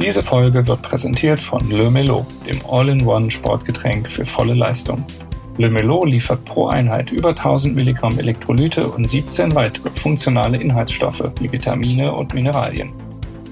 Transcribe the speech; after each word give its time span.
Diese 0.00 0.22
Folge 0.22 0.64
wird 0.68 0.82
präsentiert 0.82 1.40
von 1.40 1.68
Le 1.70 1.90
Melo, 1.90 2.24
dem 2.46 2.60
All-in-One 2.70 3.32
Sportgetränk 3.32 4.08
für 4.08 4.24
volle 4.24 4.54
Leistung. 4.54 5.04
Le 5.56 5.68
Melo 5.68 6.04
liefert 6.04 6.44
pro 6.44 6.68
Einheit 6.68 7.10
über 7.10 7.30
1000 7.30 7.74
Milligramm 7.74 8.16
Elektrolyte 8.16 8.86
und 8.86 9.10
17 9.10 9.56
weitere 9.56 9.90
funktionale 9.90 10.56
Inhaltsstoffe 10.56 11.24
wie 11.40 11.50
Vitamine 11.50 12.12
und 12.12 12.32
Mineralien. 12.32 12.92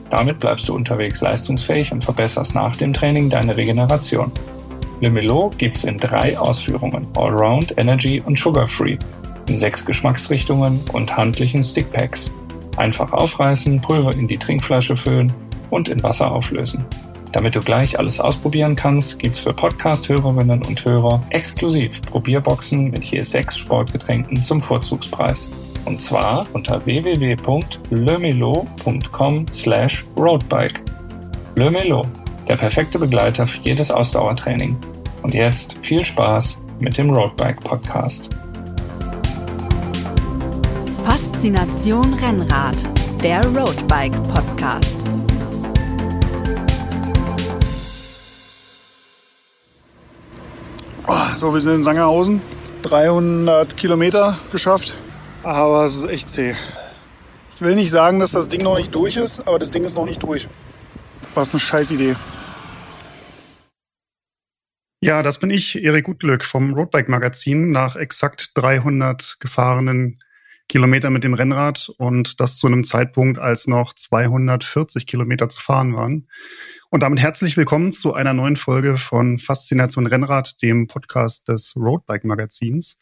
Damit 0.09 0.39
bleibst 0.39 0.69
du 0.69 0.75
unterwegs 0.77 1.21
leistungsfähig 1.21 1.91
und 1.91 2.05
verbesserst 2.05 2.55
nach 2.55 2.77
dem 2.77 2.95
Training 2.95 3.29
deine 3.29 3.57
Regeneration. 3.57 4.31
Le 5.01 5.11
Melo 5.11 5.51
gibt's 5.59 5.83
in 5.83 5.99
drei 5.99 6.39
Ausführungen: 6.39 7.09
Allround, 7.17 7.77
Energy 7.77 8.23
und 8.25 8.39
Sugar 8.39 8.69
Free, 8.69 8.99
in 9.49 9.59
sechs 9.59 9.85
Geschmacksrichtungen 9.85 10.81
und 10.93 11.17
handlichen 11.17 11.65
Stickpacks. 11.65 12.30
Einfach 12.77 13.12
aufreißen, 13.12 13.80
Pulver 13.80 14.15
in 14.15 14.28
die 14.28 14.38
Trinkflasche 14.38 14.97
füllen 14.97 15.33
und 15.70 15.88
in 15.88 16.02
Wasser 16.02 16.33
auflösen. 16.33 16.84
Damit 17.33 17.55
du 17.55 17.61
gleich 17.61 17.98
alles 17.98 18.20
ausprobieren 18.20 18.77
kannst, 18.77 19.19
gibt's 19.19 19.41
für 19.41 19.52
Podcast-Hörerinnen 19.52 20.62
und 20.62 20.83
Hörer 20.84 21.20
exklusiv 21.30 22.01
Probierboxen 22.02 22.91
mit 22.91 23.05
je 23.05 23.23
sechs 23.23 23.59
Sportgetränken 23.59 24.41
zum 24.42 24.62
Vorzugspreis. 24.62 25.51
Und 25.84 26.01
zwar 26.01 26.47
unter 26.55 26.87
www.lemelo.com 26.87 29.47
slash 29.52 30.05
roadbike. 30.16 30.80
Lemelo, 31.56 32.06
der 32.48 32.56
perfekte 32.56 32.98
Begleiter 32.98 33.47
für 33.47 33.61
jedes 33.62 33.91
Ausdauertraining. 33.91 34.77
Und 35.23 35.34
jetzt 35.34 35.77
viel 35.83 36.05
Spaß 36.05 36.59
mit 36.80 36.98
dem 36.98 37.11
Roadbike 37.11 37.62
Podcast. 37.62 38.30
Faszination 41.05 42.14
Rennrad, 42.14 42.77
der 43.23 43.45
Roadbike 43.47 44.17
Podcast. 44.33 44.97
So, 51.37 51.53
wir 51.53 51.61
sind 51.61 51.75
in 51.75 51.85
Sangerhausen. 51.85 52.41
300 52.83 53.77
Kilometer 53.77 54.39
geschafft. 54.51 54.97
Aber 55.43 55.85
es 55.85 55.97
ist 55.97 56.09
echt 56.09 56.31
zäh. 56.31 56.55
Ich 57.55 57.61
will 57.61 57.75
nicht 57.75 57.91
sagen, 57.91 58.21
dass 58.21 58.33
das 58.33 58.49
Ding 58.49 58.62
noch 58.62 58.77
nicht 58.77 58.95
durch 58.95 59.17
ist, 59.17 59.47
aber 59.47 59.59
das 59.59 59.71
Ding 59.71 59.84
ist 59.84 59.95
noch 59.95 60.07
nicht 60.07 60.23
durch. 60.23 60.49
Was 61.34 61.51
eine 61.51 61.61
scheiß 61.61 61.91
Idee. 61.93 62.17
Ja, 65.01 65.23
das 65.23 65.39
bin 65.39 65.51
ich, 65.51 65.83
Erik 65.83 66.07
Gutglück 66.07 66.45
vom 66.45 66.75
Roadbike 66.75 67.09
Magazin, 67.09 67.71
nach 67.71 67.97
exakt 67.97 68.51
300 68.55 69.37
gefahrenen 69.41 70.21
Kilometern 70.69 71.12
mit 71.12 71.23
dem 71.23 71.34
Rennrad 71.34 71.93
und 71.99 72.41
das 72.41 72.57
zu 72.57 72.67
einem 72.67 72.83
Zeitpunkt, 72.83 73.39
als 73.39 73.69
noch 73.69 73.95
240 73.95 75.07
Kilometer 75.07 75.49
zu 75.49 75.61
fahren 75.61 75.95
waren. 75.95 76.29
Und 76.89 77.03
damit 77.03 77.19
herzlich 77.19 77.56
willkommen 77.56 77.91
zu 77.91 78.15
einer 78.15 78.33
neuen 78.33 78.55
Folge 78.55 78.97
von 78.97 79.39
Faszination 79.39 80.06
Rennrad, 80.06 80.62
dem 80.62 80.87
Podcast 80.87 81.48
des 81.48 81.75
Roadbike 81.75 82.25
Magazins. 82.25 83.01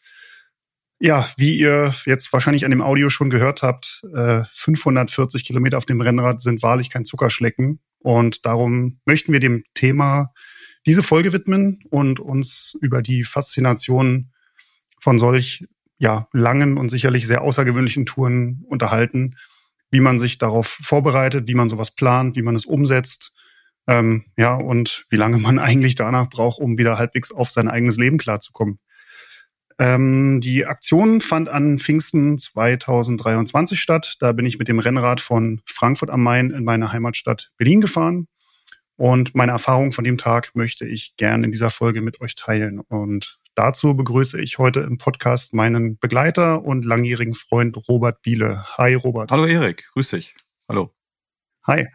Ja, 0.99 1.27
wie 1.37 1.59
ihr 1.59 1.93
jetzt 2.05 2.33
wahrscheinlich 2.33 2.65
an 2.65 2.71
dem 2.71 2.81
Audio 2.81 3.11
schon 3.11 3.29
gehört 3.29 3.61
habt, 3.61 4.03
540 4.11 5.41
äh, 5.41 5.45
Kilometer 5.45 5.77
auf 5.77 5.85
dem 5.85 6.01
Rennrad 6.01 6.41
sind 6.41 6.63
wahrlich 6.63 6.89
kein 6.89 7.05
Zuckerschlecken. 7.05 7.79
Und 7.99 8.47
darum 8.47 9.01
möchten 9.05 9.31
wir 9.31 9.39
dem 9.39 9.63
Thema 9.75 10.33
diese 10.87 11.03
Folge 11.03 11.31
widmen 11.31 11.79
und 11.91 12.19
uns 12.19 12.75
über 12.81 13.03
die 13.03 13.23
Faszination 13.23 14.31
von 14.99 15.19
solch 15.19 15.67
ja, 15.99 16.27
langen 16.33 16.77
und 16.77 16.89
sicherlich 16.89 17.27
sehr 17.27 17.43
außergewöhnlichen 17.43 18.07
Touren 18.07 18.63
unterhalten, 18.67 19.35
wie 19.91 19.99
man 19.99 20.17
sich 20.17 20.39
darauf 20.39 20.65
vorbereitet, 20.67 21.47
wie 21.47 21.55
man 21.55 21.69
sowas 21.69 21.91
plant, 21.91 22.35
wie 22.35 22.41
man 22.41 22.55
es 22.55 22.65
umsetzt, 22.65 23.31
ähm, 23.87 24.25
ja, 24.37 24.55
und 24.55 25.05
wie 25.09 25.17
lange 25.17 25.37
man 25.37 25.59
eigentlich 25.59 25.95
danach 25.95 26.29
braucht, 26.29 26.59
um 26.59 26.77
wieder 26.77 26.97
halbwegs 26.97 27.31
auf 27.31 27.49
sein 27.49 27.67
eigenes 27.67 27.97
Leben 27.97 28.17
klarzukommen. 28.17 28.79
Ähm, 29.77 30.39
die 30.41 30.65
Aktion 30.65 31.19
fand 31.19 31.49
an 31.49 31.77
Pfingsten 31.77 32.37
2023 32.37 33.79
statt. 33.79 34.15
Da 34.19 34.31
bin 34.31 34.45
ich 34.45 34.57
mit 34.57 34.67
dem 34.69 34.79
Rennrad 34.79 35.19
von 35.19 35.61
Frankfurt 35.65 36.09
am 36.09 36.23
Main 36.23 36.51
in 36.51 36.63
meine 36.63 36.93
Heimatstadt 36.93 37.51
Berlin 37.57 37.81
gefahren. 37.81 38.27
Und 38.97 39.35
meine 39.35 39.51
Erfahrung 39.51 39.91
von 39.91 40.05
dem 40.05 40.17
Tag 40.17 40.55
möchte 40.55 40.85
ich 40.85 41.17
gerne 41.17 41.45
in 41.45 41.51
dieser 41.51 41.69
Folge 41.69 42.01
mit 42.01 42.21
euch 42.21 42.35
teilen. 42.35 42.79
Und 42.79 43.39
dazu 43.53 43.95
begrüße 43.97 44.39
ich 44.41 44.57
heute 44.57 44.81
im 44.81 44.97
Podcast 44.97 45.53
meinen 45.53 45.97
Begleiter 45.97 46.63
und 46.63 46.85
langjährigen 46.85 47.33
Freund 47.33 47.77
Robert 47.89 48.21
Biele. 48.21 48.63
Hi, 48.77 48.93
Robert. 48.93 49.31
Hallo, 49.31 49.45
Erik. 49.45 49.89
Grüß 49.91 50.11
dich. 50.11 50.35
Hallo. 50.69 50.95
Hi. 51.67 51.87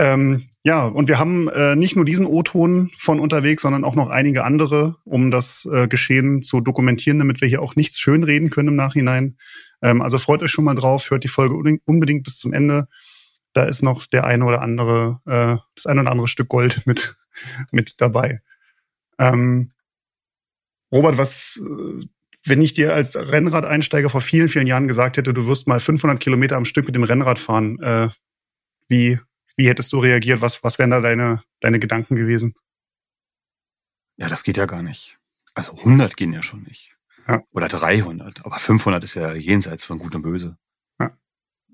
Ähm, 0.00 0.48
ja, 0.64 0.86
und 0.86 1.08
wir 1.08 1.18
haben 1.18 1.48
äh, 1.48 1.76
nicht 1.76 1.94
nur 1.94 2.06
diesen 2.06 2.24
O-Ton 2.24 2.90
von 2.96 3.20
unterwegs, 3.20 3.60
sondern 3.60 3.84
auch 3.84 3.96
noch 3.96 4.08
einige 4.08 4.44
andere, 4.44 4.96
um 5.04 5.30
das 5.30 5.68
äh, 5.70 5.88
Geschehen 5.88 6.40
zu 6.40 6.62
dokumentieren, 6.62 7.18
damit 7.18 7.42
wir 7.42 7.48
hier 7.48 7.60
auch 7.60 7.76
nichts 7.76 8.00
schönreden 8.00 8.48
können 8.48 8.68
im 8.68 8.76
Nachhinein. 8.76 9.36
Ähm, 9.82 10.00
also 10.00 10.16
freut 10.16 10.42
euch 10.42 10.50
schon 10.52 10.64
mal 10.64 10.74
drauf, 10.74 11.10
hört 11.10 11.24
die 11.24 11.28
Folge 11.28 11.78
unbedingt 11.84 12.24
bis 12.24 12.38
zum 12.38 12.54
Ende. 12.54 12.88
Da 13.52 13.64
ist 13.64 13.82
noch 13.82 14.06
der 14.06 14.24
eine 14.24 14.46
oder 14.46 14.62
andere, 14.62 15.20
äh, 15.26 15.62
das 15.74 15.84
eine 15.84 16.00
oder 16.00 16.12
andere 16.12 16.28
Stück 16.28 16.48
Gold 16.48 16.80
mit, 16.86 17.14
mit 17.70 18.00
dabei. 18.00 18.40
Ähm, 19.18 19.72
Robert, 20.90 21.18
was, 21.18 21.62
äh, 21.62 22.06
wenn 22.46 22.62
ich 22.62 22.72
dir 22.72 22.94
als 22.94 23.16
Rennradeinsteiger 23.16 24.08
vor 24.08 24.22
vielen, 24.22 24.48
vielen 24.48 24.66
Jahren 24.66 24.88
gesagt 24.88 25.18
hätte, 25.18 25.34
du 25.34 25.46
wirst 25.46 25.68
mal 25.68 25.78
500 25.78 26.18
Kilometer 26.18 26.56
am 26.56 26.64
Stück 26.64 26.86
mit 26.86 26.94
dem 26.94 27.04
Rennrad 27.04 27.38
fahren, 27.38 27.78
äh, 27.80 28.08
wie, 28.88 29.18
wie 29.60 29.68
hättest 29.68 29.92
du 29.92 29.98
reagiert? 29.98 30.40
Was, 30.40 30.64
was 30.64 30.78
wären 30.78 30.90
da 30.90 31.02
deine, 31.02 31.44
deine 31.60 31.78
Gedanken 31.78 32.16
gewesen? 32.16 32.54
Ja, 34.16 34.26
das 34.26 34.42
geht 34.42 34.56
ja 34.56 34.64
gar 34.64 34.82
nicht. 34.82 35.18
Also 35.52 35.72
100 35.76 36.16
gehen 36.16 36.32
ja 36.32 36.42
schon 36.42 36.62
nicht. 36.62 36.96
Ja. 37.28 37.42
Oder 37.52 37.68
300. 37.68 38.46
Aber 38.46 38.56
500 38.56 39.04
ist 39.04 39.16
ja 39.16 39.34
jenseits 39.34 39.84
von 39.84 39.98
Gut 39.98 40.14
und 40.14 40.22
Böse. 40.22 40.56
Ja. 40.98 41.10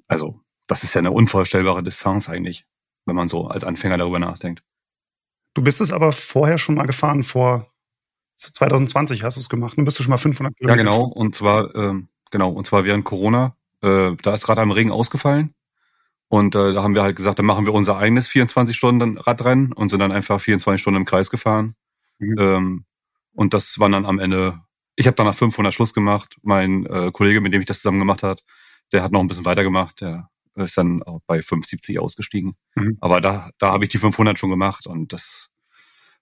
Also, 0.08 0.41
das 0.66 0.82
ist 0.82 0.94
ja 0.94 0.98
eine 0.98 1.12
unvorstellbare 1.12 1.84
Distanz 1.84 2.28
eigentlich, 2.28 2.66
wenn 3.04 3.14
man 3.14 3.28
so 3.28 3.47
als 3.47 3.62
Anfänger 3.62 3.98
darüber 3.98 4.18
nachdenkt. 4.18 4.64
Du 5.54 5.62
bist 5.62 5.80
es 5.80 5.92
aber 5.92 6.10
vorher 6.10 6.58
schon 6.58 6.74
mal 6.74 6.86
gefahren, 6.86 7.22
vor 7.22 7.72
2020 8.34 9.22
hast 9.22 9.36
du 9.36 9.41
es 9.41 9.48
gemacht. 9.48 9.78
Dann 9.78 9.84
bist 9.84 9.97
du 10.00 10.03
schon 10.03 10.10
mal 10.10 10.16
500 10.16 10.56
Kilometer. 10.56 10.76
Ja, 10.76 10.84
genau. 10.84 11.04
Und 11.04 11.36
zwar, 11.36 11.72
ähm, 11.76 12.08
genau. 12.32 12.50
Und 12.50 12.66
zwar 12.66 12.84
während 12.84 13.04
Corona. 13.04 13.56
Äh, 13.80 14.16
da 14.22 14.34
ist 14.34 14.48
Rad 14.48 14.58
am 14.58 14.72
Regen 14.72 14.91
ausgefallen. 14.91 15.54
Und 16.28 16.54
äh, 16.54 16.72
da 16.72 16.82
haben 16.82 16.94
wir 16.94 17.03
halt 17.03 17.16
gesagt, 17.16 17.38
dann 17.38 17.47
machen 17.47 17.66
wir 17.66 17.75
unser 17.75 17.98
eigenes 17.98 18.28
24 18.28 18.76
Stunden 18.76 19.19
Radrennen 19.19 19.72
und 19.72 19.88
sind 19.88 20.00
dann 20.00 20.12
einfach 20.12 20.41
24 20.41 20.81
Stunden 20.81 21.00
im 21.00 21.06
Kreis 21.06 21.31
gefahren. 21.31 21.75
Mhm. 22.19 22.37
Ähm, 22.38 22.84
und 23.32 23.54
das 23.54 23.78
war 23.78 23.88
dann 23.88 24.06
am 24.06 24.19
Ende, 24.19 24.60
ich 24.97 25.06
habe 25.06 25.15
dann 25.15 25.26
nach 25.26 25.34
500 25.34 25.72
Schluss 25.72 25.94
gemacht. 25.94 26.36
Mein 26.42 26.86
äh, 26.86 27.10
Kollege, 27.12 27.41
mit 27.41 27.53
dem 27.53 27.60
ich 27.60 27.66
das 27.66 27.78
zusammen 27.81 28.00
gemacht 28.00 28.22
hat, 28.22 28.42
der 28.92 29.03
hat 29.03 29.12
noch 29.12 29.20
ein 29.20 29.28
bisschen 29.28 29.44
weitergemacht. 29.44 30.00
Der 30.00 30.28
ist 30.54 30.78
dann 30.78 31.03
auch 31.03 31.20
bei 31.26 31.42
570 31.42 32.00
ausgestiegen. 32.00 32.56
Mhm. 32.75 32.97
Aber 33.00 33.20
da, 33.20 33.50
da 33.59 33.72
habe 33.72 33.84
ich 33.84 33.91
die 33.91 33.98
500 33.98 34.38
schon 34.38 34.50
gemacht 34.50 34.86
und 34.86 35.12
das 35.12 35.50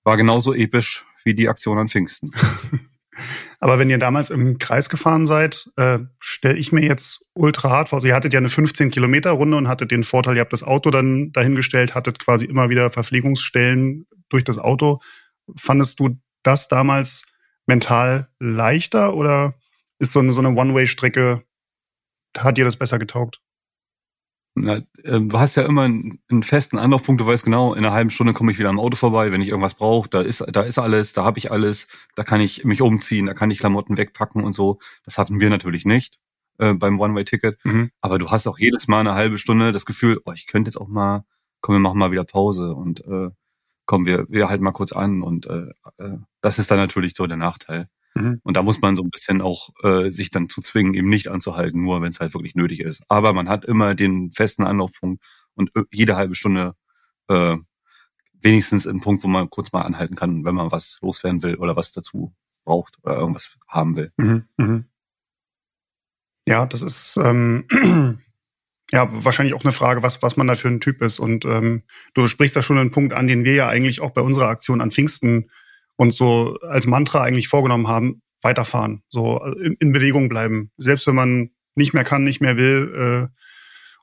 war 0.02 0.16
genauso 0.16 0.52
episch 0.52 1.06
wie 1.24 1.34
die 1.34 1.48
Aktion 1.48 1.78
an 1.78 1.88
Pfingsten. 1.88 2.30
Aber 3.64 3.78
wenn 3.78 3.88
ihr 3.88 3.96
damals 3.96 4.28
im 4.28 4.58
Kreis 4.58 4.90
gefahren 4.90 5.24
seid, 5.24 5.70
äh, 5.76 6.00
stelle 6.18 6.58
ich 6.58 6.70
mir 6.70 6.82
jetzt 6.82 7.24
ultra 7.32 7.70
hart 7.70 7.88
vor. 7.88 7.96
Also 7.96 8.06
ihr 8.06 8.14
hattet 8.14 8.34
ja 8.34 8.38
eine 8.38 8.50
15 8.50 8.90
Kilometer 8.90 9.30
Runde 9.30 9.56
und 9.56 9.68
hattet 9.68 9.90
den 9.90 10.02
Vorteil, 10.02 10.36
ihr 10.36 10.42
habt 10.42 10.52
das 10.52 10.62
Auto 10.62 10.90
dann 10.90 11.32
dahingestellt, 11.32 11.94
hattet 11.94 12.18
quasi 12.18 12.44
immer 12.44 12.68
wieder 12.68 12.90
Verpflegungsstellen 12.90 14.04
durch 14.28 14.44
das 14.44 14.58
Auto. 14.58 15.00
Fandest 15.58 15.98
du 15.98 16.20
das 16.42 16.68
damals 16.68 17.24
mental 17.64 18.28
leichter 18.38 19.14
oder 19.14 19.54
ist 19.98 20.12
so 20.12 20.20
eine, 20.20 20.34
so 20.34 20.42
eine 20.42 20.50
One-Way-Strecke, 20.50 21.42
hat 22.36 22.58
dir 22.58 22.66
das 22.66 22.76
besser 22.76 22.98
getaugt? 22.98 23.40
Na, 24.56 24.76
äh, 25.02 25.20
du 25.20 25.38
hast 25.38 25.56
ja 25.56 25.64
immer 25.64 25.82
einen, 25.82 26.18
einen, 26.30 26.44
festen 26.44 26.78
Anlaufpunkt, 26.78 27.20
du 27.20 27.26
weißt 27.26 27.44
genau, 27.44 27.74
in 27.74 27.84
einer 27.84 27.94
halben 27.94 28.10
Stunde 28.10 28.32
komme 28.32 28.52
ich 28.52 28.58
wieder 28.58 28.68
am 28.68 28.78
Auto 28.78 28.96
vorbei, 28.96 29.32
wenn 29.32 29.42
ich 29.42 29.48
irgendwas 29.48 29.74
brauche, 29.74 30.08
da 30.08 30.20
ist, 30.20 30.44
da 30.52 30.62
ist 30.62 30.78
alles, 30.78 31.12
da 31.12 31.24
habe 31.24 31.38
ich 31.38 31.50
alles, 31.50 31.88
da 32.14 32.22
kann 32.22 32.40
ich 32.40 32.64
mich 32.64 32.80
umziehen, 32.80 33.26
da 33.26 33.34
kann 33.34 33.50
ich 33.50 33.58
Klamotten 33.58 33.96
wegpacken 33.96 34.44
und 34.44 34.52
so. 34.52 34.78
Das 35.04 35.18
hatten 35.18 35.40
wir 35.40 35.50
natürlich 35.50 35.84
nicht 35.84 36.20
äh, 36.58 36.74
beim 36.74 37.00
One-Way-Ticket. 37.00 37.64
Mhm. 37.64 37.90
Aber 38.00 38.18
du 38.18 38.30
hast 38.30 38.46
auch 38.46 38.58
jedes 38.58 38.86
Mal 38.86 39.00
eine 39.00 39.14
halbe 39.14 39.38
Stunde 39.38 39.72
das 39.72 39.86
Gefühl, 39.86 40.20
oh, 40.24 40.32
ich 40.32 40.46
könnte 40.46 40.68
jetzt 40.68 40.76
auch 40.76 40.88
mal, 40.88 41.24
komm, 41.60 41.74
wir 41.74 41.80
machen 41.80 41.98
mal 41.98 42.12
wieder 42.12 42.24
Pause 42.24 42.74
und 42.74 43.04
äh, 43.06 43.30
kommen 43.86 44.06
wir, 44.06 44.26
wir 44.28 44.48
halten 44.48 44.64
mal 44.64 44.72
kurz 44.72 44.92
an 44.92 45.22
und 45.22 45.46
äh, 45.46 45.66
äh, 45.98 46.18
das 46.40 46.58
ist 46.58 46.70
dann 46.70 46.78
natürlich 46.78 47.14
so 47.14 47.26
der 47.26 47.36
Nachteil. 47.36 47.88
Mhm. 48.14 48.40
Und 48.42 48.56
da 48.56 48.62
muss 48.62 48.80
man 48.80 48.96
so 48.96 49.02
ein 49.02 49.10
bisschen 49.10 49.40
auch 49.40 49.70
äh, 49.82 50.10
sich 50.10 50.30
dann 50.30 50.48
zu 50.48 50.60
zwingen, 50.60 50.94
eben 50.94 51.08
nicht 51.08 51.28
anzuhalten, 51.28 51.82
nur 51.82 52.00
wenn 52.00 52.10
es 52.10 52.20
halt 52.20 52.34
wirklich 52.34 52.54
nötig 52.54 52.80
ist. 52.80 53.02
Aber 53.08 53.32
man 53.32 53.48
hat 53.48 53.64
immer 53.64 53.94
den 53.94 54.30
festen 54.30 54.64
Anlaufpunkt 54.64 55.24
und 55.54 55.70
jede 55.90 56.16
halbe 56.16 56.34
Stunde 56.34 56.74
äh, 57.28 57.56
wenigstens 58.32 58.86
einen 58.86 59.00
Punkt, 59.00 59.24
wo 59.24 59.28
man 59.28 59.50
kurz 59.50 59.72
mal 59.72 59.82
anhalten 59.82 60.14
kann, 60.14 60.44
wenn 60.44 60.54
man 60.54 60.70
was 60.70 60.98
loswerden 61.02 61.42
will 61.42 61.56
oder 61.56 61.76
was 61.76 61.92
dazu 61.92 62.34
braucht 62.64 62.98
oder 63.02 63.16
irgendwas 63.16 63.56
haben 63.68 63.96
will. 63.96 64.12
Mhm. 64.16 64.44
Mhm. 64.56 64.84
Ja, 66.46 66.66
das 66.66 66.82
ist 66.82 67.16
ähm, 67.16 67.66
ja, 68.90 69.06
wahrscheinlich 69.24 69.54
auch 69.54 69.64
eine 69.64 69.72
Frage, 69.72 70.02
was, 70.02 70.22
was 70.22 70.36
man 70.36 70.46
da 70.46 70.54
für 70.54 70.68
ein 70.68 70.80
Typ 70.80 71.02
ist. 71.02 71.18
Und 71.18 71.44
ähm, 71.46 71.82
du 72.12 72.26
sprichst 72.26 72.54
da 72.54 72.62
schon 72.62 72.78
einen 72.78 72.90
Punkt 72.90 73.14
an, 73.14 73.26
den 73.26 73.44
wir 73.44 73.54
ja 73.54 73.68
eigentlich 73.68 74.00
auch 74.00 74.10
bei 74.10 74.20
unserer 74.20 74.48
Aktion 74.48 74.80
an 74.80 74.90
Pfingsten 74.90 75.50
uns 75.96 76.16
so 76.16 76.58
als 76.60 76.86
Mantra 76.86 77.22
eigentlich 77.22 77.48
vorgenommen 77.48 77.88
haben, 77.88 78.22
weiterfahren, 78.42 79.02
so 79.08 79.42
in, 79.44 79.76
in 79.80 79.92
Bewegung 79.92 80.28
bleiben. 80.28 80.70
Selbst 80.76 81.06
wenn 81.06 81.14
man 81.14 81.50
nicht 81.74 81.94
mehr 81.94 82.04
kann, 82.04 82.24
nicht 82.24 82.40
mehr 82.40 82.56
will 82.56 83.30
äh, 83.32 83.40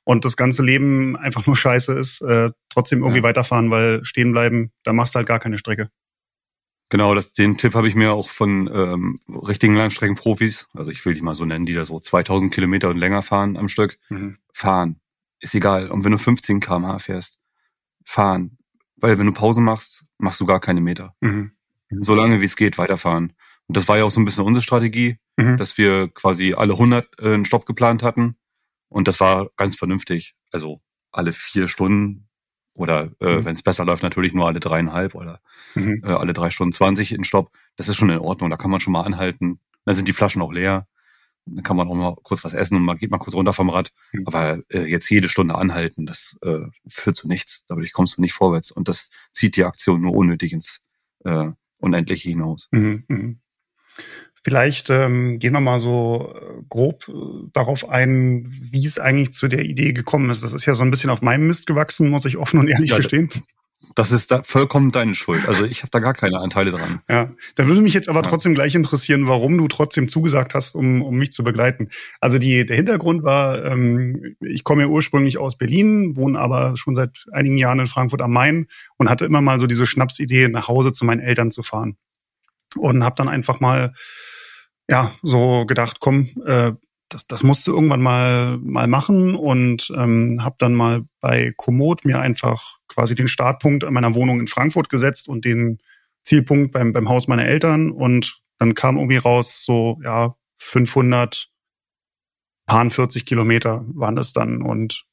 und 0.03 0.25
das 0.25 0.35
ganze 0.35 0.63
Leben 0.63 1.15
einfach 1.17 1.45
nur 1.45 1.55
scheiße 1.55 1.93
ist, 1.93 2.21
äh, 2.21 2.51
trotzdem 2.69 2.99
irgendwie 2.99 3.19
ja. 3.19 3.23
weiterfahren, 3.23 3.71
weil 3.71 4.03
stehen 4.03 4.31
bleiben, 4.31 4.71
da 4.83 4.93
machst 4.93 5.15
du 5.15 5.17
halt 5.17 5.27
gar 5.27 5.39
keine 5.39 5.57
Strecke. 5.57 5.89
Genau, 6.89 7.15
das, 7.15 7.31
den 7.31 7.57
Tipp 7.57 7.73
habe 7.73 7.87
ich 7.87 7.95
mir 7.95 8.11
auch 8.11 8.27
von 8.27 8.69
ähm, 8.73 9.17
richtigen 9.29 9.75
Langstreckenprofis, 9.75 10.67
also 10.73 10.91
ich 10.91 11.05
will 11.05 11.13
die 11.13 11.21
mal 11.21 11.35
so 11.35 11.45
nennen, 11.45 11.65
die 11.65 11.73
da 11.73 11.85
so 11.85 11.97
2000 11.97 12.53
Kilometer 12.53 12.89
und 12.89 12.97
länger 12.97 13.21
fahren 13.21 13.55
am 13.55 13.69
Stück. 13.69 13.97
Mhm. 14.09 14.37
Fahren, 14.53 14.99
ist 15.39 15.55
egal. 15.55 15.89
Und 15.89 16.03
wenn 16.03 16.11
du 16.11 16.17
15 16.17 16.59
km/h 16.59 16.99
fährst, 16.99 17.39
fahren. 18.05 18.57
Weil 18.97 19.17
wenn 19.17 19.25
du 19.25 19.31
Pause 19.31 19.61
machst, 19.61 20.03
machst 20.17 20.41
du 20.41 20.45
gar 20.45 20.59
keine 20.59 20.81
Meter. 20.81 21.15
Mhm. 21.21 21.51
So 21.99 22.15
lange 22.15 22.41
wie 22.41 22.45
es 22.45 22.55
geht, 22.55 22.77
weiterfahren. 22.77 23.33
Und 23.67 23.77
das 23.77 23.87
war 23.87 23.97
ja 23.97 24.03
auch 24.03 24.11
so 24.11 24.19
ein 24.19 24.25
bisschen 24.25 24.43
unsere 24.43 24.63
Strategie, 24.63 25.17
mhm. 25.37 25.57
dass 25.57 25.77
wir 25.77 26.09
quasi 26.09 26.53
alle 26.53 26.73
100 26.73 27.19
äh, 27.19 27.33
einen 27.33 27.45
Stopp 27.45 27.65
geplant 27.65 28.03
hatten. 28.03 28.35
Und 28.89 29.07
das 29.07 29.19
war 29.19 29.49
ganz 29.55 29.75
vernünftig. 29.75 30.35
Also 30.51 30.81
alle 31.11 31.31
vier 31.31 31.67
Stunden 31.67 32.27
oder 32.73 33.11
äh, 33.19 33.37
mhm. 33.37 33.45
wenn 33.45 33.55
es 33.55 33.63
besser 33.63 33.85
läuft, 33.85 34.03
natürlich 34.03 34.33
nur 34.33 34.47
alle 34.47 34.59
dreieinhalb 34.59 35.15
oder 35.15 35.41
mhm. 35.75 36.01
äh, 36.05 36.11
alle 36.11 36.33
drei 36.33 36.49
Stunden 36.49 36.71
zwanzig 36.71 37.11
in 37.13 37.23
Stopp. 37.23 37.51
Das 37.75 37.87
ist 37.87 37.95
schon 37.95 38.09
in 38.09 38.19
Ordnung. 38.19 38.49
Da 38.49 38.57
kann 38.57 38.71
man 38.71 38.79
schon 38.79 38.93
mal 38.93 39.03
anhalten. 39.03 39.59
Dann 39.85 39.95
sind 39.95 40.07
die 40.07 40.13
Flaschen 40.13 40.41
auch 40.41 40.51
leer. 40.51 40.87
Dann 41.45 41.63
kann 41.63 41.75
man 41.75 41.87
auch 41.87 41.95
mal 41.95 42.15
kurz 42.23 42.43
was 42.43 42.53
essen 42.53 42.75
und 42.75 42.83
man 42.83 42.97
geht 42.97 43.11
mal 43.11 43.17
kurz 43.17 43.35
runter 43.35 43.53
vom 43.53 43.69
Rad. 43.69 43.91
Mhm. 44.13 44.27
Aber 44.27 44.59
äh, 44.69 44.85
jetzt 44.85 45.09
jede 45.09 45.29
Stunde 45.29 45.55
anhalten, 45.55 46.05
das 46.05 46.37
äh, 46.43 46.59
führt 46.87 47.15
zu 47.15 47.27
nichts. 47.27 47.65
Dadurch 47.67 47.93
kommst 47.93 48.17
du 48.17 48.21
nicht 48.21 48.33
vorwärts. 48.33 48.71
Und 48.71 48.87
das 48.87 49.09
zieht 49.31 49.55
die 49.55 49.63
Aktion 49.63 50.01
nur 50.01 50.13
unnötig 50.13 50.53
ins 50.53 50.81
äh, 51.25 51.51
Unendliche 51.81 52.29
hinaus. 52.29 52.69
Mhm. 52.71 53.03
mhm. 53.07 53.39
Vielleicht 54.43 54.89
ähm, 54.89 55.37
gehen 55.37 55.53
wir 55.53 55.59
mal 55.59 55.77
so 55.77 56.33
äh, 56.33 56.63
grob 56.67 57.07
äh, 57.07 57.11
darauf 57.53 57.87
ein, 57.89 58.43
wie 58.47 58.85
es 58.85 58.97
eigentlich 58.97 59.33
zu 59.33 59.47
der 59.47 59.65
Idee 59.65 59.93
gekommen 59.93 60.31
ist. 60.31 60.43
Das 60.43 60.51
ist 60.51 60.65
ja 60.65 60.73
so 60.73 60.83
ein 60.83 60.89
bisschen 60.89 61.11
auf 61.11 61.21
meinem 61.21 61.45
Mist 61.45 61.67
gewachsen, 61.67 62.09
muss 62.09 62.25
ich 62.25 62.37
offen 62.37 62.59
und 62.59 62.67
ehrlich 62.67 62.89
ja, 62.89 62.97
gestehen. 62.97 63.29
Das 63.95 64.11
ist 64.11 64.31
da 64.31 64.43
vollkommen 64.43 64.91
deine 64.91 65.15
Schuld. 65.15 65.47
Also 65.47 65.65
ich 65.65 65.81
habe 65.81 65.89
da 65.89 65.99
gar 65.99 66.13
keine 66.13 66.39
Anteile 66.39 66.71
dran. 66.71 67.01
Ja, 67.09 67.31
da 67.55 67.65
würde 67.65 67.81
mich 67.81 67.93
jetzt 67.93 68.09
aber 68.09 68.21
ja. 68.21 68.29
trotzdem 68.29 68.53
gleich 68.53 68.75
interessieren, 68.75 69.27
warum 69.27 69.57
du 69.57 69.67
trotzdem 69.67 70.07
zugesagt 70.07 70.53
hast, 70.53 70.75
um, 70.75 71.01
um 71.01 71.15
mich 71.15 71.31
zu 71.31 71.43
begleiten. 71.43 71.89
Also 72.19 72.37
die, 72.37 72.65
der 72.65 72.75
Hintergrund 72.75 73.23
war, 73.23 73.65
ähm, 73.65 74.35
ich 74.39 74.63
komme 74.63 74.83
ja 74.83 74.87
ursprünglich 74.87 75.37
aus 75.39 75.57
Berlin, 75.57 76.15
wohne 76.15 76.39
aber 76.39 76.75
schon 76.77 76.95
seit 76.95 77.25
einigen 77.31 77.57
Jahren 77.57 77.79
in 77.79 77.87
Frankfurt 77.87 78.21
am 78.21 78.31
Main 78.31 78.67
und 78.97 79.09
hatte 79.09 79.25
immer 79.25 79.41
mal 79.41 79.57
so 79.57 79.67
diese 79.67 79.85
Schnapsidee, 79.85 80.47
nach 80.47 80.67
Hause 80.67 80.91
zu 80.91 81.03
meinen 81.03 81.21
Eltern 81.21 81.49
zu 81.49 81.63
fahren. 81.63 81.97
Und 82.77 83.03
habe 83.03 83.15
dann 83.17 83.27
einfach 83.27 83.59
mal 83.59 83.93
ja, 84.89 85.11
so 85.23 85.65
gedacht, 85.65 85.97
komm, 85.99 86.29
äh, 86.45 86.73
das, 87.13 87.27
das 87.27 87.43
musst 87.43 87.67
du 87.67 87.73
irgendwann 87.73 88.01
mal 88.01 88.57
mal 88.57 88.87
machen 88.87 89.35
und 89.35 89.91
ähm, 89.95 90.43
habe 90.43 90.55
dann 90.59 90.73
mal 90.73 91.03
bei 91.19 91.53
Komoot 91.55 92.05
mir 92.05 92.19
einfach 92.19 92.79
quasi 92.87 93.15
den 93.15 93.27
Startpunkt 93.27 93.83
an 93.83 93.93
meiner 93.93 94.15
Wohnung 94.15 94.39
in 94.39 94.47
Frankfurt 94.47 94.89
gesetzt 94.89 95.27
und 95.27 95.45
den 95.45 95.79
Zielpunkt 96.23 96.71
beim 96.71 96.93
beim 96.93 97.09
Haus 97.09 97.27
meiner 97.27 97.45
Eltern 97.45 97.91
und 97.91 98.41
dann 98.59 98.73
kam 98.73 98.97
irgendwie 98.97 99.17
raus 99.17 99.63
so 99.65 99.99
ja 100.03 100.35
500 100.55 101.47
40 102.89 103.25
Kilometer 103.25 103.83
waren 103.87 104.15
das 104.15 104.31
dann 104.31 104.61
und 104.61 105.05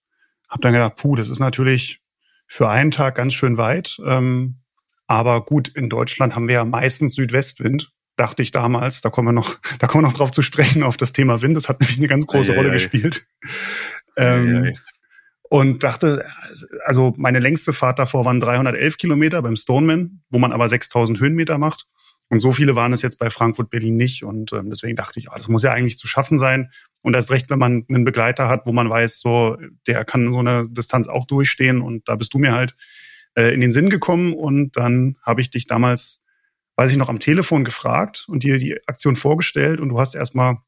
habe 0.49 0.61
dann 0.63 0.73
gedacht, 0.73 0.97
puh, 0.97 1.17
das 1.17 1.29
ist 1.29 1.41
natürlich 1.41 2.01
für 2.47 2.69
einen 2.69 2.91
Tag 2.91 3.17
ganz 3.17 3.35
schön 3.35 3.57
weit. 3.57 3.99
Ähm, 4.05 4.61
aber 5.07 5.45
gut, 5.45 5.69
in 5.69 5.89
Deutschland 5.89 6.37
haben 6.37 6.49
wir 6.49 6.55
ja 6.55 6.65
meistens 6.65 7.15
Südwestwind 7.15 7.93
dachte 8.19 8.43
ich 8.43 8.51
damals. 8.51 9.01
Da 9.01 9.11
kommen 9.11 9.29
wir 9.29 9.33
noch, 9.33 9.57
da 9.79 9.87
kommen 9.87 10.05
wir 10.05 10.09
noch 10.09 10.17
drauf 10.17 10.31
zu 10.31 10.43
sprechen 10.43 10.83
auf 10.83 10.97
das 10.97 11.13
Thema 11.13 11.41
Wind. 11.43 11.57
Das 11.57 11.69
hat 11.69 11.81
nämlich 11.81 11.99
eine 11.99 12.09
ganz 12.09 12.27
große 12.27 12.55
Rolle 12.55 12.71
gespielt. 12.71 13.27
Ähm, 14.17 14.73
und 15.51 15.83
dachte, 15.83 16.27
also 16.85 17.15
meine 17.17 17.39
längste 17.39 17.73
Fahrt 17.73 17.99
davor 17.99 18.25
waren 18.25 18.41
311 18.41 18.99
Kilometer 18.99 19.41
beim 19.41 19.57
Stoneman, 19.57 20.21
wo 20.29 20.39
man 20.39 20.53
aber 20.53 20.69
6000 20.69 21.21
Höhenmeter 21.21 21.57
macht. 21.57 21.87
Und 22.31 22.41
so 22.41 22.53
viele 22.53 22.77
waren 22.77 22.93
es 22.93 23.01
jetzt 23.01 23.19
bei 23.19 23.31
Frankfurt 23.31 23.71
Berlin 23.71 23.97
nicht. 23.97 24.23
Und 24.23 24.53
ähm, 24.53 24.69
deswegen 24.69 24.97
dachte 24.97 25.19
ich, 25.19 25.31
oh, 25.31 25.35
das 25.35 25.49
muss 25.49 25.63
ja 25.63 25.73
eigentlich 25.73 25.97
zu 25.97 26.07
schaffen 26.07 26.37
sein. 26.37 26.71
Und 27.03 27.15
erst 27.15 27.31
recht, 27.31 27.49
wenn 27.49 27.59
man 27.59 27.87
einen 27.89 28.05
Begleiter 28.05 28.49
hat, 28.49 28.67
wo 28.67 28.73
man 28.73 28.91
weiß, 28.91 29.21
so 29.21 29.57
der 29.87 30.05
kann 30.05 30.31
so 30.31 30.41
eine 30.41 30.69
Distanz 30.69 31.09
auch 31.09 31.27
durchstehen. 31.27 31.81
Und 31.81 32.07
da 32.07 32.17
bist 32.17 32.35
du 32.35 32.39
mir 32.39 32.53
halt 32.53 32.75
äh, 33.35 33.55
in 33.55 33.61
den 33.61 33.73
Sinn 33.73 33.89
gekommen. 33.89 34.35
Und 34.35 34.77
dann 34.77 35.17
habe 35.25 35.41
ich 35.41 35.49
dich 35.49 35.67
damals 35.67 36.23
weiß 36.79 36.93
ich 36.93 36.97
noch, 36.97 37.09
am 37.09 37.19
Telefon 37.19 37.65
gefragt 37.65 38.27
und 38.29 38.45
dir 38.45 38.57
die 38.57 38.79
Aktion 38.87 39.17
vorgestellt 39.17 39.81
und 39.81 39.89
du 39.89 39.99
hast 39.99 40.15
erstmal 40.15 40.59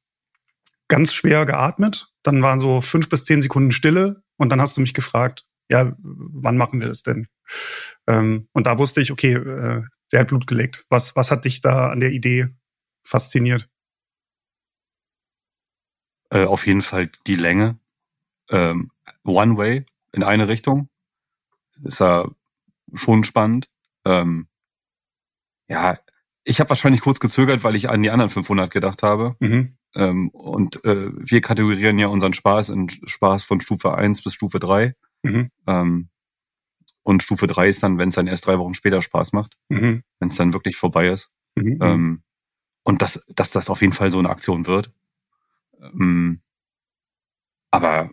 ganz 0.89 1.15
schwer 1.15 1.47
geatmet. 1.47 2.12
Dann 2.25 2.43
waren 2.43 2.59
so 2.59 2.81
fünf 2.81 3.09
bis 3.09 3.23
zehn 3.23 3.41
Sekunden 3.41 3.71
Stille 3.71 4.25
und 4.37 4.51
dann 4.51 4.61
hast 4.61 4.77
du 4.77 4.81
mich 4.81 4.93
gefragt, 4.93 5.47
ja, 5.71 5.97
wann 6.01 6.57
machen 6.57 6.81
wir 6.81 6.89
das 6.89 7.05
denn? 7.05 7.29
Ähm, 8.09 8.49
und 8.51 8.67
da 8.67 8.77
wusste 8.79 9.01
ich, 9.01 9.12
okay, 9.12 9.35
äh, 9.35 9.85
der 10.11 10.21
hat 10.21 10.29
Blut 10.29 10.49
gelegt. 10.49 10.85
Was, 10.89 11.15
was 11.15 11.31
hat 11.31 11.45
dich 11.45 11.61
da 11.61 11.91
an 11.91 12.01
der 12.01 12.11
Idee 12.11 12.49
fasziniert? 13.05 13.69
Äh, 16.31 16.45
auf 16.45 16.67
jeden 16.67 16.83
Fall 16.83 17.09
die 17.29 17.37
Länge. 17.37 17.79
Ähm, 18.51 18.91
One 19.23 19.57
Way 19.57 19.87
in 20.11 20.25
eine 20.25 20.49
Richtung. 20.49 20.89
Ist 21.85 22.01
ja 22.01 22.29
schon 22.95 23.23
spannend. 23.23 23.71
Ähm, 24.05 24.49
ja, 25.71 25.99
ich 26.45 26.61
habe 26.61 26.69
wahrscheinlich 26.71 27.01
kurz 27.01 27.21
gezögert, 27.21 27.63
weil 27.63 27.77
ich 27.77 27.89
an 27.89 28.03
die 28.03 28.11
anderen 28.11 28.29
500 28.29 28.73
gedacht 28.73 29.03
habe. 29.03 29.37
Mhm. 29.39 29.77
Ähm, 29.95 30.29
und 30.31 30.85
äh, 30.85 31.11
wir 31.17 31.41
kategorieren 31.41 31.99
ja 31.99 32.09
unseren 32.09 32.35
Spaß 32.35 32.71
in 32.71 32.91
Spaß 32.91 33.45
von 33.45 33.61
Stufe 33.61 33.95
1 33.95 34.23
bis 34.23 34.35
Stufe 34.35 34.59
3. 34.59 34.95
Mhm. 35.23 35.51
Ähm, 35.67 36.09
und 37.03 37.23
Stufe 37.23 37.47
3 37.47 37.69
ist 37.69 37.83
dann, 37.83 37.99
wenn 37.99 38.09
es 38.09 38.17
dann 38.17 38.27
erst 38.27 38.47
drei 38.47 38.59
Wochen 38.59 38.75
später 38.75 39.01
Spaß 39.01 39.33
macht, 39.33 39.57
mhm. 39.69 40.03
wenn 40.19 40.29
es 40.29 40.37
dann 40.37 40.53
wirklich 40.53 40.77
vorbei 40.77 41.09
ist. 41.09 41.31
Mhm. 41.55 41.79
Ähm, 41.81 42.23
und 42.83 43.01
dass, 43.01 43.25
dass 43.29 43.53
das 43.53 43.71
auf 43.71 43.81
jeden 43.81 43.93
Fall 43.93 44.11
so 44.11 44.19
eine 44.19 44.31
Aktion 44.31 44.67
wird. 44.67 44.93
Ähm, 45.81 46.41
aber 47.71 48.11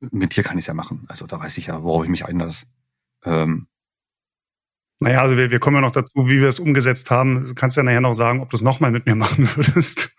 mit 0.00 0.36
dir 0.36 0.42
kann 0.42 0.58
ich 0.58 0.62
es 0.62 0.68
ja 0.68 0.74
machen. 0.74 1.06
Also 1.08 1.26
da 1.26 1.40
weiß 1.40 1.56
ich 1.58 1.66
ja, 1.66 1.82
worauf 1.82 2.04
ich 2.04 2.10
mich 2.10 2.26
einlasse. 2.26 2.66
Ähm, 3.24 3.66
naja, 5.00 5.20
also 5.22 5.36
wir, 5.36 5.50
wir 5.50 5.60
kommen 5.60 5.76
ja 5.76 5.80
noch 5.80 5.92
dazu, 5.92 6.14
wie 6.28 6.40
wir 6.40 6.48
es 6.48 6.58
umgesetzt 6.58 7.10
haben. 7.10 7.46
Du 7.46 7.54
kannst 7.54 7.76
ja 7.76 7.82
nachher 7.82 8.00
noch 8.00 8.14
sagen, 8.14 8.40
ob 8.40 8.50
du 8.50 8.56
es 8.56 8.62
nochmal 8.62 8.90
mit 8.90 9.06
mir 9.06 9.14
machen 9.14 9.48
würdest. 9.56 10.10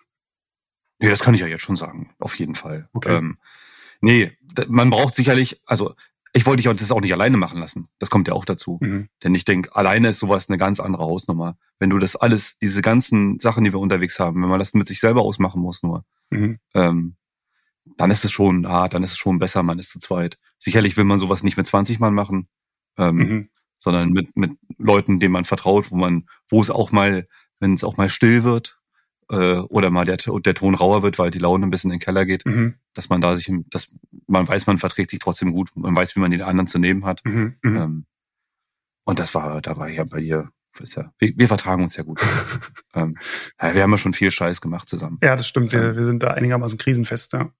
Nee, 0.98 1.08
das 1.08 1.20
kann 1.20 1.34
ich 1.34 1.40
ja 1.40 1.46
jetzt 1.46 1.62
schon 1.62 1.76
sagen, 1.76 2.14
auf 2.18 2.38
jeden 2.38 2.54
Fall. 2.54 2.88
Okay. 2.92 3.16
Ähm, 3.16 3.38
nee, 4.00 4.32
man 4.68 4.90
braucht 4.90 5.14
sicherlich, 5.14 5.60
also 5.66 5.94
ich 6.32 6.46
wollte 6.46 6.62
dich 6.62 6.78
das 6.78 6.92
auch 6.92 7.00
nicht 7.00 7.12
alleine 7.12 7.36
machen 7.36 7.58
lassen. 7.58 7.88
Das 7.98 8.08
kommt 8.08 8.28
ja 8.28 8.34
auch 8.34 8.44
dazu. 8.44 8.78
Mhm. 8.80 9.08
Denn 9.22 9.34
ich 9.34 9.44
denke, 9.44 9.74
alleine 9.74 10.08
ist 10.08 10.20
sowas 10.20 10.48
eine 10.48 10.58
ganz 10.58 10.78
andere 10.78 11.04
Hausnummer. 11.04 11.56
Wenn 11.78 11.90
du 11.90 11.98
das 11.98 12.16
alles, 12.16 12.58
diese 12.58 12.82
ganzen 12.82 13.38
Sachen, 13.40 13.64
die 13.64 13.72
wir 13.72 13.80
unterwegs 13.80 14.20
haben, 14.20 14.42
wenn 14.42 14.48
man 14.48 14.58
das 14.58 14.74
mit 14.74 14.86
sich 14.86 15.00
selber 15.00 15.22
ausmachen 15.22 15.60
muss 15.60 15.82
nur, 15.82 16.04
mhm. 16.30 16.58
ähm, 16.74 17.16
dann 17.96 18.10
ist 18.10 18.24
es 18.24 18.30
schon 18.30 18.68
hart, 18.68 18.94
dann 18.94 19.02
ist 19.02 19.12
es 19.12 19.18
schon 19.18 19.38
besser, 19.38 19.62
man 19.62 19.78
ist 19.78 19.90
zu 19.90 19.98
zweit. 19.98 20.38
Sicherlich 20.58 20.96
will 20.96 21.04
man 21.04 21.18
sowas 21.18 21.42
nicht 21.42 21.56
mit 21.56 21.66
20 21.66 21.98
Mann 21.98 22.14
machen. 22.14 22.48
Ähm, 22.96 23.16
mhm 23.16 23.48
sondern 23.80 24.10
mit, 24.10 24.36
mit 24.36 24.52
Leuten, 24.78 25.18
denen 25.18 25.32
man 25.32 25.44
vertraut, 25.44 25.90
wo 25.90 25.96
man, 25.96 26.26
wo 26.48 26.60
es 26.60 26.70
auch 26.70 26.92
mal, 26.92 27.26
wenn 27.58 27.74
es 27.74 27.82
auch 27.82 27.96
mal 27.96 28.08
still 28.08 28.44
wird, 28.44 28.78
äh, 29.30 29.58
oder 29.58 29.90
mal 29.90 30.04
der, 30.04 30.18
der 30.18 30.54
Ton 30.54 30.74
rauer 30.74 31.02
wird, 31.02 31.18
weil 31.18 31.30
die 31.30 31.38
Laune 31.38 31.66
ein 31.66 31.70
bisschen 31.70 31.90
in 31.90 31.98
den 31.98 32.04
Keller 32.04 32.26
geht, 32.26 32.44
mhm. 32.44 32.74
dass 32.94 33.08
man 33.08 33.20
da 33.20 33.34
sich, 33.36 33.50
dass 33.70 33.88
man 34.26 34.46
weiß, 34.46 34.66
man 34.66 34.78
verträgt 34.78 35.10
sich 35.10 35.18
trotzdem 35.18 35.52
gut, 35.52 35.70
man 35.74 35.96
weiß, 35.96 36.14
wie 36.16 36.20
man 36.20 36.30
den 36.30 36.42
anderen 36.42 36.66
zu 36.66 36.78
nehmen 36.78 37.04
hat. 37.04 37.22
Mhm. 37.24 37.56
mhm. 37.62 37.76
Ähm, 37.76 38.06
und 39.04 39.18
das 39.18 39.34
war, 39.34 39.60
da 39.60 39.76
war 39.76 39.88
ich 39.88 39.96
ja 39.96 40.04
bei 40.04 40.20
dir, 40.20 40.50
ist 40.78 40.94
ja, 40.94 41.12
wir, 41.18 41.32
wir 41.36 41.48
vertragen 41.48 41.82
uns 41.82 41.96
ja 41.96 42.04
gut. 42.04 42.20
ähm, 42.94 43.16
ja, 43.60 43.74
wir 43.74 43.82
haben 43.82 43.90
ja 43.90 43.98
schon 43.98 44.12
viel 44.12 44.30
Scheiß 44.30 44.60
gemacht 44.60 44.88
zusammen. 44.88 45.18
Ja, 45.22 45.34
das 45.34 45.48
stimmt. 45.48 45.72
Wir, 45.72 45.82
ähm, 45.82 45.96
wir 45.96 46.04
sind 46.04 46.22
da 46.22 46.28
einigermaßen 46.28 46.78
krisenfest, 46.78 47.32
ja. 47.32 47.50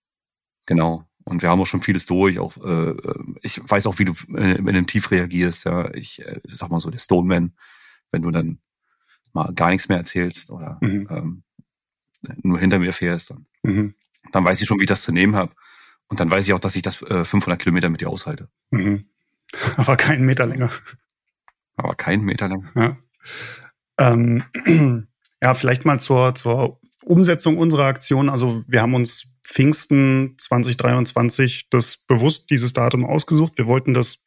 Genau. 0.67 1.10
Und 1.25 1.43
wir 1.43 1.50
haben 1.50 1.61
auch 1.61 1.67
schon 1.67 1.83
vieles 1.83 2.07
durch. 2.07 2.39
Auch 2.39 2.57
äh, 2.65 2.95
ich 3.43 3.61
weiß 3.62 3.87
auch, 3.87 3.99
wie 3.99 4.07
du 4.07 4.15
in 4.29 4.69
einem 4.69 4.87
Tief 4.87 5.11
reagierst. 5.11 5.65
Ja, 5.65 5.93
ich 5.95 6.21
äh, 6.23 6.41
sag 6.45 6.71
mal 6.71 6.81
so 6.81 6.91
der 6.91 6.99
Stoneman, 6.99 7.55
wenn 8.11 8.23
du 8.23 8.31
dann 8.31 8.59
mal 9.33 9.53
gar 9.55 9.71
nichts 9.71 9.89
mehr 9.89 9.99
erzählst 9.99 10.50
oder 10.50 10.79
mhm. 10.81 11.07
ähm, 11.11 11.43
nur 12.43 12.59
hinter 12.59 12.79
mir 12.79 12.93
fährst, 12.93 13.31
dann, 13.31 13.47
mhm. 13.62 13.95
dann 14.33 14.45
weiß 14.45 14.61
ich 14.61 14.67
schon, 14.67 14.79
wie 14.79 14.85
ich 14.85 14.89
das 14.89 15.03
zu 15.03 15.12
nehmen 15.12 15.37
habe. 15.37 15.53
Und 16.09 16.19
dann 16.19 16.31
weiß 16.31 16.45
ich 16.45 16.53
auch, 16.53 16.61
dass 16.61 16.77
ich 16.77 16.83
das 16.83 17.00
äh, 17.03 17.25
500 17.25 17.61
Kilometer 17.61 17.89
mit 17.89 18.00
dir 18.00 18.11
aushalte. 18.11 18.49
Mhm. 18.71 19.07
Aber 19.77 19.97
keinen 19.97 20.27
Meter 20.27 20.47
länger. 20.47 20.71
Aber 21.77 21.95
keinen 21.95 22.25
Meter 22.25 22.49
länger. 22.49 22.71
Ja. 22.75 22.97
Ähm, 23.99 24.43
ja, 25.43 25.55
vielleicht 25.55 25.85
mal 25.85 26.00
zur, 26.00 26.35
zur 26.35 26.81
Umsetzung 27.05 27.59
unserer 27.59 27.87
Aktion. 27.87 28.29
Also 28.29 28.62
wir 28.69 28.83
haben 28.83 28.95
uns 28.95 29.30
Pfingsten 29.50 30.37
2023 30.38 31.69
das 31.71 31.97
bewusst 31.97 32.50
dieses 32.50 32.73
Datum 32.73 33.04
ausgesucht. 33.04 33.54
Wir 33.57 33.66
wollten 33.66 33.95
das 33.95 34.25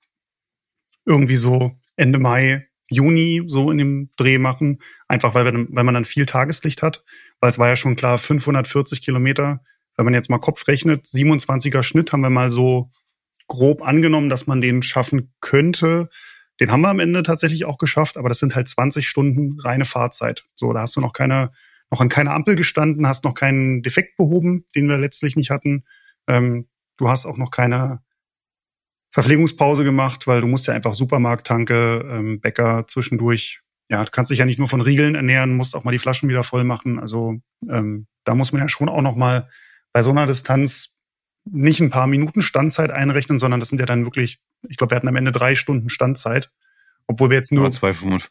irgendwie 1.05 1.37
so 1.37 1.71
Ende 1.95 2.19
Mai, 2.19 2.67
Juni 2.89 3.43
so 3.47 3.71
in 3.71 3.77
dem 3.77 4.09
Dreh 4.17 4.37
machen, 4.37 4.79
einfach 5.07 5.33
weil, 5.33 5.45
wir, 5.45 5.65
weil 5.69 5.85
man 5.85 5.93
dann 5.93 6.03
viel 6.03 6.25
Tageslicht 6.25 6.83
hat, 6.83 7.05
weil 7.39 7.49
es 7.49 7.57
war 7.57 7.69
ja 7.69 7.77
schon 7.77 7.95
klar 7.95 8.17
540 8.17 9.01
Kilometer. 9.01 9.61
Wenn 9.95 10.03
man 10.05 10.13
jetzt 10.13 10.29
mal 10.29 10.39
Kopf 10.39 10.67
rechnet, 10.67 11.05
27er 11.05 11.83
Schnitt 11.83 12.11
haben 12.11 12.21
wir 12.21 12.29
mal 12.29 12.49
so 12.49 12.89
grob 13.47 13.81
angenommen, 13.81 14.29
dass 14.29 14.45
man 14.45 14.59
den 14.59 14.81
schaffen 14.81 15.33
könnte. 15.39 16.09
Den 16.59 16.69
haben 16.69 16.81
wir 16.81 16.89
am 16.89 16.99
Ende 16.99 17.23
tatsächlich 17.23 17.63
auch 17.63 17.77
geschafft, 17.77 18.17
aber 18.17 18.27
das 18.27 18.39
sind 18.39 18.55
halt 18.55 18.67
20 18.67 19.07
Stunden 19.07 19.57
reine 19.61 19.85
Fahrzeit. 19.85 20.43
So, 20.55 20.73
da 20.73 20.81
hast 20.81 20.97
du 20.97 21.01
noch 21.01 21.13
keine, 21.13 21.51
noch 21.93 22.01
an 22.01 22.09
keiner 22.09 22.33
Ampel 22.33 22.55
gestanden, 22.55 23.07
hast 23.07 23.23
noch 23.23 23.35
keinen 23.35 23.83
Defekt 23.83 24.17
behoben, 24.17 24.65
den 24.75 24.89
wir 24.89 24.97
letztlich 24.97 25.35
nicht 25.35 25.51
hatten. 25.51 25.83
Ähm, 26.27 26.67
du 26.97 27.07
hast 27.07 27.27
auch 27.27 27.37
noch 27.37 27.51
keine 27.51 28.01
Verpflegungspause 29.11 29.83
gemacht, 29.83 30.25
weil 30.25 30.41
du 30.41 30.47
musst 30.47 30.65
ja 30.65 30.73
einfach 30.73 30.95
Supermarkt, 30.95 31.45
Tanke, 31.45 32.03
ähm, 32.09 32.41
Bäcker 32.41 32.85
zwischendurch. 32.87 33.61
Ja, 33.89 34.03
du 34.03 34.09
kannst 34.09 34.31
dich 34.31 34.39
ja 34.39 34.45
nicht 34.45 34.57
nur 34.57 34.67
von 34.67 34.81
Riegeln 34.81 35.13
ernähren, 35.13 35.55
musst 35.55 35.75
auch 35.75 35.83
mal 35.83 35.91
die 35.91 35.99
Flaschen 35.99 36.29
wieder 36.29 36.43
voll 36.43 36.63
machen. 36.63 36.97
Also 36.97 37.35
ähm, 37.69 38.07
da 38.23 38.33
muss 38.33 38.51
man 38.51 38.63
ja 38.63 38.69
schon 38.69 38.89
auch 38.89 39.01
noch 39.03 39.15
mal 39.15 39.47
bei 39.91 40.01
so 40.01 40.09
einer 40.09 40.25
Distanz 40.25 40.97
nicht 41.45 41.79
ein 41.79 41.91
paar 41.91 42.07
Minuten 42.07 42.41
Standzeit 42.41 42.89
einrechnen, 42.89 43.37
sondern 43.37 43.59
das 43.59 43.69
sind 43.69 43.77
ja 43.77 43.85
dann 43.85 44.05
wirklich, 44.05 44.39
ich 44.67 44.77
glaube, 44.77 44.91
wir 44.91 44.95
hatten 44.95 45.09
am 45.09 45.15
Ende 45.15 45.31
drei 45.31 45.53
Stunden 45.53 45.89
Standzeit, 45.89 46.51
obwohl 47.05 47.29
wir 47.29 47.37
jetzt 47.37 47.51
nur 47.51 47.67
2,45. 47.67 48.29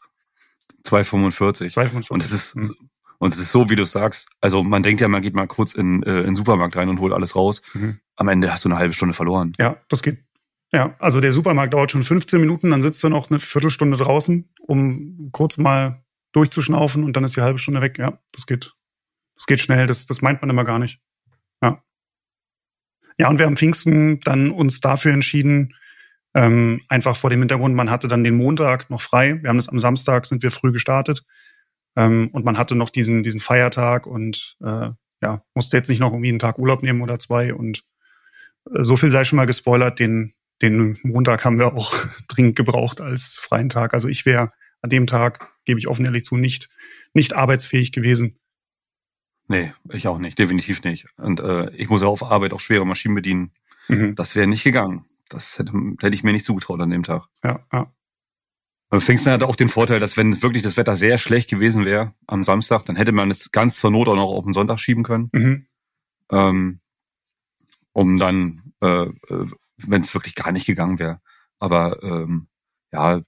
2,45. 1.75 2.11
Und 2.11 2.21
es 2.21 2.31
ist 2.31 2.55
mhm. 2.57 2.75
Und 3.23 3.33
es 3.33 3.39
ist 3.39 3.51
so, 3.51 3.69
wie 3.69 3.77
du 3.77 3.85
sagst. 3.85 4.29
Also 4.41 4.63
man 4.63 4.83
denkt 4.83 4.99
ja, 4.99 5.07
man 5.07 5.21
geht 5.21 5.33
mal 5.33 5.47
kurz 5.47 5.73
in, 5.73 6.03
äh, 6.03 6.19
in 6.19 6.25
den 6.25 6.35
Supermarkt 6.35 6.75
rein 6.75 6.89
und 6.89 6.99
holt 6.99 7.13
alles 7.13 7.37
raus. 7.37 7.61
Mhm. 7.73 7.99
Am 8.17 8.27
Ende 8.27 8.51
hast 8.51 8.65
du 8.65 8.69
eine 8.69 8.77
halbe 8.77 8.93
Stunde 8.93 9.13
verloren. 9.13 9.53
Ja, 9.57 9.77
das 9.87 10.03
geht. 10.03 10.19
Ja, 10.73 10.95
also 10.99 11.21
der 11.21 11.31
Supermarkt 11.31 11.73
dauert 11.73 11.91
schon 11.91 12.03
15 12.03 12.41
Minuten, 12.41 12.71
dann 12.71 12.81
sitzt 12.81 13.01
du 13.01 13.07
noch 13.07 13.29
eine 13.29 13.39
Viertelstunde 13.39 13.95
draußen, 13.95 14.49
um 14.59 15.29
kurz 15.31 15.57
mal 15.57 16.03
durchzuschnaufen 16.33 17.03
und 17.03 17.15
dann 17.15 17.23
ist 17.23 17.37
die 17.37 17.41
halbe 17.41 17.59
Stunde 17.59 17.79
weg. 17.79 17.97
Ja, 17.97 18.19
das 18.33 18.45
geht. 18.45 18.73
Das 19.35 19.45
geht 19.45 19.61
schnell. 19.61 19.87
Das, 19.87 20.05
das 20.05 20.21
meint 20.21 20.41
man 20.41 20.49
immer 20.49 20.65
gar 20.65 20.79
nicht. 20.79 20.99
Ja. 21.61 21.81
Ja, 23.17 23.29
und 23.29 23.39
wir 23.39 23.45
haben 23.45 23.55
Pfingsten 23.55 24.19
dann 24.19 24.51
uns 24.51 24.81
dafür 24.81 25.13
entschieden, 25.13 25.75
ähm, 26.33 26.81
einfach 26.89 27.15
vor 27.15 27.29
dem 27.29 27.39
Hintergrund, 27.39 27.75
man 27.75 27.91
hatte 27.91 28.07
dann 28.07 28.23
den 28.23 28.35
Montag 28.35 28.89
noch 28.89 29.01
frei. 29.01 29.41
Wir 29.41 29.49
haben 29.49 29.57
das 29.57 29.69
am 29.69 29.79
Samstag, 29.79 30.25
sind 30.25 30.43
wir 30.43 30.51
früh 30.51 30.71
gestartet. 30.71 31.23
Ähm, 31.95 32.29
und 32.31 32.45
man 32.45 32.57
hatte 32.57 32.75
noch 32.75 32.89
diesen, 32.89 33.23
diesen 33.23 33.39
Feiertag 33.39 34.07
und 34.07 34.57
äh, 34.61 34.89
ja, 35.21 35.43
musste 35.53 35.77
jetzt 35.77 35.89
nicht 35.89 35.99
noch 35.99 36.11
irgendwie 36.11 36.29
einen 36.29 36.39
Tag 36.39 36.59
Urlaub 36.59 36.83
nehmen 36.83 37.01
oder 37.01 37.19
zwei. 37.19 37.53
Und 37.53 37.83
äh, 38.69 38.83
so 38.83 38.95
viel 38.95 39.09
sei 39.09 39.23
schon 39.23 39.37
mal 39.37 39.45
gespoilert, 39.45 39.99
den, 39.99 40.33
den 40.61 40.97
Montag 41.03 41.45
haben 41.45 41.59
wir 41.59 41.73
auch 41.73 41.93
dringend 42.27 42.55
gebraucht 42.55 43.01
als 43.01 43.39
freien 43.41 43.69
Tag. 43.69 43.93
Also 43.93 44.07
ich 44.07 44.25
wäre 44.25 44.51
an 44.81 44.89
dem 44.89 45.07
Tag, 45.07 45.47
gebe 45.65 45.79
ich 45.79 45.87
offen 45.87 46.05
ehrlich 46.05 46.25
zu, 46.25 46.35
nicht, 46.35 46.69
nicht 47.13 47.33
arbeitsfähig 47.33 47.91
gewesen. 47.91 48.39
Nee, 49.47 49.73
ich 49.91 50.07
auch 50.07 50.19
nicht, 50.19 50.39
definitiv 50.39 50.83
nicht. 50.83 51.07
Und 51.17 51.39
äh, 51.39 51.69
ich 51.75 51.89
muss 51.89 52.01
ja 52.01 52.07
auf 52.07 52.23
Arbeit 52.23 52.53
auch 52.53 52.59
schwere 52.59 52.85
Maschinen 52.85 53.15
bedienen. 53.15 53.51
Mhm. 53.87 54.15
Das 54.15 54.35
wäre 54.35 54.47
nicht 54.47 54.63
gegangen. 54.63 55.05
Das 55.29 55.59
hätte, 55.59 55.73
hätte 55.99 56.13
ich 56.13 56.23
mir 56.23 56.31
nicht 56.31 56.45
zugetraut 56.45 56.79
an 56.79 56.89
dem 56.89 57.03
Tag. 57.03 57.27
Ja, 57.43 57.65
ja. 57.71 57.93
Und 58.93 59.01
Pfingsten 59.01 59.31
hat 59.31 59.41
auch 59.41 59.55
den 59.55 59.69
Vorteil, 59.69 59.99
dass 59.99 60.17
wenn 60.17 60.43
wirklich 60.43 60.61
das 60.61 60.77
Wetter 60.77 60.95
sehr 60.95 61.17
schlecht 61.17 61.49
gewesen 61.49 61.83
wäre 61.83 62.13
am 62.27 62.43
Samstag, 62.43 62.85
dann 62.85 62.95
hätte 62.95 63.11
man 63.11 63.31
es 63.31 63.51
ganz 63.51 63.79
zur 63.79 63.89
Not 63.89 64.07
auch 64.07 64.15
noch 64.15 64.31
auf 64.31 64.43
den 64.43 64.53
Sonntag 64.53 64.79
schieben 64.79 65.01
können. 65.03 65.29
Mhm. 65.31 65.65
Ähm, 66.29 66.79
um 67.91 68.19
dann, 68.19 68.71
äh, 68.83 69.05
äh 69.05 69.47
wenn 69.77 70.03
es 70.03 70.13
wirklich 70.13 70.35
gar 70.35 70.51
nicht 70.51 70.67
gegangen 70.67 70.99
wäre. 70.99 71.21
Aber 71.57 72.03
ähm, 72.03 72.49
ja, 72.91 73.21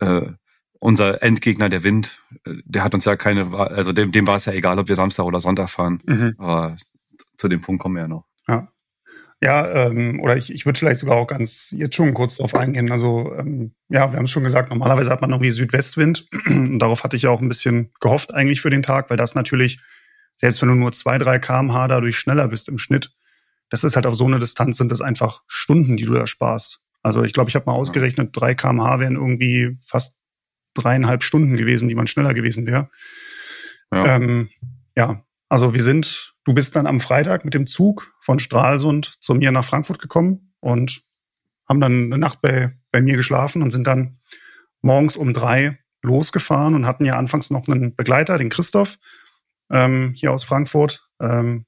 äh, 0.00 0.32
unser 0.80 1.22
Endgegner, 1.22 1.68
der 1.68 1.84
Wind, 1.84 2.20
äh, 2.44 2.54
der 2.64 2.82
hat 2.82 2.92
uns 2.92 3.04
ja 3.04 3.14
keine, 3.14 3.56
also 3.56 3.92
dem, 3.92 4.10
dem 4.10 4.26
war 4.26 4.34
es 4.34 4.46
ja 4.46 4.52
egal, 4.52 4.80
ob 4.80 4.88
wir 4.88 4.96
Samstag 4.96 5.26
oder 5.26 5.38
Sonntag 5.38 5.70
fahren. 5.70 6.02
Mhm. 6.06 6.34
Aber 6.38 6.76
zu 7.36 7.46
dem 7.46 7.60
Punkt 7.60 7.80
kommen 7.80 7.94
wir 7.94 8.02
ja 8.02 8.08
noch. 8.08 8.26
Ja. 9.44 9.88
Ähm, 9.88 10.20
oder 10.20 10.38
ich, 10.38 10.50
ich 10.50 10.64
würde 10.64 10.78
vielleicht 10.78 11.00
sogar 11.00 11.18
auch 11.18 11.26
ganz 11.26 11.68
jetzt 11.76 11.94
schon 11.96 12.14
kurz 12.14 12.38
drauf 12.38 12.54
eingehen. 12.54 12.90
Also 12.90 13.30
ähm, 13.38 13.74
ja, 13.90 14.10
wir 14.10 14.16
haben 14.16 14.24
es 14.24 14.30
schon 14.30 14.42
gesagt, 14.42 14.70
normalerweise 14.70 15.10
hat 15.10 15.20
man 15.20 15.32
irgendwie 15.32 15.50
Südwestwind 15.50 16.26
und 16.46 16.78
darauf 16.78 17.04
hatte 17.04 17.16
ich 17.16 17.24
ja 17.24 17.30
auch 17.30 17.42
ein 17.42 17.48
bisschen 17.48 17.92
gehofft 18.00 18.32
eigentlich 18.32 18.62
für 18.62 18.70
den 18.70 18.80
Tag, 18.80 19.10
weil 19.10 19.18
das 19.18 19.34
natürlich, 19.34 19.80
selbst 20.36 20.62
wenn 20.62 20.70
du 20.70 20.74
nur 20.76 20.92
zwei, 20.92 21.18
drei 21.18 21.38
kmh 21.38 21.88
dadurch 21.88 22.16
schneller 22.16 22.48
bist 22.48 22.70
im 22.70 22.78
Schnitt, 22.78 23.12
das 23.68 23.84
ist 23.84 23.96
halt 23.96 24.06
auf 24.06 24.14
so 24.14 24.24
eine 24.24 24.38
Distanz 24.38 24.78
sind 24.78 24.90
das 24.90 25.02
einfach 25.02 25.42
Stunden, 25.46 25.98
die 25.98 26.04
du 26.04 26.14
da 26.14 26.26
sparst. 26.26 26.80
Also 27.02 27.22
ich 27.22 27.34
glaube, 27.34 27.50
ich 27.50 27.54
habe 27.54 27.66
mal 27.66 27.76
ausgerechnet, 27.76 28.30
drei 28.32 28.54
kmh 28.54 28.98
wären 28.98 29.16
irgendwie 29.16 29.76
fast 29.78 30.16
dreieinhalb 30.72 31.22
Stunden 31.22 31.58
gewesen, 31.58 31.88
die 31.88 31.94
man 31.94 32.06
schneller 32.06 32.32
gewesen 32.32 32.66
wäre. 32.66 32.88
Ja. 33.92 34.16
Ähm, 34.16 34.48
ja, 34.96 35.22
also 35.54 35.72
wir 35.72 35.84
sind, 35.84 36.34
du 36.42 36.52
bist 36.52 36.74
dann 36.74 36.88
am 36.88 36.98
Freitag 36.98 37.44
mit 37.44 37.54
dem 37.54 37.64
Zug 37.64 38.12
von 38.18 38.40
Stralsund 38.40 39.14
zu 39.20 39.36
mir 39.36 39.52
nach 39.52 39.64
Frankfurt 39.64 40.00
gekommen 40.00 40.52
und 40.58 41.04
haben 41.68 41.78
dann 41.78 42.06
eine 42.06 42.18
Nacht 42.18 42.40
bei, 42.40 42.76
bei 42.90 43.00
mir 43.00 43.14
geschlafen 43.14 43.62
und 43.62 43.70
sind 43.70 43.86
dann 43.86 44.16
morgens 44.82 45.16
um 45.16 45.32
drei 45.32 45.78
losgefahren 46.02 46.74
und 46.74 46.86
hatten 46.86 47.04
ja 47.04 47.16
anfangs 47.16 47.50
noch 47.50 47.68
einen 47.68 47.94
Begleiter, 47.94 48.36
den 48.36 48.48
Christoph, 48.48 48.96
ähm, 49.70 50.12
hier 50.16 50.32
aus 50.32 50.42
Frankfurt. 50.42 51.08
Ähm, 51.20 51.66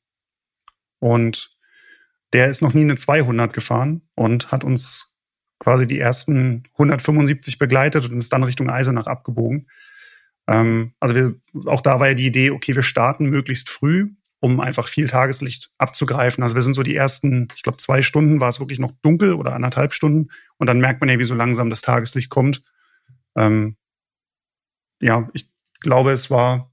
und 0.99 1.57
der 2.33 2.49
ist 2.49 2.63
noch 2.63 2.75
nie 2.75 2.83
eine 2.83 2.97
200 2.97 3.53
gefahren 3.53 4.03
und 4.17 4.51
hat 4.51 4.65
uns 4.65 5.15
quasi 5.61 5.87
die 5.87 6.01
ersten 6.01 6.65
175 6.73 7.61
begleitet 7.61 8.11
und 8.11 8.19
ist 8.19 8.33
dann 8.33 8.43
Richtung 8.43 8.69
Eisenach 8.69 9.07
abgebogen. 9.07 9.69
Ähm, 10.49 10.93
also 11.01 11.15
wir, 11.15 11.35
auch 11.67 11.81
da 11.81 12.01
war 12.01 12.09
ja 12.09 12.15
die 12.15 12.27
Idee, 12.27 12.51
okay, 12.51 12.75
wir 12.75 12.83
starten 12.83 13.27
möglichst 13.27 13.71
früh, 13.71 14.11
um 14.41 14.61
einfach 14.61 14.89
viel 14.89 15.09
Tageslicht 15.09 15.71
abzugreifen. 15.79 16.43
Also 16.43 16.55
wir 16.55 16.63
sind 16.63 16.75
so 16.75 16.83
die 16.83 16.95
ersten, 16.95 17.49
ich 17.55 17.63
glaube, 17.63 17.79
zwei 17.79 18.03
Stunden 18.03 18.41
war 18.41 18.49
es 18.49 18.61
wirklich 18.61 18.79
noch 18.79 18.93
dunkel 19.03 19.35
oder 19.35 19.55
anderthalb 19.55 19.93
Stunden 19.93 20.31
und 20.59 20.67
dann 20.67 20.81
merkt 20.81 21.01
man 21.01 21.09
ja, 21.09 21.19
wie 21.19 21.25
so 21.25 21.35
langsam 21.35 21.71
das 21.71 21.81
Tageslicht 21.81 22.31
kommt. 22.31 22.63
Ähm, 23.37 23.77
ja, 25.01 25.29
ich 25.33 25.51
glaube, 25.81 26.13
es 26.13 26.31
war 26.31 26.73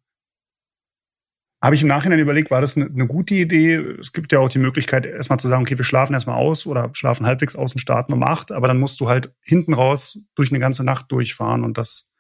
habe 1.64 1.76
ich 1.76 1.82
im 1.82 1.88
Nachhinein 1.88 2.20
überlegt, 2.20 2.52
war 2.52 2.60
das 2.60 2.76
eine, 2.76 2.88
eine, 2.88 3.08
gute 3.08 3.36
Idee? 3.36 3.76
Es 3.76 4.12
gibt 4.12 4.34
ja 4.34 4.40
auch 4.40 4.50
die 4.50 4.60
Möglichkeit, 4.60 5.06
erstmal 5.06 5.40
zu 5.40 5.48
sagen, 5.48 5.62
okay, 5.62 5.78
wir 5.78 5.86
schlafen 5.86 6.14
erstmal 6.14 6.36
aus 6.36 6.66
oder 6.66 6.90
schlafen 6.92 7.26
halbwegs 7.26 7.56
aus 7.56 7.72
und 7.72 7.80
starten 7.80 8.12
um 8.12 8.22
acht, 8.22 8.52
aber 8.52 8.68
dann 8.68 8.82
musst 8.82 9.00
du 9.00 9.08
halt 9.08 9.34
hinten 9.42 9.74
raus 9.74 10.20
durch 10.36 10.52
eine 10.52 10.60
ganze 10.60 10.84
Nacht 10.84 11.10
durchfahren 11.10 11.64
und 11.64 11.78
das 11.78 12.13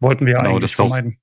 wollten 0.00 0.26
wir 0.26 0.34
ja 0.34 0.42
genau, 0.42 0.56
eigentlich 0.56 0.74
vermeiden. 0.74 1.18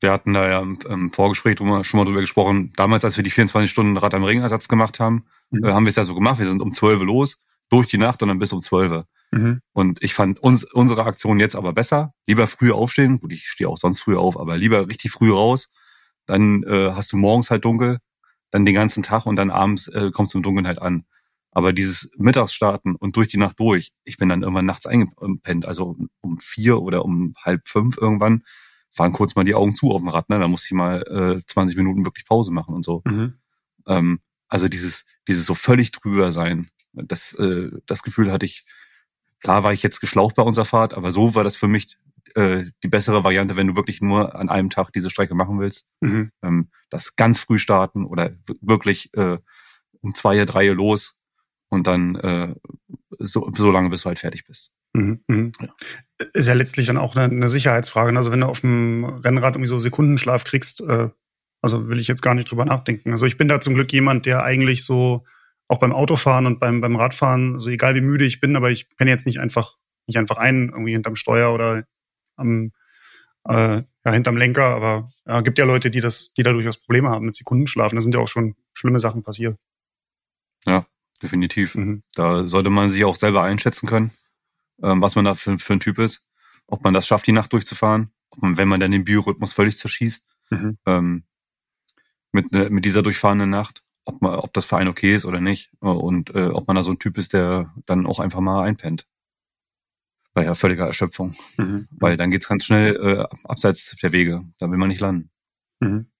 wir 0.00 0.12
hatten 0.12 0.34
da 0.34 0.48
ja 0.48 0.60
im, 0.60 1.12
Vorgespräch 1.12 1.58
schon 1.58 1.98
mal 1.98 2.04
drüber 2.04 2.20
gesprochen. 2.20 2.72
Damals, 2.76 3.04
als 3.04 3.16
wir 3.16 3.24
die 3.24 3.30
24 3.30 3.70
Stunden 3.70 3.96
Rad 3.96 4.14
am 4.14 4.24
Ring 4.24 4.42
Ersatz 4.42 4.68
gemacht 4.68 5.00
haben, 5.00 5.26
mhm. 5.50 5.64
äh, 5.64 5.72
haben 5.72 5.84
wir 5.84 5.90
es 5.90 5.96
ja 5.96 6.04
so 6.04 6.14
gemacht. 6.14 6.38
Wir 6.38 6.46
sind 6.46 6.62
um 6.62 6.72
12 6.72 7.02
los, 7.02 7.46
durch 7.68 7.86
die 7.86 7.98
Nacht 7.98 8.22
und 8.22 8.28
dann 8.28 8.38
bis 8.38 8.52
um 8.52 8.62
12. 8.62 9.04
Mhm. 9.30 9.60
Und 9.72 10.02
ich 10.02 10.14
fand 10.14 10.40
uns, 10.40 10.64
unsere 10.64 11.04
Aktion 11.04 11.40
jetzt 11.40 11.56
aber 11.56 11.72
besser. 11.72 12.14
Lieber 12.26 12.46
früh 12.46 12.72
aufstehen. 12.72 13.20
Gut, 13.20 13.32
ich 13.32 13.48
stehe 13.48 13.68
auch 13.68 13.76
sonst 13.76 14.00
früh 14.00 14.16
auf, 14.16 14.38
aber 14.38 14.56
lieber 14.56 14.88
richtig 14.88 15.12
früh 15.12 15.32
raus 15.32 15.72
dann 16.28 16.62
äh, 16.64 16.92
hast 16.92 17.12
du 17.12 17.16
morgens 17.16 17.50
halt 17.50 17.64
dunkel, 17.64 17.98
dann 18.50 18.64
den 18.64 18.74
ganzen 18.74 19.02
Tag 19.02 19.26
und 19.26 19.36
dann 19.36 19.50
abends 19.50 19.88
äh, 19.88 20.10
kommst 20.12 20.34
du 20.34 20.38
im 20.38 20.42
Dunkeln 20.42 20.66
halt 20.66 20.80
an. 20.80 21.04
Aber 21.58 21.72
dieses 21.72 22.12
Mittagsstarten 22.16 22.94
und 22.94 23.16
durch 23.16 23.26
die 23.26 23.36
Nacht 23.36 23.58
durch, 23.58 23.92
ich 24.04 24.16
bin 24.16 24.28
dann 24.28 24.42
irgendwann 24.42 24.64
nachts 24.64 24.86
eingepennt, 24.86 25.66
also 25.66 25.96
um 26.20 26.38
vier 26.38 26.80
oder 26.80 27.04
um 27.04 27.34
halb 27.42 27.66
fünf 27.66 27.96
irgendwann, 27.96 28.44
waren 28.96 29.10
kurz 29.10 29.34
mal 29.34 29.42
die 29.42 29.56
Augen 29.56 29.74
zu 29.74 29.90
auf 29.90 30.00
dem 30.00 30.06
Rad, 30.06 30.28
ne? 30.28 30.38
Da 30.38 30.46
musste 30.46 30.66
ich 30.66 30.76
mal 30.78 31.02
äh, 31.40 31.44
20 31.44 31.76
Minuten 31.76 32.04
wirklich 32.04 32.26
Pause 32.26 32.52
machen 32.52 32.76
und 32.76 32.84
so. 32.84 33.02
Mhm. 33.04 33.40
Ähm, 33.88 34.20
also 34.46 34.68
dieses, 34.68 35.06
dieses 35.26 35.46
so 35.46 35.56
völlig 35.56 35.90
drüber 35.90 36.30
sein, 36.30 36.68
das, 36.92 37.34
äh, 37.34 37.72
das 37.86 38.04
Gefühl 38.04 38.30
hatte 38.30 38.46
ich, 38.46 38.64
klar 39.40 39.64
war 39.64 39.72
ich 39.72 39.82
jetzt 39.82 39.98
geschlaucht 39.98 40.36
bei 40.36 40.44
unserer 40.44 40.64
Fahrt, 40.64 40.94
aber 40.94 41.10
so 41.10 41.34
war 41.34 41.42
das 41.42 41.56
für 41.56 41.66
mich 41.66 41.98
äh, 42.36 42.66
die 42.84 42.88
bessere 42.88 43.24
Variante, 43.24 43.56
wenn 43.56 43.66
du 43.66 43.74
wirklich 43.74 44.00
nur 44.00 44.36
an 44.36 44.48
einem 44.48 44.70
Tag 44.70 44.92
diese 44.92 45.10
Strecke 45.10 45.34
machen 45.34 45.58
willst. 45.58 45.88
Mhm. 46.02 46.30
Ähm, 46.40 46.70
das 46.88 47.16
ganz 47.16 47.40
früh 47.40 47.58
starten 47.58 48.04
oder 48.04 48.30
wirklich 48.60 49.12
äh, 49.14 49.38
um 50.00 50.14
zwei, 50.14 50.44
drei 50.44 50.68
los 50.68 51.17
und 51.68 51.86
dann 51.86 52.16
äh, 52.16 52.54
so, 53.18 53.50
so 53.54 53.70
lange, 53.70 53.90
bis 53.90 54.02
du 54.02 54.06
halt 54.08 54.18
fertig 54.18 54.44
bist. 54.46 54.72
Mhm, 54.94 55.22
mhm. 55.26 55.52
Ja. 55.60 55.68
Ist 56.32 56.48
ja 56.48 56.54
letztlich 56.54 56.86
dann 56.86 56.96
auch 56.96 57.16
eine, 57.16 57.32
eine 57.32 57.48
Sicherheitsfrage. 57.48 58.16
Also 58.16 58.32
wenn 58.32 58.40
du 58.40 58.46
auf 58.46 58.60
dem 58.60 59.04
Rennrad 59.04 59.54
irgendwie 59.54 59.68
so 59.68 59.78
Sekundenschlaf 59.78 60.44
kriegst, 60.44 60.80
äh, 60.80 61.10
also 61.60 61.88
will 61.88 61.98
ich 61.98 62.08
jetzt 62.08 62.22
gar 62.22 62.34
nicht 62.34 62.50
drüber 62.50 62.64
nachdenken. 62.64 63.10
Also 63.10 63.26
ich 63.26 63.36
bin 63.36 63.48
da 63.48 63.60
zum 63.60 63.74
Glück 63.74 63.92
jemand, 63.92 64.26
der 64.26 64.42
eigentlich 64.44 64.84
so 64.84 65.24
auch 65.68 65.78
beim 65.78 65.92
Autofahren 65.92 66.46
und 66.46 66.60
beim, 66.60 66.80
beim 66.80 66.96
Radfahren, 66.96 67.54
also 67.54 67.70
egal 67.70 67.94
wie 67.94 68.00
müde 68.00 68.24
ich 68.24 68.40
bin, 68.40 68.56
aber 68.56 68.70
ich 68.70 68.88
penne 68.96 69.10
jetzt 69.10 69.26
nicht 69.26 69.38
einfach, 69.38 69.76
nicht 70.06 70.16
einfach 70.16 70.38
ein, 70.38 70.70
irgendwie 70.70 70.92
hinterm 70.92 71.16
Steuer 71.16 71.52
oder 71.52 71.84
am, 72.36 72.72
äh, 73.44 73.82
ja, 74.04 74.12
hinterm 74.12 74.38
Lenker, 74.38 74.64
aber 74.64 75.10
ja, 75.26 75.42
gibt 75.42 75.58
ja 75.58 75.66
Leute, 75.66 75.90
die 75.90 76.00
das, 76.00 76.32
die 76.32 76.42
da 76.42 76.52
durchaus 76.52 76.78
Probleme 76.78 77.10
haben 77.10 77.26
mit 77.26 77.34
Sekundenschlafen. 77.34 77.96
Da 77.96 78.00
sind 78.00 78.14
ja 78.14 78.20
auch 78.20 78.28
schon 78.28 78.54
schlimme 78.72 78.98
Sachen 78.98 79.22
passieren. 79.22 79.58
Ja, 80.64 80.86
definitiv. 81.18 81.74
Mhm. 81.74 82.02
Da 82.14 82.48
sollte 82.48 82.70
man 82.70 82.90
sich 82.90 83.04
auch 83.04 83.16
selber 83.16 83.42
einschätzen 83.42 83.86
können, 83.88 84.10
ähm, 84.82 85.00
was 85.02 85.16
man 85.16 85.24
da 85.24 85.34
für, 85.34 85.58
für 85.58 85.72
ein 85.74 85.80
Typ 85.80 85.98
ist. 85.98 86.26
Ob 86.66 86.84
man 86.84 86.94
das 86.94 87.06
schafft, 87.06 87.26
die 87.26 87.32
Nacht 87.32 87.52
durchzufahren. 87.52 88.10
Ob 88.30 88.42
man, 88.42 88.56
wenn 88.58 88.68
man 88.68 88.80
dann 88.80 88.90
den 88.90 89.04
Biorhythmus 89.04 89.52
völlig 89.52 89.78
zerschießt, 89.78 90.26
mhm. 90.50 90.78
ähm, 90.86 91.24
mit, 92.32 92.52
ne, 92.52 92.70
mit 92.70 92.84
dieser 92.84 93.02
durchfahrenden 93.02 93.50
Nacht, 93.50 93.84
ob, 94.04 94.22
man, 94.22 94.34
ob 94.36 94.52
das 94.52 94.64
für 94.64 94.76
einen 94.76 94.90
okay 94.90 95.14
ist 95.14 95.24
oder 95.24 95.40
nicht. 95.40 95.70
Und 95.80 96.34
äh, 96.34 96.48
ob 96.48 96.66
man 96.66 96.76
da 96.76 96.82
so 96.82 96.90
ein 96.90 96.98
Typ 96.98 97.18
ist, 97.18 97.32
der 97.32 97.74
dann 97.86 98.06
auch 98.06 98.20
einfach 98.20 98.40
mal 98.40 98.64
einpennt. 98.64 99.06
Bei 100.34 100.44
ja, 100.44 100.54
völliger 100.54 100.86
Erschöpfung. 100.86 101.34
Mhm. 101.56 101.86
Weil 101.92 102.16
dann 102.16 102.30
geht's 102.30 102.48
ganz 102.48 102.64
schnell 102.64 102.96
äh, 102.96 103.36
abseits 103.44 103.96
der 104.02 104.12
Wege. 104.12 104.44
Da 104.58 104.70
will 104.70 104.78
man 104.78 104.88
nicht 104.88 105.00
landen. 105.00 105.30
Mhm. 105.80 106.10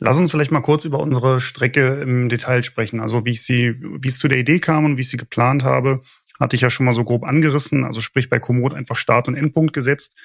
Lass 0.00 0.18
uns 0.18 0.30
vielleicht 0.30 0.52
mal 0.52 0.60
kurz 0.60 0.84
über 0.84 1.00
unsere 1.00 1.40
Strecke 1.40 2.00
im 2.00 2.28
Detail 2.28 2.62
sprechen. 2.62 3.00
Also 3.00 3.24
wie 3.24 3.32
ich 3.32 3.42
sie, 3.42 3.74
wie 3.80 4.08
es 4.08 4.18
zu 4.18 4.28
der 4.28 4.38
Idee 4.38 4.60
kam 4.60 4.84
und 4.84 4.96
wie 4.96 5.00
ich 5.00 5.10
sie 5.10 5.16
geplant 5.16 5.64
habe, 5.64 6.00
hatte 6.38 6.54
ich 6.54 6.62
ja 6.62 6.70
schon 6.70 6.86
mal 6.86 6.92
so 6.92 7.04
grob 7.04 7.24
angerissen. 7.24 7.84
Also 7.84 8.00
sprich 8.00 8.30
bei 8.30 8.38
Komoot 8.38 8.74
einfach 8.74 8.96
Start- 8.96 9.28
und 9.28 9.36
Endpunkt 9.36 9.72
gesetzt 9.72 10.16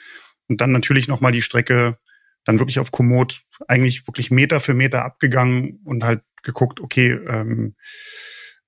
und 0.48 0.62
dann 0.62 0.72
natürlich 0.72 1.08
nochmal 1.08 1.32
die 1.32 1.42
Strecke 1.42 1.98
dann 2.46 2.60
wirklich 2.60 2.80
auf 2.80 2.92
Komoot 2.92 3.44
eigentlich 3.68 4.06
wirklich 4.08 4.30
Meter 4.30 4.60
für 4.60 4.74
Meter 4.74 5.06
abgegangen 5.06 5.80
und 5.86 6.04
halt 6.04 6.22
geguckt, 6.44 6.82
okay, 6.82 7.12
ähm, 7.12 7.76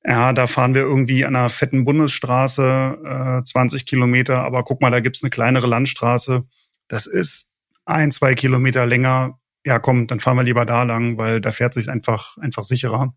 ja, 0.04 0.34
da 0.34 0.48
fahren 0.48 0.76
wir 0.76 0.82
irgendwie 0.82 1.26
an 1.26 1.36
einer 1.36 1.50
fetten 1.50 1.84
Bundesstraße 1.84 3.42
äh, 3.42 3.44
20 3.44 3.86
Kilometer, 3.86 4.44
aber 4.44 4.64
guck 4.64 4.82
mal, 4.82 4.92
da 4.92 5.00
gibt's 5.00 5.24
eine 5.24 5.32
kleinere 5.32 5.68
Landstraße. 5.68 6.46
Das 6.88 7.08
ist 7.08 7.56
ein, 7.86 8.12
zwei 8.12 8.36
Kilometer 8.36 8.86
länger 8.86 9.40
ja 9.66 9.80
komm, 9.80 10.08
dann 10.08 10.20
fahren 10.20 10.38
wir 10.38 10.44
lieber 10.44 10.66
da 10.66 10.84
lang, 10.84 11.18
weil 11.18 11.42
da 11.42 11.52
fährt 11.52 11.74
sich 11.74 11.90
einfach, 11.90 12.38
einfach 12.38 12.64
sicherer. 12.64 13.14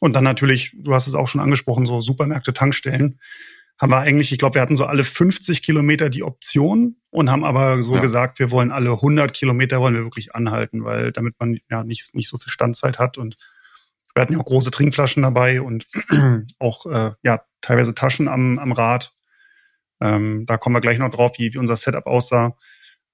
Und 0.00 0.14
dann 0.14 0.24
natürlich, 0.24 0.74
du 0.78 0.94
hast 0.94 1.06
es 1.06 1.14
auch 1.14 1.28
schon 1.28 1.40
angesprochen, 1.40 1.84
so 1.84 2.00
Supermärkte, 2.00 2.54
Tankstellen. 2.54 3.20
Haben 3.78 3.92
wir 3.92 3.98
eigentlich, 3.98 4.30
ich 4.32 4.38
glaube, 4.38 4.54
wir 4.54 4.62
hatten 4.62 4.76
so 4.76 4.86
alle 4.86 5.04
50 5.04 5.62
Kilometer 5.62 6.08
die 6.08 6.22
Option 6.22 6.96
und 7.10 7.30
haben 7.30 7.44
aber 7.44 7.82
so 7.82 7.96
ja. 7.96 8.00
gesagt, 8.00 8.38
wir 8.38 8.50
wollen 8.50 8.72
alle 8.72 8.92
100 8.92 9.34
Kilometer 9.34 9.80
wollen 9.80 9.94
wir 9.94 10.04
wirklich 10.04 10.34
anhalten, 10.34 10.84
weil 10.84 11.12
damit 11.12 11.34
man 11.38 11.58
ja 11.70 11.82
nicht, 11.82 12.14
nicht 12.14 12.28
so 12.28 12.38
viel 12.38 12.50
Standzeit 12.50 12.98
hat 12.98 13.18
und 13.18 13.36
wir 14.14 14.22
hatten 14.22 14.34
ja 14.34 14.38
auch 14.38 14.44
große 14.44 14.70
Trinkflaschen 14.70 15.22
dabei 15.22 15.62
und 15.62 15.86
auch 16.58 16.86
äh, 16.86 17.12
ja 17.22 17.42
teilweise 17.60 17.94
Taschen 17.94 18.28
am, 18.28 18.58
am 18.58 18.72
Rad. 18.72 19.14
Ähm, 20.00 20.44
da 20.46 20.56
kommen 20.56 20.76
wir 20.76 20.80
gleich 20.80 20.98
noch 20.98 21.10
drauf, 21.10 21.32
wie, 21.38 21.52
wie 21.52 21.58
unser 21.58 21.76
Setup 21.76 22.06
aussah. 22.06 22.56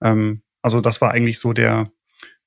Ähm, 0.03 0.43
also 0.63 0.81
das 0.81 1.01
war 1.01 1.13
eigentlich 1.13 1.39
so 1.39 1.53
der, 1.53 1.91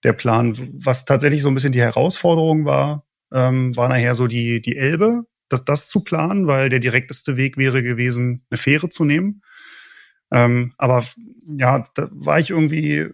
der 0.03 0.13
Plan. 0.13 0.53
Was 0.73 1.05
tatsächlich 1.05 1.41
so 1.41 1.49
ein 1.49 1.55
bisschen 1.55 1.71
die 1.71 1.81
Herausforderung 1.81 2.65
war, 2.65 3.05
ähm, 3.31 3.75
war 3.75 3.89
nachher 3.89 4.15
so 4.15 4.27
die, 4.27 4.61
die 4.61 4.77
Elbe, 4.77 5.23
das, 5.49 5.65
das 5.65 5.87
zu 5.87 6.03
planen, 6.03 6.47
weil 6.47 6.69
der 6.69 6.79
direkteste 6.79 7.37
Weg 7.37 7.57
wäre 7.57 7.83
gewesen, 7.83 8.45
eine 8.49 8.57
Fähre 8.57 8.89
zu 8.89 9.05
nehmen. 9.05 9.41
Ähm, 10.31 10.73
aber 10.77 11.03
ja, 11.57 11.87
da 11.95 12.09
war 12.11 12.39
ich 12.39 12.51
irgendwie 12.51 13.09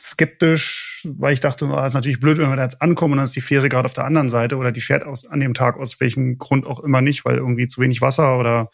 skeptisch, 0.00 1.06
weil 1.08 1.34
ich 1.34 1.40
dachte, 1.40 1.66
es 1.66 1.86
ist 1.86 1.94
natürlich 1.94 2.20
blöd, 2.20 2.38
wenn 2.38 2.48
wir 2.48 2.56
da 2.56 2.64
jetzt 2.64 2.82
ankommen 2.82 3.12
und 3.12 3.18
dann 3.18 3.24
ist 3.24 3.36
die 3.36 3.40
Fähre 3.40 3.68
gerade 3.68 3.86
auf 3.86 3.92
der 3.92 4.04
anderen 4.04 4.28
Seite 4.28 4.56
oder 4.56 4.72
die 4.72 4.80
fährt 4.80 5.04
aus, 5.04 5.24
an 5.24 5.40
dem 5.40 5.54
Tag 5.54 5.76
aus 5.76 6.00
welchem 6.00 6.36
Grund 6.38 6.66
auch 6.66 6.80
immer 6.80 7.00
nicht, 7.00 7.24
weil 7.24 7.36
irgendwie 7.36 7.66
zu 7.68 7.80
wenig 7.80 8.00
Wasser 8.00 8.38
oder 8.38 8.70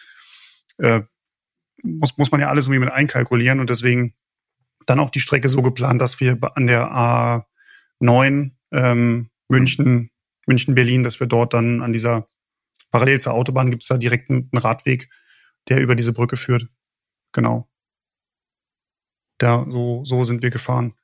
äh, 0.79 1.03
muss, 1.83 2.17
muss 2.17 2.31
man 2.31 2.41
ja 2.41 2.49
alles 2.49 2.67
irgendwie 2.67 2.81
mit 2.81 2.93
einkalkulieren 2.93 3.61
und 3.61 3.71
deswegen 3.71 4.15
dann 4.87 5.01
auch 5.01 5.11
die 5.11 5.21
Strecke 5.21 5.49
so 5.49 5.63
geplant, 5.63 6.01
dass 6.01 6.21
wir 6.21 6.39
an 6.55 6.67
der 6.67 7.45
A9 8.01 8.53
ähm, 8.73 9.31
München, 9.49 10.11
München, 10.47 10.75
Berlin, 10.75 11.03
dass 11.03 11.21
wir 11.21 11.27
dort 11.27 11.55
dann 11.55 11.83
an 11.83 11.93
dieser 11.93 12.29
parallel 12.91 13.21
zur 13.21 13.35
Autobahn 13.35 13.71
gibt 13.71 13.83
es 13.83 13.89
da 13.89 13.99
direkt 13.99 14.31
einen 14.31 14.49
Radweg, 14.53 15.09
der 15.69 15.81
über 15.81 15.95
diese 15.95 16.13
Brücke 16.13 16.37
führt. 16.37 16.69
Genau. 17.33 17.69
Da, 19.39 19.65
so, 19.69 20.05
so 20.05 20.25
sind 20.25 20.43
wir 20.43 20.51
gefahren. 20.51 20.95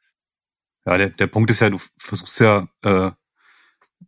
Ja, 0.84 0.98
der, 0.98 1.10
der 1.10 1.26
Punkt 1.26 1.50
ist 1.50 1.60
ja, 1.60 1.70
du 1.70 1.78
versuchst 1.96 2.40
ja 2.40 2.68
äh, 2.82 3.10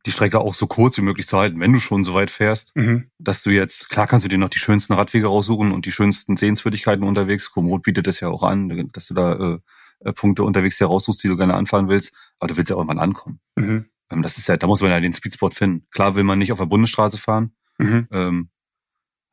die 0.06 0.12
Strecke 0.12 0.40
auch 0.40 0.54
so 0.54 0.66
kurz 0.66 0.96
wie 0.98 1.02
möglich 1.02 1.26
zu 1.26 1.38
halten, 1.38 1.60
wenn 1.60 1.72
du 1.72 1.78
schon 1.78 2.04
so 2.04 2.14
weit 2.14 2.30
fährst, 2.30 2.74
mhm. 2.76 3.10
dass 3.18 3.42
du 3.42 3.50
jetzt, 3.50 3.88
klar 3.90 4.06
kannst 4.06 4.24
du 4.24 4.28
dir 4.28 4.38
noch 4.38 4.48
die 4.48 4.58
schönsten 4.58 4.92
Radwege 4.92 5.26
raussuchen 5.26 5.72
und 5.72 5.86
die 5.86 5.92
schönsten 5.92 6.36
Sehenswürdigkeiten 6.36 7.04
unterwegs. 7.06 7.50
Komoot 7.50 7.82
bietet 7.82 8.06
das 8.06 8.20
ja 8.20 8.28
auch 8.28 8.42
an, 8.42 8.90
dass 8.92 9.06
du 9.06 9.14
da 9.14 9.32
äh, 9.34 9.58
äh 10.00 10.12
Punkte 10.12 10.44
unterwegs 10.44 10.78
dir 10.78 10.86
raussuchst, 10.86 11.22
die 11.22 11.28
du 11.28 11.36
gerne 11.36 11.54
anfahren 11.54 11.88
willst, 11.88 12.14
aber 12.38 12.48
du 12.48 12.56
willst 12.56 12.70
ja 12.70 12.76
irgendwann 12.76 12.98
ankommen. 12.98 13.40
Mhm. 13.56 13.86
Ähm, 14.10 14.22
das 14.22 14.38
ist 14.38 14.48
ja, 14.48 14.56
da 14.56 14.66
muss 14.66 14.80
man 14.80 14.90
ja 14.90 15.00
den 15.00 15.12
Speedspot 15.12 15.54
finden. 15.54 15.86
Klar 15.90 16.14
will 16.14 16.24
man 16.24 16.38
nicht 16.38 16.52
auf 16.52 16.58
der 16.58 16.66
Bundesstraße 16.66 17.18
fahren, 17.18 17.54
mhm. 17.78 18.08
ähm, 18.12 18.48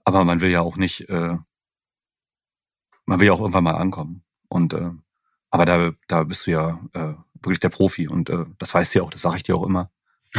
aber 0.03 0.23
man 0.23 0.41
will 0.41 0.51
ja 0.51 0.61
auch 0.61 0.77
nicht, 0.77 1.09
äh, 1.09 1.37
man 3.05 3.19
will 3.19 3.27
ja 3.27 3.33
auch 3.33 3.39
irgendwann 3.39 3.63
mal 3.63 3.75
ankommen. 3.75 4.23
Und 4.47 4.73
äh, 4.73 4.91
aber 5.49 5.65
da, 5.65 5.91
da 6.07 6.23
bist 6.23 6.47
du 6.47 6.51
ja 6.51 6.79
äh, 6.93 7.13
wirklich 7.33 7.59
der 7.59 7.69
Profi 7.69 8.07
und 8.07 8.29
äh, 8.29 8.45
das 8.57 8.73
weißt 8.73 8.93
du 8.93 8.99
ja 8.99 9.05
auch, 9.05 9.09
das 9.09 9.21
sage 9.21 9.37
ich 9.37 9.43
dir 9.43 9.55
auch 9.55 9.65
immer. 9.65 9.89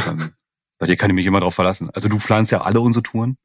Ähm, 0.07 0.31
bei 0.77 0.85
dir 0.85 0.95
kann 0.95 1.09
ich 1.09 1.15
mich 1.15 1.25
immer 1.25 1.39
drauf 1.39 1.55
verlassen. 1.55 1.89
Also 1.93 2.09
du 2.09 2.17
planst 2.17 2.51
ja 2.51 2.61
alle 2.61 2.81
unsere 2.81 3.03
Touren. 3.03 3.37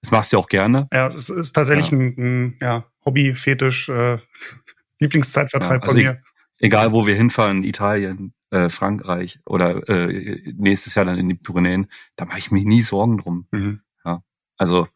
Das 0.00 0.10
machst 0.10 0.32
du 0.32 0.36
ja 0.36 0.42
auch 0.42 0.48
gerne. 0.48 0.88
Ja, 0.92 1.06
es 1.08 1.30
ist 1.30 1.52
tatsächlich 1.52 1.90
ja. 1.90 1.98
ein, 1.98 2.14
ein 2.18 2.56
ja, 2.60 2.84
Hobby, 3.04 3.34
Fetisch, 3.34 3.88
äh, 3.88 4.18
Lieblingszeitvertreib 4.98 5.82
ja, 5.84 5.88
also 5.88 5.90
von 5.90 6.00
mir. 6.00 6.22
E 6.58 6.66
egal, 6.66 6.92
wo 6.92 7.06
wir 7.06 7.14
hinfahren, 7.14 7.62
Italien, 7.64 8.34
äh, 8.50 8.68
Frankreich 8.68 9.40
oder 9.46 9.88
äh, 9.88 10.52
nächstes 10.56 10.94
Jahr 10.94 11.04
dann 11.04 11.18
in 11.18 11.28
die 11.28 11.34
Pyrenäen, 11.34 11.86
da 12.16 12.24
mache 12.24 12.38
ich 12.38 12.50
mir 12.50 12.64
nie 12.64 12.82
Sorgen 12.82 13.18
drum. 13.18 13.46
Mhm. 13.50 13.80
Ja, 14.04 14.22
also 14.56 14.88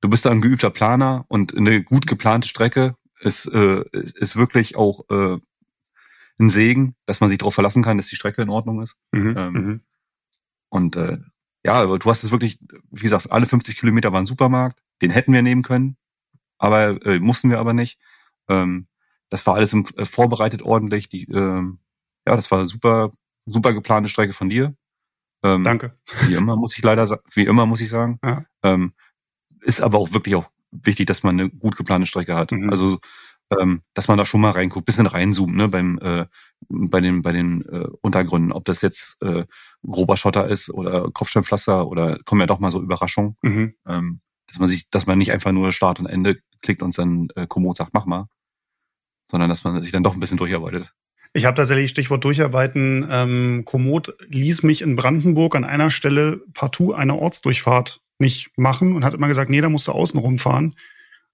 du 0.00 0.08
bist 0.08 0.24
da 0.24 0.30
ein 0.30 0.40
geübter 0.40 0.70
Planer 0.70 1.24
und 1.28 1.56
eine 1.56 1.82
gut 1.82 2.06
geplante 2.06 2.48
Strecke 2.48 2.96
ist, 3.20 3.46
äh, 3.46 3.82
ist, 3.92 4.18
ist 4.18 4.36
wirklich 4.36 4.76
auch 4.76 5.00
äh, 5.10 5.38
ein 6.38 6.50
Segen, 6.50 6.94
dass 7.06 7.20
man 7.20 7.30
sich 7.30 7.38
darauf 7.38 7.54
verlassen 7.54 7.82
kann, 7.82 7.96
dass 7.96 8.08
die 8.08 8.16
Strecke 8.16 8.42
in 8.42 8.50
Ordnung 8.50 8.82
ist. 8.82 8.96
Mhm. 9.12 9.34
Ähm, 9.36 9.52
mhm. 9.52 9.80
Und 10.76 10.94
äh, 10.96 11.16
ja, 11.64 11.84
du 11.86 12.10
hast 12.10 12.22
es 12.22 12.30
wirklich, 12.30 12.60
wie 12.90 13.02
gesagt, 13.02 13.32
alle 13.32 13.46
50 13.46 13.78
Kilometer 13.78 14.12
war 14.12 14.20
ein 14.20 14.26
Supermarkt. 14.26 14.78
Den 15.00 15.10
hätten 15.10 15.32
wir 15.32 15.40
nehmen 15.40 15.62
können, 15.62 15.96
aber 16.58 17.04
äh, 17.06 17.18
mussten 17.18 17.48
wir 17.48 17.58
aber 17.58 17.72
nicht. 17.72 17.98
Ähm, 18.48 18.86
das 19.30 19.46
war 19.46 19.54
alles 19.54 19.72
im, 19.72 19.86
äh, 19.96 20.04
vorbereitet 20.04 20.60
ordentlich. 20.62 21.08
Die, 21.08 21.24
ähm, 21.32 21.80
ja, 22.26 22.36
das 22.36 22.50
war 22.50 22.66
super, 22.66 23.10
super 23.46 23.72
geplante 23.72 24.10
Strecke 24.10 24.34
von 24.34 24.50
dir. 24.50 24.76
Ähm, 25.42 25.64
Danke. 25.64 25.98
Wie 26.26 26.34
immer 26.34 26.56
muss 26.56 26.76
ich 26.76 26.84
leider, 26.84 27.20
wie 27.32 27.46
immer 27.46 27.64
muss 27.64 27.80
ich 27.80 27.88
sagen. 27.88 28.18
Ja. 28.22 28.44
Ähm, 28.62 28.92
ist 29.62 29.80
aber 29.80 29.98
auch 29.98 30.12
wirklich 30.12 30.34
auch 30.34 30.50
wichtig, 30.70 31.06
dass 31.06 31.22
man 31.22 31.40
eine 31.40 31.48
gut 31.48 31.76
geplante 31.76 32.06
Strecke 32.06 32.36
hat. 32.36 32.52
Mhm. 32.52 32.68
Also 32.68 32.98
ähm, 33.50 33.82
dass 33.94 34.08
man 34.08 34.18
da 34.18 34.26
schon 34.26 34.40
mal 34.40 34.50
reinguckt, 34.50 34.86
bisschen 34.86 35.06
reinzoomt, 35.06 35.54
ne, 35.54 35.68
beim 35.68 35.98
äh, 35.98 36.26
bei 36.68 37.00
den 37.00 37.22
bei 37.22 37.32
den 37.32 37.64
äh, 37.66 37.86
Untergründen, 38.00 38.52
ob 38.52 38.64
das 38.64 38.82
jetzt 38.82 39.22
äh, 39.22 39.44
grober 39.86 40.16
Schotter 40.16 40.48
ist 40.48 40.70
oder 40.70 41.10
Kopfsteinpflaster 41.12 41.86
oder 41.86 42.18
kommen 42.24 42.40
ja 42.40 42.46
doch 42.46 42.58
mal 42.58 42.70
so 42.70 42.80
Überraschungen, 42.80 43.36
mhm. 43.42 43.74
ähm, 43.86 44.20
dass 44.48 44.58
man 44.58 44.68
sich, 44.68 44.90
dass 44.90 45.06
man 45.06 45.18
nicht 45.18 45.32
einfach 45.32 45.52
nur 45.52 45.72
Start 45.72 46.00
und 46.00 46.06
Ende 46.06 46.36
klickt 46.62 46.82
und 46.82 46.96
dann 46.98 47.28
äh, 47.36 47.46
Komoot 47.46 47.76
sagt, 47.76 47.94
mach 47.94 48.06
mal, 48.06 48.28
sondern 49.30 49.48
dass 49.48 49.64
man 49.64 49.80
sich 49.80 49.92
dann 49.92 50.02
doch 50.02 50.14
ein 50.14 50.20
bisschen 50.20 50.38
durcharbeitet. 50.38 50.92
Ich 51.32 51.44
habe 51.44 51.54
tatsächlich 51.54 51.90
Stichwort 51.90 52.24
durcharbeiten. 52.24 53.06
Ähm, 53.10 53.64
Komoot 53.64 54.16
ließ 54.28 54.62
mich 54.62 54.82
in 54.82 54.96
Brandenburg 54.96 55.54
an 55.54 55.64
einer 55.64 55.90
Stelle 55.90 56.40
partout 56.54 56.94
eine 56.94 57.14
Ortsdurchfahrt 57.14 58.00
nicht 58.18 58.50
machen 58.56 58.96
und 58.96 59.04
hat 59.04 59.14
immer 59.14 59.28
gesagt, 59.28 59.50
nee, 59.50 59.60
da 59.60 59.68
musst 59.68 59.88
du 59.88 59.92
außen 59.92 60.18
rumfahren. 60.18 60.74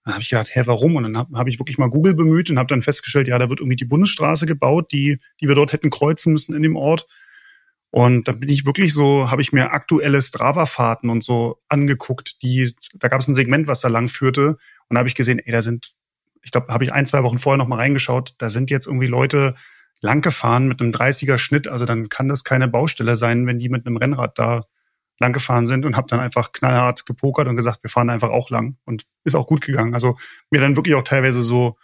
Dann 0.04 0.14
habe 0.14 0.22
ich 0.22 0.30
gedacht, 0.30 0.50
hä, 0.54 0.62
warum? 0.64 0.96
Und 0.96 1.04
dann 1.04 1.16
habe 1.16 1.38
hab 1.38 1.46
ich 1.46 1.60
wirklich 1.60 1.78
mal 1.78 1.90
Google 1.90 2.14
bemüht 2.14 2.50
und 2.50 2.58
habe 2.58 2.66
dann 2.66 2.82
festgestellt, 2.82 3.28
ja, 3.28 3.38
da 3.38 3.48
wird 3.48 3.60
irgendwie 3.60 3.76
die 3.76 3.84
Bundesstraße 3.84 4.46
gebaut, 4.46 4.90
die, 4.92 5.18
die 5.40 5.48
wir 5.48 5.54
dort 5.54 5.72
hätten 5.72 5.90
kreuzen 5.90 6.32
müssen 6.32 6.54
in 6.54 6.62
dem 6.62 6.76
Ort. 6.76 7.06
Und 7.90 8.26
da 8.26 8.32
bin 8.32 8.48
ich 8.48 8.64
wirklich 8.64 8.94
so, 8.94 9.30
habe 9.30 9.42
ich 9.42 9.52
mir 9.52 9.72
aktuelle 9.72 10.20
Strava-Fahrten 10.20 11.10
und 11.10 11.22
so 11.22 11.60
angeguckt, 11.68 12.42
die, 12.42 12.74
da 12.94 13.08
gab 13.08 13.20
es 13.20 13.28
ein 13.28 13.34
Segment, 13.34 13.68
was 13.68 13.80
da 13.80 13.88
lang 13.88 14.08
führte. 14.08 14.56
Und 14.88 14.94
da 14.94 14.98
habe 14.98 15.08
ich 15.08 15.14
gesehen, 15.14 15.38
ey, 15.38 15.52
da 15.52 15.60
sind, 15.60 15.92
ich 16.42 16.50
glaube, 16.50 16.72
habe 16.72 16.84
ich 16.84 16.92
ein, 16.92 17.06
zwei 17.06 17.22
Wochen 17.22 17.38
vorher 17.38 17.58
noch 17.58 17.68
mal 17.68 17.76
reingeschaut, 17.76 18.34
da 18.38 18.48
sind 18.48 18.70
jetzt 18.70 18.86
irgendwie 18.86 19.08
Leute 19.08 19.54
lang 20.00 20.22
gefahren 20.22 20.68
mit 20.68 20.80
einem 20.80 20.90
30er 20.90 21.38
Schnitt. 21.38 21.68
Also 21.68 21.84
dann 21.84 22.08
kann 22.08 22.28
das 22.28 22.44
keine 22.44 22.66
Baustelle 22.66 23.14
sein, 23.14 23.46
wenn 23.46 23.58
die 23.58 23.68
mit 23.68 23.86
einem 23.86 23.98
Rennrad 23.98 24.38
da 24.38 24.64
lang 25.22 25.32
gefahren 25.32 25.66
sind 25.66 25.86
und 25.86 25.96
habe 25.96 26.06
dann 26.08 26.20
einfach 26.20 26.52
knallhart 26.52 27.06
gepokert 27.06 27.48
und 27.48 27.56
gesagt, 27.56 27.82
wir 27.82 27.90
fahren 27.90 28.10
einfach 28.10 28.28
auch 28.28 28.50
lang 28.50 28.76
und 28.84 29.04
ist 29.24 29.34
auch 29.34 29.46
gut 29.46 29.62
gegangen. 29.62 29.94
Also 29.94 30.18
mir 30.50 30.60
dann 30.60 30.76
wirklich 30.76 30.94
auch 30.94 31.02
teilweise 31.02 31.40
so, 31.40 31.78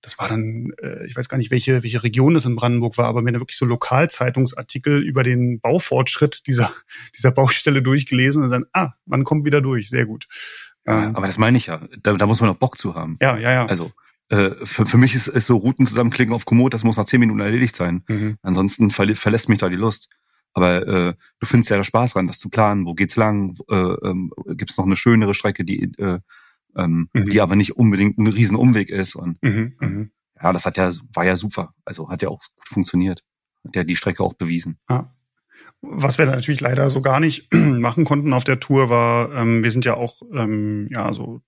das 0.00 0.18
war 0.18 0.28
dann, 0.28 0.72
äh, 0.80 1.04
ich 1.06 1.16
weiß 1.16 1.28
gar 1.28 1.38
nicht, 1.38 1.50
welche, 1.50 1.82
welche 1.82 2.02
Region 2.02 2.36
es 2.36 2.44
in 2.44 2.54
Brandenburg 2.54 2.96
war, 2.98 3.06
aber 3.06 3.22
mir 3.22 3.32
dann 3.32 3.40
wirklich 3.40 3.58
so 3.58 3.66
Lokalzeitungsartikel 3.66 5.02
über 5.02 5.24
den 5.24 5.60
Baufortschritt 5.60 6.46
dieser, 6.46 6.70
dieser 7.16 7.32
Baustelle 7.32 7.82
durchgelesen 7.82 8.44
und 8.44 8.50
dann, 8.50 8.66
ah, 8.72 8.92
man 9.06 9.24
kommt 9.24 9.44
wieder 9.44 9.60
durch, 9.60 9.88
sehr 9.88 10.06
gut. 10.06 10.26
Ja, 10.86 11.12
aber 11.14 11.26
das 11.26 11.36
meine 11.36 11.58
ich 11.58 11.66
ja, 11.66 11.80
da, 12.02 12.14
da 12.14 12.26
muss 12.26 12.40
man 12.40 12.48
auch 12.48 12.54
Bock 12.56 12.78
zu 12.78 12.94
haben. 12.94 13.18
Ja, 13.20 13.36
ja, 13.36 13.52
ja. 13.52 13.66
Also 13.66 13.92
äh, 14.30 14.50
für, 14.64 14.86
für 14.86 14.96
mich 14.96 15.14
ist, 15.14 15.26
ist 15.26 15.46
so 15.46 15.56
Routen 15.56 15.86
zusammenklicken 15.86 16.34
auf 16.34 16.44
Komoot, 16.44 16.72
das 16.72 16.84
muss 16.84 16.96
nach 16.96 17.04
zehn 17.04 17.20
Minuten 17.20 17.40
erledigt 17.40 17.76
sein. 17.76 18.04
Mhm. 18.08 18.36
Ansonsten 18.42 18.90
verlä 18.90 19.14
verlässt 19.14 19.48
mich 19.48 19.58
da 19.58 19.68
die 19.68 19.76
Lust. 19.76 20.08
Aber 20.54 20.86
äh, 20.86 21.14
du 21.38 21.46
findest 21.46 21.70
ja 21.70 21.76
da 21.76 21.84
Spaß 21.84 22.14
dran, 22.14 22.26
das 22.26 22.38
zu 22.38 22.48
planen. 22.48 22.86
Wo 22.86 22.94
geht's 22.94 23.16
lang? 23.16 23.54
Äh, 23.70 23.74
ähm, 23.74 24.32
Gibt 24.48 24.70
es 24.70 24.78
noch 24.78 24.86
eine 24.86 24.96
schönere 24.96 25.34
Strecke, 25.34 25.64
die, 25.64 25.92
äh, 25.98 26.18
ähm, 26.76 27.08
mhm. 27.12 27.30
die 27.30 27.40
aber 27.40 27.56
nicht 27.56 27.76
unbedingt 27.76 28.18
ein 28.18 28.26
riesen 28.26 28.56
Umweg 28.56 28.90
ist? 28.90 29.14
Und 29.14 29.42
mhm, 29.42 29.76
mhm. 29.80 30.10
ja, 30.40 30.52
das 30.52 30.66
hat 30.66 30.76
ja 30.76 30.90
war 31.12 31.24
ja 31.24 31.36
super. 31.36 31.74
Also 31.84 32.10
hat 32.10 32.22
ja 32.22 32.28
auch 32.28 32.40
gut 32.40 32.68
funktioniert. 32.68 33.22
Hat 33.66 33.76
ja 33.76 33.84
die 33.84 33.96
Strecke 33.96 34.22
auch 34.22 34.34
bewiesen. 34.34 34.78
Ja. 34.88 35.14
Was 35.80 36.18
wir 36.18 36.26
natürlich 36.26 36.60
leider 36.60 36.90
so 36.90 37.02
gar 37.02 37.20
nicht 37.20 37.52
machen 37.54 38.04
konnten 38.04 38.32
auf 38.32 38.44
der 38.44 38.58
Tour 38.58 38.90
war, 38.90 39.32
ähm, 39.34 39.62
wir 39.62 39.70
sind 39.70 39.84
ja 39.84 39.94
auch 39.94 40.22
ähm, 40.32 40.88
ja 40.90 41.12
so 41.12 41.40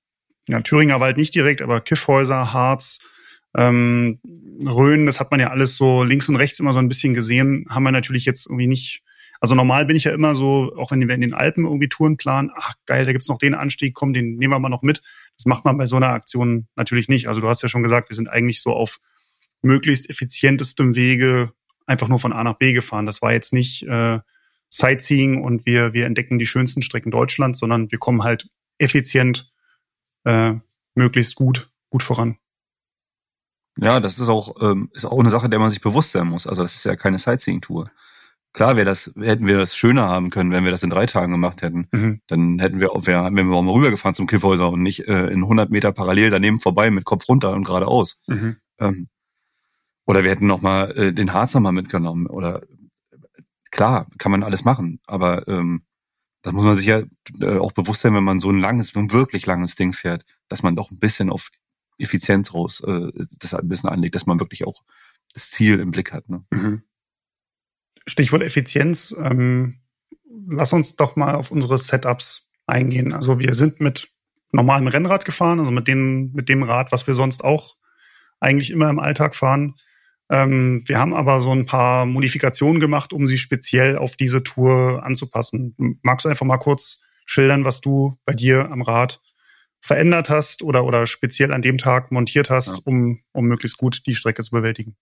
ja, 0.49 0.61
Thüringer 0.61 1.01
Wald 1.01 1.17
nicht 1.17 1.35
direkt, 1.35 1.63
aber 1.63 1.81
Kiffhäuser, 1.81 2.53
Harz, 2.53 3.01
ähm, 3.57 4.21
Rhön, 4.65 5.07
das 5.07 5.21
hat 5.21 5.31
man 5.31 5.41
ja 5.41 5.49
alles 5.49 5.77
so 5.77 6.05
links 6.05 6.29
und 6.29 6.37
rechts 6.37 6.61
immer 6.61 6.73
so 6.73 6.79
ein 6.79 6.89
bisschen 6.89 7.15
gesehen, 7.15 7.67
haben 7.69 7.83
wir 7.83 7.93
natürlich 7.93 8.25
jetzt 8.25 8.47
irgendwie 8.47 8.67
nicht. 8.67 9.03
Also 9.41 9.55
normal 9.55 9.87
bin 9.87 9.97
ich 9.97 10.05
ja 10.05 10.13
immer 10.13 10.35
so, 10.35 10.75
auch 10.77 10.91
wenn 10.91 11.07
wir 11.09 11.15
in 11.15 11.23
den 11.23 11.33
Alpen 11.33 11.65
irgendwie 11.65 11.89
Touren 11.89 12.19
planen, 12.19 12.51
ach 12.55 12.75
geil, 12.85 13.07
da 13.07 13.13
gibt's 13.13 13.29
noch 13.29 13.39
den 13.39 13.55
Anstieg, 13.55 13.95
komm, 13.95 14.13
den 14.13 14.37
nehmen 14.37 14.53
wir 14.53 14.59
mal 14.59 14.69
noch 14.69 14.83
mit. 14.83 15.01
Das 15.37 15.47
macht 15.47 15.65
man 15.65 15.79
bei 15.79 15.87
so 15.87 15.97
einer 15.97 16.11
Aktion 16.11 16.69
natürlich 16.77 17.09
nicht. 17.09 17.27
Also 17.27 17.41
du 17.41 17.49
hast 17.49 17.63
ja 17.63 17.69
schon 17.69 17.83
gesagt, 17.83 18.11
wir 18.11 18.17
sind 18.17 18.29
eigentlich 18.29 18.61
so 18.61 18.75
auf 18.75 19.01
möglichst 19.63 20.11
effizientestem 20.11 20.95
Wege 20.95 21.53
einfach 21.87 22.09
nur 22.09 22.19
von 22.19 22.33
A 22.35 22.45
nach 22.45 22.59
B 22.59 22.73
gefahren. 22.73 23.07
Das 23.07 23.23
war 23.23 23.33
jetzt 23.33 23.53
nicht 23.55 23.83
äh, 23.85 24.19
Sightseeing 24.69 25.43
und 25.43 25.67
wir, 25.67 25.95
wir 25.95 26.07
entdecken 26.07 26.39
die 26.39 26.47
schönsten 26.47 26.83
Strecken 26.83 27.11
Deutschlands, 27.11 27.59
sondern 27.59 27.91
wir 27.91 27.99
kommen 27.99 28.23
halt 28.23 28.49
effizient 28.79 29.51
äh, 30.25 30.55
möglichst 30.95 31.35
gut, 31.35 31.71
gut 31.89 32.03
voran. 32.03 32.37
Ja, 33.83 33.99
das 33.99 34.19
ist 34.19 34.29
auch, 34.29 34.55
ähm, 34.61 34.90
ist 34.93 35.07
auch 35.07 35.19
eine 35.19 35.31
Sache, 35.31 35.49
der 35.49 35.59
man 35.59 35.71
sich 35.71 35.81
bewusst 35.81 36.12
sein 36.12 36.27
muss. 36.27 36.47
Also 36.47 36.62
das 36.62 36.75
ist 36.75 36.85
ja 36.85 36.97
keine 36.97 37.19
Sightseeing-Tour. 37.19 37.90
Klar 38.53 38.77
wäre 38.77 38.85
das, 38.85 39.12
hätten 39.16 39.47
wir 39.47 39.57
das 39.57 39.77
schöner 39.77 40.09
haben 40.09 40.31
können, 40.31 40.51
wenn 40.51 40.64
wir 40.64 40.73
das 40.73 40.83
in 40.83 40.90
drei 40.90 41.07
Tagen 41.07 41.33
gemacht 41.33 41.62
hätten. 41.62 41.88
Mhm. 41.93 42.21
Dann 42.27 42.59
hätten 42.59 42.81
wir, 42.81 42.90
wär, 43.07 43.31
wenn 43.33 43.49
wir 43.49 43.57
auch 43.57 43.62
mal 43.62 43.73
rübergefahren 43.73 44.14
zum 44.14 44.27
Kiffhäuser 44.27 44.69
und 44.71 44.83
nicht 44.83 45.09
äh, 45.09 45.29
in 45.29 45.43
100 45.43 45.71
Meter 45.71 45.93
parallel 45.93 46.31
daneben 46.31 46.61
vorbei 46.61 46.90
mit 46.90 47.05
Kopf 47.05 47.29
runter 47.29 47.53
und 47.53 47.64
geradeaus. 47.64 48.21
Mhm. 48.27 48.57
Ähm, 48.79 49.09
oder 50.05 50.25
wir 50.25 50.31
hätten 50.31 50.49
noch 50.49 50.61
mal 50.61 50.90
äh, 50.99 51.12
den 51.12 51.33
Harz 51.33 51.55
noch 51.55 51.61
mal 51.61 51.73
mitgenommen. 51.73 52.27
Oder 52.27 52.62
klar, 53.71 54.09
kann 54.19 54.33
man 54.33 54.43
alles 54.43 54.64
machen. 54.64 55.01
Aber 55.07 55.47
ähm, 55.47 55.83
das 56.43 56.53
muss 56.53 56.64
man 56.64 56.75
sich 56.75 56.87
ja 56.87 57.03
äh, 57.40 57.59
auch 57.59 57.73
bewusst 57.73 58.01
sein, 58.01 58.14
wenn 58.14 58.25
man 58.25 58.40
so 58.40 58.51
ein 58.51 58.59
langes, 58.59 58.95
ein 58.97 59.12
wirklich 59.12 59.47
langes 59.47 59.77
Ding 59.77 59.93
fährt, 59.93 60.25
dass 60.49 60.64
man 60.64 60.75
doch 60.75 60.90
ein 60.90 60.99
bisschen 60.99 61.31
auf 61.31 61.51
Effizienz 62.01 62.55
raus 62.55 62.83
äh, 62.87 63.09
das 63.39 63.55
ein 63.55 63.69
bisschen 63.69 63.91
anlegt, 63.91 64.15
dass 64.15 64.27
man 64.27 64.41
wirklich 64.41 64.67
auch 64.67 64.83
das 65.35 65.51
Ziel 65.51 65.79
im 65.81 65.91
Blick 65.91 66.13
hat. 66.13 66.29
Ne? 66.29 66.45
Mhm. 66.51 66.83
Stichwort 68.07 68.43
Effizienz. 68.43 69.15
Ähm, 69.19 69.81
lass 70.49 70.73
uns 70.73 70.97
doch 70.97 71.17
mal 71.17 71.35
auf 71.35 71.51
unsere 71.51 71.79
Setups 71.79 72.51
eingehen. 72.67 73.13
Also 73.13 73.39
wir 73.39 73.55
sind 73.55 73.81
mit 73.81 74.09
normalem 74.53 74.89
Rennrad 74.89 75.25
gefahren, 75.25 75.61
also 75.61 75.71
mit 75.71 75.87
dem, 75.89 76.33
mit 76.33 76.49
dem 76.49 76.63
Rad, 76.63 76.93
was 76.93 77.07
wir 77.07 77.15
sonst 77.15 77.45
auch 77.45 77.77
eigentlich 78.41 78.71
immer 78.71 78.91
im 78.91 78.99
Alltag 78.99 79.35
fahren. 79.35 79.75
Ähm, 80.31 80.83
wir 80.87 80.99
haben 80.99 81.15
aber 81.15 81.41
so 81.41 81.51
ein 81.51 81.67
paar 81.67 82.07
Modifikationen 82.07 82.81
gemacht, 82.81 83.13
um 83.13 83.27
sie 83.27 83.37
speziell 83.37 83.99
auf 83.99 84.17
diese 84.17 84.43
Tour 84.43 85.03
anzupassen. 85.05 85.75
Magst 86.03 86.25
du 86.25 86.29
einfach 86.29 86.47
mal 86.47 86.59
kurz 86.59 87.03
schildern, 87.27 87.65
was 87.65 87.81
du 87.81 88.19
bei 88.25 88.33
dir 88.33 88.71
am 88.71 88.83
Rad 88.83 89.21
verändert 89.81 90.31
hast 90.31 90.62
oder, 90.62 90.85
oder 90.85 91.07
speziell 91.07 91.53
an 91.53 91.62
dem 91.62 91.79
Tag 91.79 92.12
montiert 92.12 92.51
hast, 92.51 92.69
ja. 92.69 92.79
um, 92.85 93.23
um 93.33 93.47
möglichst 93.47 93.79
gut 93.79 94.07
die 94.07 94.14
Strecke 94.14 94.43
zu 94.43 94.51
bewältigen? 94.51 94.97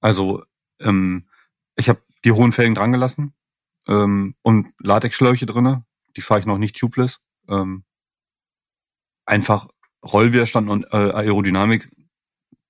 Also, 0.00 0.44
ähm, 0.80 1.28
ich 1.76 1.88
habe 1.88 2.02
die 2.24 2.32
hohen 2.32 2.52
Felgen 2.52 2.74
dran 2.74 2.92
gelassen 2.92 3.34
ähm, 3.86 4.34
und 4.42 4.72
Latexschläuche 4.78 5.46
drinne. 5.46 5.84
Die 6.16 6.20
fahre 6.20 6.40
ich 6.40 6.46
noch 6.46 6.58
nicht 6.58 6.78
tubeless. 6.78 7.20
Ähm, 7.48 7.84
einfach 9.26 9.68
Rollwiderstand 10.04 10.68
und 10.68 10.84
äh, 10.92 10.96
Aerodynamik 11.12 11.88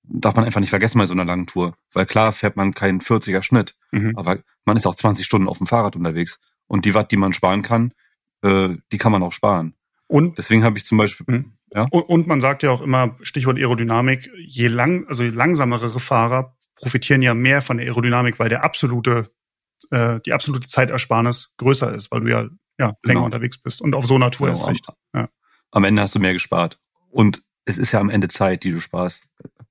darf 0.03 0.35
man 0.35 0.45
einfach 0.45 0.59
nicht 0.59 0.71
vergessen 0.71 0.97
bei 0.97 1.05
so 1.05 1.13
einer 1.13 1.25
langen 1.25 1.47
Tour. 1.47 1.75
Weil 1.93 2.05
klar 2.05 2.31
fährt 2.31 2.55
man 2.55 2.73
keinen 2.73 2.99
40er 2.99 3.43
Schnitt, 3.43 3.75
mhm. 3.91 4.17
aber 4.17 4.39
man 4.65 4.77
ist 4.77 4.87
auch 4.87 4.95
20 4.95 5.25
Stunden 5.25 5.47
auf 5.47 5.59
dem 5.59 5.67
Fahrrad 5.67 5.95
unterwegs. 5.95 6.39
Und 6.67 6.85
die 6.85 6.93
Watt, 6.93 7.11
die 7.11 7.17
man 7.17 7.33
sparen 7.33 7.61
kann, 7.61 7.93
äh, 8.41 8.75
die 8.91 8.97
kann 8.97 9.11
man 9.11 9.23
auch 9.23 9.31
sparen. 9.31 9.75
Und 10.09 10.37
deswegen 10.37 10.63
habe 10.63 10.77
ich 10.77 10.85
zum 10.85 10.97
Beispiel. 10.97 11.25
Mhm. 11.29 11.53
Ja? 11.73 11.87
Und, 11.91 12.01
und 12.03 12.27
man 12.27 12.41
sagt 12.41 12.63
ja 12.63 12.71
auch 12.71 12.81
immer, 12.81 13.15
Stichwort 13.21 13.57
Aerodynamik, 13.57 14.29
je 14.45 14.67
lang, 14.67 15.07
also 15.07 15.23
je 15.23 15.29
langsamere 15.29 15.89
Fahrer 15.89 16.57
profitieren 16.75 17.21
ja 17.21 17.33
mehr 17.33 17.61
von 17.61 17.77
der 17.77 17.85
Aerodynamik, 17.87 18.39
weil 18.39 18.49
der 18.49 18.63
absolute, 18.63 19.31
äh, 19.91 20.19
die 20.25 20.33
absolute 20.33 20.67
Zeitersparnis 20.67 21.55
größer 21.57 21.93
ist, 21.93 22.11
weil 22.11 22.21
du 22.21 22.27
ja, 22.27 22.41
ja 22.79 22.87
länger 22.87 22.97
genau. 23.03 23.25
unterwegs 23.25 23.57
bist. 23.57 23.81
Und 23.81 23.95
auf 23.95 24.05
so 24.05 24.17
Tour 24.17 24.29
genau. 24.29 24.51
ist 24.51 24.67
recht. 24.67 24.85
Ja. 25.13 25.29
Am 25.71 25.83
Ende 25.83 26.01
hast 26.01 26.15
du 26.15 26.19
mehr 26.19 26.33
gespart. 26.33 26.79
Und 27.09 27.43
es 27.65 27.77
ist 27.77 27.91
ja 27.91 27.99
am 27.99 28.09
Ende 28.09 28.27
Zeit, 28.27 28.63
die 28.63 28.71
du 28.71 28.79
sparst 28.79 29.29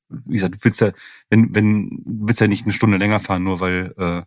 wie 0.08 0.34
gesagt, 0.34 0.54
du 0.54 0.64
willst 0.64 0.80
ja, 0.80 0.92
wenn, 1.30 1.54
wenn, 1.54 2.02
willst 2.04 2.40
ja 2.40 2.46
nicht 2.46 2.64
eine 2.64 2.72
Stunde 2.72 2.96
länger 2.96 3.20
fahren, 3.20 3.44
nur 3.44 3.60
weil, 3.60 3.94
äh, 3.98 4.22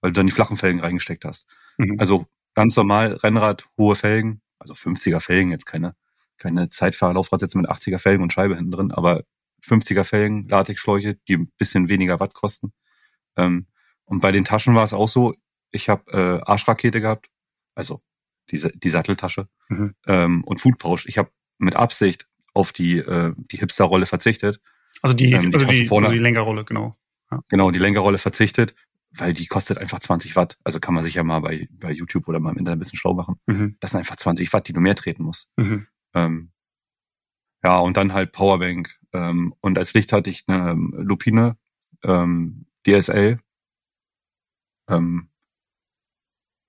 weil 0.00 0.12
du 0.12 0.12
dann 0.12 0.26
die 0.26 0.32
flachen 0.32 0.56
Felgen 0.56 0.80
reingesteckt 0.80 1.24
hast. 1.24 1.46
Mhm. 1.78 1.96
Also 1.98 2.26
ganz 2.54 2.76
normal 2.76 3.14
Rennrad, 3.22 3.68
hohe 3.76 3.94
Felgen, 3.94 4.40
also 4.58 4.74
50er 4.74 5.20
Felgen, 5.20 5.50
jetzt 5.50 5.66
keine, 5.66 5.94
keine 6.38 6.68
Zeitfahrlaufradsätze 6.68 7.58
mit 7.58 7.70
80er 7.70 7.98
Felgen 7.98 8.22
und 8.22 8.32
Scheibe 8.32 8.56
hinten 8.56 8.72
drin, 8.72 8.92
aber 8.92 9.24
50er 9.64 10.04
Felgen, 10.04 10.48
Latexschläuche, 10.48 11.14
die 11.28 11.36
ein 11.36 11.52
bisschen 11.58 11.88
weniger 11.88 12.20
Watt 12.20 12.34
kosten. 12.34 12.72
Ähm, 13.36 13.66
und 14.04 14.20
bei 14.20 14.32
den 14.32 14.44
Taschen 14.44 14.74
war 14.74 14.84
es 14.84 14.92
auch 14.92 15.08
so, 15.08 15.34
ich 15.70 15.88
habe 15.88 16.10
äh, 16.12 16.50
Arschrakete 16.50 17.00
gehabt, 17.00 17.28
also 17.74 18.00
diese, 18.50 18.70
die 18.70 18.90
Satteltasche 18.90 19.48
mhm. 19.68 19.94
ähm, 20.06 20.44
und 20.44 20.60
Food 20.60 20.78
Pouch. 20.78 21.06
Ich 21.06 21.18
habe 21.18 21.30
mit 21.58 21.74
Absicht 21.74 22.28
auf 22.54 22.72
die, 22.72 22.98
äh, 22.98 23.34
die 23.36 23.58
Hipster-Rolle 23.58 24.06
verzichtet, 24.06 24.60
also 25.02 25.14
die, 25.14 25.32
ähm, 25.32 25.50
die 25.50 25.54
also, 25.54 25.66
die, 25.66 25.86
vorne, 25.86 26.06
also 26.06 26.16
die 26.16 26.22
Lenkerrolle, 26.22 26.64
genau. 26.64 26.94
Ja. 27.30 27.42
Genau, 27.48 27.70
die 27.70 27.78
Lenkerrolle 27.78 28.18
verzichtet, 28.18 28.74
weil 29.18 29.32
die 29.32 29.46
kostet 29.46 29.78
einfach 29.78 29.98
20 29.98 30.36
Watt. 30.36 30.58
Also 30.64 30.80
kann 30.80 30.94
man 30.94 31.04
sich 31.04 31.14
ja 31.14 31.24
mal 31.24 31.40
bei, 31.40 31.68
bei 31.70 31.90
YouTube 31.90 32.28
oder 32.28 32.40
mal 32.40 32.50
im 32.50 32.58
Internet 32.58 32.76
ein 32.76 32.80
bisschen 32.80 32.98
schlau 32.98 33.14
machen. 33.14 33.36
Mhm. 33.46 33.76
Das 33.80 33.90
sind 33.90 33.98
einfach 33.98 34.16
20 34.16 34.52
Watt, 34.52 34.68
die 34.68 34.72
du 34.72 34.80
mehr 34.80 34.94
treten 34.94 35.22
musst. 35.22 35.50
Mhm. 35.56 35.86
Ähm, 36.14 36.52
ja, 37.64 37.78
und 37.78 37.96
dann 37.96 38.12
halt 38.12 38.32
Powerbank. 38.32 38.98
Ähm, 39.12 39.54
und 39.60 39.78
als 39.78 39.94
Licht 39.94 40.12
hatte 40.12 40.30
ich 40.30 40.44
eine 40.46 40.70
ähm, 40.70 40.94
Lupine 40.96 41.56
ähm, 42.02 42.66
DSL. 42.86 43.38
Ähm, 44.88 45.28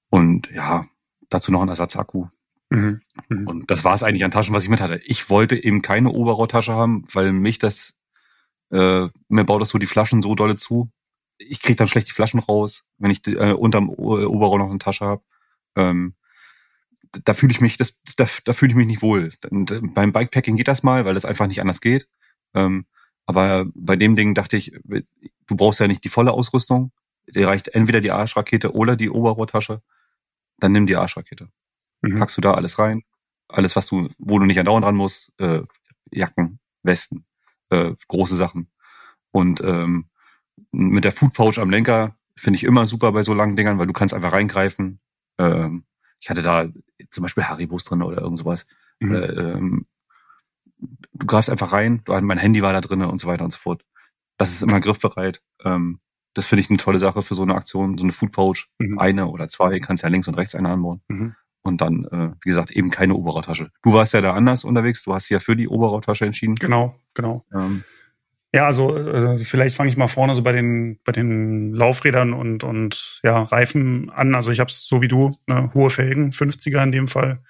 und 0.10 0.50
ja, 0.52 0.88
dazu 1.30 1.52
noch 1.52 1.62
ein 1.62 1.70
Ersatzakku. 1.70 2.28
Mhm. 2.70 3.02
Mhm. 3.30 3.48
Und 3.48 3.72
das 3.72 3.84
war 3.84 3.94
es 3.94 4.04
eigentlich 4.04 4.26
an 4.26 4.32
Taschen, 4.32 4.56
was 4.56 4.64
ich 4.64 4.70
mit 4.70 4.82
hatte. 4.82 5.02
Ich 5.06 5.30
wollte 5.30 5.62
eben 5.62 5.82
keine 5.82 6.12
Oberrohrtasche 6.12 6.74
haben, 6.74 7.06
weil 7.14 7.32
mich 7.32 7.60
das 7.60 7.98
äh, 8.72 9.08
mir 9.30 9.46
baut 9.46 9.62
das 9.62 9.70
so 9.70 9.78
die 9.78 9.86
Flaschen 9.86 10.22
so 10.22 10.36
dolle 10.36 10.56
zu. 10.56 10.90
Ich 11.38 11.62
krieg 11.62 11.78
dann 11.78 11.88
schlecht 11.88 12.08
die 12.08 12.14
Flaschen 12.14 12.40
raus, 12.40 12.86
wenn 12.98 13.12
ich 13.12 13.26
äh, 13.28 13.54
unterm 13.54 13.90
Oberrohr 13.90 14.60
noch 14.60 14.70
eine 14.70 14.80
Tasche 14.80 15.06
habe. 15.06 15.24
Ähm, 15.76 16.16
da 17.24 17.34
fühle 17.34 17.52
ich 17.52 17.62
mich, 17.62 17.78
das, 17.78 18.02
da, 18.16 18.26
da 18.46 18.54
fühle 18.54 18.72
ich 18.72 18.78
mich 18.78 18.88
nicht 18.88 19.02
wohl. 19.02 19.32
Und 19.50 19.72
äh, 19.72 19.82
beim 19.82 20.12
Bikepacking 20.12 20.58
geht 20.58 20.68
das 20.68 20.84
mal, 20.84 21.06
weil 21.06 21.14
das 21.14 21.26
einfach 21.26 21.48
nicht 21.48 21.62
anders 21.62 21.82
geht. 21.82 22.08
Ähm, 22.54 22.86
aber 23.26 23.66
bei 23.76 23.96
dem 23.96 24.16
Ding 24.16 24.34
dachte 24.34 24.58
ich, 24.58 24.72
du 24.84 25.56
brauchst 25.56 25.80
ja 25.80 25.88
nicht 25.88 26.04
die 26.04 26.10
volle 26.10 26.32
Ausrüstung. 26.32 26.92
Dir 27.28 27.48
reicht 27.48 27.68
entweder 27.70 28.00
die 28.00 28.12
Arschrakete 28.12 28.74
oder 28.74 28.96
die 28.96 29.10
Oberrohrtasche. 29.10 29.82
Dann 30.60 30.72
nimm 30.72 30.88
die 30.88 30.96
Arschrakete. 30.96 31.50
Mhm. 32.02 32.20
Packst 32.20 32.38
du 32.38 32.42
da 32.42 32.54
alles 32.54 32.80
rein. 32.80 33.04
Alles, 33.50 33.76
was 33.76 33.88
du, 33.88 34.10
wo 34.18 34.40
du 34.40 34.46
nicht 34.46 34.60
andauernd 34.60 34.86
dran 34.86 34.96
musst, 34.96 35.34
äh, 35.40 35.62
Jacken, 36.12 36.60
Westen, 36.84 37.26
äh, 37.70 37.94
große 38.08 38.36
Sachen. 38.36 38.72
Und 39.32 39.62
ähm, 39.62 40.10
mit 40.72 41.04
der 41.04 41.12
Food 41.12 41.34
Pouch 41.34 41.58
am 41.60 41.70
Lenker 41.70 42.16
finde 42.36 42.58
ich 42.58 42.64
immer 42.64 42.86
super 42.86 43.12
bei 43.12 43.24
so 43.24 43.34
langen 43.34 43.56
Dingern, 43.56 43.80
weil 43.80 43.88
du 43.88 43.94
kannst 43.94 44.14
einfach 44.14 44.32
reingreifen. 44.32 45.00
Ähm, 45.38 45.86
ich 46.20 46.30
hatte 46.30 46.42
da 46.42 46.68
zum 47.10 47.24
Beispiel 47.24 47.44
Haribos 47.44 47.84
drin 47.84 48.02
oder 48.02 48.22
irgend 48.22 48.40
sowas. 48.40 48.68
Mhm. 49.00 49.16
Ähm, 49.16 49.86
du 51.14 51.26
greifst 51.26 51.50
einfach 51.50 51.74
rein, 51.74 52.02
du, 52.06 52.20
mein 52.22 52.38
Handy 52.38 52.62
war 52.62 52.74
da 52.74 52.82
drin 52.82 53.02
und 53.04 53.20
so 53.20 53.28
weiter 53.28 53.44
und 53.44 53.52
so 53.52 53.58
fort. 53.58 53.84
Das 54.38 54.52
ist 54.52 54.62
immer 54.62 54.80
griffbereit. 54.80 55.42
Ähm, 55.64 56.00
das 56.34 56.46
finde 56.46 56.62
ich 56.62 56.70
eine 56.70 56.78
tolle 56.78 57.00
Sache 57.00 57.24
für 57.24 57.34
so 57.34 57.42
eine 57.42 57.56
Aktion, 57.56 57.98
so 57.98 58.04
eine 58.04 58.12
Food 58.12 58.32
Pouch, 58.32 58.68
mhm. 58.78 59.00
eine 59.00 59.28
oder 59.28 59.48
zwei, 59.48 59.80
kannst 59.80 60.04
ja 60.04 60.10
links 60.10 60.28
und 60.28 60.36
rechts 60.36 60.54
eine 60.54 60.70
anbauen. 60.70 61.02
Mhm. 61.08 61.36
Und 61.64 61.82
dann, 61.82 62.06
äh, 62.06 62.32
wie 62.44 62.50
gesagt, 62.50 62.72
eben 62.72 62.92
keine 62.92 63.16
Oberrohrtasche. 63.16 63.72
Du 63.82 63.94
warst 63.94 64.14
ja 64.14 64.22
da 64.22 64.34
anders 64.34 64.64
unterwegs, 64.64 65.04
du 65.04 65.14
hast 65.14 65.30
ja 65.30 65.40
für 65.40 65.56
die 65.56 65.68
Oberrohrtasche 65.68 66.26
entschieden. 66.26 66.56
Genau, 66.56 66.96
genau. 67.14 67.44
Ähm, 67.52 67.84
ja, 68.58 68.66
also 68.66 68.98
äh, 68.98 69.38
vielleicht 69.38 69.76
fange 69.76 69.92
ich 69.92 69.98
mal 69.98 70.08
vorne 70.08 70.34
so 70.34 70.42
bei 70.42 70.52
den 70.52 71.00
bei 71.04 71.12
den 71.12 71.76
Laufrädern 71.76 72.34
und 72.34 72.64
und 72.64 73.20
ja 73.24 73.44
Reifen 73.44 74.10
an. 74.10 74.34
Also 74.34 74.50
ich 74.50 74.60
habe 74.60 74.72
es 74.72 74.88
so 74.88 75.00
wie 75.00 75.08
du, 75.08 75.38
ne, 75.46 75.70
hohe 75.76 75.92
Felgen, 75.92 76.32
50er 76.32 76.82
in 76.82 76.92
dem 76.92 77.08
Fall. 77.08 77.44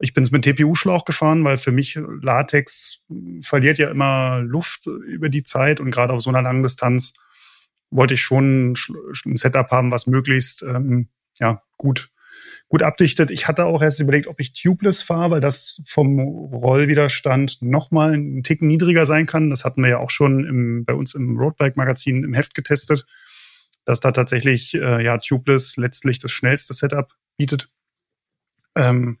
Ich 0.00 0.12
bin 0.12 0.22
es 0.22 0.30
mit 0.30 0.44
TPU-Schlauch 0.44 1.06
gefahren, 1.06 1.44
weil 1.44 1.56
für 1.56 1.72
mich 1.72 1.98
Latex 2.20 3.06
verliert 3.40 3.78
ja 3.78 3.90
immer 3.90 4.40
Luft 4.40 4.86
über 4.86 5.30
die 5.30 5.44
Zeit 5.44 5.80
und 5.80 5.92
gerade 5.92 6.12
auf 6.12 6.20
so 6.20 6.28
einer 6.28 6.42
langen 6.42 6.62
Distanz 6.62 7.14
wollte 7.90 8.12
ich 8.12 8.20
schon 8.20 8.74
ein 9.24 9.36
Setup 9.36 9.70
haben, 9.70 9.90
was 9.90 10.06
möglichst 10.06 10.62
ähm, 10.62 11.08
ja, 11.38 11.62
gut, 11.78 12.10
gut 12.70 12.84
abdichtet. 12.84 13.32
Ich 13.32 13.48
hatte 13.48 13.64
auch 13.64 13.82
erst 13.82 14.00
überlegt, 14.00 14.28
ob 14.28 14.38
ich 14.38 14.52
tubeless 14.52 15.02
fahre, 15.02 15.32
weil 15.32 15.40
das 15.40 15.82
vom 15.84 16.20
Rollwiderstand 16.20 17.60
nochmal 17.60 18.14
einen 18.14 18.44
Ticken 18.44 18.68
niedriger 18.68 19.04
sein 19.06 19.26
kann. 19.26 19.50
Das 19.50 19.64
hatten 19.64 19.82
wir 19.82 19.90
ja 19.90 19.98
auch 19.98 20.10
schon 20.10 20.46
im, 20.46 20.84
bei 20.84 20.94
uns 20.94 21.14
im 21.14 21.36
Roadbike-Magazin 21.36 22.22
im 22.22 22.32
Heft 22.32 22.54
getestet, 22.54 23.06
dass 23.84 23.98
da 23.98 24.12
tatsächlich 24.12 24.74
äh, 24.74 25.04
ja 25.04 25.18
tubeless 25.18 25.76
letztlich 25.76 26.20
das 26.20 26.30
schnellste 26.30 26.72
Setup 26.72 27.12
bietet. 27.36 27.68
Ähm, 28.76 29.18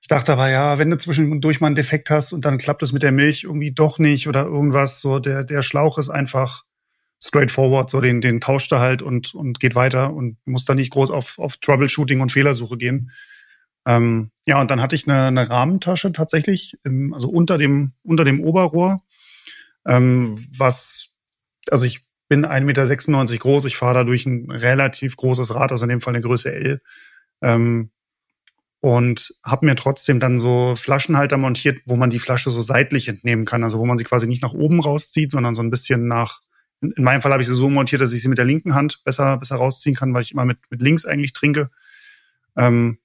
ich 0.00 0.06
dachte 0.06 0.32
aber, 0.32 0.48
ja, 0.48 0.78
wenn 0.78 0.90
du 0.90 0.96
zwischendurch 0.96 1.60
mal 1.60 1.66
einen 1.68 1.76
Defekt 1.76 2.10
hast 2.10 2.32
und 2.32 2.44
dann 2.44 2.58
klappt 2.58 2.84
es 2.84 2.92
mit 2.92 3.02
der 3.02 3.10
Milch 3.10 3.42
irgendwie 3.42 3.72
doch 3.72 3.98
nicht 3.98 4.28
oder 4.28 4.44
irgendwas, 4.44 5.00
so 5.00 5.18
der, 5.18 5.42
der 5.42 5.62
Schlauch 5.62 5.98
ist 5.98 6.10
einfach 6.10 6.62
straightforward, 7.24 7.88
so 7.88 8.00
den, 8.00 8.20
den 8.20 8.40
tauscht 8.40 8.70
er 8.72 8.80
halt 8.80 9.00
und, 9.00 9.34
und 9.34 9.58
geht 9.58 9.74
weiter 9.74 10.12
und 10.12 10.36
muss 10.44 10.66
da 10.66 10.74
nicht 10.74 10.92
groß 10.92 11.10
auf, 11.10 11.38
auf 11.38 11.56
Troubleshooting 11.56 12.20
und 12.20 12.32
Fehlersuche 12.32 12.76
gehen. 12.76 13.10
Ähm, 13.86 14.30
ja, 14.46 14.60
und 14.60 14.70
dann 14.70 14.82
hatte 14.82 14.94
ich 14.94 15.08
eine, 15.08 15.26
eine 15.28 15.48
Rahmentasche 15.48 16.12
tatsächlich, 16.12 16.74
im, 16.84 17.14
also 17.14 17.28
unter 17.28 17.56
dem, 17.56 17.92
unter 18.02 18.24
dem 18.24 18.42
Oberrohr, 18.42 19.00
ähm, 19.86 20.38
was, 20.58 21.14
also 21.70 21.84
ich 21.84 22.06
bin 22.28 22.46
1,96 22.46 22.62
Meter 22.62 23.38
groß, 23.38 23.64
ich 23.66 23.76
fahre 23.76 23.94
dadurch 23.94 24.26
ein 24.26 24.50
relativ 24.50 25.16
großes 25.16 25.54
Rad, 25.54 25.72
also 25.72 25.84
in 25.84 25.90
dem 25.90 26.00
Fall 26.00 26.14
eine 26.14 26.22
Größe 26.22 26.52
L. 26.52 26.80
Ähm, 27.42 27.90
und 28.80 29.34
habe 29.42 29.64
mir 29.64 29.76
trotzdem 29.76 30.20
dann 30.20 30.36
so 30.36 30.76
Flaschenhalter 30.76 31.38
montiert, 31.38 31.80
wo 31.86 31.96
man 31.96 32.10
die 32.10 32.18
Flasche 32.18 32.50
so 32.50 32.60
seitlich 32.60 33.08
entnehmen 33.08 33.46
kann, 33.46 33.64
also 33.64 33.78
wo 33.78 33.86
man 33.86 33.96
sie 33.96 34.04
quasi 34.04 34.26
nicht 34.26 34.42
nach 34.42 34.52
oben 34.52 34.80
rauszieht, 34.80 35.30
sondern 35.30 35.54
so 35.54 35.62
ein 35.62 35.70
bisschen 35.70 36.06
nach. 36.06 36.40
In 36.92 37.04
meinem 37.04 37.22
Fall 37.22 37.32
habe 37.32 37.42
ich 37.42 37.48
sie 37.48 37.54
so 37.54 37.70
montiert, 37.70 38.00
dass 38.00 38.12
ich 38.12 38.22
sie 38.22 38.28
mit 38.28 38.38
der 38.38 38.44
linken 38.44 38.74
Hand 38.74 39.02
besser 39.04 39.36
besser 39.38 39.56
rausziehen 39.56 39.96
kann, 39.96 40.12
weil 40.14 40.22
ich 40.22 40.32
immer 40.32 40.44
mit 40.44 40.58
mit 40.70 40.82
links 40.82 41.04
eigentlich 41.04 41.32
trinke 41.32 41.70
ähm, 42.56 42.98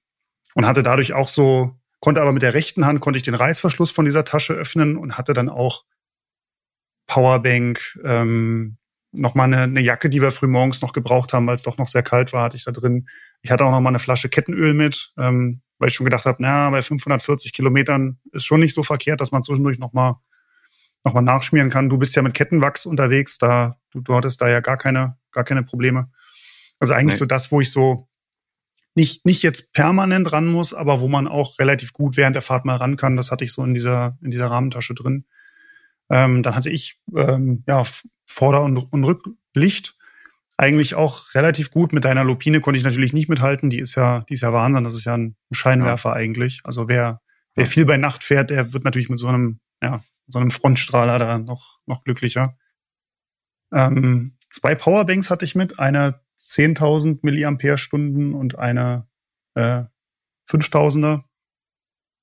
und 0.54 0.66
hatte 0.66 0.82
dadurch 0.82 1.12
auch 1.12 1.28
so 1.28 1.76
konnte 2.00 2.20
aber 2.22 2.32
mit 2.32 2.42
der 2.42 2.54
rechten 2.54 2.86
Hand 2.86 3.00
konnte 3.00 3.18
ich 3.18 3.22
den 3.22 3.34
Reißverschluss 3.34 3.90
von 3.90 4.04
dieser 4.04 4.24
Tasche 4.24 4.54
öffnen 4.54 4.96
und 4.96 5.18
hatte 5.18 5.32
dann 5.32 5.48
auch 5.48 5.84
Powerbank, 7.10 7.98
ähm, 8.04 8.76
noch 9.12 9.34
mal 9.34 9.44
eine, 9.44 9.62
eine 9.62 9.80
Jacke, 9.80 10.08
die 10.08 10.22
wir 10.22 10.30
früh 10.30 10.46
morgens 10.46 10.80
noch 10.80 10.92
gebraucht 10.92 11.32
haben, 11.32 11.46
weil 11.48 11.56
es 11.56 11.64
doch 11.64 11.76
noch 11.76 11.88
sehr 11.88 12.04
kalt 12.04 12.32
war, 12.32 12.44
hatte 12.44 12.56
ich 12.56 12.64
da 12.64 12.70
drin. 12.70 13.08
Ich 13.42 13.50
hatte 13.50 13.64
auch 13.64 13.72
noch 13.72 13.80
mal 13.80 13.88
eine 13.88 13.98
Flasche 13.98 14.28
Kettenöl 14.28 14.74
mit, 14.74 15.12
ähm, 15.18 15.60
weil 15.78 15.88
ich 15.88 15.94
schon 15.94 16.04
gedacht 16.04 16.24
habe, 16.24 16.40
na, 16.40 16.70
bei 16.70 16.82
540 16.82 17.52
Kilometern 17.52 18.18
ist 18.30 18.44
schon 18.44 18.60
nicht 18.60 18.74
so 18.74 18.84
verkehrt, 18.84 19.20
dass 19.20 19.32
man 19.32 19.42
zwischendurch 19.42 19.80
noch 19.80 19.92
mal 21.04 21.10
noch 21.10 21.14
mal 21.14 21.22
nachschmieren 21.22 21.70
kann. 21.70 21.88
Du 21.88 21.98
bist 21.98 22.14
ja 22.16 22.22
mit 22.22 22.34
Kettenwachs 22.34 22.86
unterwegs, 22.86 23.38
da 23.38 23.78
du, 23.90 24.00
du 24.00 24.14
hattest 24.14 24.40
da 24.40 24.48
ja 24.48 24.60
gar 24.60 24.76
keine 24.76 25.16
gar 25.32 25.44
keine 25.44 25.62
Probleme. 25.62 26.10
Also 26.78 26.94
eigentlich 26.94 27.14
nee. 27.14 27.20
so 27.20 27.26
das, 27.26 27.52
wo 27.52 27.60
ich 27.60 27.70
so 27.70 28.08
nicht 28.94 29.24
nicht 29.24 29.42
jetzt 29.42 29.72
permanent 29.72 30.32
ran 30.32 30.46
muss, 30.46 30.74
aber 30.74 31.00
wo 31.00 31.08
man 31.08 31.28
auch 31.28 31.58
relativ 31.58 31.92
gut 31.92 32.16
während 32.16 32.34
der 32.34 32.42
Fahrt 32.42 32.64
mal 32.64 32.76
ran 32.76 32.96
kann. 32.96 33.16
Das 33.16 33.30
hatte 33.30 33.44
ich 33.44 33.52
so 33.52 33.64
in 33.64 33.74
dieser 33.74 34.18
in 34.22 34.30
dieser 34.30 34.50
Rahmentasche 34.50 34.94
drin. 34.94 35.24
Ähm, 36.10 36.42
dann 36.42 36.56
hatte 36.56 36.70
ich 36.70 37.00
ähm, 37.16 37.62
ja 37.66 37.84
Vorder- 38.26 38.62
und, 38.62 38.78
und 38.78 39.04
Rücklicht 39.04 39.96
eigentlich 40.60 40.94
auch 40.94 41.34
relativ 41.34 41.70
gut. 41.70 41.92
Mit 41.92 42.04
deiner 42.04 42.22
Lupine 42.22 42.60
konnte 42.60 42.76
ich 42.76 42.84
natürlich 42.84 43.14
nicht 43.14 43.30
mithalten. 43.30 43.70
Die 43.70 43.78
ist 43.78 43.94
ja, 43.94 44.24
die 44.28 44.34
ist 44.34 44.42
ja 44.42 44.52
Wahnsinn. 44.52 44.84
Das 44.84 44.94
ist 44.94 45.06
ja 45.06 45.16
ein 45.16 45.34
Scheinwerfer 45.50 46.10
ja. 46.10 46.16
eigentlich. 46.16 46.60
Also 46.64 46.86
wer, 46.86 47.22
wer 47.54 47.64
viel 47.64 47.86
bei 47.86 47.96
Nacht 47.96 48.22
fährt, 48.22 48.50
der 48.50 48.72
wird 48.74 48.84
natürlich 48.84 49.08
mit 49.08 49.18
so 49.18 49.28
einem, 49.28 49.60
ja, 49.82 50.02
so 50.30 50.38
einem 50.38 50.50
Frontstrahler 50.50 51.18
da 51.18 51.38
noch, 51.38 51.78
noch 51.86 52.04
glücklicher. 52.04 52.56
Ähm, 53.72 54.36
zwei 54.50 54.74
Powerbanks 54.74 55.30
hatte 55.30 55.44
ich 55.44 55.54
mit, 55.54 55.78
eine 55.78 56.20
10.000 56.38 57.20
Milliampere-Stunden 57.22 58.34
und 58.34 58.58
eine 58.58 59.06
äh, 59.54 59.84
5.000er. 60.48 61.22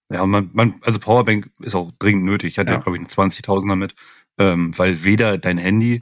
Ja, 0.10 0.26
man, 0.26 0.50
man, 0.54 0.76
also 0.82 1.00
Powerbank 1.00 1.52
ist 1.60 1.76
auch 1.76 1.92
dringend 2.00 2.26
nötig. 2.26 2.54
Ich 2.54 2.60
hatte 2.60 2.74
ja, 2.74 2.80
glaube 2.80 2.98
ich, 2.98 3.02
eine 3.02 3.30
20.000er 3.30 3.76
mit, 3.76 3.96
ähm, 4.38 4.78
weil 4.78 5.04
weder 5.04 5.38
dein 5.38 5.58
Handy 5.58 6.02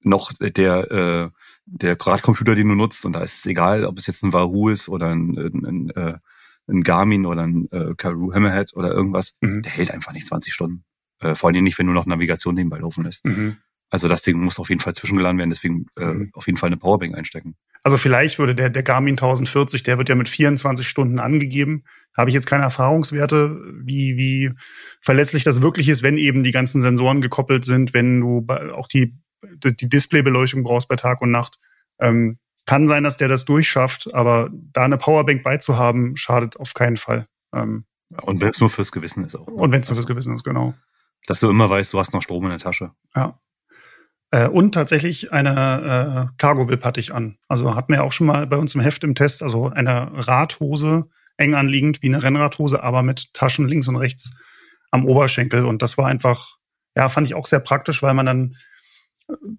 noch 0.00 0.32
der 0.34 0.90
äh, 0.90 1.30
der 1.66 1.96
Radcomputer, 1.98 2.54
den 2.54 2.68
du 2.68 2.74
nutzt, 2.74 3.04
und 3.04 3.14
da 3.14 3.20
ist 3.20 3.38
es 3.38 3.46
egal, 3.46 3.84
ob 3.84 3.98
es 3.98 4.06
jetzt 4.06 4.22
ein 4.22 4.32
Wahoo 4.32 4.68
ist 4.68 4.88
oder 4.88 5.08
ein, 5.08 5.36
ein, 5.36 5.64
ein, 5.64 5.90
äh, 5.90 6.18
ein 6.66 6.82
Garmin 6.82 7.26
oder 7.26 7.42
ein 7.42 7.68
äh, 7.72 7.94
Karoo 7.96 8.32
Hammerhead 8.32 8.74
oder 8.74 8.92
irgendwas, 8.92 9.38
mhm. 9.40 9.62
der 9.62 9.72
hält 9.72 9.90
einfach 9.90 10.12
nicht 10.12 10.26
20 10.26 10.52
Stunden. 10.52 10.84
Äh, 11.24 11.34
vor 11.34 11.50
allem 11.50 11.64
nicht, 11.64 11.78
wenn 11.78 11.86
du 11.86 11.92
noch 11.92 12.06
Navigation 12.06 12.54
nebenbei 12.54 12.78
laufen 12.78 13.04
lässt. 13.04 13.24
Mhm. 13.24 13.56
Also 13.90 14.08
das 14.08 14.22
Ding 14.22 14.40
muss 14.40 14.58
auf 14.58 14.70
jeden 14.70 14.80
Fall 14.80 14.94
zwischengeladen 14.94 15.38
werden, 15.38 15.50
deswegen 15.50 15.86
äh, 15.98 16.04
mhm. 16.04 16.30
auf 16.32 16.46
jeden 16.46 16.58
Fall 16.58 16.68
eine 16.68 16.76
Powerbank 16.76 17.16
einstecken. 17.16 17.54
Also 17.82 17.96
vielleicht 17.96 18.38
würde 18.38 18.54
der, 18.54 18.70
der 18.70 18.82
Garmin 18.82 19.12
1040, 19.12 19.82
der 19.82 19.98
wird 19.98 20.08
ja 20.08 20.14
mit 20.14 20.28
24 20.28 20.88
Stunden 20.88 21.18
angegeben. 21.18 21.84
Habe 22.16 22.30
ich 22.30 22.34
jetzt 22.34 22.46
keine 22.46 22.64
Erfahrungswerte, 22.64 23.60
wie, 23.80 24.16
wie 24.16 24.52
verlässlich 25.00 25.44
das 25.44 25.60
wirklich 25.60 25.88
ist, 25.88 26.02
wenn 26.02 26.16
eben 26.16 26.42
die 26.44 26.50
ganzen 26.50 26.80
Sensoren 26.80 27.20
gekoppelt 27.20 27.64
sind, 27.64 27.94
wenn 27.94 28.20
du 28.20 28.46
auch 28.74 28.88
die 28.88 29.14
die 29.62 29.88
Displaybeleuchtung 29.88 30.62
brauchst 30.62 30.88
bei 30.88 30.96
Tag 30.96 31.20
und 31.20 31.30
Nacht. 31.30 31.58
Ähm, 31.98 32.38
kann 32.66 32.86
sein, 32.86 33.04
dass 33.04 33.16
der 33.16 33.28
das 33.28 33.44
durchschafft, 33.44 34.12
aber 34.14 34.50
da 34.52 34.84
eine 34.84 34.96
Powerbank 34.96 35.42
beizuhaben, 35.42 36.16
schadet 36.16 36.58
auf 36.58 36.72
keinen 36.74 36.96
Fall. 36.96 37.26
Ähm, 37.54 37.84
und 38.22 38.40
wenn 38.40 38.48
es 38.48 38.60
nur 38.60 38.70
fürs 38.70 38.92
Gewissen 38.92 39.24
ist 39.24 39.34
auch. 39.34 39.46
Und 39.46 39.72
wenn 39.72 39.80
es 39.80 39.88
nur 39.88 39.96
fürs 39.96 40.06
Gewissen 40.06 40.34
ist, 40.34 40.44
genau. 40.44 40.74
Dass 41.26 41.40
du 41.40 41.48
immer 41.50 41.70
weißt, 41.70 41.92
du 41.92 41.98
hast 41.98 42.12
noch 42.12 42.22
Strom 42.22 42.44
in 42.44 42.50
der 42.50 42.58
Tasche. 42.58 42.92
Ja. 43.14 43.40
Äh, 44.30 44.48
und 44.48 44.72
tatsächlich 44.72 45.32
eine 45.32 46.30
äh, 46.30 46.34
Cargo-Bib 46.38 46.84
hatte 46.84 47.00
ich 47.00 47.14
an. 47.14 47.38
Also 47.48 47.74
hatten 47.74 47.92
wir 47.92 48.04
auch 48.04 48.12
schon 48.12 48.26
mal 48.26 48.46
bei 48.46 48.56
uns 48.56 48.74
im 48.74 48.80
Heft 48.80 49.04
im 49.04 49.14
Test, 49.14 49.42
also 49.42 49.70
eine 49.70 50.10
Radhose, 50.12 51.08
eng 51.36 51.54
anliegend 51.54 52.02
wie 52.02 52.08
eine 52.08 52.22
Rennradhose, 52.22 52.82
aber 52.82 53.02
mit 53.02 53.32
Taschen 53.32 53.68
links 53.68 53.88
und 53.88 53.96
rechts 53.96 54.36
am 54.90 55.06
Oberschenkel. 55.06 55.64
Und 55.64 55.82
das 55.82 55.98
war 55.98 56.06
einfach, 56.06 56.56
ja, 56.96 57.08
fand 57.08 57.26
ich 57.26 57.34
auch 57.34 57.46
sehr 57.46 57.60
praktisch, 57.60 58.02
weil 58.02 58.14
man 58.14 58.26
dann 58.26 58.56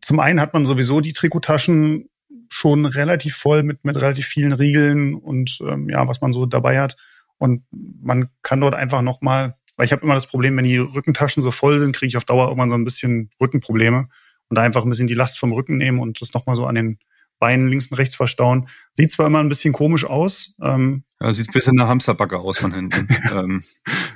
zum 0.02 0.20
einen 0.20 0.40
hat 0.40 0.54
man 0.54 0.66
sowieso 0.66 1.02
die 1.02 1.14
Trikotaschen 1.14 2.10
schon 2.50 2.86
relativ 2.86 3.36
voll 3.36 3.64
mit, 3.64 3.84
mit 3.84 3.96
relativ 3.98 4.28
vielen 4.28 4.54
Riegeln 4.54 5.16
und 5.16 5.58
ähm, 5.62 5.90
ja, 5.90 6.08
was 6.08 6.22
man 6.22 6.34
so 6.34 6.46
dabei 6.46 6.80
hat. 6.80 6.96
Und 7.38 7.64
man 7.72 8.30
kann 8.44 8.62
dort 8.62 8.76
einfach 8.76 9.02
nochmal, 9.02 9.56
weil 9.78 9.86
ich 9.86 9.92
habe 9.92 10.04
immer 10.04 10.14
das 10.14 10.28
Problem, 10.28 10.56
wenn 10.58 10.66
die 10.66 10.78
Rückentaschen 10.78 11.44
so 11.44 11.52
voll 11.52 11.80
sind, 11.80 11.96
kriege 11.96 12.08
ich 12.08 12.18
auf 12.18 12.26
Dauer 12.26 12.48
irgendwann 12.48 12.70
so 12.70 12.76
ein 12.76 12.84
bisschen 12.84 13.30
Rückenprobleme 13.42 14.08
und 14.50 14.58
da 14.58 14.62
einfach 14.62 14.84
ein 14.84 14.90
bisschen 14.90 15.08
die 15.08 15.14
Last 15.14 15.40
vom 15.40 15.52
Rücken 15.52 15.78
nehmen 15.78 16.00
und 16.00 16.22
das 16.22 16.34
nochmal 16.34 16.56
so 16.56 16.66
an 16.66 16.76
den 16.76 16.98
Beinen 17.40 17.68
links 17.68 17.88
und 17.88 17.98
rechts 17.98 18.16
verstauen. 18.16 18.70
Sieht 18.94 19.12
zwar 19.12 19.28
immer 19.28 19.40
ein 19.40 19.50
bisschen 19.50 19.74
komisch 19.74 20.06
aus. 20.06 20.56
Ähm, 20.62 21.04
ja, 21.20 21.34
sieht 21.34 21.50
ein 21.50 21.54
bisschen 21.54 21.76
nach 21.76 21.88
Hamsterbacke 21.88 22.40
aus 22.40 22.58
von 22.58 22.74
hinten. 22.74 23.08
ähm, 23.34 23.64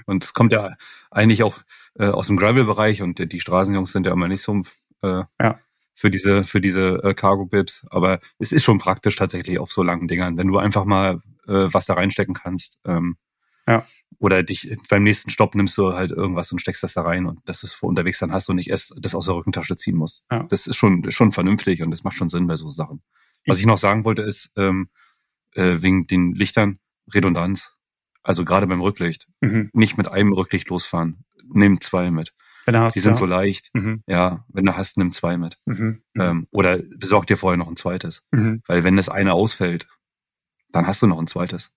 und 0.05 0.23
es 0.23 0.33
kommt 0.33 0.53
ja 0.53 0.75
eigentlich 1.11 1.43
auch 1.43 1.59
äh, 1.97 2.07
aus 2.07 2.27
dem 2.27 2.37
Gravel-Bereich 2.37 3.01
und 3.01 3.31
die 3.31 3.39
Straßenjungs 3.39 3.91
sind 3.91 4.05
ja 4.05 4.13
immer 4.13 4.27
nicht 4.27 4.41
so 4.41 4.63
äh, 5.01 5.23
ja. 5.41 5.59
für 5.93 6.09
diese, 6.09 6.45
für 6.45 6.61
diese 6.61 7.03
äh, 7.03 7.13
Cargo-Bibs. 7.13 7.85
Aber 7.89 8.19
es 8.37 8.53
ist 8.53 8.63
schon 8.63 8.79
praktisch 8.79 9.17
tatsächlich 9.17 9.59
auf 9.59 9.71
so 9.71 9.83
langen 9.83 10.07
Dingern, 10.07 10.37
wenn 10.37 10.47
du 10.47 10.57
einfach 10.57 10.85
mal 10.85 11.21
äh, 11.47 11.67
was 11.73 11.85
da 11.85 11.95
reinstecken 11.95 12.35
kannst. 12.35 12.79
Ähm, 12.85 13.17
ja. 13.69 13.85
Oder 14.17 14.43
dich 14.43 14.75
beim 14.89 15.03
nächsten 15.03 15.29
Stopp 15.29 15.55
nimmst 15.55 15.77
du 15.77 15.93
halt 15.93 16.11
irgendwas 16.11 16.51
und 16.51 16.59
steckst 16.59 16.83
das 16.83 16.93
da 16.93 17.03
rein 17.03 17.25
und 17.25 17.39
dass 17.45 17.61
du 17.61 17.67
es 17.67 17.73
vor 17.73 17.87
unterwegs 17.87 18.19
dann 18.19 18.33
hast 18.33 18.49
und 18.49 18.57
nicht 18.57 18.69
erst 18.69 18.93
das 18.99 19.15
aus 19.15 19.25
der 19.25 19.35
Rückentasche 19.35 19.77
ziehen 19.77 19.95
musst. 19.95 20.25
Ja. 20.29 20.43
Das 20.43 20.67
ist 20.67 20.75
schon, 20.75 21.09
schon 21.09 21.31
vernünftig 21.31 21.81
und 21.81 21.91
das 21.91 22.03
macht 22.03 22.17
schon 22.17 22.27
Sinn 22.27 22.45
bei 22.45 22.57
so 22.57 22.69
Sachen. 22.69 23.01
Was 23.45 23.59
ich 23.59 23.65
noch 23.65 23.77
sagen 23.77 24.03
wollte, 24.03 24.21
ist, 24.21 24.53
ähm, 24.57 24.89
äh, 25.55 25.77
wegen 25.79 26.05
den 26.07 26.33
Lichtern, 26.33 26.79
Redundanz. 27.13 27.75
Also 28.21 28.43
gerade 28.43 28.67
beim 28.67 28.81
Rücklicht. 28.81 29.27
Mhm. 29.39 29.69
Nicht 29.73 29.97
mit 29.97 30.07
einem 30.09 30.33
Rücklicht 30.33 30.69
losfahren. 30.69 31.25
Nimm 31.51 31.79
zwei 31.79 32.11
mit. 32.11 32.33
Wenn 32.65 32.73
du 32.73 32.81
hast, 32.81 32.95
die 32.95 32.99
sind 32.99 33.13
ja. 33.13 33.17
so 33.17 33.25
leicht. 33.25 33.71
Mhm. 33.73 34.03
Ja, 34.05 34.45
wenn 34.49 34.65
du 34.65 34.75
hast, 34.75 34.97
nimm 34.97 35.11
zwei 35.11 35.37
mit. 35.37 35.57
Mhm. 35.65 36.03
mhm. 36.13 36.21
Ähm, 36.21 36.47
oder 36.51 36.77
besorg 36.97 37.25
dir 37.25 37.37
vorher 37.37 37.57
noch 37.57 37.69
ein 37.69 37.77
zweites. 37.77 38.25
Mhm. 38.31 38.61
Weil 38.67 38.83
wenn 38.83 38.97
das 38.97 39.09
eine 39.09 39.33
ausfällt, 39.33 39.87
dann 40.71 40.85
hast 40.85 41.01
du 41.01 41.07
noch 41.07 41.19
ein 41.19 41.27
zweites. 41.27 41.73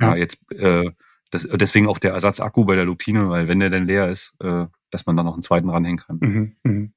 Ja, 0.00 0.16
jetzt 0.16 0.50
äh, 0.52 0.90
das, 1.30 1.46
deswegen 1.52 1.88
auch 1.88 1.98
der 1.98 2.12
Ersatzakku 2.12 2.64
bei 2.64 2.74
der 2.74 2.84
Lupine, 2.84 3.28
weil 3.28 3.48
wenn 3.48 3.60
der 3.60 3.70
dann 3.70 3.86
leer 3.86 4.08
ist, 4.08 4.36
äh, 4.40 4.66
dass 4.90 5.06
man 5.06 5.16
da 5.16 5.22
noch 5.22 5.34
einen 5.34 5.42
zweiten 5.42 5.68
ranhängen 5.68 5.98
kann. 5.98 6.18
Mhm. 6.20 6.56
mhm. 6.64 6.92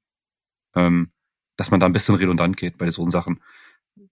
Ähm, 0.74 1.12
dass 1.56 1.70
man 1.70 1.80
da 1.80 1.86
ein 1.86 1.92
bisschen 1.92 2.14
redundant 2.14 2.56
geht 2.56 2.78
bei 2.78 2.90
so 2.90 3.08
Sachen. 3.10 3.40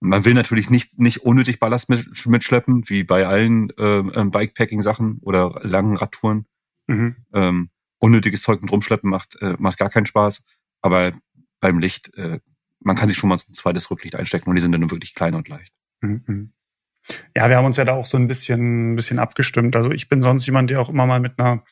Man 0.00 0.26
will 0.26 0.34
natürlich 0.34 0.68
nicht, 0.68 0.98
nicht 0.98 1.22
unnötig 1.24 1.58
Ballast 1.58 1.88
mit, 1.88 2.26
mitschleppen, 2.26 2.88
wie 2.88 3.02
bei 3.02 3.26
allen 3.26 3.70
äh, 3.78 4.02
Bikepacking-Sachen 4.02 5.20
oder 5.22 5.58
langen 5.62 5.96
Radtouren. 5.96 6.46
Mhm. 6.86 7.16
Ähm, 7.32 7.70
unnötiges 7.98 8.42
Zeug 8.42 8.60
mit 8.60 8.70
rumschleppen 8.70 9.08
macht, 9.08 9.40
äh, 9.40 9.56
macht 9.58 9.78
gar 9.78 9.88
keinen 9.88 10.06
Spaß. 10.06 10.44
Aber 10.82 11.12
beim 11.60 11.78
Licht, 11.78 12.14
äh, 12.14 12.40
man 12.80 12.96
kann 12.96 13.08
sich 13.08 13.16
schon 13.16 13.28
mal 13.28 13.38
so 13.38 13.46
ein 13.48 13.54
zweites 13.54 13.90
Rücklicht 13.90 14.16
einstecken 14.16 14.50
und 14.50 14.56
die 14.56 14.62
sind 14.62 14.72
dann 14.72 14.90
wirklich 14.90 15.14
klein 15.14 15.34
und 15.34 15.48
leicht. 15.48 15.72
Mhm. 16.02 16.52
Ja, 17.36 17.48
wir 17.48 17.56
haben 17.56 17.64
uns 17.64 17.76
ja 17.76 17.84
da 17.84 17.92
auch 17.94 18.06
so 18.06 18.16
ein 18.16 18.28
bisschen, 18.28 18.92
ein 18.92 18.96
bisschen 18.96 19.18
abgestimmt. 19.18 19.76
Also 19.76 19.90
ich 19.90 20.08
bin 20.08 20.22
sonst 20.22 20.46
jemand, 20.46 20.70
der 20.70 20.80
auch 20.80 20.88
immer 20.88 21.06
mal 21.06 21.20
mit 21.20 21.38
einer 21.38 21.64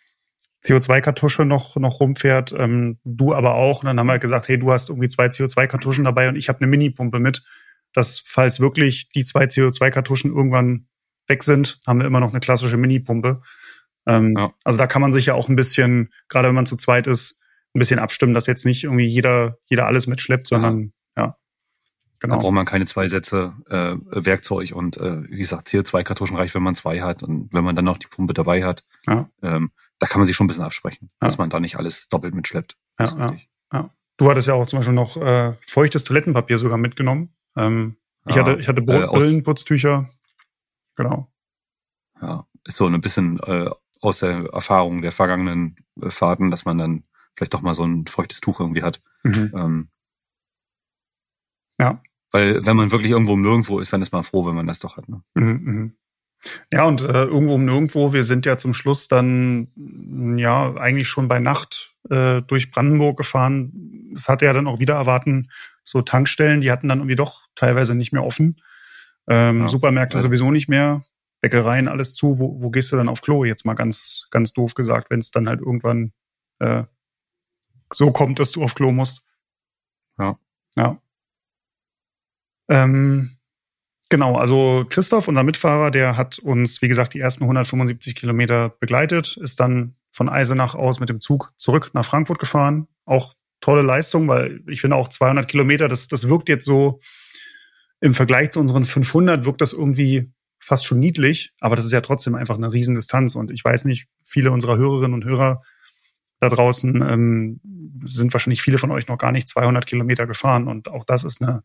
CO2-Kartusche 0.64 1.44
noch, 1.44 1.76
noch 1.76 2.00
rumfährt, 2.00 2.54
ähm, 2.56 2.98
du 3.04 3.34
aber 3.34 3.54
auch. 3.54 3.82
Und 3.82 3.86
dann 3.86 3.98
haben 3.98 4.06
wir 4.06 4.18
gesagt, 4.18 4.48
hey, 4.48 4.58
du 4.58 4.72
hast 4.72 4.88
irgendwie 4.88 5.08
zwei 5.08 5.26
CO2-Kartuschen 5.26 6.04
dabei 6.04 6.28
und 6.28 6.36
ich 6.36 6.48
habe 6.48 6.60
eine 6.60 6.66
Minipumpe 6.68 7.20
mit. 7.20 7.42
Dass, 7.94 8.20
falls 8.24 8.60
wirklich 8.60 9.08
die 9.08 9.24
zwei 9.24 9.44
CO2-Kartuschen 9.44 10.30
irgendwann 10.30 10.88
weg 11.26 11.42
sind, 11.42 11.78
haben 11.86 12.00
wir 12.00 12.06
immer 12.06 12.20
noch 12.20 12.30
eine 12.30 12.40
klassische 12.40 12.76
Minipumpe. 12.76 13.40
Ähm, 14.06 14.34
ja. 14.36 14.52
Also 14.64 14.78
da 14.78 14.86
kann 14.86 15.02
man 15.02 15.12
sich 15.12 15.26
ja 15.26 15.34
auch 15.34 15.48
ein 15.48 15.56
bisschen, 15.56 16.12
gerade 16.28 16.48
wenn 16.48 16.54
man 16.54 16.66
zu 16.66 16.76
zweit 16.76 17.06
ist, 17.06 17.40
ein 17.74 17.78
bisschen 17.78 17.98
abstimmen, 17.98 18.34
dass 18.34 18.46
jetzt 18.46 18.66
nicht 18.66 18.84
irgendwie 18.84 19.06
jeder, 19.06 19.58
jeder 19.66 19.86
alles 19.86 20.06
mitschleppt, 20.06 20.48
sondern. 20.48 20.92
Genau. 22.20 22.34
Da 22.34 22.40
braucht 22.40 22.52
man 22.52 22.66
keine 22.66 22.84
zwei 22.84 23.06
Sätze 23.06 23.54
äh, 23.68 23.96
Werkzeug 24.10 24.72
und 24.72 24.96
äh, 24.96 25.22
wie 25.30 25.38
gesagt, 25.38 25.68
CO2-Kartuschen 25.68 26.36
reicht, 26.36 26.54
wenn 26.54 26.62
man 26.62 26.74
zwei 26.74 27.00
hat 27.00 27.22
und 27.22 27.52
wenn 27.52 27.64
man 27.64 27.76
dann 27.76 27.84
noch 27.84 27.98
die 27.98 28.08
Pumpe 28.08 28.34
dabei 28.34 28.64
hat. 28.64 28.84
Ja. 29.06 29.30
Ähm, 29.42 29.70
da 29.98 30.06
kann 30.06 30.20
man 30.20 30.26
sich 30.26 30.34
schon 30.34 30.46
ein 30.46 30.48
bisschen 30.48 30.64
absprechen, 30.64 31.10
ja. 31.22 31.28
dass 31.28 31.38
man 31.38 31.50
da 31.50 31.60
nicht 31.60 31.76
alles 31.76 32.08
doppelt 32.08 32.34
mitschleppt. 32.34 32.76
Ja, 32.98 33.06
ja, 33.16 33.36
ja. 33.72 33.90
Du 34.16 34.28
hattest 34.28 34.48
ja 34.48 34.54
auch 34.54 34.66
zum 34.66 34.80
Beispiel 34.80 34.94
noch 34.94 35.16
äh, 35.16 35.54
feuchtes 35.64 36.02
Toilettenpapier 36.02 36.58
sogar 36.58 36.76
mitgenommen. 36.76 37.34
Ähm, 37.56 37.96
ich 38.26 38.36
hatte, 38.36 38.56
ich 38.58 38.68
hatte 38.68 38.82
äh, 38.82 39.06
Brillenputztücher. 39.06 40.08
Genau. 40.96 41.30
Ja, 42.20 42.46
ist 42.64 42.76
so 42.76 42.86
ein 42.86 43.00
bisschen 43.00 43.38
äh, 43.40 43.70
aus 44.00 44.18
der 44.18 44.48
Erfahrung 44.52 45.02
der 45.02 45.12
vergangenen 45.12 45.76
äh, 46.00 46.10
Fahrten, 46.10 46.50
dass 46.50 46.64
man 46.64 46.78
dann 46.78 47.04
vielleicht 47.36 47.54
doch 47.54 47.62
mal 47.62 47.74
so 47.74 47.84
ein 47.84 48.06
feuchtes 48.06 48.40
Tuch 48.40 48.58
irgendwie 48.58 48.82
hat. 48.82 49.00
Mhm. 49.22 49.52
Ähm, 49.54 49.88
ja. 51.80 52.02
Weil 52.30 52.64
wenn 52.64 52.76
man 52.76 52.90
wirklich 52.90 53.12
irgendwo 53.12 53.36
Nirgendwo 53.36 53.78
ist, 53.80 53.92
dann 53.92 54.02
ist 54.02 54.12
man 54.12 54.24
froh, 54.24 54.46
wenn 54.46 54.54
man 54.54 54.66
das 54.66 54.80
doch 54.80 54.96
hat. 54.96 55.08
Ne? 55.08 55.22
Mhm, 55.34 55.60
mh. 55.64 55.90
Ja, 56.72 56.84
und 56.84 57.02
äh, 57.02 57.24
irgendwo 57.24 57.54
um 57.54 57.64
nirgendwo, 57.64 58.12
wir 58.12 58.22
sind 58.22 58.46
ja 58.46 58.56
zum 58.56 58.72
Schluss 58.72 59.08
dann 59.08 60.36
ja 60.38 60.74
eigentlich 60.76 61.08
schon 61.08 61.28
bei 61.28 61.40
Nacht 61.40 61.96
äh, 62.10 62.42
durch 62.42 62.70
Brandenburg 62.70 63.16
gefahren. 63.16 64.12
Es 64.14 64.28
hatte 64.28 64.44
ja 64.44 64.52
dann 64.52 64.66
auch 64.66 64.78
wieder 64.78 64.94
erwarten, 64.94 65.50
so 65.84 66.02
Tankstellen, 66.02 66.60
die 66.60 66.70
hatten 66.70 66.88
dann 66.88 66.98
irgendwie 66.98 67.16
doch 67.16 67.42
teilweise 67.54 67.94
nicht 67.94 68.12
mehr 68.12 68.24
offen. 68.24 68.60
Ähm, 69.26 69.62
ja. 69.62 69.68
Supermärkte 69.68 70.18
sowieso 70.18 70.50
nicht 70.50 70.68
mehr, 70.68 71.02
Bäckereien 71.40 71.88
alles 71.88 72.14
zu. 72.14 72.38
Wo, 72.38 72.62
wo 72.62 72.70
gehst 72.70 72.92
du 72.92 72.96
dann 72.96 73.08
auf 73.08 73.20
Klo? 73.20 73.44
Jetzt 73.44 73.66
mal 73.66 73.74
ganz, 73.74 74.26
ganz 74.30 74.52
doof 74.52 74.74
gesagt, 74.74 75.10
wenn 75.10 75.18
es 75.18 75.30
dann 75.30 75.48
halt 75.48 75.60
irgendwann 75.60 76.12
äh, 76.60 76.84
so 77.92 78.12
kommt, 78.12 78.38
dass 78.38 78.52
du 78.52 78.62
auf 78.62 78.74
Klo 78.74 78.92
musst. 78.92 79.26
Ja. 80.18 80.38
Ja. 80.76 81.00
Ähm, 82.68 83.38
Genau, 84.10 84.36
also 84.36 84.86
Christoph, 84.88 85.28
unser 85.28 85.42
Mitfahrer, 85.42 85.90
der 85.90 86.16
hat 86.16 86.38
uns, 86.38 86.80
wie 86.80 86.88
gesagt, 86.88 87.12
die 87.12 87.20
ersten 87.20 87.44
175 87.44 88.14
Kilometer 88.14 88.70
begleitet, 88.70 89.36
ist 89.36 89.60
dann 89.60 89.96
von 90.10 90.30
Eisenach 90.30 90.74
aus 90.74 90.98
mit 90.98 91.10
dem 91.10 91.20
Zug 91.20 91.52
zurück 91.58 91.90
nach 91.92 92.06
Frankfurt 92.06 92.38
gefahren. 92.38 92.88
Auch 93.04 93.34
tolle 93.60 93.82
Leistung, 93.82 94.26
weil 94.26 94.62
ich 94.66 94.80
finde 94.80 94.96
auch 94.96 95.08
200 95.08 95.46
Kilometer, 95.46 95.88
das, 95.88 96.08
das 96.08 96.28
wirkt 96.28 96.48
jetzt 96.48 96.64
so 96.64 97.00
im 98.00 98.14
Vergleich 98.14 98.50
zu 98.50 98.60
unseren 98.60 98.86
500 98.86 99.44
wirkt 99.44 99.60
das 99.60 99.74
irgendwie 99.74 100.32
fast 100.58 100.86
schon 100.86 101.00
niedlich, 101.00 101.52
aber 101.60 101.76
das 101.76 101.84
ist 101.84 101.92
ja 101.92 102.00
trotzdem 102.00 102.34
einfach 102.34 102.56
eine 102.56 102.72
Riesendistanz 102.72 103.34
und 103.34 103.50
ich 103.50 103.64
weiß 103.64 103.84
nicht, 103.84 104.08
viele 104.22 104.52
unserer 104.52 104.76
Hörerinnen 104.76 105.14
und 105.14 105.24
Hörer 105.24 105.62
da 106.40 106.48
draußen 106.48 107.02
ähm, 107.02 107.60
sind 108.04 108.32
wahrscheinlich 108.32 108.62
viele 108.62 108.78
von 108.78 108.90
euch 108.90 109.08
noch 109.08 109.18
gar 109.18 109.32
nicht 109.32 109.48
200 109.48 109.86
Kilometer 109.86 110.26
gefahren 110.26 110.66
und 110.66 110.88
auch 110.88 111.04
das 111.04 111.24
ist 111.24 111.42
eine 111.42 111.62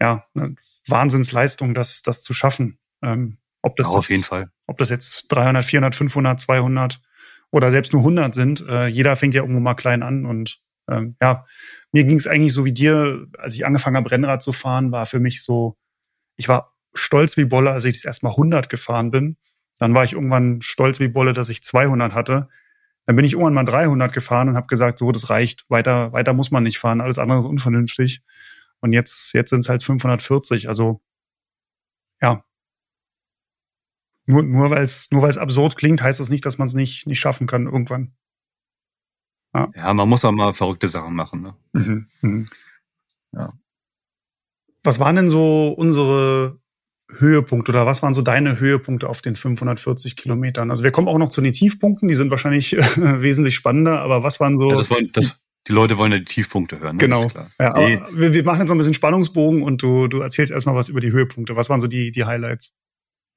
ja, 0.00 0.24
eine 0.34 0.54
Wahnsinnsleistung, 0.86 1.74
das, 1.74 2.02
das 2.02 2.22
zu 2.22 2.34
schaffen. 2.34 2.78
Ähm, 3.02 3.38
ob 3.62 3.76
das 3.76 3.92
ja, 3.92 3.98
auf 3.98 4.08
jeden 4.08 4.24
Fall. 4.24 4.50
Ob 4.66 4.78
das 4.78 4.90
jetzt 4.90 5.26
300, 5.28 5.64
400, 5.64 5.94
500, 5.94 6.40
200 6.40 7.00
oder 7.50 7.70
selbst 7.70 7.92
nur 7.92 8.02
100 8.02 8.34
sind. 8.34 8.64
Äh, 8.68 8.86
jeder 8.86 9.16
fängt 9.16 9.34
ja 9.34 9.42
irgendwo 9.42 9.60
mal 9.60 9.74
klein 9.74 10.02
an 10.02 10.26
und 10.26 10.60
ähm, 10.88 11.16
ja, 11.20 11.44
mir 11.92 12.04
ging 12.04 12.16
es 12.16 12.26
eigentlich 12.26 12.52
so 12.52 12.64
wie 12.64 12.72
dir, 12.72 13.26
als 13.38 13.54
ich 13.54 13.66
angefangen 13.66 13.96
habe, 13.96 14.10
Rennrad 14.10 14.42
zu 14.42 14.52
fahren, 14.52 14.92
war 14.92 15.06
für 15.06 15.18
mich 15.18 15.42
so, 15.42 15.76
ich 16.36 16.48
war 16.48 16.74
stolz 16.94 17.36
wie 17.36 17.44
Bolle, 17.44 17.72
als 17.72 17.84
ich 17.84 17.94
das 17.94 18.04
erstmal 18.04 18.32
100 18.32 18.68
gefahren 18.68 19.10
bin. 19.10 19.36
Dann 19.78 19.94
war 19.94 20.04
ich 20.04 20.12
irgendwann 20.12 20.60
stolz 20.62 21.00
wie 21.00 21.08
Bolle, 21.08 21.32
dass 21.32 21.48
ich 21.48 21.62
200 21.62 22.14
hatte. 22.14 22.48
Dann 23.06 23.16
bin 23.16 23.24
ich 23.24 23.32
irgendwann 23.32 23.54
mal 23.54 23.64
300 23.64 24.12
gefahren 24.12 24.48
und 24.48 24.56
habe 24.56 24.66
gesagt, 24.66 24.98
so, 24.98 25.12
das 25.12 25.30
reicht. 25.30 25.64
Weiter, 25.68 26.12
weiter 26.12 26.32
muss 26.32 26.50
man 26.50 26.62
nicht 26.62 26.78
fahren. 26.78 27.00
Alles 27.00 27.18
andere 27.18 27.38
ist 27.38 27.46
unvernünftig. 27.46 28.22
Und 28.80 28.92
jetzt, 28.92 29.32
jetzt 29.32 29.50
sind 29.50 29.60
es 29.60 29.68
halt 29.68 29.82
540. 29.82 30.68
Also 30.68 31.00
ja. 32.20 32.44
Nur, 34.26 34.42
nur 34.42 34.70
weil 34.70 34.84
es 34.84 35.10
nur 35.10 35.22
weil's 35.22 35.38
absurd 35.38 35.76
klingt, 35.76 36.02
heißt 36.02 36.18
das 36.18 36.30
nicht, 36.30 36.44
dass 36.44 36.58
man 36.58 36.66
es 36.66 36.74
nicht, 36.74 37.06
nicht 37.06 37.20
schaffen 37.20 37.46
kann 37.46 37.66
irgendwann. 37.66 38.12
Ja. 39.54 39.70
ja, 39.74 39.94
man 39.94 40.08
muss 40.08 40.24
auch 40.24 40.32
mal 40.32 40.52
verrückte 40.52 40.88
Sachen 40.88 41.14
machen. 41.14 41.42
Ne? 41.42 41.54
Mhm, 41.72 42.08
mhm. 42.20 42.48
Ja. 43.32 43.52
Was 44.82 45.00
waren 45.00 45.16
denn 45.16 45.28
so 45.28 45.68
unsere 45.68 46.60
Höhepunkte 47.10 47.72
oder 47.72 47.86
was 47.86 48.02
waren 48.02 48.14
so 48.14 48.22
deine 48.22 48.58
Höhepunkte 48.58 49.08
auf 49.08 49.22
den 49.22 49.36
540 49.36 50.16
Kilometern? 50.16 50.70
Also 50.70 50.84
wir 50.84 50.90
kommen 50.90 51.08
auch 51.08 51.18
noch 51.18 51.30
zu 51.30 51.40
den 51.40 51.52
Tiefpunkten, 51.52 52.08
die 52.08 52.14
sind 52.14 52.30
wahrscheinlich 52.30 52.72
wesentlich 52.96 53.54
spannender, 53.54 54.00
aber 54.00 54.22
was 54.22 54.40
waren 54.40 54.56
so. 54.56 54.70
Ja, 54.70 54.76
das, 54.76 54.90
war, 54.90 54.98
das, 55.12 55.42
die 55.68 55.72
Leute 55.72 55.98
wollen 55.98 56.12
ja 56.12 56.18
die 56.18 56.24
Tiefpunkte 56.24 56.78
hören. 56.80 56.96
Ne? 56.96 57.00
Genau. 57.00 57.30
Ja, 57.58 57.74
aber 57.74 57.88
wir, 58.12 58.32
wir 58.32 58.44
machen 58.44 58.60
jetzt 58.60 58.68
noch 58.68 58.76
ein 58.76 58.78
bisschen 58.78 58.94
Spannungsbogen 58.94 59.62
und 59.62 59.82
du, 59.82 60.08
du 60.08 60.20
erzählst 60.20 60.52
erstmal 60.52 60.74
was 60.74 60.88
über 60.88 61.00
die 61.00 61.12
Höhepunkte. 61.12 61.56
Was 61.56 61.68
waren 61.68 61.80
so 61.80 61.86
die, 61.86 62.12
die 62.12 62.24
Highlights? 62.24 62.74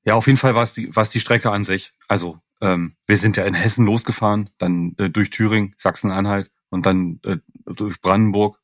Ja, 0.04 0.16
auf 0.16 0.28
jeden 0.28 0.38
Fall 0.38 0.56
war 0.56 0.64
es 0.64 0.74
die, 0.74 0.96
war 0.96 1.04
es 1.04 1.10
die 1.10 1.20
Strecke 1.20 1.52
an 1.52 1.64
sich. 1.64 1.94
Also 2.08 2.40
ähm, 2.62 2.96
wir 3.06 3.18
sind 3.18 3.38
ja 3.38 3.46
in 3.46 3.54
Hessen 3.54 3.86
losgefahren, 3.86 4.50
dann 4.58 4.96
äh, 4.98 5.10
durch 5.10 5.30
Thüringen, 5.30 5.76
Sachsen-Anhalt 5.78 6.52
und 6.70 6.86
dann 6.86 7.20
äh, 7.26 7.38
durch 7.66 8.00
Brandenburg, 8.02 8.60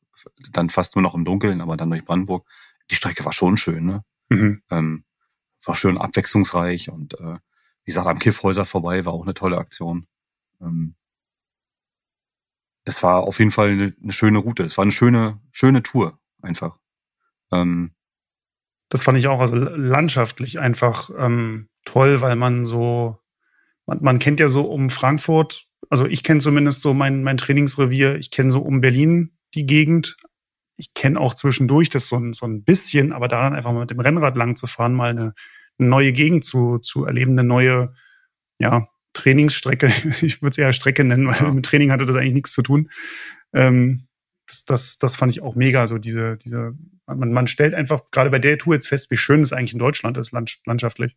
dann 0.50 0.70
fast 0.70 0.96
nur 0.96 1.02
noch 1.02 1.14
im 1.14 1.24
Dunkeln, 1.24 1.60
aber 1.60 1.76
dann 1.76 1.90
durch 1.90 2.04
Brandenburg. 2.04 2.46
Die 2.90 2.94
Strecke 2.94 3.24
war 3.24 3.32
schon 3.32 3.56
schön, 3.56 3.84
ne? 3.84 4.04
Mhm. 4.28 4.62
Ähm, 4.70 5.04
war 5.64 5.74
schön 5.74 5.98
abwechslungsreich 5.98 6.90
und 6.90 7.18
äh, 7.20 7.38
wie 7.84 7.90
gesagt, 7.90 8.06
am 8.06 8.18
Kiffhäuser 8.18 8.64
vorbei 8.64 9.04
war 9.04 9.12
auch 9.12 9.24
eine 9.24 9.34
tolle 9.34 9.58
Aktion. 9.58 10.06
Ähm, 10.60 10.94
das 12.86 13.02
war 13.02 13.24
auf 13.24 13.40
jeden 13.40 13.50
Fall 13.50 13.70
eine, 13.70 13.94
eine, 14.00 14.12
schöne 14.12 14.38
Route. 14.38 14.62
Es 14.62 14.78
war 14.78 14.82
eine 14.82 14.92
schöne, 14.92 15.40
schöne 15.50 15.82
Tour 15.82 16.18
einfach. 16.40 16.78
Ähm, 17.52 17.92
das 18.88 19.02
fand 19.02 19.18
ich 19.18 19.26
auch, 19.26 19.40
also 19.40 19.56
landschaftlich 19.56 20.60
einfach 20.60 21.10
ähm, 21.18 21.68
toll, 21.84 22.20
weil 22.20 22.36
man 22.36 22.64
so, 22.64 23.18
man, 23.86 23.98
man 24.02 24.18
kennt 24.20 24.38
ja 24.38 24.48
so 24.48 24.70
um 24.70 24.88
Frankfurt, 24.88 25.66
also 25.90 26.06
ich 26.06 26.22
kenne 26.22 26.38
zumindest 26.38 26.80
so 26.80 26.94
mein, 26.94 27.24
mein 27.24 27.36
Trainingsrevier, 27.36 28.16
ich 28.16 28.30
kenne 28.30 28.52
so 28.52 28.60
um 28.60 28.80
Berlin 28.80 29.36
die 29.54 29.66
Gegend. 29.66 30.16
Ich 30.76 30.94
kenne 30.94 31.18
auch 31.18 31.34
zwischendurch 31.34 31.90
das 31.90 32.06
so 32.06 32.16
ein, 32.16 32.34
so 32.34 32.46
ein 32.46 32.62
bisschen, 32.62 33.12
aber 33.12 33.26
da 33.26 33.42
dann 33.42 33.54
einfach 33.54 33.72
mal 33.72 33.80
mit 33.80 33.90
dem 33.90 34.00
Rennrad 34.00 34.36
lang 34.36 34.54
zu 34.54 34.68
fahren, 34.68 34.94
mal 34.94 35.10
eine, 35.10 35.34
eine 35.78 35.88
neue 35.88 36.12
Gegend 36.12 36.44
zu, 36.44 36.78
zu 36.78 37.04
erleben, 37.04 37.32
eine 37.32 37.44
neue, 37.44 37.94
ja, 38.58 38.86
Trainingsstrecke. 39.16 39.86
Ich 40.22 40.42
würde 40.42 40.50
es 40.50 40.58
eher 40.58 40.72
Strecke 40.72 41.04
nennen, 41.04 41.26
weil 41.26 41.40
ja. 41.40 41.52
mit 41.52 41.64
Training 41.64 41.90
hatte 41.90 42.06
das 42.06 42.16
eigentlich 42.16 42.34
nichts 42.34 42.52
zu 42.52 42.62
tun. 42.62 42.90
Ähm, 43.52 44.06
das, 44.46 44.64
das, 44.64 44.98
das 44.98 45.16
fand 45.16 45.32
ich 45.32 45.42
auch 45.42 45.56
mega. 45.56 45.86
So 45.86 45.98
diese, 45.98 46.36
diese, 46.36 46.74
man, 47.06 47.32
man 47.32 47.46
stellt 47.46 47.74
einfach 47.74 48.10
gerade 48.10 48.30
bei 48.30 48.38
der 48.38 48.58
Tour 48.58 48.74
jetzt 48.74 48.88
fest, 48.88 49.10
wie 49.10 49.16
schön 49.16 49.40
es 49.40 49.52
eigentlich 49.52 49.72
in 49.72 49.78
Deutschland 49.78 50.16
ist, 50.16 50.32
landschaftlich. 50.64 51.16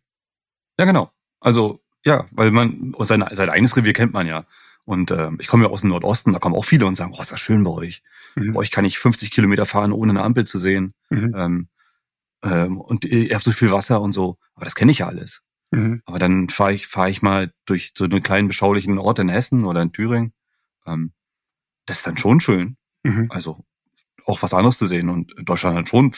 Ja, 0.78 0.84
genau. 0.84 1.12
Also 1.40 1.80
ja, 2.04 2.26
weil 2.30 2.50
man 2.50 2.94
sein, 3.00 3.24
sein 3.30 3.50
eigenes 3.50 3.76
Revier 3.76 3.92
kennt 3.92 4.12
man 4.12 4.26
ja. 4.26 4.46
Und 4.84 5.10
äh, 5.10 5.30
ich 5.38 5.46
komme 5.46 5.64
ja 5.64 5.70
aus 5.70 5.82
dem 5.82 5.90
Nordosten, 5.90 6.32
da 6.32 6.38
kommen 6.38 6.56
auch 6.56 6.64
viele 6.64 6.86
und 6.86 6.96
sagen, 6.96 7.12
oh, 7.16 7.22
ist 7.22 7.32
das 7.32 7.40
schön 7.40 7.62
bei 7.62 7.70
euch. 7.70 8.02
Mhm. 8.34 8.54
Bei 8.54 8.60
euch 8.60 8.70
kann 8.70 8.84
ich 8.84 8.98
50 8.98 9.30
Kilometer 9.30 9.66
fahren, 9.66 9.92
ohne 9.92 10.10
eine 10.10 10.22
Ampel 10.22 10.46
zu 10.46 10.58
sehen. 10.58 10.94
Mhm. 11.10 11.34
Ähm, 11.36 11.68
ähm, 12.42 12.80
und 12.80 13.04
ihr 13.04 13.34
habt 13.34 13.44
so 13.44 13.52
viel 13.52 13.70
Wasser 13.70 14.00
und 14.00 14.12
so. 14.12 14.38
Aber 14.54 14.64
das 14.64 14.74
kenne 14.74 14.90
ich 14.90 14.98
ja 14.98 15.06
alles. 15.06 15.42
Mhm. 15.70 16.02
Aber 16.04 16.18
dann 16.18 16.48
fahre 16.48 16.72
ich, 16.72 16.86
fahre 16.86 17.10
ich 17.10 17.22
mal 17.22 17.52
durch 17.64 17.92
so 17.96 18.04
einen 18.04 18.22
kleinen 18.22 18.48
beschaulichen 18.48 18.98
Ort 18.98 19.18
in 19.18 19.28
Hessen 19.28 19.64
oder 19.64 19.82
in 19.82 19.92
Thüringen. 19.92 20.32
Ähm, 20.86 21.12
das 21.86 21.98
ist 21.98 22.06
dann 22.06 22.16
schon 22.16 22.40
schön. 22.40 22.76
Mhm. 23.02 23.28
Also 23.30 23.64
auch 24.26 24.42
was 24.42 24.54
anderes 24.54 24.78
zu 24.78 24.86
sehen. 24.86 25.08
Und 25.08 25.34
Deutschland 25.42 25.76
hat 25.76 25.88
schon 25.88 26.12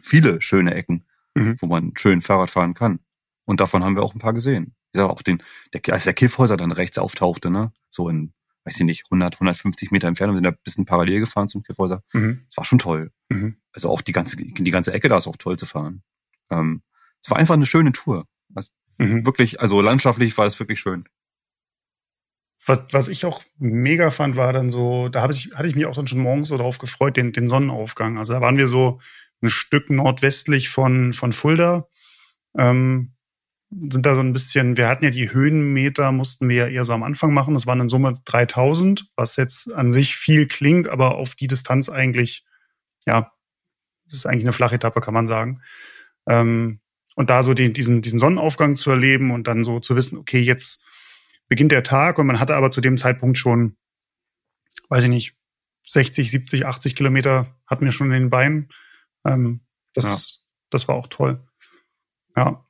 viele 0.00 0.40
schöne 0.40 0.74
Ecken, 0.74 1.06
mhm. 1.34 1.56
wo 1.60 1.66
man 1.66 1.92
schön 1.96 2.22
Fahrrad 2.22 2.50
fahren 2.50 2.74
kann. 2.74 3.00
Und 3.44 3.60
davon 3.60 3.84
haben 3.84 3.96
wir 3.96 4.02
auch 4.02 4.14
ein 4.14 4.20
paar 4.20 4.32
gesehen. 4.32 4.74
Ich 4.92 5.00
sag, 5.00 5.10
auf 5.10 5.22
den, 5.22 5.42
der, 5.72 5.80
als 5.92 6.04
der 6.04 6.14
Kiffhäuser 6.14 6.56
dann 6.56 6.72
rechts 6.72 6.98
auftauchte, 6.98 7.50
ne, 7.50 7.72
so 7.90 8.08
in, 8.08 8.32
weiß 8.64 8.76
ich 8.76 8.84
nicht, 8.84 9.04
100, 9.06 9.34
150 9.34 9.90
Meter 9.90 10.08
Entfernung, 10.08 10.36
sind 10.36 10.44
da 10.44 10.50
ein 10.50 10.58
bisschen 10.64 10.86
parallel 10.86 11.20
gefahren 11.20 11.48
zum 11.48 11.62
Kiffhäuser. 11.62 12.02
Mhm. 12.12 12.44
Das 12.48 12.56
war 12.56 12.64
schon 12.64 12.78
toll. 12.78 13.10
Mhm. 13.28 13.56
Also 13.72 13.90
auch 13.90 14.00
die 14.00 14.12
ganze, 14.12 14.36
die 14.36 14.70
ganze 14.70 14.92
Ecke 14.92 15.08
da 15.08 15.18
ist 15.18 15.26
auch 15.26 15.36
toll 15.36 15.58
zu 15.58 15.66
fahren. 15.66 16.02
Ähm, 16.50 16.82
es 17.22 17.30
war 17.30 17.38
einfach 17.38 17.54
eine 17.54 17.66
schöne 17.66 17.92
Tour. 17.92 18.26
Was 18.54 18.72
mhm. 18.98 19.26
Wirklich, 19.26 19.60
also 19.60 19.80
landschaftlich 19.80 20.36
war 20.38 20.44
das 20.44 20.58
wirklich 20.58 20.80
schön. 20.80 21.08
Was, 22.66 22.80
was 22.92 23.08
ich 23.08 23.26
auch 23.26 23.42
mega 23.58 24.10
fand, 24.10 24.36
war 24.36 24.52
dann 24.52 24.70
so, 24.70 25.08
da 25.08 25.22
hatte 25.22 25.34
ich, 25.34 25.52
hatte 25.54 25.68
ich 25.68 25.74
mich 25.74 25.86
auch 25.86 25.94
dann 25.94 26.06
schon 26.06 26.20
morgens 26.20 26.48
so 26.48 26.56
darauf 26.56 26.78
gefreut, 26.78 27.16
den, 27.16 27.32
den 27.32 27.46
Sonnenaufgang. 27.48 28.16
Also 28.16 28.32
da 28.32 28.40
waren 28.40 28.56
wir 28.56 28.66
so 28.66 29.00
ein 29.42 29.50
Stück 29.50 29.90
nordwestlich 29.90 30.70
von, 30.70 31.12
von 31.12 31.32
Fulda. 31.32 31.88
Ähm, 32.56 33.14
sind 33.70 34.06
da 34.06 34.14
so 34.14 34.20
ein 34.20 34.32
bisschen, 34.32 34.76
wir 34.76 34.88
hatten 34.88 35.04
ja 35.04 35.10
die 35.10 35.32
Höhenmeter, 35.32 36.12
mussten 36.12 36.48
wir 36.48 36.56
ja 36.56 36.66
eher 36.68 36.84
so 36.84 36.92
am 36.92 37.02
Anfang 37.02 37.34
machen. 37.34 37.54
Das 37.54 37.66
waren 37.66 37.80
in 37.80 37.88
Summe 37.88 38.20
3000, 38.24 39.10
was 39.16 39.36
jetzt 39.36 39.72
an 39.72 39.90
sich 39.90 40.16
viel 40.16 40.46
klingt, 40.46 40.88
aber 40.88 41.16
auf 41.16 41.34
die 41.34 41.48
Distanz 41.48 41.88
eigentlich, 41.88 42.44
ja, 43.06 43.32
das 44.06 44.20
ist 44.20 44.26
eigentlich 44.26 44.44
eine 44.44 44.52
flache 44.52 44.76
Etappe, 44.76 45.00
kann 45.00 45.14
man 45.14 45.26
sagen. 45.26 45.60
Ähm, 46.28 46.80
und 47.14 47.30
da 47.30 47.42
so 47.42 47.54
den, 47.54 47.72
diesen, 47.72 48.02
diesen 48.02 48.18
Sonnenaufgang 48.18 48.76
zu 48.76 48.90
erleben 48.90 49.30
und 49.30 49.46
dann 49.46 49.64
so 49.64 49.80
zu 49.80 49.96
wissen, 49.96 50.18
okay, 50.18 50.40
jetzt 50.40 50.84
beginnt 51.48 51.72
der 51.72 51.82
Tag 51.82 52.18
und 52.18 52.26
man 52.26 52.40
hatte 52.40 52.56
aber 52.56 52.70
zu 52.70 52.80
dem 52.80 52.96
Zeitpunkt 52.96 53.38
schon, 53.38 53.76
weiß 54.88 55.04
ich 55.04 55.10
nicht, 55.10 55.36
60, 55.86 56.30
70, 56.30 56.66
80 56.66 56.94
Kilometer 56.94 57.54
hatten 57.66 57.84
wir 57.84 57.92
schon 57.92 58.08
in 58.08 58.24
den 58.24 58.30
Beinen. 58.30 58.70
Ähm, 59.24 59.60
das, 59.92 60.04
ja. 60.04 60.40
das 60.70 60.88
war 60.88 60.94
auch 60.94 61.06
toll. 61.08 61.46
Ja. 62.36 62.66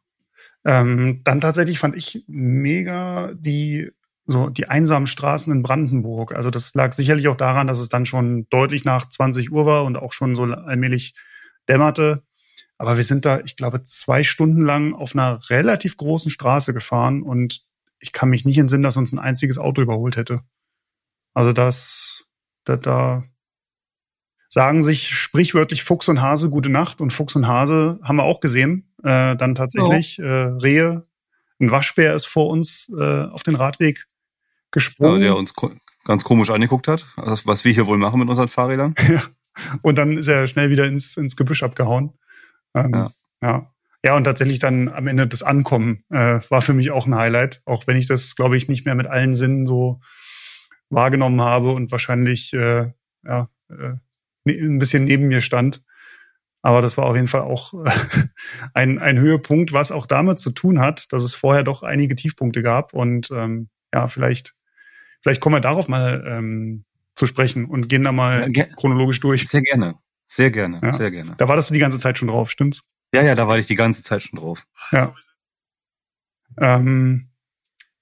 Ähm, 0.64 1.20
dann 1.24 1.40
tatsächlich 1.40 1.78
fand 1.78 1.94
ich 1.94 2.24
mega 2.26 3.32
die 3.34 3.90
so 4.26 4.48
die 4.48 4.68
einsamen 4.68 5.06
Straßen 5.06 5.52
in 5.52 5.62
Brandenburg. 5.62 6.34
Also 6.34 6.50
das 6.50 6.74
lag 6.74 6.92
sicherlich 6.92 7.28
auch 7.28 7.36
daran, 7.36 7.66
dass 7.66 7.78
es 7.78 7.90
dann 7.90 8.06
schon 8.06 8.48
deutlich 8.48 8.84
nach 8.84 9.06
20 9.06 9.52
Uhr 9.52 9.66
war 9.66 9.84
und 9.84 9.96
auch 9.96 10.12
schon 10.12 10.34
so 10.34 10.44
allmählich 10.44 11.14
dämmerte. 11.68 12.22
Aber 12.84 12.96
wir 12.98 13.04
sind 13.04 13.24
da, 13.24 13.40
ich 13.40 13.56
glaube, 13.56 13.82
zwei 13.82 14.22
Stunden 14.22 14.64
lang 14.64 14.94
auf 14.94 15.14
einer 15.14 15.38
relativ 15.48 15.96
großen 15.96 16.30
Straße 16.30 16.74
gefahren 16.74 17.22
und 17.22 17.62
ich 17.98 18.12
kann 18.12 18.28
mich 18.28 18.44
nicht 18.44 18.58
entsinnen, 18.58 18.82
dass 18.82 18.98
uns 18.98 19.12
ein 19.12 19.18
einziges 19.18 19.58
Auto 19.58 19.80
überholt 19.80 20.16
hätte. 20.16 20.42
Also 21.32 21.52
das, 21.52 22.24
da, 22.64 22.76
da 22.76 23.24
sagen 24.50 24.82
sich 24.82 25.08
sprichwörtlich 25.08 25.82
Fuchs 25.82 26.08
und 26.08 26.20
Hase 26.20 26.50
gute 26.50 26.68
Nacht 26.68 27.00
und 27.00 27.12
Fuchs 27.12 27.34
und 27.34 27.46
Hase 27.46 27.98
haben 28.02 28.16
wir 28.16 28.24
auch 28.24 28.40
gesehen. 28.40 28.94
Äh, 29.02 29.34
dann 29.36 29.54
tatsächlich 29.54 30.18
oh. 30.20 30.22
äh, 30.22 30.44
Rehe, 30.62 31.06
ein 31.60 31.70
Waschbär 31.70 32.14
ist 32.14 32.26
vor 32.26 32.48
uns 32.48 32.92
äh, 32.94 33.22
auf 33.24 33.42
den 33.42 33.54
Radweg 33.54 34.04
gesprungen. 34.70 35.22
Ja, 35.22 35.28
der 35.28 35.36
uns 35.36 35.54
ganz 36.04 36.22
komisch 36.22 36.50
angeguckt 36.50 36.88
hat, 36.88 37.06
was 37.16 37.64
wir 37.64 37.72
hier 37.72 37.86
wohl 37.86 37.96
machen 37.98 38.20
mit 38.20 38.28
unseren 38.28 38.48
Fahrrädern. 38.48 38.94
ja. 39.08 39.22
Und 39.82 39.96
dann 39.96 40.18
ist 40.18 40.28
er 40.28 40.46
schnell 40.46 40.68
wieder 40.68 40.84
ins, 40.84 41.16
ins 41.16 41.36
Gebüsch 41.36 41.62
abgehauen. 41.62 42.12
Ähm, 42.74 42.92
ja. 42.92 43.10
ja. 43.42 43.70
Ja, 44.04 44.16
und 44.16 44.24
tatsächlich 44.24 44.58
dann 44.58 44.90
am 44.90 45.06
Ende 45.06 45.26
das 45.26 45.42
Ankommen 45.42 46.04
äh, 46.10 46.38
war 46.50 46.60
für 46.60 46.74
mich 46.74 46.90
auch 46.90 47.06
ein 47.06 47.14
Highlight, 47.14 47.62
auch 47.64 47.86
wenn 47.86 47.96
ich 47.96 48.06
das, 48.06 48.36
glaube 48.36 48.54
ich, 48.54 48.68
nicht 48.68 48.84
mehr 48.84 48.94
mit 48.94 49.06
allen 49.06 49.32
Sinnen 49.32 49.64
so 49.64 50.00
wahrgenommen 50.90 51.40
habe 51.40 51.72
und 51.72 51.90
wahrscheinlich 51.90 52.52
äh, 52.52 52.90
ja, 53.24 53.48
äh, 53.70 53.94
Ne, 54.44 54.54
ein 54.54 54.78
bisschen 54.78 55.04
neben 55.04 55.28
mir 55.28 55.40
stand. 55.40 55.82
Aber 56.62 56.80
das 56.80 56.96
war 56.96 57.06
auf 57.06 57.16
jeden 57.16 57.28
Fall 57.28 57.42
auch 57.42 57.74
ein, 58.74 58.98
ein 58.98 59.18
Höhepunkt, 59.18 59.72
was 59.72 59.92
auch 59.92 60.06
damit 60.06 60.38
zu 60.38 60.50
tun 60.50 60.80
hat, 60.80 61.12
dass 61.12 61.22
es 61.22 61.34
vorher 61.34 61.62
doch 61.62 61.82
einige 61.82 62.14
Tiefpunkte 62.14 62.62
gab. 62.62 62.94
Und 62.94 63.30
ähm, 63.30 63.68
ja, 63.92 64.08
vielleicht, 64.08 64.54
vielleicht 65.22 65.40
kommen 65.40 65.56
wir 65.56 65.60
darauf 65.60 65.88
mal 65.88 66.24
ähm, 66.26 66.84
zu 67.14 67.26
sprechen 67.26 67.66
und 67.66 67.88
gehen 67.88 68.04
da 68.04 68.12
mal 68.12 68.50
ja, 68.54 68.64
chronologisch 68.76 69.20
durch. 69.20 69.46
Sehr 69.48 69.62
gerne. 69.62 69.94
Sehr 70.34 70.50
gerne, 70.50 70.80
ja. 70.82 70.92
sehr 70.92 71.12
gerne. 71.12 71.36
Da 71.36 71.46
wartest 71.46 71.70
du 71.70 71.74
die 71.74 71.80
ganze 71.80 72.00
Zeit 72.00 72.18
schon 72.18 72.26
drauf, 72.26 72.50
stimmt's? 72.50 72.82
Ja, 73.14 73.22
ja, 73.22 73.36
da 73.36 73.46
war 73.46 73.56
ich 73.56 73.66
die 73.66 73.76
ganze 73.76 74.02
Zeit 74.02 74.22
schon 74.22 74.40
drauf. 74.40 74.66
Ja. 74.90 75.14
Ähm, 76.58 77.28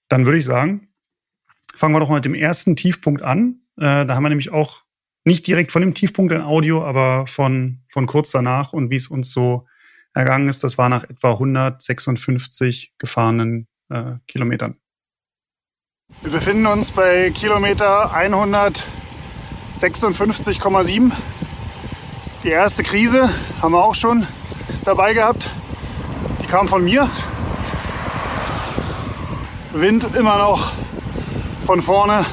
dann 0.08 0.24
würde 0.24 0.38
ich 0.38 0.46
sagen, 0.46 0.88
fangen 1.74 1.94
wir 1.94 2.00
doch 2.00 2.08
mal 2.08 2.14
mit 2.14 2.24
dem 2.24 2.34
ersten 2.34 2.74
Tiefpunkt 2.74 3.20
an. 3.20 3.60
Äh, 3.76 4.06
da 4.06 4.14
haben 4.14 4.22
wir 4.22 4.30
nämlich 4.30 4.50
auch 4.50 4.84
nicht 5.24 5.46
direkt 5.46 5.72
von 5.72 5.82
dem 5.82 5.92
Tiefpunkt 5.92 6.32
in 6.32 6.40
Audio, 6.40 6.82
aber 6.82 7.26
von, 7.26 7.82
von 7.92 8.06
kurz 8.06 8.30
danach 8.30 8.72
und 8.72 8.88
wie 8.88 8.96
es 8.96 9.08
uns 9.08 9.30
so 9.30 9.66
ergangen 10.14 10.48
ist. 10.48 10.64
Das 10.64 10.78
war 10.78 10.88
nach 10.88 11.04
etwa 11.04 11.32
156 11.32 12.94
gefahrenen 12.96 13.68
äh, 13.90 14.14
Kilometern. 14.26 14.76
Wir 16.22 16.30
befinden 16.30 16.64
uns 16.64 16.92
bei 16.92 17.30
Kilometer 17.30 18.16
156,7. 18.16 21.12
Die 22.45 22.51
erste 22.51 22.82
Krise 22.82 23.30
haben 23.61 23.70
wir 23.70 23.84
auch 23.84 23.95
schon 23.95 24.26
dabei 24.84 25.14
gehabt. 25.14 25.49
Die 26.43 26.47
kam 26.47 26.66
von 26.66 26.82
mir. 26.82 27.09
Wind 29.72 30.16
immer 30.16 30.38
noch 30.38 30.72
von 31.64 31.80
vorne 31.80 32.24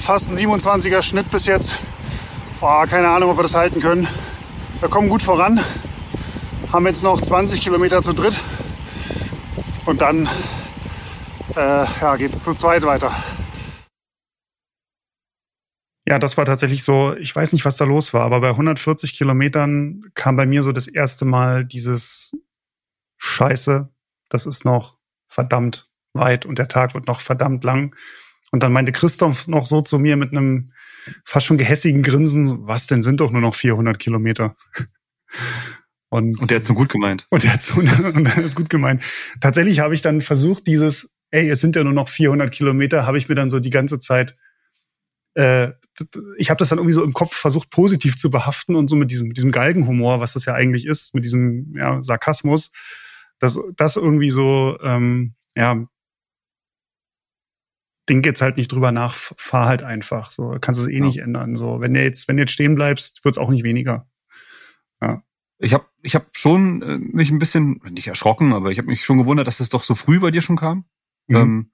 fast 0.00 0.30
ein 0.30 0.36
27er 0.36 1.02
Schnitt 1.02 1.30
bis 1.30 1.46
jetzt. 1.46 1.76
Oh, 2.60 2.84
keine 2.90 3.08
Ahnung, 3.08 3.30
ob 3.30 3.38
wir 3.38 3.42
das 3.42 3.54
halten 3.54 3.80
können. 3.80 4.06
Wir 4.80 4.90
kommen 4.90 5.08
gut 5.08 5.22
voran. 5.22 5.60
Haben 6.70 6.86
jetzt 6.86 7.02
noch 7.02 7.18
20 7.22 7.62
Kilometer 7.62 8.02
zu 8.02 8.12
dritt. 8.12 8.38
Und 9.86 10.02
dann 10.02 10.28
äh, 11.56 11.84
ja, 12.02 12.16
geht 12.16 12.34
es 12.34 12.44
zu 12.44 12.52
zweit 12.52 12.82
weiter. 12.82 13.12
Ja, 16.08 16.18
das 16.20 16.36
war 16.36 16.44
tatsächlich 16.44 16.84
so, 16.84 17.16
ich 17.16 17.34
weiß 17.34 17.52
nicht, 17.52 17.64
was 17.64 17.76
da 17.76 17.84
los 17.84 18.14
war, 18.14 18.22
aber 18.22 18.40
bei 18.40 18.50
140 18.50 19.14
Kilometern 19.14 20.02
kam 20.14 20.36
bei 20.36 20.46
mir 20.46 20.62
so 20.62 20.70
das 20.70 20.86
erste 20.86 21.24
Mal 21.24 21.64
dieses 21.64 22.32
Scheiße, 23.16 23.88
das 24.28 24.46
ist 24.46 24.64
noch 24.64 24.98
verdammt 25.26 25.90
weit 26.12 26.46
und 26.46 26.58
der 26.58 26.68
Tag 26.68 26.94
wird 26.94 27.08
noch 27.08 27.20
verdammt 27.20 27.64
lang. 27.64 27.96
Und 28.52 28.62
dann 28.62 28.72
meinte 28.72 28.92
Christoph 28.92 29.48
noch 29.48 29.66
so 29.66 29.80
zu 29.80 29.98
mir 29.98 30.16
mit 30.16 30.30
einem 30.30 30.72
fast 31.24 31.46
schon 31.46 31.58
gehässigen 31.58 32.02
Grinsen, 32.02 32.66
was 32.66 32.86
denn 32.86 33.02
sind 33.02 33.20
doch 33.20 33.32
nur 33.32 33.40
noch 33.40 33.54
400 33.54 33.98
Kilometer. 33.98 34.56
Und, 36.08 36.40
und 36.40 36.52
der 36.52 36.58
hat 36.58 36.64
so 36.64 36.72
gut 36.72 36.88
gemeint. 36.88 37.26
Und 37.30 37.42
der 37.42 37.52
hat 37.52 37.62
so, 37.62 37.74
und 37.80 38.24
der 38.24 38.38
ist 38.38 38.54
gut 38.54 38.70
gemeint. 38.70 39.04
Tatsächlich 39.40 39.80
habe 39.80 39.92
ich 39.92 40.02
dann 40.02 40.22
versucht, 40.22 40.68
dieses, 40.68 41.18
ey, 41.30 41.50
es 41.50 41.60
sind 41.60 41.74
ja 41.74 41.82
nur 41.82 41.92
noch 41.92 42.08
400 42.08 42.52
Kilometer, 42.52 43.06
habe 43.06 43.18
ich 43.18 43.28
mir 43.28 43.34
dann 43.34 43.50
so 43.50 43.58
die 43.58 43.70
ganze 43.70 43.98
Zeit, 43.98 44.36
äh, 45.36 45.72
ich 46.38 46.50
habe 46.50 46.58
das 46.58 46.70
dann 46.70 46.78
irgendwie 46.78 46.94
so 46.94 47.04
im 47.04 47.12
Kopf 47.12 47.34
versucht, 47.34 47.70
positiv 47.70 48.16
zu 48.16 48.30
behaften 48.30 48.74
und 48.74 48.88
so 48.88 48.96
mit 48.96 49.10
diesem, 49.10 49.32
diesem 49.32 49.52
Galgenhumor, 49.52 50.20
was 50.20 50.32
das 50.32 50.46
ja 50.46 50.54
eigentlich 50.54 50.86
ist, 50.86 51.14
mit 51.14 51.24
diesem 51.24 51.72
ja, 51.76 52.02
Sarkasmus, 52.02 52.72
dass 53.38 53.58
das 53.76 53.96
irgendwie 53.96 54.30
so, 54.30 54.78
ähm, 54.82 55.34
ja, 55.56 55.86
denk 58.08 58.24
jetzt 58.24 58.40
halt 58.40 58.56
nicht 58.56 58.72
drüber 58.72 58.92
nach, 58.92 59.14
fahr 59.14 59.66
halt 59.66 59.82
einfach. 59.82 60.30
So, 60.30 60.56
kannst 60.60 60.80
es 60.80 60.88
eh 60.88 60.98
ja. 60.98 61.04
nicht 61.04 61.18
ändern. 61.18 61.56
So, 61.56 61.80
wenn 61.80 61.92
du 61.92 62.02
jetzt, 62.02 62.28
wenn 62.28 62.36
du 62.36 62.42
jetzt 62.42 62.52
stehen 62.52 62.74
bleibst, 62.74 63.24
wird's 63.24 63.38
auch 63.38 63.50
nicht 63.50 63.64
weniger. 63.64 64.08
Ja. 65.02 65.22
Ich 65.58 65.74
habe 65.74 65.86
ich 66.02 66.14
hab 66.14 66.36
schon 66.36 66.82
äh, 66.82 66.98
mich 66.98 67.30
ein 67.30 67.38
bisschen, 67.38 67.80
nicht 67.90 68.06
erschrocken, 68.06 68.52
aber 68.52 68.70
ich 68.70 68.78
habe 68.78 68.88
mich 68.88 69.04
schon 69.04 69.18
gewundert, 69.18 69.46
dass 69.46 69.58
das 69.58 69.70
doch 69.70 69.82
so 69.82 69.94
früh 69.94 70.20
bei 70.20 70.30
dir 70.30 70.42
schon 70.42 70.56
kam. 70.56 70.84
Mhm. 71.26 71.36
Ähm, 71.36 71.72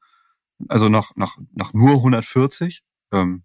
also 0.68 0.88
nach, 0.88 1.14
nach, 1.16 1.36
nach 1.52 1.74
nur 1.74 1.92
140. 1.96 2.82
Ähm, 3.12 3.44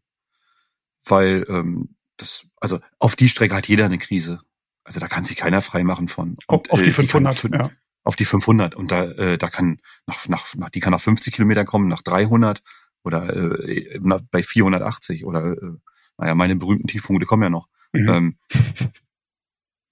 weil 1.09 1.45
ähm, 1.49 1.95
das, 2.17 2.47
also 2.57 2.79
auf 2.99 3.15
die 3.15 3.29
Strecke 3.29 3.55
hat 3.55 3.67
jeder 3.67 3.85
eine 3.85 3.97
Krise. 3.97 4.41
Also 4.83 4.99
da 4.99 5.07
kann 5.07 5.23
sich 5.23 5.35
keiner 5.35 5.61
frei 5.61 5.83
machen 5.83 6.07
von. 6.07 6.37
Und, 6.47 6.71
auf 6.71 6.81
die 6.81 6.91
500, 6.91 7.33
äh, 7.33 7.41
die 7.41 7.49
kann, 7.49 7.59
ja 7.59 7.71
auf 8.07 8.15
die 8.15 8.25
500 8.25 8.73
und 8.73 8.91
da 8.91 9.03
äh, 9.03 9.37
da 9.37 9.49
kann 9.49 9.81
nach, 10.05 10.27
nach, 10.29 10.55
nach 10.55 10.69
die 10.69 10.79
kann 10.79 10.91
nach 10.91 11.01
50 11.01 11.33
Kilometer 11.33 11.65
kommen, 11.65 11.89
nach 11.89 12.01
300 12.01 12.63
oder 13.03 13.35
äh, 13.35 13.99
bei 14.31 14.41
480 14.41 15.25
oder 15.25 15.51
äh, 15.51 15.71
naja 16.17 16.33
meine 16.33 16.55
berühmten 16.55 16.87
Tiefpunkte 16.87 17.25
kommen 17.25 17.43
ja 17.43 17.49
noch, 17.49 17.67
mhm. 17.91 18.09
ähm, 18.09 18.37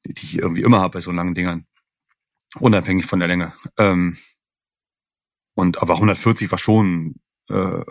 die, 0.06 0.14
die 0.14 0.26
ich 0.26 0.38
irgendwie 0.38 0.64
immer 0.64 0.80
habe 0.80 0.94
bei 0.94 1.02
so 1.02 1.12
langen 1.12 1.34
Dingern, 1.34 1.68
unabhängig 2.58 3.06
von 3.06 3.20
der 3.20 3.28
Länge. 3.28 3.52
Ähm, 3.78 4.18
und 5.54 5.82
aber 5.82 5.96
140 5.96 6.50
war 6.52 6.58
schon 6.58 7.16
äh, 7.50 7.84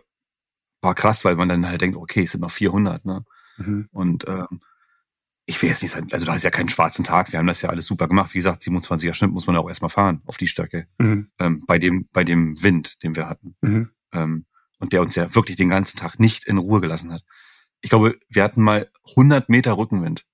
war 0.85 0.95
krass, 0.95 1.25
weil 1.25 1.37
man 1.37 1.49
dann 1.49 1.69
halt 1.69 1.81
denkt, 1.81 1.97
okay, 1.97 2.23
es 2.23 2.33
sind 2.33 2.41
noch 2.41 2.51
400, 2.51 3.05
ne? 3.05 3.25
Mhm. 3.57 3.89
Und 3.93 4.29
ähm, 4.29 4.61
ich 5.47 5.61
will 5.61 5.69
jetzt 5.69 5.83
nicht 5.83 5.91
sagen, 5.91 6.09
also 6.11 6.25
du 6.25 6.33
hast 6.33 6.43
ja 6.43 6.51
keinen 6.51 6.69
schwarzen 6.69 7.05
Tag, 7.05 7.33
wir 7.33 7.39
haben 7.39 7.47
das 7.47 7.61
ja 7.61 7.69
alles 7.69 7.87
super 7.87 8.09
gemacht. 8.09 8.33
Wie 8.33 8.39
gesagt, 8.39 8.63
27er 8.63 9.15
Schnitt 9.15 9.31
muss 9.31 9.47
man 9.47 9.57
auch 9.57 9.69
erstmal 9.69 9.91
fahren 9.91 10.23
auf 10.27 10.37
die 10.37 10.47
Strecke. 10.47 10.87
Mhm. 10.99 11.31
Ähm, 11.39 11.65
bei 11.67 11.79
dem, 11.79 12.09
bei 12.13 12.25
dem 12.25 12.63
Wind, 12.63 13.03
den 13.03 13.17
wir 13.17 13.29
hatten. 13.29 13.57
Mhm. 13.61 13.91
Ähm, 14.13 14.47
und 14.79 14.93
der 14.93 15.03
uns 15.03 15.15
ja 15.15 15.35
wirklich 15.35 15.57
den 15.57 15.69
ganzen 15.69 15.99
Tag 15.99 16.19
nicht 16.19 16.47
in 16.47 16.59
Ruhe 16.59 16.81
gelassen 16.81 17.13
hat. 17.13 17.25
Ich 17.81 17.91
glaube, 17.91 18.19
wir 18.29 18.43
hatten 18.43 18.63
mal 18.63 18.91
100 19.11 19.49
Meter 19.49 19.77
Rückenwind, 19.77 20.25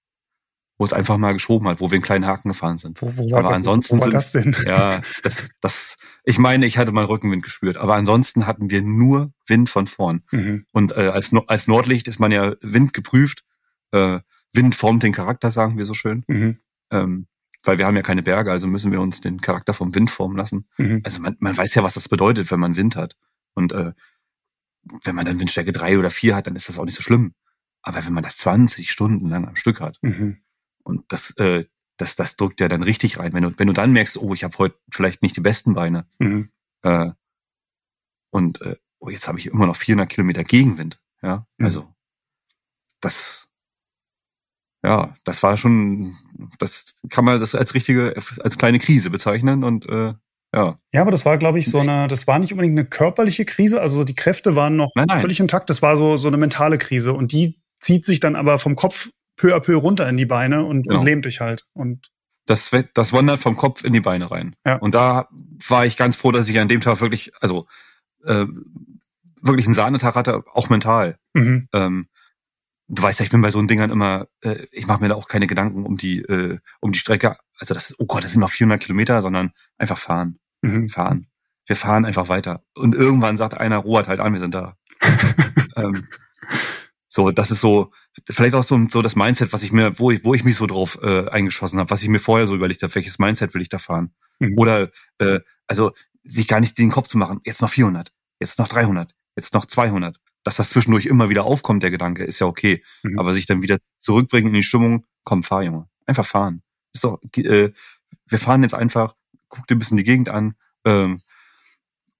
wo 0.80 0.84
es 0.84 0.94
einfach 0.94 1.18
mal 1.18 1.34
geschoben 1.34 1.68
hat, 1.68 1.78
wo 1.80 1.90
wir 1.90 1.96
einen 1.96 2.02
kleinen 2.02 2.24
Haken 2.24 2.48
gefahren 2.48 2.78
sind. 2.78 3.02
Wo, 3.02 3.18
wo 3.18 3.30
war, 3.30 3.40
aber 3.40 3.50
ansonsten 3.50 3.98
wo 3.98 4.00
war 4.00 4.08
das 4.08 4.32
denn? 4.32 4.54
Sind, 4.54 4.66
ja, 4.66 5.02
das, 5.22 5.50
das, 5.60 5.98
ich 6.24 6.38
meine, 6.38 6.64
ich 6.64 6.78
hatte 6.78 6.90
mal 6.90 7.04
Rückenwind 7.04 7.42
gespürt, 7.42 7.76
aber 7.76 7.96
ansonsten 7.96 8.46
hatten 8.46 8.70
wir 8.70 8.80
nur 8.80 9.30
Wind 9.46 9.68
von 9.68 9.86
vorn. 9.86 10.22
Mhm. 10.30 10.64
Und 10.72 10.92
äh, 10.92 11.08
als, 11.08 11.36
als 11.48 11.66
Nordlicht 11.66 12.08
ist 12.08 12.18
man 12.18 12.32
ja 12.32 12.54
Wind 12.62 12.94
geprüft. 12.94 13.44
Äh, 13.92 14.20
Wind 14.54 14.74
formt 14.74 15.02
den 15.02 15.12
Charakter, 15.12 15.50
sagen 15.50 15.76
wir 15.76 15.84
so 15.84 15.92
schön. 15.92 16.24
Mhm. 16.28 16.60
Ähm, 16.90 17.26
weil 17.62 17.76
wir 17.76 17.84
haben 17.84 17.96
ja 17.96 18.02
keine 18.02 18.22
Berge, 18.22 18.50
also 18.50 18.66
müssen 18.66 18.90
wir 18.90 19.02
uns 19.02 19.20
den 19.20 19.42
Charakter 19.42 19.74
vom 19.74 19.94
Wind 19.94 20.10
formen 20.10 20.38
lassen. 20.38 20.66
Mhm. 20.78 21.02
Also 21.04 21.20
man, 21.20 21.36
man 21.40 21.54
weiß 21.58 21.74
ja, 21.74 21.82
was 21.82 21.92
das 21.92 22.08
bedeutet, 22.08 22.50
wenn 22.50 22.60
man 22.60 22.76
Wind 22.76 22.96
hat. 22.96 23.16
Und 23.52 23.72
äh, 23.72 23.92
wenn 25.04 25.14
man 25.14 25.26
dann 25.26 25.40
Windstärke 25.40 25.72
drei 25.72 25.98
oder 25.98 26.08
vier 26.08 26.34
hat, 26.34 26.46
dann 26.46 26.56
ist 26.56 26.70
das 26.70 26.78
auch 26.78 26.86
nicht 26.86 26.96
so 26.96 27.02
schlimm. 27.02 27.34
Aber 27.82 28.02
wenn 28.06 28.14
man 28.14 28.24
das 28.24 28.38
20 28.38 28.90
Stunden 28.90 29.28
lang 29.28 29.46
am 29.46 29.56
Stück 29.56 29.82
hat 29.82 29.98
mhm. 30.00 30.38
Und 30.84 31.04
das, 31.12 31.30
äh, 31.38 31.64
das, 31.96 32.16
das 32.16 32.36
drückt 32.36 32.60
ja 32.60 32.68
dann 32.68 32.82
richtig 32.82 33.18
rein. 33.18 33.32
Wenn 33.32 33.42
du, 33.42 33.52
wenn 33.58 33.66
du 33.66 33.72
dann 33.72 33.92
merkst, 33.92 34.16
oh, 34.18 34.32
ich 34.34 34.44
habe 34.44 34.56
heute 34.58 34.78
vielleicht 34.90 35.22
nicht 35.22 35.36
die 35.36 35.40
besten 35.42 35.74
Beine 35.74 36.06
Mhm. 36.18 36.50
äh, 36.82 37.10
und 38.30 38.60
äh, 38.62 38.76
oh, 39.00 39.10
jetzt 39.10 39.28
habe 39.28 39.38
ich 39.38 39.46
immer 39.46 39.66
noch 39.66 39.76
400 39.76 40.08
Kilometer 40.08 40.44
Gegenwind. 40.44 41.00
Ja, 41.22 41.46
Mhm. 41.58 41.64
also 41.66 41.94
das, 43.00 43.48
ja, 44.84 45.14
das 45.24 45.42
war 45.42 45.56
schon, 45.56 46.14
das 46.58 46.96
kann 47.10 47.24
man 47.24 47.38
das 47.40 47.54
als 47.54 47.74
richtige, 47.74 48.14
als 48.42 48.56
kleine 48.58 48.78
Krise 48.78 49.10
bezeichnen 49.10 49.64
und 49.64 49.86
äh, 49.86 50.14
ja, 50.54 50.78
Ja, 50.92 51.02
aber 51.02 51.10
das 51.12 51.24
war, 51.24 51.38
glaube 51.38 51.58
ich, 51.60 51.66
so 51.70 51.78
eine, 51.78 52.08
das 52.08 52.26
war 52.26 52.38
nicht 52.40 52.52
unbedingt 52.52 52.76
eine 52.76 52.84
körperliche 52.88 53.44
Krise. 53.44 53.80
Also 53.80 54.02
die 54.02 54.14
Kräfte 54.16 54.56
waren 54.56 54.74
noch 54.74 54.90
Nein, 54.96 55.06
nein. 55.08 55.20
völlig 55.20 55.38
intakt. 55.38 55.70
Das 55.70 55.80
war 55.80 55.96
so, 55.96 56.16
so 56.16 56.26
eine 56.26 56.38
mentale 56.38 56.76
Krise. 56.76 57.12
Und 57.12 57.30
die 57.30 57.60
zieht 57.78 58.04
sich 58.04 58.18
dann 58.18 58.34
aber 58.34 58.58
vom 58.58 58.74
Kopf 58.74 59.10
peu 59.40 59.54
à 59.54 59.60
peu 59.60 59.76
runter 59.76 60.08
in 60.08 60.16
die 60.16 60.26
Beine 60.26 60.64
und, 60.64 60.82
Genau. 60.82 60.98
und 61.00 61.04
lähmt 61.04 61.24
dich 61.24 61.40
halt. 61.40 61.64
Und 61.72 62.08
das, 62.46 62.70
das 62.94 63.12
wandert 63.12 63.38
vom 63.40 63.56
Kopf 63.56 63.84
in 63.84 63.92
die 63.92 64.00
Beine 64.00 64.30
rein. 64.30 64.56
Ja. 64.66 64.76
Und 64.76 64.94
da 64.94 65.28
war 65.68 65.86
ich 65.86 65.96
ganz 65.96 66.16
froh, 66.16 66.32
dass 66.32 66.48
ich 66.48 66.58
an 66.58 66.68
dem 66.68 66.80
Tag 66.80 67.00
wirklich, 67.00 67.32
also 67.40 67.66
äh, 68.24 68.46
wirklich 69.40 69.66
einen 69.66 69.74
Sahnetag 69.74 70.14
hatte, 70.14 70.42
auch 70.52 70.68
mental. 70.68 71.16
mhm. 71.34 71.68
Ähm, 71.72 72.08
du 72.88 73.02
weißt 73.02 73.20
ja, 73.20 73.24
ich 73.24 73.30
bin 73.30 73.40
bei 73.40 73.50
so 73.50 73.62
Dingern 73.62 73.90
immer, 73.90 74.26
äh, 74.42 74.66
ich 74.72 74.86
mache 74.86 75.00
mir 75.02 75.08
da 75.08 75.14
auch 75.14 75.28
keine 75.28 75.46
Gedanken 75.46 75.86
um 75.86 75.96
die, 75.96 76.18
äh, 76.22 76.58
um 76.80 76.92
die 76.92 76.98
Strecke. 76.98 77.36
Also 77.58 77.72
das 77.74 77.90
ist, 77.90 78.00
oh 78.00 78.06
Gott, 78.06 78.24
das 78.24 78.32
sind 78.32 78.40
noch 78.40 78.50
400 78.50 78.80
Kilometer, 78.80 79.22
sondern 79.22 79.52
einfach 79.78 79.98
fahren, 79.98 80.38
Mhm. 80.62 80.88
fahren. 80.88 81.26
Wir 81.66 81.76
fahren 81.76 82.04
einfach 82.04 82.28
weiter. 82.28 82.62
Und 82.74 82.94
irgendwann 82.96 83.36
sagt 83.36 83.54
einer, 83.56 83.78
Robert 83.78 84.08
halt 84.08 84.18
an, 84.20 84.32
wir 84.32 84.40
sind 84.40 84.54
da. 84.54 84.74
ähm, 85.76 86.02
so, 87.12 87.32
das 87.32 87.50
ist 87.50 87.60
so, 87.60 87.90
vielleicht 88.30 88.54
auch 88.54 88.62
so, 88.62 88.86
so 88.88 89.02
das 89.02 89.16
Mindset, 89.16 89.52
was 89.52 89.64
ich 89.64 89.72
mir, 89.72 89.98
wo 89.98 90.12
ich, 90.12 90.24
wo 90.24 90.32
ich 90.32 90.44
mich 90.44 90.54
so 90.54 90.66
drauf 90.66 90.96
äh, 91.02 91.28
eingeschossen 91.28 91.80
habe, 91.80 91.90
was 91.90 92.04
ich 92.04 92.08
mir 92.08 92.20
vorher 92.20 92.46
so 92.46 92.54
überlegt 92.54 92.84
habe, 92.84 92.94
welches 92.94 93.18
Mindset 93.18 93.52
will 93.52 93.62
ich 93.62 93.68
da 93.68 93.80
fahren? 93.80 94.14
Mhm. 94.38 94.56
Oder, 94.56 94.90
äh, 95.18 95.40
also 95.66 95.90
sich 96.22 96.46
gar 96.46 96.60
nicht 96.60 96.78
den 96.78 96.92
Kopf 96.92 97.08
zu 97.08 97.18
machen, 97.18 97.40
jetzt 97.44 97.62
noch 97.62 97.70
400, 97.70 98.12
jetzt 98.38 98.60
noch 98.60 98.68
300, 98.68 99.12
jetzt 99.36 99.54
noch 99.54 99.66
200. 99.66 100.20
Dass 100.44 100.56
das 100.56 100.70
zwischendurch 100.70 101.04
immer 101.06 101.28
wieder 101.28 101.44
aufkommt, 101.44 101.82
der 101.82 101.90
Gedanke, 101.90 102.24
ist 102.24 102.38
ja 102.38 102.46
okay. 102.46 102.82
Mhm. 103.02 103.18
Aber 103.18 103.34
sich 103.34 103.44
dann 103.44 103.60
wieder 103.60 103.78
zurückbringen 103.98 104.48
in 104.48 104.54
die 104.54 104.62
Stimmung, 104.62 105.04
komm, 105.24 105.42
fahr, 105.42 105.64
Junge. 105.64 105.88
Einfach 106.06 106.24
fahren. 106.24 106.62
Ist 106.94 107.04
doch, 107.04 107.20
äh, 107.36 107.72
wir 108.26 108.38
fahren 108.38 108.62
jetzt 108.62 108.74
einfach, 108.74 109.16
guck 109.48 109.66
dir 109.66 109.74
ein 109.74 109.80
bisschen 109.80 109.96
die 109.96 110.04
Gegend 110.04 110.28
an, 110.28 110.54
ähm, 110.84 111.20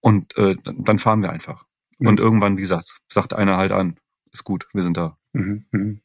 und 0.00 0.36
äh, 0.36 0.56
dann 0.64 0.98
fahren 0.98 1.22
wir 1.22 1.30
einfach. 1.30 1.64
Mhm. 1.98 2.08
Und 2.08 2.20
irgendwann, 2.20 2.56
wie 2.56 2.62
gesagt, 2.62 2.98
sagt 3.08 3.34
einer 3.34 3.56
halt 3.56 3.72
an, 3.72 3.96
ist 4.32 4.44
gut, 4.44 4.68
wir 4.72 4.82
sind 4.82 4.96
da. 4.96 5.16
Mhm. 5.32 5.64
Mhm. 5.72 6.00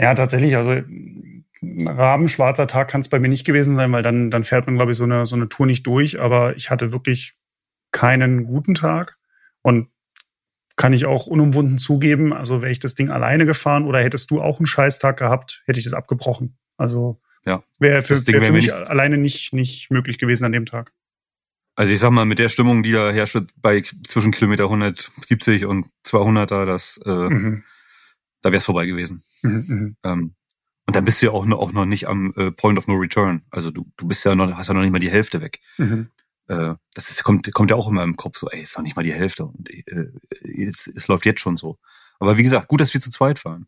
Ja, 0.00 0.14
tatsächlich. 0.14 0.56
Also 0.56 0.70
ein 0.72 1.44
rabenschwarzer 1.88 2.66
Tag 2.66 2.88
kann 2.88 3.00
es 3.02 3.08
bei 3.08 3.18
mir 3.18 3.28
nicht 3.28 3.44
gewesen 3.44 3.74
sein, 3.74 3.92
weil 3.92 4.02
dann, 4.02 4.30
dann 4.30 4.44
fährt 4.44 4.66
man, 4.66 4.76
glaube 4.76 4.92
ich, 4.92 4.98
so 4.98 5.04
eine, 5.04 5.26
so 5.26 5.36
eine 5.36 5.48
Tour 5.48 5.66
nicht 5.66 5.86
durch. 5.86 6.20
Aber 6.20 6.56
ich 6.56 6.70
hatte 6.70 6.92
wirklich 6.92 7.34
keinen 7.92 8.44
guten 8.46 8.74
Tag 8.74 9.18
und 9.62 9.88
kann 10.76 10.94
ich 10.94 11.04
auch 11.04 11.26
unumwunden 11.26 11.76
zugeben. 11.76 12.32
Also 12.32 12.62
wäre 12.62 12.72
ich 12.72 12.78
das 12.78 12.94
Ding 12.94 13.10
alleine 13.10 13.44
gefahren 13.44 13.84
oder 13.84 14.00
hättest 14.00 14.30
du 14.30 14.40
auch 14.40 14.58
einen 14.58 14.66
Scheißtag 14.66 15.18
gehabt, 15.18 15.62
hätte 15.66 15.78
ich 15.78 15.84
das 15.84 15.92
abgebrochen. 15.92 16.56
Also 16.78 17.20
Ja. 17.44 17.62
wäre 17.78 18.02
für, 18.02 18.14
wär 18.26 18.40
für 18.40 18.52
mich 18.52 18.64
nicht- 18.66 18.72
alleine 18.74 19.18
nicht, 19.18 19.52
nicht 19.52 19.90
möglich 19.90 20.18
gewesen 20.18 20.44
an 20.46 20.52
dem 20.52 20.64
Tag. 20.64 20.92
Also 21.80 21.94
ich 21.94 21.98
sag 21.98 22.10
mal, 22.10 22.26
mit 22.26 22.38
der 22.38 22.50
Stimmung, 22.50 22.82
die 22.82 22.92
da 22.92 23.10
herrscht 23.10 23.38
bei 23.56 23.82
zwischen 24.06 24.32
Kilometer 24.32 24.64
170 24.64 25.64
und 25.64 25.86
200er, 26.04 26.66
das, 26.66 27.00
äh, 27.06 27.10
Mhm. 27.10 27.64
da 28.42 28.52
wär's 28.52 28.66
vorbei 28.66 28.84
gewesen. 28.84 29.22
Mhm. 29.42 29.64
Mhm. 29.66 29.96
Ähm, 30.04 30.34
und 30.86 30.94
dann 30.96 31.04
bist 31.06 31.22
du 31.22 31.26
ja 31.26 31.32
auch 31.32 31.46
noch, 31.46 31.58
auch 31.58 31.72
noch 31.72 31.86
nicht 31.86 32.06
am 32.06 32.34
äh, 32.36 32.50
Point 32.50 32.78
of 32.78 32.86
No 32.86 32.96
Return. 32.96 33.42
Also 33.50 33.70
du, 33.70 33.86
du 33.96 34.06
bist 34.06 34.22
ja 34.26 34.34
noch, 34.34 34.52
hast 34.58 34.68
ja 34.68 34.74
noch 34.74 34.82
nicht 34.82 34.90
mal 34.92 34.98
die 34.98 35.10
Hälfte 35.10 35.40
weg. 35.40 35.60
Mhm. 35.78 36.08
Äh, 36.48 36.74
das 36.92 37.08
ist, 37.08 37.24
kommt, 37.24 37.50
kommt 37.54 37.70
ja 37.70 37.76
auch 37.76 37.88
immer 37.88 38.02
im 38.02 38.16
Kopf 38.16 38.36
so, 38.36 38.50
ey, 38.50 38.60
ist 38.60 38.76
noch 38.76 38.82
nicht 38.84 38.96
mal 38.96 39.02
die 39.02 39.14
Hälfte. 39.14 39.46
Und 39.46 39.70
äh, 39.70 40.08
jetzt, 40.44 40.86
es 40.86 41.08
läuft 41.08 41.24
jetzt 41.24 41.40
schon 41.40 41.56
so. 41.56 41.78
Aber 42.18 42.36
wie 42.36 42.42
gesagt, 42.42 42.68
gut, 42.68 42.82
dass 42.82 42.92
wir 42.92 43.00
zu 43.00 43.10
zweit 43.10 43.38
fahren. 43.38 43.66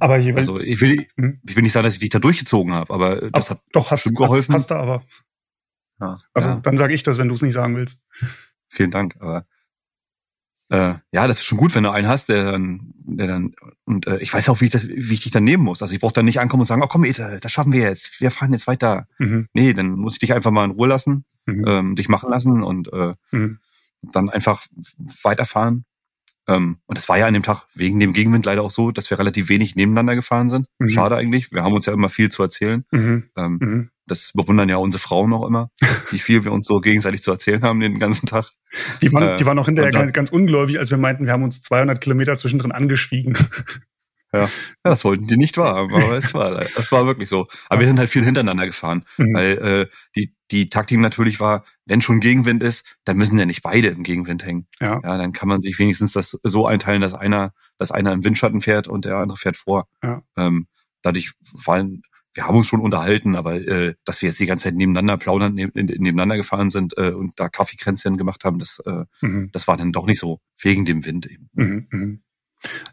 Aber 0.00 0.18
ich, 0.18 0.36
Also 0.36 0.60
ich 0.60 0.80
will, 0.82 1.06
Mhm. 1.16 1.40
ich 1.46 1.56
will 1.56 1.62
nicht 1.62 1.72
sagen, 1.72 1.84
dass 1.84 1.94
ich 1.94 2.00
dich 2.00 2.10
da 2.10 2.18
durchgezogen 2.18 2.74
habe, 2.74 2.92
aber 2.92 3.22
äh, 3.22 3.30
das 3.30 3.48
hat 3.50 3.62
doch 3.72 3.90
hast, 3.90 4.04
bestimmt 4.04 4.18
hast, 4.18 4.26
geholfen. 4.26 4.54
hast 4.54 4.70
du 4.70 4.74
aber. 4.74 5.02
Ja, 6.04 6.18
Also 6.34 6.48
ja, 6.48 6.56
dann 6.56 6.76
sage 6.76 6.94
ich 6.94 7.02
das, 7.02 7.18
wenn 7.18 7.28
du 7.28 7.34
es 7.34 7.42
nicht 7.42 7.54
sagen 7.54 7.76
willst. 7.76 8.00
vielen 8.68 8.90
Dank. 8.90 9.16
Aber 9.20 9.46
äh, 10.70 10.94
ja, 11.12 11.28
das 11.28 11.38
ist 11.38 11.44
schon 11.44 11.58
gut, 11.58 11.74
wenn 11.74 11.84
du 11.84 11.90
einen 11.90 12.08
hast, 12.08 12.28
der 12.28 12.52
dann, 12.52 12.92
der 12.96 13.26
dann 13.26 13.54
und 13.84 14.06
äh, 14.06 14.18
ich 14.18 14.32
weiß 14.32 14.48
auch, 14.48 14.60
wie 14.60 14.64
ich 14.66 14.70
das, 14.70 14.88
wie 14.88 15.12
ich 15.12 15.20
dich 15.20 15.30
dann 15.32 15.44
nehmen 15.44 15.62
muss. 15.62 15.82
Also 15.82 15.94
ich 15.94 16.00
brauche 16.00 16.14
dann 16.14 16.24
nicht 16.24 16.40
ankommen 16.40 16.62
und 16.62 16.66
sagen, 16.66 16.82
oh 16.82 16.86
komm, 16.88 17.04
Ete, 17.04 17.38
das 17.40 17.52
schaffen 17.52 17.72
wir 17.72 17.80
jetzt, 17.82 18.20
wir 18.20 18.30
fahren 18.30 18.52
jetzt 18.52 18.66
weiter. 18.66 19.06
Mhm. 19.18 19.46
Nee, 19.52 19.74
dann 19.74 19.90
muss 19.90 20.14
ich 20.14 20.18
dich 20.20 20.32
einfach 20.32 20.50
mal 20.50 20.64
in 20.64 20.70
Ruhe 20.72 20.88
lassen, 20.88 21.24
Mhm. 21.46 21.64
ähm, 21.66 21.96
dich 21.96 22.08
machen 22.08 22.30
lassen 22.30 22.62
und 22.62 22.90
äh, 22.92 23.14
Mhm. 23.30 23.58
dann 24.02 24.30
einfach 24.30 24.66
weiterfahren. 25.22 25.84
Ähm, 26.48 26.78
und 26.86 26.98
es 26.98 27.08
war 27.08 27.18
ja 27.18 27.26
an 27.26 27.34
dem 27.34 27.42
Tag 27.42 27.66
wegen 27.74 28.00
dem 28.00 28.12
Gegenwind 28.14 28.44
leider 28.46 28.62
auch 28.62 28.70
so, 28.70 28.90
dass 28.90 29.08
wir 29.10 29.18
relativ 29.18 29.48
wenig 29.50 29.76
nebeneinander 29.76 30.14
gefahren 30.14 30.48
sind. 30.48 30.66
Mhm. 30.78 30.88
Schade 30.88 31.16
eigentlich. 31.16 31.52
Wir 31.52 31.62
haben 31.62 31.72
uns 31.74 31.86
ja 31.86 31.92
immer 31.92 32.08
viel 32.08 32.30
zu 32.30 32.42
erzählen. 32.42 32.84
Mhm. 32.90 33.24
Ähm, 33.36 33.58
Mhm. 33.60 33.90
Das 34.06 34.32
bewundern 34.34 34.68
ja 34.68 34.76
unsere 34.76 35.00
Frauen 35.02 35.32
auch 35.32 35.46
immer, 35.46 35.70
wie 36.10 36.18
viel 36.18 36.44
wir 36.44 36.52
uns 36.52 36.66
so 36.66 36.80
gegenseitig 36.80 37.22
zu 37.22 37.30
erzählen 37.30 37.62
haben 37.62 37.80
den 37.80 37.98
ganzen 37.98 38.26
Tag. 38.26 38.50
Die 39.02 39.12
waren, 39.12 39.22
Äh, 39.30 39.36
die 39.36 39.46
waren 39.46 39.58
auch 39.58 39.66
hinterher 39.66 39.90
dann- 39.92 40.02
ganz, 40.02 40.12
ganz 40.12 40.30
ungläubig, 40.30 40.78
als 40.78 40.90
wir 40.90 40.98
meinten, 40.98 41.26
wir 41.26 41.32
haben 41.32 41.42
uns 41.42 41.62
200 41.62 42.00
Kilometer 42.00 42.36
zwischendrin 42.36 42.72
angeschwiegen. 42.72 43.36
Ja, 44.32 44.50
das 44.82 45.04
wollten 45.04 45.28
die 45.28 45.36
nicht 45.36 45.56
wahr, 45.58 45.76
aber 45.76 46.16
es 46.16 46.34
war, 46.34 46.60
es 46.60 46.90
war 46.90 47.06
wirklich 47.06 47.28
so. 47.28 47.46
Aber 47.68 47.80
wir 47.82 47.86
sind 47.86 48.00
halt 48.00 48.10
viel 48.10 48.24
hintereinander 48.24 48.66
gefahren, 48.66 49.04
Mhm. 49.16 49.32
weil 49.32 49.52
äh, 49.58 49.86
die 50.16 50.34
die 50.50 50.68
Taktik 50.68 50.98
natürlich 50.98 51.38
war, 51.38 51.64
wenn 51.86 52.00
schon 52.02 52.18
Gegenwind 52.18 52.60
ist, 52.60 52.96
dann 53.04 53.16
müssen 53.16 53.38
ja 53.38 53.46
nicht 53.46 53.62
beide 53.62 53.88
im 53.90 54.02
Gegenwind 54.02 54.44
hängen. 54.44 54.66
Ja. 54.80 55.00
Ja, 55.04 55.18
dann 55.18 55.30
kann 55.30 55.48
man 55.48 55.60
sich 55.62 55.78
wenigstens 55.78 56.14
das 56.14 56.36
so 56.42 56.66
einteilen, 56.66 57.00
dass 57.00 57.14
einer, 57.14 57.52
dass 57.78 57.92
einer 57.92 58.12
im 58.12 58.24
Windschatten 58.24 58.60
fährt 58.60 58.88
und 58.88 59.04
der 59.04 59.18
andere 59.18 59.38
fährt 59.38 59.56
vor. 59.56 59.86
Ja. 60.02 60.22
Ähm, 60.36 60.66
dadurch 61.02 61.30
fallen, 61.56 62.02
wir 62.34 62.46
haben 62.46 62.56
uns 62.56 62.66
schon 62.66 62.80
unterhalten, 62.80 63.36
aber 63.36 63.54
äh, 63.54 63.94
dass 64.04 64.20
wir 64.20 64.28
jetzt 64.28 64.40
die 64.40 64.46
ganze 64.46 64.64
Zeit 64.64 64.74
nebeneinander 64.74 65.16
plaudern, 65.16 65.54
neben, 65.54 65.72
nebeneinander 65.74 66.36
gefahren 66.36 66.68
sind 66.68 66.98
äh, 66.98 67.10
und 67.10 67.38
da 67.38 67.48
Kaffeekränzchen 67.48 68.16
gemacht 68.18 68.44
haben, 68.44 68.58
das, 68.58 68.80
äh, 68.84 69.04
Mhm. 69.20 69.50
das 69.52 69.68
war 69.68 69.76
dann 69.76 69.92
doch 69.92 70.06
nicht 70.06 70.18
so 70.18 70.40
wegen 70.60 70.84
dem 70.84 71.04
Wind 71.04 71.26
eben. 71.26 71.48
Mhm. 71.52 71.86
Mhm. 71.90 72.22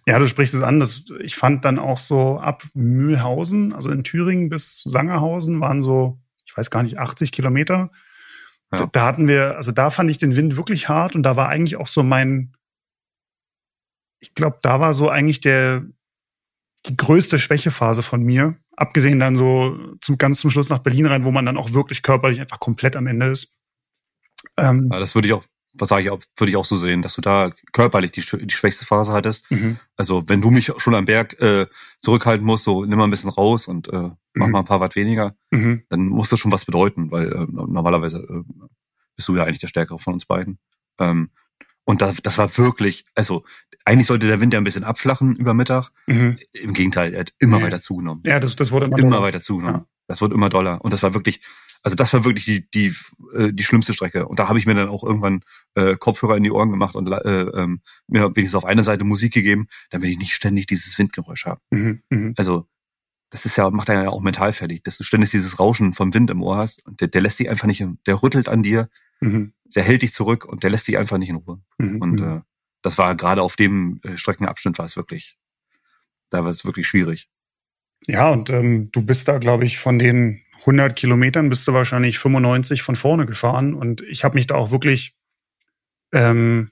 Ja, 0.06 0.20
du 0.20 0.28
sprichst 0.28 0.54
es 0.54 0.62
an. 0.62 0.80
Das, 0.80 1.06
ich 1.22 1.36
fand 1.36 1.66
dann 1.66 1.80
auch 1.80 1.98
so 1.98 2.40
ab 2.40 2.64
Mühlhausen, 2.74 3.74
also 3.74 3.90
in 3.90 4.04
Thüringen 4.04 4.50
bis 4.50 4.82
Sangerhausen, 4.84 5.60
waren 5.62 5.82
so, 5.82 6.20
ich 6.46 6.56
weiß 6.56 6.70
gar 6.70 6.84
nicht, 6.84 7.00
80 7.00 7.32
Kilometer. 7.32 7.90
Ja. 8.72 8.80
Da, 8.80 8.86
da 8.88 9.06
hatten 9.06 9.28
wir, 9.28 9.56
also 9.56 9.72
da 9.72 9.90
fand 9.90 10.12
ich 10.12 10.18
den 10.18 10.36
Wind 10.36 10.58
wirklich 10.58 10.90
hart 10.90 11.16
und 11.16 11.24
da 11.24 11.36
war 11.36 11.50
eigentlich 11.50 11.78
auch 11.78 11.88
so 11.88 12.04
mein, 12.04 12.54
ich 14.20 14.36
glaube, 14.36 14.60
da 14.62 14.80
war 14.80 14.94
so 14.94 15.10
eigentlich 15.10 15.42
der, 15.42 15.86
die 16.86 16.98
größte 16.98 17.40
Schwächephase 17.40 18.02
von 18.02 18.22
mir. 18.24 18.58
Abgesehen 18.78 19.20
dann 19.20 19.36
so 19.36 19.78
zum 20.02 20.18
ganz 20.18 20.40
zum 20.40 20.50
Schluss 20.50 20.70
nach 20.70 20.80
Berlin 20.80 21.06
rein, 21.06 21.24
wo 21.26 21.32
man 21.32 21.46
dann 21.46 21.58
auch 21.58 21.74
wirklich 21.74 22.02
körperlich 22.04 22.40
einfach 22.42 22.60
komplett 22.60 22.96
am 22.96 23.08
Ende 23.08 23.28
ist. 23.28 23.56
Ähm, 24.58 24.90
Ja, 24.92 25.00
das 25.00 25.14
würde 25.16 25.28
ich 25.28 25.34
auch, 25.34 25.44
was 25.74 25.90
sage 25.90 26.04
ich 26.04 26.10
auch, 26.10 26.20
würde 26.38 26.50
ich 26.52 26.58
auch 26.58 26.66
so 26.66 26.78
sehen, 26.78 27.02
dass 27.02 27.14
du 27.16 27.22
da 27.22 27.52
körperlich 27.74 28.12
die, 28.12 28.22
die 28.22 28.50
schwächste 28.54 28.86
Phase 28.86 29.14
hattest. 29.14 29.50
mhm. 29.52 29.78
Also 29.98 30.24
wenn 30.28 30.42
du 30.42 30.52
mich 30.52 30.72
schon 30.78 30.96
am 30.96 31.06
Berg 31.06 31.40
äh, 31.40 31.68
zurückhalten 32.00 32.46
musst, 32.46 32.64
so 32.64 32.84
nimm 32.86 32.98
mal 32.98 33.06
ein 33.06 33.10
bisschen 33.12 33.30
raus 33.30 33.68
und 33.68 33.88
äh, 33.90 34.10
mach 34.34 34.48
Mhm. 34.48 34.52
mal 34.52 34.60
ein 34.60 34.66
paar 34.66 34.80
Watt 34.80 34.96
weniger, 34.96 35.36
Mhm. 35.52 35.84
dann 35.90 36.08
muss 36.08 36.30
das 36.30 36.40
schon 36.40 36.52
was 36.52 36.66
bedeuten, 36.66 37.12
weil 37.12 37.32
äh, 37.32 37.46
normalerweise 37.50 38.20
äh, 38.20 38.44
bist 39.16 39.28
du 39.28 39.36
ja 39.36 39.44
eigentlich 39.44 39.60
der 39.60 39.68
Stärkere 39.68 40.00
von 40.00 40.14
uns 40.14 40.26
beiden. 40.26 40.58
Ähm, 41.00 41.30
und 41.92 42.02
das, 42.02 42.22
das 42.24 42.38
war 42.38 42.58
wirklich, 42.58 43.04
also 43.16 43.44
eigentlich 43.84 44.08
sollte 44.08 44.26
der 44.26 44.40
Wind 44.40 44.54
ja 44.54 44.62
ein 44.62 44.64
bisschen 44.64 44.86
abflachen 44.86 45.36
über 45.36 45.54
Mittag. 45.54 45.90
Mhm. 46.08 46.40
Im 46.54 46.74
Gegenteil, 46.74 47.14
er 47.14 47.20
hat 47.20 47.34
immer 47.38 47.58
Nee. 47.58 47.64
weiter 47.66 47.82
zugenommen. 47.82 48.24
Ja, 48.26 48.40
das, 48.40 48.56
das 48.56 48.72
wurde 48.72 48.86
immer, 48.86 48.98
immer 48.98 49.22
weiter 49.22 49.42
zugenommen. 49.42 49.82
Ja. 49.82 49.88
Das 50.08 50.22
wird 50.22 50.32
immer 50.32 50.48
doller. 50.48 50.80
Und 50.86 50.94
das 50.94 51.04
war 51.04 51.14
wirklich, 51.14 51.42
also 51.84 51.98
das 51.98 52.14
war 52.14 52.24
wirklich 52.24 52.46
die, 52.46 52.70
die, 52.72 52.96
äh, 53.36 53.52
die 53.52 53.64
schlimmste 53.66 53.94
Strecke. 53.94 54.26
Und 54.26 54.40
da 54.40 54.48
habe 54.48 54.58
ich 54.58 54.66
mir 54.66 54.74
dann 54.74 54.88
auch 54.88 55.04
irgendwann 55.04 55.42
äh, 55.76 55.98
Kopfhörer 55.98 56.38
in 56.38 56.44
die 56.44 56.52
Ohren 56.52 56.72
gemacht 56.72 56.96
und 56.96 57.12
äh, 57.12 57.42
ähm, 57.42 57.82
mir 58.08 58.24
wenigstens 58.24 58.56
auf 58.56 58.64
einer 58.64 58.84
Seite 58.84 59.04
Musik 59.04 59.34
gegeben, 59.34 59.68
damit 59.90 60.10
ich 60.10 60.18
nicht 60.18 60.32
ständig 60.32 60.68
dieses 60.68 60.98
Windgeräusch 60.98 61.46
habe. 61.46 61.60
Mhm. 61.72 62.04
Mhm. 62.10 62.34
Also 62.38 62.68
das 63.32 63.46
ist 63.46 63.58
ja, 63.58 63.70
macht 63.70 63.90
ja 63.90 64.08
auch 64.08 64.22
mental 64.22 64.54
fertig, 64.54 64.84
dass 64.84 64.98
du 64.98 65.04
ständig 65.04 65.32
dieses 65.32 65.60
Rauschen 65.60 65.92
vom 65.92 66.14
Wind 66.14 66.32
im 66.32 66.42
Ohr 66.42 66.56
hast 66.56 66.86
und 66.86 67.02
der, 67.02 67.10
der 67.10 67.20
lässt 67.20 67.40
dich 67.40 67.50
einfach 67.50 67.68
nicht, 67.68 67.84
der 68.06 68.24
rüttelt 68.24 68.48
an 68.48 68.64
dir, 68.64 68.88
Mhm. 69.22 69.54
der 69.76 69.84
hält 69.84 70.02
dich 70.02 70.14
zurück 70.14 70.46
und 70.46 70.64
der 70.64 70.70
lässt 70.70 70.88
dich 70.88 70.98
einfach 70.98 71.18
nicht 71.18 71.30
in 71.30 71.38
Ruhe. 71.38 71.62
Mhm. 71.78 72.02
Und 72.02 72.20
Mhm. 72.20 72.28
äh, 72.28 72.42
das 72.82 72.98
war 72.98 73.16
gerade 73.16 73.42
auf 73.44 73.56
dem 73.56 74.02
äh, 74.04 74.18
Streckenabschnitt 74.18 74.78
war 74.80 74.86
es 74.86 74.96
wirklich, 74.96 75.38
da 76.30 76.44
war 76.44 76.50
es 76.50 76.66
wirklich 76.66 76.88
schwierig. 76.88 77.30
Ja, 78.08 78.30
und 78.30 78.50
ähm, 78.50 78.90
du 78.92 79.06
bist 79.06 79.28
da, 79.28 79.38
glaube 79.38 79.66
ich, 79.66 79.78
von 79.78 80.00
den 80.00 80.42
100 80.62 80.96
Kilometern 80.96 81.50
bist 81.50 81.68
du 81.68 81.74
wahrscheinlich 81.74 82.18
95 82.20 82.82
von 82.82 82.96
vorne 82.96 83.26
gefahren. 83.26 83.74
Und 83.76 84.02
ich 84.02 84.24
habe 84.24 84.36
mich 84.36 84.48
da 84.48 84.56
auch 84.56 84.72
wirklich, 84.72 85.16
ähm, 86.12 86.72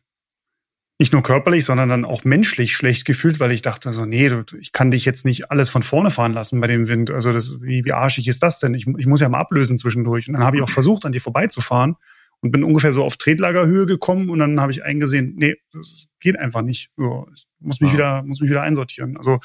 nicht 1.01 1.13
nur 1.13 1.23
körperlich, 1.23 1.63
sondern 1.63 1.87
dann 1.89 2.03
auch 2.03 2.23
menschlich 2.25 2.75
schlecht 2.75 3.05
gefühlt, 3.05 3.39
weil 3.39 3.51
ich 3.53 3.61
dachte 3.61 3.93
so, 3.93 4.05
nee, 4.05 4.29
ich 4.59 4.73
kann 4.73 4.91
dich 4.91 5.05
jetzt 5.05 5.23
nicht 5.23 5.49
alles 5.49 5.69
von 5.69 5.81
vorne 5.81 6.11
fahren 6.11 6.33
lassen 6.33 6.59
bei 6.59 6.67
dem 6.67 6.87
Wind. 6.89 7.09
Also 7.09 7.31
das, 7.31 7.61
wie, 7.61 7.85
wie 7.85 7.93
arschig 7.93 8.27
ist 8.27 8.43
das 8.43 8.59
denn? 8.59 8.73
Ich, 8.73 8.85
ich 8.97 9.05
muss 9.05 9.21
ja 9.21 9.29
mal 9.29 9.39
ablösen 9.39 9.77
zwischendurch. 9.77 10.27
Und 10.27 10.33
dann 10.33 10.43
habe 10.43 10.57
ich 10.57 10.63
auch 10.63 10.69
versucht, 10.69 11.05
an 11.05 11.11
dir 11.13 11.21
vorbeizufahren 11.21 11.95
und 12.41 12.51
bin 12.51 12.63
ungefähr 12.63 12.91
so 12.91 13.03
auf 13.03 13.17
Tretlagerhöhe 13.17 13.85
gekommen 13.85 14.29
und 14.29 14.39
dann 14.39 14.59
habe 14.61 14.71
ich 14.71 14.83
eingesehen, 14.83 15.35
nee, 15.35 15.55
das 15.73 16.07
geht 16.19 16.37
einfach 16.39 16.61
nicht. 16.61 16.91
Ich 16.97 17.47
muss 17.59 17.81
mich 17.81 17.91
ja. 17.91 17.97
wieder, 17.97 18.23
muss 18.23 18.41
mich 18.41 18.49
wieder 18.49 18.61
einsortieren. 18.61 19.17
Also 19.17 19.39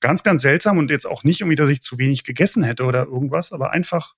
ganz, 0.00 0.22
ganz 0.22 0.42
seltsam 0.42 0.78
und 0.78 0.90
jetzt 0.90 1.06
auch 1.06 1.24
nicht 1.24 1.40
irgendwie, 1.40 1.56
dass 1.56 1.70
ich 1.70 1.80
zu 1.80 1.98
wenig 1.98 2.24
gegessen 2.24 2.62
hätte 2.62 2.84
oder 2.84 3.04
irgendwas, 3.04 3.52
aber 3.52 3.72
einfach 3.72 4.14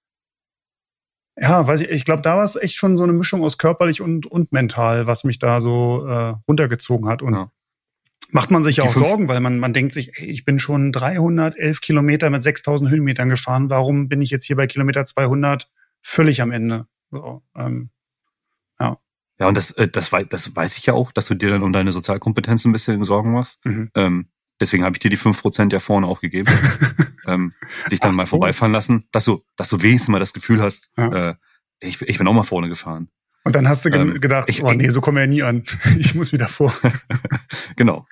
ja, 1.38 1.66
weiß 1.66 1.82
ich, 1.82 1.90
ich 1.90 2.04
glaube, 2.04 2.22
da 2.22 2.36
war 2.36 2.44
es 2.44 2.56
echt 2.56 2.76
schon 2.76 2.96
so 2.96 3.04
eine 3.04 3.12
Mischung 3.12 3.42
aus 3.42 3.58
körperlich 3.58 4.00
und, 4.00 4.26
und 4.26 4.52
mental, 4.52 5.06
was 5.06 5.22
mich 5.24 5.38
da 5.38 5.60
so 5.60 6.06
äh, 6.06 6.34
runtergezogen 6.48 7.08
hat. 7.08 7.20
Und 7.20 7.34
ja. 7.34 7.52
macht 8.30 8.50
man 8.50 8.62
sich 8.62 8.76
ja 8.76 8.84
auch 8.84 8.94
Sorgen, 8.94 9.28
weil 9.28 9.40
man, 9.40 9.58
man 9.58 9.74
denkt 9.74 9.92
sich, 9.92 10.18
ey, 10.18 10.26
ich 10.26 10.46
bin 10.46 10.58
schon 10.58 10.92
311 10.92 11.82
Kilometer 11.82 12.30
mit 12.30 12.42
6000 12.42 12.90
Höhenmetern 12.90 13.28
gefahren. 13.28 13.68
Warum 13.68 14.08
bin 14.08 14.22
ich 14.22 14.30
jetzt 14.30 14.46
hier 14.46 14.56
bei 14.56 14.66
Kilometer 14.66 15.04
200 15.04 15.68
völlig 16.00 16.40
am 16.40 16.52
Ende? 16.52 16.86
So, 17.10 17.42
ähm, 17.54 17.90
ja. 19.38 19.48
Und 19.48 19.56
das, 19.56 19.72
äh, 19.72 19.88
das, 19.88 20.12
weiß, 20.12 20.26
das 20.30 20.54
weiß 20.54 20.78
ich 20.78 20.86
ja 20.86 20.94
auch, 20.94 21.12
dass 21.12 21.26
du 21.26 21.34
dir 21.34 21.50
dann 21.50 21.62
um 21.62 21.72
deine 21.72 21.92
Sozialkompetenz 21.92 22.64
ein 22.64 22.72
bisschen 22.72 23.04
Sorgen 23.04 23.32
machst. 23.32 23.64
Mhm. 23.64 23.90
Ähm, 23.94 24.28
deswegen 24.60 24.84
habe 24.84 24.94
ich 24.94 25.00
dir 25.00 25.10
die 25.10 25.16
fünf 25.16 25.40
Prozent 25.40 25.72
ja 25.72 25.80
vorne 25.80 26.06
auch 26.06 26.20
gegeben. 26.20 26.50
ähm, 27.26 27.52
dich 27.90 28.00
dann 28.00 28.12
Ach 28.12 28.16
mal 28.16 28.22
so. 28.22 28.30
vorbeifahren 28.30 28.72
lassen, 28.72 29.08
dass 29.12 29.24
du, 29.24 29.42
dass 29.56 29.68
du 29.68 29.82
wenigstens 29.82 30.08
mal 30.08 30.20
das 30.20 30.32
Gefühl 30.32 30.62
hast, 30.62 30.90
ja. 30.96 31.30
äh, 31.30 31.34
ich, 31.80 32.00
ich 32.02 32.18
bin 32.18 32.26
auch 32.28 32.32
mal 32.32 32.42
vorne 32.42 32.68
gefahren. 32.68 33.08
Und 33.44 33.54
dann 33.54 33.68
hast 33.68 33.84
du 33.84 33.90
ähm, 33.90 34.20
gedacht, 34.20 34.48
ich, 34.48 34.64
oh 34.64 34.72
nee, 34.72 34.88
so 34.88 35.00
kommen 35.00 35.18
wir 35.18 35.20
ja 35.20 35.26
nie 35.28 35.42
an. 35.44 35.62
ich 35.98 36.16
muss 36.16 36.32
wieder 36.32 36.48
vor. 36.48 36.74
genau. 37.76 38.06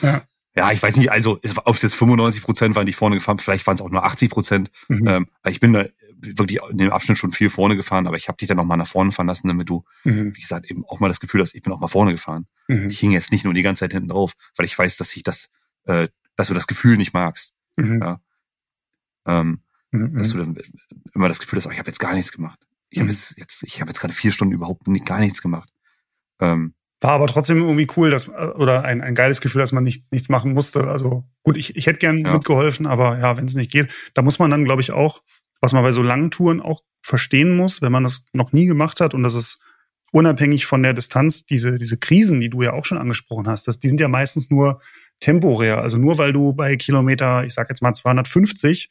Ja. 0.00 0.22
Ja, 0.54 0.72
ich 0.72 0.82
weiß 0.82 0.96
nicht, 0.96 1.12
also 1.12 1.38
ob 1.64 1.76
es 1.76 1.82
jetzt 1.82 1.94
95 1.94 2.42
Prozent 2.42 2.74
waren, 2.74 2.84
die 2.84 2.90
ich 2.90 2.96
vorne 2.96 3.16
gefahren, 3.16 3.38
vielleicht 3.38 3.66
waren 3.66 3.74
es 3.74 3.80
auch 3.80 3.90
nur 3.90 4.04
80 4.04 4.30
Prozent. 4.30 4.70
Mhm. 4.88 5.06
Ähm, 5.06 5.26
ich 5.46 5.60
bin 5.60 5.72
da 5.72 5.84
wirklich 6.20 6.60
in 6.70 6.78
dem 6.78 6.90
Abschnitt 6.90 7.18
schon 7.18 7.32
viel 7.32 7.50
vorne 7.50 7.76
gefahren, 7.76 8.06
aber 8.06 8.16
ich 8.16 8.28
habe 8.28 8.36
dich 8.36 8.48
dann 8.48 8.56
noch 8.56 8.64
mal 8.64 8.76
nach 8.76 8.86
vorne 8.86 9.12
fahren 9.12 9.26
lassen, 9.26 9.48
damit 9.48 9.68
du, 9.68 9.84
mhm. 10.04 10.34
wie 10.34 10.40
gesagt, 10.40 10.70
eben 10.70 10.84
auch 10.86 11.00
mal 11.00 11.08
das 11.08 11.20
Gefühl 11.20 11.40
hast, 11.40 11.54
ich 11.54 11.62
bin 11.62 11.72
auch 11.72 11.80
mal 11.80 11.88
vorne 11.88 12.12
gefahren. 12.12 12.46
Mhm. 12.68 12.88
Ich 12.88 12.98
hing 12.98 13.12
jetzt 13.12 13.32
nicht 13.32 13.44
nur 13.44 13.54
die 13.54 13.62
ganze 13.62 13.80
Zeit 13.80 13.92
hinten 13.92 14.08
drauf, 14.08 14.32
weil 14.56 14.66
ich 14.66 14.78
weiß, 14.78 14.96
dass 14.96 15.14
ich 15.16 15.22
das, 15.22 15.50
äh, 15.84 16.08
dass 16.36 16.48
du 16.48 16.54
das 16.54 16.66
Gefühl 16.66 16.96
nicht 16.96 17.12
magst. 17.12 17.54
Mhm. 17.76 18.00
Ja? 18.00 18.20
Ähm, 19.26 19.62
mhm. 19.90 20.18
Dass 20.18 20.30
du 20.30 20.38
dann 20.38 20.58
immer 21.14 21.28
das 21.28 21.38
Gefühl 21.38 21.58
hast, 21.58 21.66
oh, 21.66 21.70
ich 21.70 21.78
habe 21.78 21.88
jetzt 21.88 22.00
gar 22.00 22.14
nichts 22.14 22.32
gemacht. 22.32 22.58
Ich 22.90 22.98
habe 22.98 23.06
mhm. 23.06 23.12
jetzt, 23.12 23.38
jetzt, 23.38 23.62
ich 23.62 23.80
habe 23.80 23.90
jetzt 23.90 24.00
gerade 24.00 24.14
vier 24.14 24.32
Stunden 24.32 24.54
überhaupt 24.54 24.86
nicht, 24.88 25.06
gar 25.06 25.20
nichts 25.20 25.42
gemacht. 25.42 25.70
Ähm, 26.40 26.74
war 27.00 27.12
aber 27.12 27.28
trotzdem 27.28 27.58
irgendwie 27.58 27.86
cool, 27.96 28.10
dass 28.10 28.28
oder 28.28 28.84
ein, 28.84 29.02
ein 29.02 29.14
geiles 29.14 29.40
Gefühl, 29.40 29.60
dass 29.60 29.70
man 29.70 29.84
nichts 29.84 30.10
nichts 30.10 30.28
machen 30.28 30.52
musste. 30.52 30.88
Also 30.88 31.24
gut, 31.44 31.56
ich, 31.56 31.76
ich 31.76 31.86
hätte 31.86 32.00
gern 32.00 32.18
ja. 32.18 32.32
mitgeholfen, 32.32 32.86
aber 32.86 33.18
ja, 33.20 33.36
wenn 33.36 33.44
es 33.44 33.54
nicht 33.54 33.70
geht, 33.70 33.94
da 34.14 34.22
muss 34.22 34.40
man 34.40 34.50
dann, 34.50 34.64
glaube 34.64 34.82
ich, 34.82 34.90
auch, 34.90 35.22
was 35.60 35.72
man 35.72 35.82
bei 35.82 35.92
so 35.92 36.02
langen 36.02 36.30
Touren 36.30 36.60
auch 36.60 36.82
verstehen 37.02 37.56
muss, 37.56 37.82
wenn 37.82 37.92
man 37.92 38.04
das 38.04 38.26
noch 38.32 38.52
nie 38.52 38.66
gemacht 38.66 39.00
hat 39.00 39.14
und 39.14 39.22
das 39.22 39.34
ist 39.34 39.60
unabhängig 40.12 40.66
von 40.66 40.82
der 40.82 40.94
Distanz, 40.94 41.44
diese, 41.44 41.76
diese 41.76 41.98
Krisen, 41.98 42.40
die 42.40 42.48
du 42.48 42.62
ja 42.62 42.72
auch 42.72 42.84
schon 42.84 42.98
angesprochen 42.98 43.48
hast, 43.48 43.68
das, 43.68 43.78
die 43.78 43.88
sind 43.88 44.00
ja 44.00 44.08
meistens 44.08 44.50
nur 44.50 44.80
temporär. 45.20 45.82
Also 45.82 45.98
nur 45.98 46.18
weil 46.18 46.32
du 46.32 46.54
bei 46.54 46.76
Kilometer, 46.76 47.44
ich 47.44 47.52
sag 47.52 47.68
jetzt 47.68 47.82
mal 47.82 47.92
250, 47.92 48.90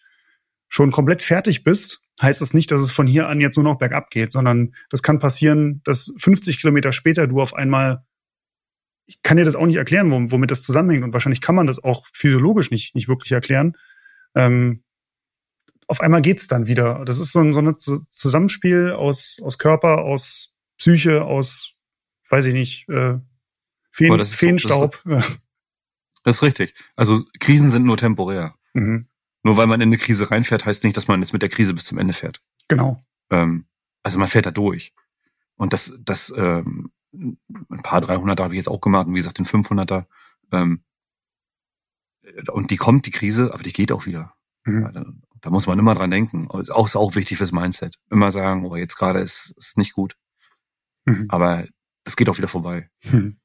schon 0.68 0.92
komplett 0.92 1.22
fertig 1.22 1.64
bist, 1.64 2.02
heißt 2.22 2.42
es 2.42 2.50
das 2.50 2.54
nicht, 2.54 2.72
dass 2.72 2.82
es 2.82 2.92
von 2.92 3.08
hier 3.08 3.30
an 3.30 3.42
jetzt 3.42 3.56
nur 3.56 3.64
noch 3.64 3.78
bergab 3.78 4.10
geht, 4.10 4.32
sondern 4.32 4.74
das 4.90 5.02
kann 5.02 5.20
passieren, 5.20 5.82
dass 5.84 6.14
50 6.18 6.60
Kilometer 6.60 6.92
später 6.92 7.28
du 7.28 7.42
auf 7.42 7.54
einmal, 7.54 8.04
ich 9.06 9.22
kann 9.22 9.38
dir 9.38 9.46
das 9.46 9.56
auch 9.56 9.66
nicht 9.66 9.78
erklären, 9.78 10.12
womit 10.32 10.52
das 10.52 10.64
zusammenhängt 10.64 11.04
und 11.04 11.14
wahrscheinlich 11.14 11.42
kann 11.42 11.56
man 11.56 11.68
das 11.68 11.84
auch 11.84 12.06
physiologisch 12.14 12.72
nicht, 12.72 12.96
nicht 12.96 13.08
wirklich 13.08 13.32
erklären. 13.32 13.78
Ähm, 14.36 14.84
auf 15.88 16.02
einmal 16.02 16.22
geht's 16.22 16.48
dann 16.48 16.68
wieder. 16.68 17.04
Das 17.06 17.18
ist 17.18 17.32
so 17.32 17.40
ein, 17.40 17.54
so 17.54 17.62
ein 17.62 17.76
Zusammenspiel 17.78 18.92
aus, 18.92 19.40
aus 19.42 19.58
Körper, 19.58 20.04
aus 20.04 20.56
Psyche, 20.78 21.24
aus, 21.24 21.74
weiß 22.30 22.46
ich 22.46 22.54
nicht, 22.54 22.90
äh, 22.90 23.20
Feen, 23.92 24.26
Feenstaub. 24.26 25.02
Das 25.06 25.30
ist, 25.30 25.40
das 26.24 26.36
ist 26.36 26.44
richtig. 26.44 26.74
Also 26.96 27.24
Krisen 27.40 27.72
sind 27.72 27.86
nur 27.86 27.98
temporär. 27.98 28.54
Mhm. 28.74 29.08
Nur 29.44 29.58
weil 29.58 29.68
man 29.68 29.82
in 29.82 29.90
eine 29.90 29.98
Krise 29.98 30.30
reinfährt, 30.30 30.66
heißt 30.66 30.84
nicht, 30.84 30.98
dass 30.98 31.08
man 31.08 31.22
jetzt 31.22 31.34
mit 31.34 31.42
der 31.42 31.50
Krise 31.50 31.74
bis 31.74 31.86
zum 31.86 31.98
Ende 31.98 32.14
fährt. 32.14 32.42
Genau. 32.68 33.02
Ähm, 33.32 33.66
also 34.04 34.20
man 34.20 34.28
fährt 34.28 34.46
da 34.46 34.52
durch. 34.52 34.94
Und 35.56 35.74
das, 35.74 35.98
das 36.02 36.34
ähm, 36.36 36.92
ein 37.14 37.82
paar 37.82 38.02
300er 38.02 38.44
habe 38.44 38.54
ich 38.54 38.58
jetzt 38.58 38.70
auch 38.70 38.82
gemacht 38.82 39.08
und 39.08 39.14
wie 39.14 39.20
gesagt 39.20 39.40
den 39.40 39.46
500er. 39.46 40.06
Ähm, 40.52 40.84
und 42.52 42.72
die 42.72 42.78
kommt, 42.78 43.06
die 43.06 43.12
Krise, 43.12 43.54
aber 43.54 43.64
die 43.64 43.74
geht 43.74 43.92
auch 43.92 44.06
wieder. 44.06 44.34
Mhm. 44.66 45.24
Da, 45.42 45.50
da, 45.50 45.50
muss 45.50 45.68
man 45.68 45.80
immer 45.80 45.96
dran 45.96 46.12
denken. 46.12 46.48
Ist 46.60 46.72
auch, 46.72 46.86
ist 46.86 46.96
auch 46.96 47.16
wichtig 47.16 47.38
fürs 47.38 47.52
Mindset. 47.52 47.98
Immer 48.10 48.32
sagen, 48.32 48.66
oh, 48.66 48.76
jetzt 48.76 48.98
gerade 48.98 49.20
ist, 49.20 49.54
ist 49.58 49.78
nicht 49.78 49.94
gut. 49.94 50.16
Mhm. 51.06 51.26
Aber 51.30 51.66
das 52.04 52.16
geht 52.16 52.30
auch 52.30 52.38
wieder 52.38 52.48
vorbei. 52.48 52.90
Mhm. 53.04 53.40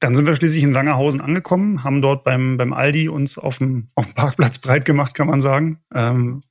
Dann 0.00 0.14
sind 0.14 0.26
wir 0.26 0.34
schließlich 0.34 0.62
in 0.62 0.74
Sangerhausen 0.74 1.22
angekommen, 1.22 1.82
haben 1.82 2.02
dort 2.02 2.22
beim, 2.22 2.58
beim 2.58 2.74
Aldi 2.74 3.08
uns 3.08 3.38
auf 3.38 3.58
dem, 3.58 3.90
auf 3.94 4.04
dem 4.04 4.14
Parkplatz 4.14 4.58
breit 4.58 4.84
gemacht, 4.84 5.14
kann 5.14 5.26
man 5.26 5.40
sagen. 5.40 5.78
Ähm, 5.94 6.42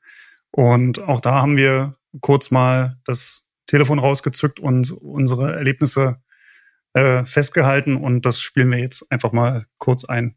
und 0.52 1.04
auch 1.04 1.20
da 1.20 1.42
haben 1.42 1.58
wir 1.58 1.96
kurz 2.22 2.50
mal 2.50 2.98
das 3.06 3.52
Telefon 3.68 4.00
rausgezückt 4.00 4.60
und 4.60 4.92
unsere 4.92 5.56
Erlebnisse 5.56 6.22
äh, 6.94 7.26
festgehalten. 7.26 7.98
Und 7.98 8.26
das 8.26 8.40
spielen 8.40 8.72
wir 8.72 8.80
jetzt 8.80 9.12
einfach 9.12 9.32
mal 9.32 9.66
kurz 9.80 10.06
ein. 10.06 10.36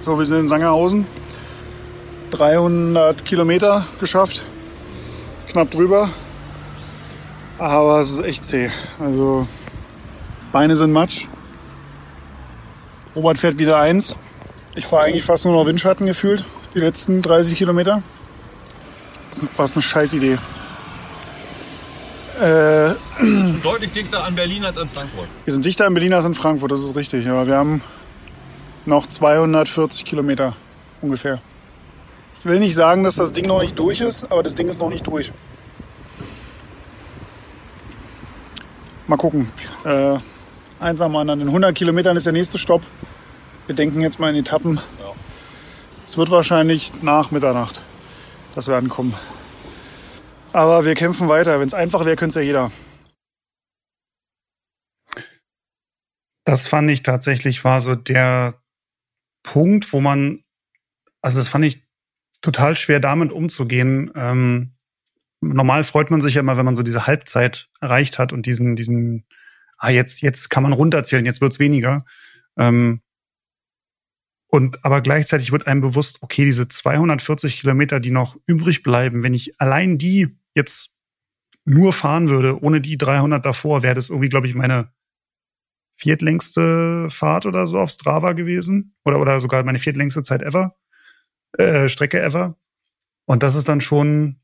So, 0.00 0.18
wir 0.18 0.24
sind 0.24 0.40
in 0.40 0.48
Sangerhausen. 0.48 1.06
300 2.30 3.24
Kilometer 3.24 3.86
geschafft. 4.00 4.44
Knapp 5.48 5.70
drüber. 5.70 6.08
Aber 7.58 8.00
es 8.00 8.12
ist 8.12 8.24
echt 8.24 8.44
zäh. 8.44 8.70
Also 8.98 9.46
Beine 10.52 10.76
sind 10.76 10.92
matsch. 10.92 11.26
Robert 13.14 13.38
fährt 13.38 13.58
wieder 13.58 13.78
eins. 13.78 14.14
Ich 14.74 14.86
fahre 14.86 15.04
eigentlich 15.04 15.24
fast 15.24 15.44
nur 15.44 15.54
noch 15.54 15.66
Windschatten 15.66 16.06
gefühlt, 16.06 16.44
die 16.74 16.78
letzten 16.78 17.22
30 17.22 17.58
Kilometer. 17.58 18.02
Das 19.30 19.42
ist 19.42 19.52
fast 19.52 19.74
eine 19.74 19.82
Scheißidee. 19.82 20.38
Äh, 22.40 22.94
deutlich 23.62 23.92
dichter 23.92 24.24
an 24.24 24.34
Berlin 24.34 24.64
als 24.64 24.78
an 24.78 24.88
Frankfurt. 24.88 25.28
Wir 25.44 25.52
sind 25.52 25.64
dichter 25.64 25.86
an 25.86 25.94
Berlin 25.94 26.14
als 26.14 26.24
in 26.24 26.34
Frankfurt, 26.34 26.72
das 26.72 26.80
ist 26.80 26.96
richtig. 26.96 27.28
Aber 27.28 27.46
wir 27.46 27.56
haben 27.56 27.82
noch 28.86 29.06
240 29.06 30.04
Kilometer 30.04 30.56
ungefähr. 31.02 31.40
Ich 32.40 32.46
will 32.46 32.58
nicht 32.58 32.74
sagen, 32.74 33.04
dass 33.04 33.16
das 33.16 33.32
Ding 33.32 33.46
noch 33.46 33.60
nicht 33.60 33.78
durch 33.78 34.00
ist, 34.00 34.32
aber 34.32 34.42
das 34.42 34.54
Ding 34.54 34.66
ist 34.66 34.80
noch 34.80 34.88
nicht 34.88 35.06
durch. 35.06 35.30
Mal 39.06 39.18
gucken. 39.18 39.52
Äh, 39.84 40.16
eins 40.78 41.02
am 41.02 41.16
anderen. 41.16 41.42
In 41.42 41.48
100 41.48 41.76
Kilometern 41.76 42.16
ist 42.16 42.24
der 42.24 42.32
nächste 42.32 42.56
Stopp. 42.56 42.82
Wir 43.66 43.74
denken 43.74 44.00
jetzt 44.00 44.18
mal 44.18 44.30
in 44.30 44.36
Etappen. 44.36 44.76
Ja. 44.76 45.12
Es 46.06 46.16
wird 46.16 46.30
wahrscheinlich 46.30 47.02
nach 47.02 47.30
Mitternacht, 47.30 47.82
dass 48.54 48.68
wir 48.68 48.76
ankommen. 48.76 49.14
Aber 50.54 50.86
wir 50.86 50.94
kämpfen 50.94 51.28
weiter. 51.28 51.60
Wenn 51.60 51.66
es 51.66 51.74
einfach 51.74 52.06
wäre, 52.06 52.16
könnte 52.16 52.30
es 52.30 52.34
ja 52.36 52.40
jeder. 52.40 52.72
Das 56.46 56.68
fand 56.68 56.90
ich 56.90 57.02
tatsächlich 57.02 57.64
war 57.66 57.80
so 57.80 57.94
der 57.94 58.54
Punkt, 59.42 59.92
wo 59.92 60.00
man, 60.00 60.42
also 61.20 61.38
das 61.38 61.48
fand 61.48 61.66
ich 61.66 61.89
total 62.40 62.76
schwer 62.76 63.00
damit 63.00 63.32
umzugehen. 63.32 64.10
Ähm, 64.14 64.72
normal 65.40 65.84
freut 65.84 66.10
man 66.10 66.20
sich 66.20 66.34
ja 66.34 66.40
immer, 66.40 66.56
wenn 66.56 66.64
man 66.64 66.76
so 66.76 66.82
diese 66.82 67.06
Halbzeit 67.06 67.68
erreicht 67.80 68.18
hat 68.18 68.32
und 68.32 68.46
diesen, 68.46 68.76
diesen 68.76 69.26
ah, 69.78 69.90
jetzt, 69.90 70.22
jetzt 70.22 70.50
kann 70.50 70.62
man 70.62 70.72
runterzählen, 70.72 71.24
jetzt 71.24 71.40
wird's 71.40 71.58
weniger. 71.58 72.04
Ähm, 72.58 73.00
und 74.48 74.84
aber 74.84 75.00
gleichzeitig 75.00 75.52
wird 75.52 75.66
einem 75.66 75.80
bewusst, 75.80 76.18
okay, 76.22 76.44
diese 76.44 76.66
240 76.66 77.60
Kilometer, 77.60 78.00
die 78.00 78.10
noch 78.10 78.36
übrig 78.46 78.82
bleiben, 78.82 79.22
wenn 79.22 79.34
ich 79.34 79.60
allein 79.60 79.96
die 79.96 80.36
jetzt 80.54 80.96
nur 81.64 81.92
fahren 81.92 82.28
würde, 82.28 82.60
ohne 82.60 82.80
die 82.80 82.98
300 82.98 83.44
davor, 83.44 83.82
wäre 83.82 83.94
das 83.94 84.08
irgendwie, 84.08 84.28
glaube 84.28 84.48
ich, 84.48 84.54
meine 84.54 84.92
viertlängste 85.92 87.08
Fahrt 87.10 87.46
oder 87.46 87.66
so 87.66 87.78
auf 87.78 87.90
Strava 87.90 88.32
gewesen. 88.32 88.96
Oder, 89.04 89.20
oder 89.20 89.38
sogar 89.38 89.62
meine 89.62 89.78
viertlängste 89.78 90.22
Zeit 90.22 90.42
ever, 90.42 90.74
äh, 91.58 91.88
Strecke 91.88 92.20
ever. 92.20 92.56
Und 93.26 93.42
das 93.42 93.54
ist 93.54 93.68
dann 93.68 93.80
schon, 93.80 94.40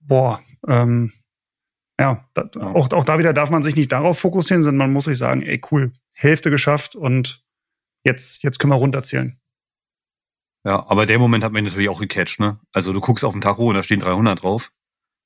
boah, 0.00 0.40
ähm, 0.66 1.12
ja, 1.98 2.28
da, 2.34 2.48
ja, 2.54 2.62
Auch, 2.68 2.90
auch 2.92 3.04
da 3.04 3.18
wieder 3.18 3.32
darf 3.32 3.50
man 3.50 3.62
sich 3.62 3.76
nicht 3.76 3.92
darauf 3.92 4.18
fokussieren, 4.18 4.62
sondern 4.62 4.88
man 4.88 4.92
muss 4.92 5.04
sich 5.04 5.18
sagen, 5.18 5.42
ey, 5.42 5.60
cool, 5.70 5.92
Hälfte 6.12 6.50
geschafft 6.50 6.96
und 6.96 7.44
jetzt, 8.04 8.42
jetzt 8.42 8.58
können 8.58 8.72
wir 8.72 8.76
runterzählen. 8.76 9.38
Ja, 10.64 10.86
aber 10.88 11.06
der 11.06 11.18
Moment 11.18 11.44
hat 11.44 11.52
mich 11.52 11.62
natürlich 11.62 11.88
auch 11.88 12.00
gecatcht, 12.00 12.40
ne? 12.40 12.58
Also 12.72 12.92
du 12.92 13.00
guckst 13.00 13.24
auf 13.24 13.32
den 13.32 13.40
Tacho 13.40 13.66
und 13.68 13.74
da 13.74 13.82
stehen 13.82 14.00
300 14.00 14.42
drauf. 14.42 14.72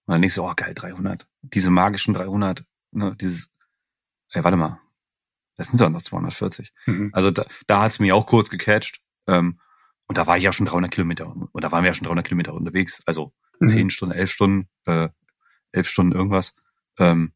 Und 0.07 0.13
dann 0.13 0.23
denkst 0.23 0.37
du, 0.37 0.45
oh 0.45 0.53
geil, 0.55 0.75
300. 0.75 1.27
Diese 1.43 1.71
magischen 1.71 2.15
300, 2.15 2.65
ne? 2.93 3.17
Dieses, 3.21 3.53
ey, 4.31 4.45
warte 4.45 4.57
mal. 4.57 4.81
Das 5.57 5.69
sind 5.69 5.79
sogar 5.79 5.91
noch 5.91 6.03
240. 6.03 6.73
Mhm. 6.87 7.11
Also 7.13 7.31
da, 7.31 7.45
da 7.67 7.83
hat's 7.83 8.01
mich 8.01 8.13
auch 8.13 8.27
kurz 8.27 8.51
gecatcht. 8.51 9.01
Ähm, 9.27 9.61
und 10.07 10.19
da 10.19 10.27
war 10.27 10.37
ich 10.37 10.45
ja 10.45 10.53
schon 10.53 10.67
300 10.67 10.91
Kilometer, 10.91 11.35
und 11.35 11.65
da 11.65 11.73
waren 11.73 11.83
wir 11.83 11.89
ja 11.89 11.95
schon 11.95 12.07
300 12.07 12.27
Kilometer 12.27 12.55
unterwegs. 12.55 13.03
Also 13.07 13.33
mhm. 13.61 13.69
10 13.69 13.91
Stunden, 13.91 14.15
11 14.15 14.31
Stunden, 14.31 14.69
äh, 14.87 15.09
11 15.73 15.89
Stunden 15.89 16.13
irgendwas. 16.13 16.57
Ähm, 16.99 17.33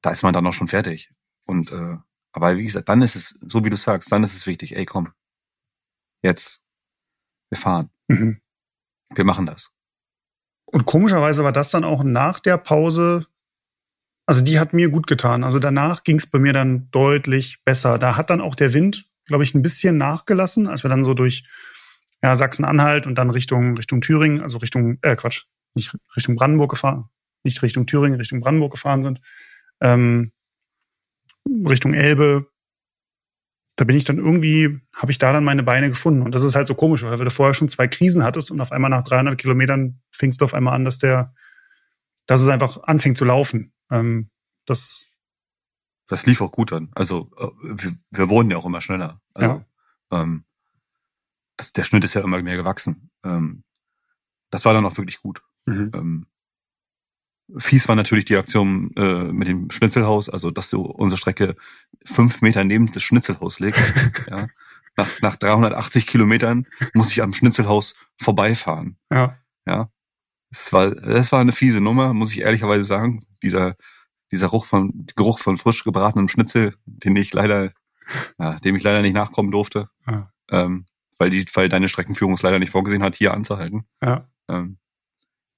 da 0.00 0.10
ist 0.10 0.22
man 0.22 0.32
dann 0.32 0.46
auch 0.46 0.52
schon 0.52 0.68
fertig. 0.68 1.12
Und 1.44 1.70
äh, 1.70 1.96
aber 2.32 2.56
wie 2.56 2.64
gesagt, 2.64 2.88
dann 2.88 3.02
ist 3.02 3.14
es, 3.14 3.38
so 3.46 3.64
wie 3.64 3.70
du 3.70 3.76
sagst, 3.76 4.10
dann 4.10 4.24
ist 4.24 4.34
es 4.34 4.46
wichtig, 4.46 4.76
ey 4.76 4.86
komm, 4.86 5.12
jetzt, 6.22 6.64
wir 7.50 7.58
fahren. 7.58 7.90
Mhm. 8.08 8.40
Wir 9.14 9.24
machen 9.24 9.44
das. 9.44 9.74
Und 10.64 10.86
komischerweise 10.86 11.44
war 11.44 11.52
das 11.52 11.70
dann 11.70 11.84
auch 11.84 12.02
nach 12.02 12.40
der 12.40 12.56
Pause, 12.56 13.26
also 14.26 14.40
die 14.40 14.58
hat 14.58 14.72
mir 14.72 14.88
gut 14.88 15.06
getan. 15.06 15.44
Also 15.44 15.58
danach 15.58 16.04
ging 16.04 16.16
es 16.16 16.26
bei 16.26 16.38
mir 16.38 16.54
dann 16.54 16.90
deutlich 16.90 17.62
besser. 17.64 17.98
Da 17.98 18.16
hat 18.16 18.30
dann 18.30 18.40
auch 18.40 18.54
der 18.54 18.72
Wind, 18.72 19.11
glaube 19.26 19.44
ich, 19.44 19.54
ein 19.54 19.62
bisschen 19.62 19.98
nachgelassen, 19.98 20.66
als 20.66 20.84
wir 20.84 20.90
dann 20.90 21.04
so 21.04 21.14
durch 21.14 21.44
ja, 22.22 22.36
Sachsen-Anhalt 22.36 23.06
und 23.06 23.16
dann 23.16 23.30
Richtung 23.30 23.76
Richtung 23.76 24.00
Thüringen, 24.00 24.40
also 24.40 24.58
Richtung 24.58 24.98
äh 25.02 25.16
Quatsch, 25.16 25.44
nicht 25.74 25.96
Richtung 26.16 26.36
Brandenburg 26.36 26.70
gefahren, 26.70 27.06
nicht 27.44 27.62
Richtung 27.62 27.86
Thüringen, 27.86 28.18
Richtung 28.18 28.40
Brandenburg 28.40 28.72
gefahren 28.72 29.02
sind, 29.02 29.20
ähm, 29.80 30.32
Richtung 31.48 31.94
Elbe. 31.94 32.46
Da 33.76 33.84
bin 33.84 33.96
ich 33.96 34.04
dann 34.04 34.18
irgendwie, 34.18 34.80
habe 34.94 35.10
ich 35.10 35.18
da 35.18 35.32
dann 35.32 35.44
meine 35.44 35.62
Beine 35.62 35.88
gefunden. 35.88 36.22
Und 36.22 36.34
das 36.34 36.42
ist 36.42 36.54
halt 36.54 36.66
so 36.66 36.74
komisch, 36.74 37.02
weil 37.02 37.16
du 37.16 37.30
vorher 37.30 37.54
schon 37.54 37.68
zwei 37.68 37.88
Krisen 37.88 38.22
hattest 38.22 38.50
und 38.50 38.60
auf 38.60 38.70
einmal 38.70 38.90
nach 38.90 39.02
300 39.02 39.38
Kilometern 39.38 40.00
fingst 40.10 40.40
du 40.40 40.44
auf 40.44 40.54
einmal 40.54 40.74
an, 40.74 40.84
dass 40.84 40.98
der, 40.98 41.34
dass 42.26 42.40
es 42.42 42.48
einfach 42.48 42.82
anfängt 42.84 43.16
zu 43.16 43.24
laufen. 43.24 43.72
Ähm, 43.90 44.30
das, 44.66 45.06
das 46.08 46.26
lief 46.26 46.40
auch 46.40 46.52
gut 46.52 46.72
an. 46.72 46.90
Also 46.94 47.30
äh, 47.38 47.48
wir, 47.62 47.92
wir 48.10 48.28
wurden 48.28 48.50
ja 48.50 48.56
auch 48.56 48.66
immer 48.66 48.80
schneller. 48.80 49.20
Also, 49.34 49.64
ja. 50.10 50.22
ähm, 50.22 50.44
das, 51.56 51.72
der 51.72 51.84
Schnitt 51.84 52.04
ist 52.04 52.14
ja 52.14 52.22
immer 52.22 52.42
mehr 52.42 52.56
gewachsen. 52.56 53.10
Ähm, 53.24 53.64
das 54.50 54.64
war 54.64 54.74
dann 54.74 54.84
auch 54.84 54.96
wirklich 54.96 55.20
gut. 55.20 55.42
Mhm. 55.66 55.90
Ähm, 55.94 56.26
Fies 57.58 57.88
war 57.88 57.96
natürlich 57.96 58.24
die 58.24 58.36
Aktion 58.36 58.92
äh, 58.96 59.24
mit 59.24 59.48
dem 59.48 59.70
Schnitzelhaus, 59.70 60.28
also 60.28 60.50
dass 60.50 60.70
du 60.70 60.82
unsere 60.82 61.18
Strecke 61.18 61.56
fünf 62.04 62.40
Meter 62.40 62.64
neben 62.64 62.90
das 62.90 63.02
Schnitzelhaus 63.02 63.60
legst. 63.60 63.92
ja. 64.30 64.46
nach, 64.96 65.08
nach 65.20 65.36
380 65.36 66.06
Kilometern 66.06 66.66
muss 66.94 67.10
ich 67.10 67.22
am 67.22 67.32
Schnitzelhaus 67.32 67.94
vorbeifahren. 68.18 68.96
Ja. 69.10 69.38
Ja. 69.66 69.90
Das 70.50 70.72
war, 70.72 70.90
das 70.90 71.32
war 71.32 71.40
eine 71.40 71.52
fiese 71.52 71.80
Nummer, 71.80 72.12
muss 72.12 72.32
ich 72.32 72.40
ehrlicherweise 72.40 72.84
sagen. 72.84 73.24
Dieser, 73.42 73.74
dieser 74.32 74.48
Geruch 74.48 74.64
von, 74.64 75.06
Geruch 75.14 75.38
von 75.38 75.56
frisch 75.56 75.84
gebratenem 75.84 76.26
Schnitzel, 76.28 76.74
den 76.86 77.14
ich 77.16 77.32
leider, 77.32 77.72
ja, 78.38 78.56
dem 78.56 78.74
ich 78.74 78.82
leider 78.82 79.02
nicht 79.02 79.14
nachkommen 79.14 79.50
durfte. 79.52 79.88
Ja. 80.06 80.32
Ähm, 80.50 80.86
weil 81.18 81.30
die, 81.30 81.46
weil 81.54 81.68
deine 81.68 81.88
Streckenführung 81.88 82.34
es 82.34 82.42
leider 82.42 82.58
nicht 82.58 82.70
vorgesehen 82.70 83.02
hat, 83.02 83.14
hier 83.14 83.34
anzuhalten. 83.34 83.86
Ja. 84.02 84.28
Ähm, 84.48 84.78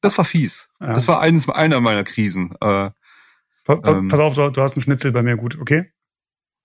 das 0.00 0.18
war 0.18 0.24
fies. 0.24 0.68
Ja. 0.80 0.92
Das 0.92 1.08
war 1.08 1.20
eines, 1.20 1.48
einer 1.48 1.80
meiner 1.80 2.04
Krisen. 2.04 2.52
Äh, 2.60 2.90
pa 3.64 3.76
pa 3.76 3.92
ähm, 3.92 4.08
pass 4.08 4.20
auf, 4.20 4.34
du, 4.34 4.50
du, 4.50 4.60
hast 4.60 4.76
einen 4.76 4.82
Schnitzel 4.82 5.12
bei 5.12 5.22
mir 5.22 5.36
gut, 5.36 5.58
okay? 5.58 5.90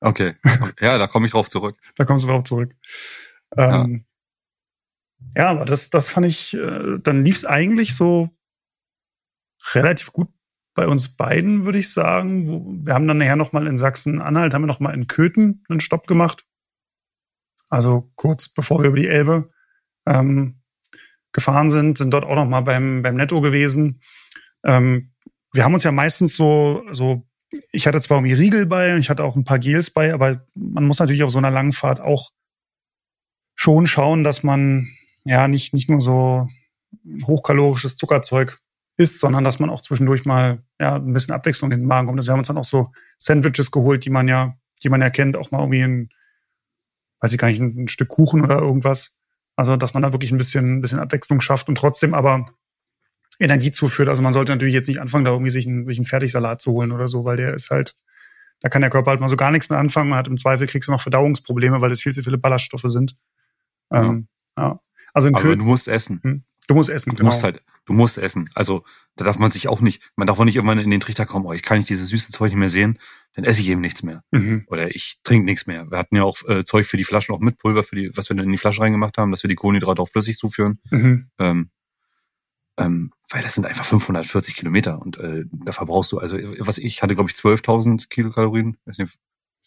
Okay. 0.01 0.33
Ja, 0.81 0.97
da 0.97 1.07
komme 1.07 1.27
ich 1.27 1.31
drauf 1.31 1.49
zurück. 1.49 1.77
da 1.95 2.05
kommst 2.05 2.25
du 2.25 2.29
drauf 2.29 2.43
zurück. 2.43 2.75
Ähm, 3.55 4.05
ja. 5.35 5.43
ja, 5.43 5.49
aber 5.51 5.65
das, 5.65 5.89
das 5.89 6.09
fand 6.09 6.25
ich, 6.25 6.55
äh, 6.55 6.97
dann 7.01 7.23
lief 7.23 7.37
es 7.37 7.45
eigentlich 7.45 7.95
so 7.95 8.29
relativ 9.73 10.11
gut 10.11 10.29
bei 10.79 10.87
uns 10.87 11.17
beiden, 11.17 11.65
würde 11.65 11.77
ich 11.77 11.91
sagen. 11.91 12.85
Wir 12.85 12.93
haben 12.93 13.05
dann 13.05 13.17
nachher 13.17 13.35
nochmal 13.35 13.67
in 13.67 13.77
Sachsen-Anhalt, 13.77 14.53
haben 14.53 14.61
wir 14.61 14.67
nochmal 14.67 14.93
in 14.93 15.07
Köthen 15.07 15.65
einen 15.67 15.81
Stopp 15.81 16.07
gemacht. 16.07 16.45
Also 17.69 18.09
kurz 18.15 18.47
bevor 18.47 18.79
wir 18.79 18.87
über 18.87 18.95
die 18.95 19.09
Elbe 19.09 19.49
ähm, 20.07 20.61
gefahren 21.33 21.69
sind, 21.69 21.97
sind 21.97 22.11
dort 22.11 22.23
auch 22.23 22.35
noch 22.35 22.47
mal 22.47 22.61
beim, 22.61 23.01
beim 23.03 23.15
Netto 23.15 23.41
gewesen. 23.41 23.99
Ähm, 24.63 25.11
wir 25.51 25.65
haben 25.65 25.73
uns 25.73 25.83
ja 25.83 25.91
meistens 25.91 26.37
so, 26.37 26.85
so, 26.91 27.27
ich 27.73 27.85
hatte 27.85 27.99
zwar 27.99 28.19
irgendwie 28.19 28.41
Riegel 28.41 28.65
bei 28.65 28.93
und 28.93 29.01
ich 29.01 29.09
hatte 29.09 29.25
auch 29.25 29.35
ein 29.35 29.43
paar 29.43 29.59
Gels 29.59 29.91
bei, 29.91 30.13
aber 30.13 30.45
man 30.55 30.87
muss 30.87 30.99
natürlich 30.99 31.23
auf 31.23 31.31
so 31.31 31.39
einer 31.39 31.51
langen 31.51 31.73
Fahrt 31.73 31.99
auch 31.99 32.29
schon 33.53 33.85
schauen, 33.85 34.23
dass 34.23 34.43
man 34.43 34.87
ja 35.25 35.49
nicht, 35.49 35.73
nicht 35.73 35.89
nur 35.89 35.99
so 35.99 36.47
hochkalorisches 37.27 37.97
Zuckerzeug 37.97 38.61
isst, 38.99 39.19
sondern 39.19 39.43
dass 39.45 39.59
man 39.59 39.69
auch 39.69 39.81
zwischendurch 39.81 40.25
mal 40.25 40.61
ja, 40.79 40.95
ein 40.95 41.13
bisschen 41.13 41.33
Abwechslung 41.33 41.71
in 41.71 41.79
den 41.79 41.87
Magen 41.87 42.07
kommt. 42.07 42.19
Also 42.19 42.27
wir 42.27 42.33
haben 42.33 42.39
uns 42.39 42.49
dann 42.49 42.57
auch 42.57 42.65
so 42.65 42.89
Sandwiches 43.17 43.71
geholt, 43.71 44.03
die 44.03 44.09
man 44.09 44.27
ja, 44.27 44.57
die 44.83 44.89
man 44.89 45.01
ja 45.01 45.09
kennt, 45.09 45.37
auch 45.37 45.51
mal 45.51 45.59
irgendwie 45.59 45.81
ein, 45.81 46.09
weiß 47.21 47.31
ich 47.31 47.37
gar 47.37 47.47
nicht, 47.47 47.61
ein, 47.61 47.83
ein 47.83 47.87
Stück 47.87 48.09
Kuchen 48.09 48.41
oder 48.41 48.59
irgendwas. 48.59 49.17
Also, 49.55 49.77
dass 49.77 49.93
man 49.93 50.03
da 50.03 50.13
wirklich 50.13 50.31
ein 50.31 50.37
bisschen, 50.37 50.77
ein 50.77 50.81
bisschen 50.81 50.99
Abwechslung 50.99 51.39
schafft 51.39 51.69
und 51.69 51.77
trotzdem 51.77 52.13
aber 52.13 52.49
Energie 53.39 53.71
zuführt. 53.71 54.09
Also 54.09 54.21
man 54.21 54.33
sollte 54.33 54.51
natürlich 54.51 54.73
jetzt 54.73 54.87
nicht 54.89 54.99
anfangen, 54.99 55.23
da 55.23 55.31
irgendwie 55.31 55.49
sich 55.49 55.65
einen, 55.65 55.85
sich 55.85 55.97
einen 55.97 56.05
Fertigsalat 56.05 56.59
zu 56.59 56.71
holen 56.73 56.91
oder 56.91 57.07
so, 57.07 57.23
weil 57.23 57.37
der 57.37 57.53
ist 57.53 57.69
halt, 57.69 57.95
da 58.59 58.67
kann 58.67 58.81
der 58.81 58.91
Körper 58.91 59.11
halt 59.11 59.21
mal 59.21 59.29
so 59.29 59.37
gar 59.37 59.51
nichts 59.51 59.69
mehr 59.69 59.79
anfangen. 59.79 60.09
Man 60.09 60.19
hat 60.19 60.27
im 60.27 60.35
Zweifel 60.35 60.67
kriegst 60.67 60.89
du 60.89 60.91
noch 60.91 61.01
Verdauungsprobleme, 61.01 61.79
weil 61.79 61.91
es 61.91 62.01
viel 62.01 62.13
zu 62.13 62.21
viele 62.21 62.37
Ballaststoffe 62.37 62.83
sind. 62.85 63.15
Ja. 63.91 64.03
Ähm, 64.03 64.27
ja. 64.57 64.81
Also 65.13 65.29
in 65.29 65.35
Aber 65.35 65.55
du 65.55 65.63
musst 65.63 65.87
essen. 65.87 66.19
Hm? 66.21 66.43
Du 66.67 66.75
musst 66.75 66.89
essen, 66.89 67.11
du 67.11 67.15
genau. 67.15 67.29
musst 67.29 67.43
halt, 67.43 67.63
du 67.89 67.93
musst 67.93 68.19
essen. 68.19 68.49
Also 68.53 68.83
da 69.15 69.25
darf 69.25 69.39
man 69.39 69.49
sich 69.49 69.67
auch 69.67 69.81
nicht, 69.81 70.11
man 70.15 70.27
darf 70.27 70.39
auch 70.39 70.45
nicht 70.45 70.55
irgendwann 70.55 70.77
in 70.77 70.91
den 70.91 70.99
Trichter 70.99 71.25
kommen, 71.25 71.47
oh, 71.47 71.53
ich 71.53 71.63
kann 71.63 71.77
nicht 71.77 71.89
dieses 71.89 72.09
süße 72.09 72.31
Zeug 72.31 72.51
nicht 72.51 72.59
mehr 72.59 72.69
sehen, 72.69 72.99
dann 73.33 73.45
esse 73.45 73.61
ich 73.61 73.69
eben 73.69 73.81
nichts 73.81 74.03
mehr. 74.03 74.23
Mhm. 74.29 74.65
Oder 74.67 74.93
ich 74.95 75.17
trinke 75.23 75.45
nichts 75.45 75.65
mehr. 75.65 75.89
Wir 75.89 75.97
hatten 75.97 76.15
ja 76.15 76.23
auch 76.23 76.37
äh, 76.47 76.63
Zeug 76.63 76.85
für 76.85 76.97
die 76.97 77.03
Flaschen 77.03 77.33
auch 77.33 77.39
mit 77.39 77.57
Pulver, 77.57 77.83
für 77.83 77.95
die, 77.95 78.11
was 78.15 78.29
wir 78.29 78.37
dann 78.37 78.45
in 78.45 78.51
die 78.51 78.59
Flasche 78.59 78.81
reingemacht 78.81 79.17
haben, 79.17 79.31
dass 79.31 79.43
wir 79.43 79.47
die 79.47 79.55
Kohlenhydrate 79.55 80.01
auch 80.01 80.09
flüssig 80.09 80.37
zuführen. 80.37 80.79
Mhm. 80.91 81.31
Ähm, 81.39 81.71
ähm, 82.77 83.11
weil 83.29 83.41
das 83.41 83.55
sind 83.55 83.65
einfach 83.65 83.85
540 83.85 84.55
Kilometer 84.55 85.01
und 85.01 85.17
äh, 85.17 85.45
da 85.51 85.71
verbrauchst 85.71 86.11
du, 86.11 86.19
also 86.19 86.37
was 86.59 86.77
ich 86.77 87.01
hatte, 87.01 87.15
glaube 87.15 87.29
ich, 87.29 87.35
12.000 87.35 88.07
Kilokalorien. 88.09 88.77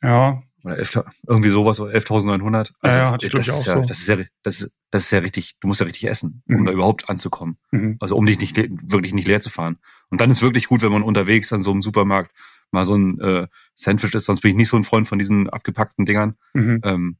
Ja, 0.02 0.42
oder 0.64 0.78
11, 0.78 1.00
irgendwie 1.26 1.48
sowas, 1.48 1.80
11.900. 1.80 2.72
Also, 2.80 2.96
ja, 2.96 3.16
das, 3.16 3.32
ist 3.32 3.46
ja, 3.46 3.54
so. 3.54 3.84
das 3.84 3.98
ist 3.98 4.08
ja, 4.08 4.16
das 4.42 4.60
ist, 4.60 4.76
das 4.90 5.04
ist 5.04 5.10
ja 5.10 5.18
richtig, 5.20 5.58
du 5.60 5.68
musst 5.68 5.80
ja 5.80 5.86
richtig 5.86 6.08
essen, 6.08 6.42
um 6.48 6.60
mhm. 6.60 6.66
da 6.66 6.72
überhaupt 6.72 7.08
anzukommen. 7.08 7.56
Mhm. 7.70 7.96
Also 8.00 8.16
um 8.16 8.26
dich 8.26 8.38
nicht 8.38 8.56
wirklich 8.56 9.14
nicht 9.14 9.26
leer 9.26 9.40
zu 9.40 9.50
fahren. 9.50 9.78
Und 10.10 10.20
dann 10.20 10.30
ist 10.30 10.42
wirklich 10.42 10.68
gut, 10.68 10.82
wenn 10.82 10.92
man 10.92 11.02
unterwegs 11.02 11.52
an 11.52 11.62
so 11.62 11.70
einem 11.70 11.82
Supermarkt 11.82 12.30
mal 12.70 12.84
so 12.84 12.94
ein 12.94 13.20
äh, 13.20 13.48
Sandwich 13.74 14.14
ist, 14.14 14.26
sonst 14.26 14.40
bin 14.40 14.52
ich 14.52 14.56
nicht 14.56 14.68
so 14.68 14.76
ein 14.76 14.84
Freund 14.84 15.06
von 15.08 15.18
diesen 15.18 15.48
abgepackten 15.48 16.04
Dingern. 16.04 16.36
Mhm. 16.54 16.80
Ähm, 16.84 17.16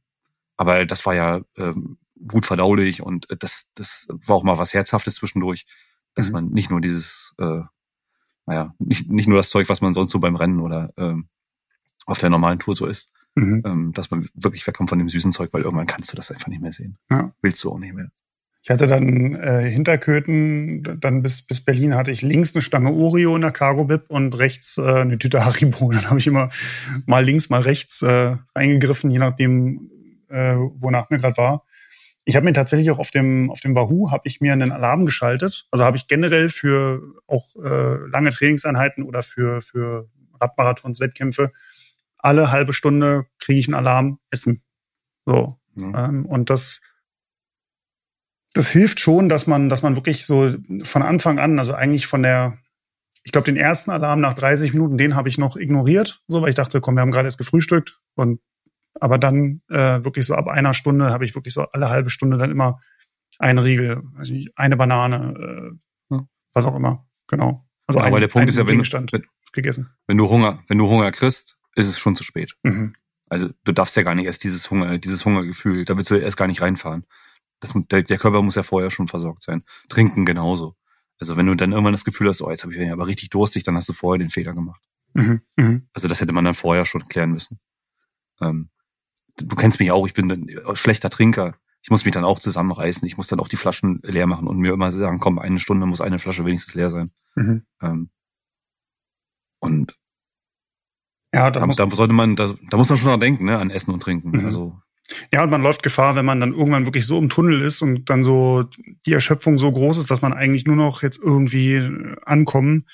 aber 0.57 0.85
das 0.85 1.05
war 1.05 1.15
ja 1.15 1.41
ähm, 1.57 1.97
gut 2.27 2.45
verdaulich 2.45 3.01
und 3.01 3.29
äh, 3.29 3.37
das, 3.37 3.69
das 3.75 4.07
war 4.09 4.35
auch 4.35 4.43
mal 4.43 4.57
was 4.57 4.73
Herzhaftes 4.73 5.15
zwischendurch, 5.15 5.65
dass 6.15 6.27
mhm. 6.27 6.33
man 6.33 6.49
nicht 6.49 6.69
nur 6.69 6.81
dieses, 6.81 7.33
äh, 7.37 7.61
naja, 8.45 8.73
nicht, 8.79 9.09
nicht 9.09 9.27
nur 9.27 9.37
das 9.37 9.49
Zeug, 9.49 9.69
was 9.69 9.81
man 9.81 9.93
sonst 9.93 10.11
so 10.11 10.19
beim 10.19 10.35
Rennen 10.35 10.59
oder 10.59 10.91
ähm, 10.97 11.27
auf 12.05 12.17
der 12.17 12.29
normalen 12.29 12.59
Tour 12.59 12.75
so 12.75 12.85
ist, 12.85 13.11
mhm. 13.35 13.63
ähm, 13.65 13.91
dass 13.93 14.11
man 14.11 14.27
wirklich 14.33 14.65
wegkommt 14.65 14.89
von 14.89 14.99
dem 14.99 15.09
süßen 15.09 15.31
Zeug, 15.31 15.49
weil 15.53 15.63
irgendwann 15.63 15.87
kannst 15.87 16.11
du 16.11 16.15
das 16.15 16.31
einfach 16.31 16.47
nicht 16.47 16.61
mehr 16.61 16.71
sehen. 16.71 16.97
Ja. 17.09 17.33
Willst 17.41 17.63
du 17.63 17.71
auch 17.71 17.79
nicht 17.79 17.93
mehr. 17.93 18.09
Ich 18.65 18.69
hatte 18.69 18.87
dann 18.87 19.35
äh, 19.35 19.69
Hinterköthen, 19.69 20.97
dann 21.01 21.21
bis, 21.21 21.45
bis 21.45 21.59
Berlin 21.65 21.95
hatte 21.95 22.11
ich 22.11 22.21
links 22.21 22.55
eine 22.55 22.61
Stange 22.61 22.93
Oreo 22.93 23.35
in 23.35 23.41
der 23.41 23.51
Cargo 23.51 23.83
Bib 23.83 24.05
und 24.07 24.37
rechts 24.37 24.77
äh, 24.77 24.83
eine 24.83 25.17
Tüte 25.17 25.43
Haribo. 25.43 25.91
Dann 25.91 26.09
habe 26.09 26.17
ich 26.17 26.27
immer 26.27 26.49
mal 27.05 27.25
links, 27.25 27.49
mal 27.49 27.59
rechts 27.59 28.01
äh, 28.03 28.37
reingegriffen, 28.55 29.11
je 29.11 29.19
nachdem, 29.19 29.91
äh, 30.29 30.55
wonach 30.55 31.09
mir 31.09 31.17
gerade 31.17 31.35
war. 31.35 31.65
Ich 32.23 32.37
habe 32.37 32.45
mir 32.45 32.53
tatsächlich 32.53 32.89
auch 32.89 32.99
auf 32.99 33.11
dem 33.11 33.51
auf 33.51 33.59
dem 33.59 33.75
Wahoo 33.75 34.11
habe 34.11 34.23
ich 34.27 34.39
mir 34.39 34.53
einen 34.53 34.71
Alarm 34.71 35.05
geschaltet. 35.05 35.67
Also 35.71 35.83
habe 35.83 35.97
ich 35.97 36.07
generell 36.07 36.47
für 36.47 37.01
auch 37.27 37.45
äh, 37.61 38.07
lange 38.07 38.29
Trainingseinheiten 38.29 39.03
oder 39.03 39.23
für 39.23 39.61
für 39.61 40.07
Radmarathons, 40.39 41.01
Wettkämpfe 41.01 41.51
alle 42.23 42.51
halbe 42.51 42.73
Stunde 42.73 43.25
kriege 43.39 43.59
ich 43.59 43.67
einen 43.67 43.75
Alarm 43.75 44.19
Essen. 44.31 44.63
So 45.25 45.59
mhm. 45.75 45.95
ähm, 45.95 46.25
und 46.25 46.49
das 46.49 46.81
das 48.53 48.69
hilft 48.69 48.99
schon, 48.99 49.29
dass 49.29 49.47
man, 49.47 49.67
dass 49.67 49.81
man 49.81 49.95
wirklich 49.95 50.25
so 50.25 50.53
von 50.83 51.01
Anfang 51.01 51.39
an, 51.39 51.59
also 51.59 51.73
eigentlich 51.73 52.05
von 52.05 52.21
der, 52.21 52.55
ich 53.23 53.31
glaube, 53.31 53.45
den 53.45 53.57
ersten 53.57 53.91
Alarm 53.91 54.21
nach 54.21 54.35
30 54.35 54.73
Minuten, 54.73 54.97
den 54.97 55.15
habe 55.15 55.27
ich 55.27 55.37
noch 55.37 55.57
ignoriert, 55.57 56.21
so 56.27 56.41
weil 56.41 56.49
ich 56.49 56.55
dachte, 56.55 56.79
komm, 56.79 56.95
wir 56.95 57.01
haben 57.01 57.11
gerade 57.11 57.25
erst 57.25 57.39
gefrühstückt 57.39 57.99
und 58.15 58.39
aber 58.99 59.17
dann 59.17 59.61
äh, 59.69 60.03
wirklich 60.03 60.27
so 60.27 60.35
ab 60.35 60.47
einer 60.47 60.75
Stunde 60.75 61.11
habe 61.11 61.25
ich 61.25 61.33
wirklich 61.33 61.55
so 61.55 61.63
alle 61.63 61.89
halbe 61.89 62.11
Stunde 62.11 62.37
dann 62.37 62.51
immer 62.51 62.79
einen 63.39 63.57
Riegel, 63.57 64.03
weiß 64.13 64.29
nicht, 64.29 64.55
eine 64.55 64.77
Banane, 64.77 65.33
äh, 66.11 66.13
hm. 66.13 66.27
was 66.53 66.65
auch 66.67 66.75
immer, 66.75 67.07
genau. 67.27 67.67
Also 67.87 67.99
ja, 67.99 68.05
ein, 68.05 68.11
aber 68.13 68.19
der 68.19 68.27
Punkt 68.27 68.49
ist 68.49 68.57
ja, 68.57 68.67
wenn 68.67 68.77
du, 68.77 69.11
wenn, 69.11 69.25
gegessen. 69.51 69.89
wenn 70.05 70.17
du 70.17 70.29
Hunger, 70.29 70.59
wenn 70.67 70.77
du 70.77 70.87
Hunger 70.87 71.11
kriegst, 71.11 71.57
ist 71.75 71.87
es 71.87 71.99
schon 71.99 72.15
zu 72.15 72.23
spät. 72.23 72.55
Mhm. 72.63 72.95
Also 73.29 73.49
du 73.63 73.71
darfst 73.71 73.95
ja 73.95 74.03
gar 74.03 74.15
nicht 74.15 74.25
erst 74.25 74.43
dieses 74.43 74.69
Hunger, 74.69 74.97
dieses 74.97 75.25
Hungergefühl, 75.25 75.85
da 75.85 75.97
willst 75.97 76.11
du 76.11 76.15
erst 76.15 76.37
gar 76.37 76.47
nicht 76.47 76.61
reinfahren. 76.61 77.05
Das, 77.59 77.73
der, 77.73 78.03
der 78.03 78.17
Körper 78.17 78.41
muss 78.41 78.55
ja 78.55 78.63
vorher 78.63 78.91
schon 78.91 79.07
versorgt 79.07 79.43
sein. 79.43 79.63
Trinken 79.89 80.25
genauso. 80.25 80.75
Also 81.19 81.37
wenn 81.37 81.47
du 81.47 81.55
dann 81.55 81.71
irgendwann 81.71 81.93
das 81.93 82.05
Gefühl 82.05 82.27
hast, 82.27 82.41
oh, 82.41 82.49
jetzt 82.49 82.63
habe 82.63 82.75
ich 82.75 82.91
aber 82.91 83.07
richtig 83.07 83.29
durstig, 83.29 83.63
dann 83.63 83.75
hast 83.75 83.87
du 83.89 83.93
vorher 83.93 84.19
den 84.19 84.29
Fehler 84.29 84.53
gemacht. 84.53 84.81
Mhm. 85.13 85.41
Mhm. 85.55 85.87
Also 85.93 86.07
das 86.07 86.21
hätte 86.21 86.33
man 86.33 86.45
dann 86.45 86.53
vorher 86.53 86.85
schon 86.85 87.07
klären 87.07 87.31
müssen. 87.31 87.59
Ähm, 88.41 88.69
du 89.37 89.55
kennst 89.55 89.79
mich 89.79 89.91
auch, 89.91 90.05
ich 90.05 90.13
bin 90.13 90.31
ein 90.31 90.75
schlechter 90.75 91.09
Trinker. 91.09 91.55
Ich 91.81 91.89
muss 91.89 92.05
mich 92.05 92.13
dann 92.13 92.23
auch 92.23 92.39
zusammenreißen. 92.39 93.05
Ich 93.07 93.17
muss 93.17 93.27
dann 93.27 93.39
auch 93.39 93.47
die 93.47 93.57
Flaschen 93.57 93.99
leer 94.03 94.27
machen 94.27 94.47
und 94.47 94.57
mir 94.57 94.73
immer 94.73 94.91
sagen, 94.91 95.19
komm, 95.19 95.39
eine 95.39 95.59
Stunde 95.59 95.85
muss 95.85 96.01
eine 96.01 96.19
Flasche 96.19 96.45
wenigstens 96.45 96.75
leer 96.75 96.89
sein. 96.89 97.11
Mhm. 97.35 97.65
Ähm, 97.81 98.09
und 99.59 99.97
ja, 101.33 101.49
da, 101.49 101.65
da, 101.65 101.85
da 101.85 101.89
sollte 101.89 102.13
man, 102.13 102.35
da, 102.35 102.53
da 102.69 102.77
muss 102.77 102.89
man 102.89 102.97
schon 102.97 103.11
noch 103.11 103.19
denken, 103.19 103.45
ne, 103.45 103.57
an 103.57 103.69
Essen 103.69 103.91
und 103.91 104.01
Trinken. 104.01 104.29
Mhm. 104.29 104.45
Also 104.45 104.77
ja, 105.31 105.43
und 105.43 105.49
man 105.49 105.61
läuft 105.61 105.83
Gefahr, 105.83 106.15
wenn 106.15 106.25
man 106.25 106.39
dann 106.39 106.53
irgendwann 106.53 106.85
wirklich 106.85 107.05
so 107.05 107.17
im 107.17 107.29
Tunnel 107.29 107.61
ist 107.61 107.81
und 107.81 108.09
dann 108.09 108.23
so 108.23 108.63
die 109.05 109.13
Erschöpfung 109.13 109.57
so 109.57 109.71
groß 109.71 109.97
ist, 109.97 110.09
dass 110.09 110.21
man 110.21 110.33
eigentlich 110.33 110.65
nur 110.65 110.75
noch 110.75 111.01
jetzt 111.01 111.19
irgendwie 111.21 111.89
ankommen, 112.25 112.87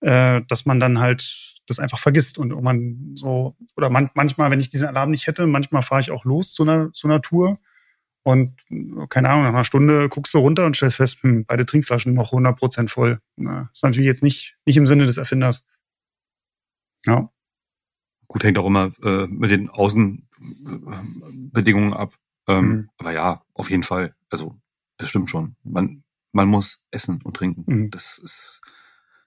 äh, 0.00 0.42
dass 0.48 0.66
man 0.66 0.78
dann 0.78 1.00
halt 1.00 1.54
das 1.66 1.78
einfach 1.78 1.98
vergisst 1.98 2.38
und 2.38 2.50
man 2.62 3.12
so 3.14 3.56
oder 3.76 3.88
man, 3.90 4.10
manchmal, 4.14 4.50
wenn 4.50 4.60
ich 4.60 4.68
diesen 4.68 4.86
Alarm 4.86 5.10
nicht 5.10 5.26
hätte, 5.26 5.46
manchmal 5.46 5.82
fahre 5.82 6.02
ich 6.02 6.10
auch 6.10 6.24
los 6.24 6.52
zu 6.52 6.62
einer 6.62 6.92
zu 6.92 7.08
einer 7.08 7.22
Tour 7.22 7.58
und 8.22 8.60
keine 9.08 9.30
Ahnung, 9.30 9.44
nach 9.44 9.54
einer 9.54 9.64
Stunde 9.64 10.08
guckst 10.08 10.34
du 10.34 10.38
runter 10.38 10.66
und 10.66 10.76
stellst 10.76 10.96
fest, 10.96 11.22
hm, 11.22 11.46
beide 11.46 11.66
Trinkflaschen 11.66 12.14
noch 12.14 12.32
100 12.32 12.56
Prozent 12.56 12.90
voll. 12.90 13.20
Na, 13.36 13.70
ist 13.72 13.82
natürlich 13.82 14.06
jetzt 14.06 14.22
nicht 14.22 14.56
nicht 14.66 14.76
im 14.76 14.86
Sinne 14.86 15.06
des 15.06 15.16
Erfinders. 15.16 15.66
Ja. 17.06 17.30
Gut, 18.28 18.44
hängt 18.44 18.58
auch 18.58 18.66
immer 18.66 18.92
äh, 19.02 19.26
mit 19.26 19.50
den 19.50 19.70
Außenbedingungen 19.70 21.92
ab. 21.92 22.14
Ähm, 22.46 22.68
mhm. 22.68 22.88
Aber 22.98 23.12
ja, 23.12 23.42
auf 23.54 23.70
jeden 23.70 23.82
Fall. 23.82 24.14
Also 24.30 24.54
das 24.96 25.08
stimmt 25.08 25.30
schon. 25.30 25.56
Man 25.62 26.04
man 26.34 26.48
muss 26.48 26.80
essen 26.90 27.20
und 27.22 27.36
trinken. 27.36 27.64
Mhm. 27.66 27.90
Das 27.90 28.18
ist. 28.18 28.60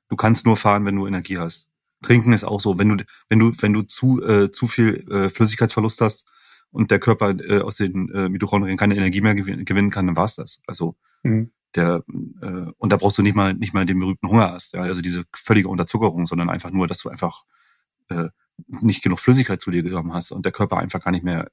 Du 0.10 0.16
kannst 0.16 0.46
nur 0.46 0.56
fahren, 0.56 0.86
wenn 0.86 0.96
du 0.96 1.08
Energie 1.08 1.38
hast. 1.38 1.70
Trinken 2.02 2.32
ist 2.32 2.44
auch 2.44 2.62
so, 2.62 2.78
wenn 2.78 2.90
du, 2.90 3.04
wenn 3.30 3.40
du, 3.40 3.52
wenn 3.60 3.74
du 3.74 3.82
zu, 3.82 4.24
äh, 4.24 4.52
zu 4.52 4.68
viel 4.68 5.10
äh, 5.12 5.30
Flüssigkeitsverlust 5.30 6.00
hast 6.02 6.30
und 6.70 6.92
der 6.92 7.00
Körper 7.00 7.36
äh, 7.40 7.62
aus 7.62 7.78
den 7.78 8.10
äh, 8.14 8.30
Mitochondrien 8.30 8.78
keine 8.78 8.96
Energie 8.96 9.22
mehr 9.22 9.36
gewinnen, 9.36 9.66
gewinnen 9.66 9.90
kann, 9.90 10.06
dann 10.06 10.16
war's 10.16 10.36
das. 10.36 10.62
Also 10.68 10.96
mhm. 11.24 11.52
der 11.76 12.04
äh, 12.42 12.72
und 12.78 12.94
da 12.94 12.98
brauchst 12.98 13.18
du 13.18 13.24
nicht 13.24 13.36
mal 13.36 13.54
nicht 13.54 13.74
mal 13.74 13.86
den 13.86 14.00
berühmten 14.00 14.30
Hunger 14.30 14.52
hast, 14.52 14.74
ja, 14.74 14.82
also 14.82 15.02
diese 15.02 15.24
völlige 15.34 15.70
Unterzuckerung, 15.70 16.26
sondern 16.26 16.50
einfach 16.50 16.72
nur, 16.72 16.88
dass 16.88 17.00
du 17.00 17.10
einfach 17.10 17.44
äh, 18.10 18.30
nicht 18.68 19.04
genug 19.04 19.20
Flüssigkeit 19.20 19.62
zu 19.62 19.72
dir 19.72 19.84
genommen 19.84 20.14
hast 20.14 20.32
und 20.32 20.46
der 20.46 20.52
Körper 20.52 20.78
einfach 20.78 21.04
gar 21.04 21.12
nicht 21.12 21.24
mehr 21.24 21.50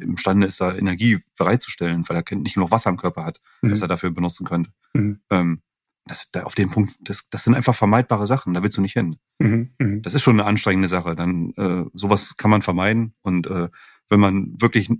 imstande 0.00 0.46
ist, 0.46 0.60
da 0.60 0.74
Energie 0.74 1.18
bereitzustellen, 1.38 2.08
weil 2.08 2.16
er 2.16 2.36
nicht 2.36 2.54
genug 2.54 2.70
Wasser 2.70 2.90
im 2.90 2.96
Körper 2.96 3.24
hat, 3.24 3.40
mhm. 3.62 3.70
das 3.70 3.82
er 3.82 3.88
dafür 3.88 4.10
benutzen 4.10 4.46
könnte. 4.46 4.70
Mhm. 4.94 5.20
Ähm, 5.30 5.62
das, 6.06 6.30
da 6.30 6.42
auf 6.42 6.54
dem 6.54 6.70
Punkt, 6.70 6.96
das, 7.00 7.28
das 7.30 7.44
sind 7.44 7.54
einfach 7.54 7.74
vermeidbare 7.74 8.26
Sachen, 8.26 8.52
da 8.52 8.62
willst 8.62 8.76
du 8.76 8.82
nicht 8.82 8.92
hin. 8.92 9.16
Mhm, 9.38 9.70
mh. 9.78 10.00
Das 10.02 10.14
ist 10.14 10.22
schon 10.22 10.38
eine 10.38 10.46
anstrengende 10.46 10.88
Sache. 10.88 11.14
Dann 11.14 11.54
äh, 11.54 11.84
sowas 11.94 12.36
kann 12.36 12.50
man 12.50 12.62
vermeiden. 12.62 13.14
Und 13.22 13.46
äh, 13.46 13.70
wenn 14.10 14.20
man 14.20 14.60
wirklich 14.60 14.90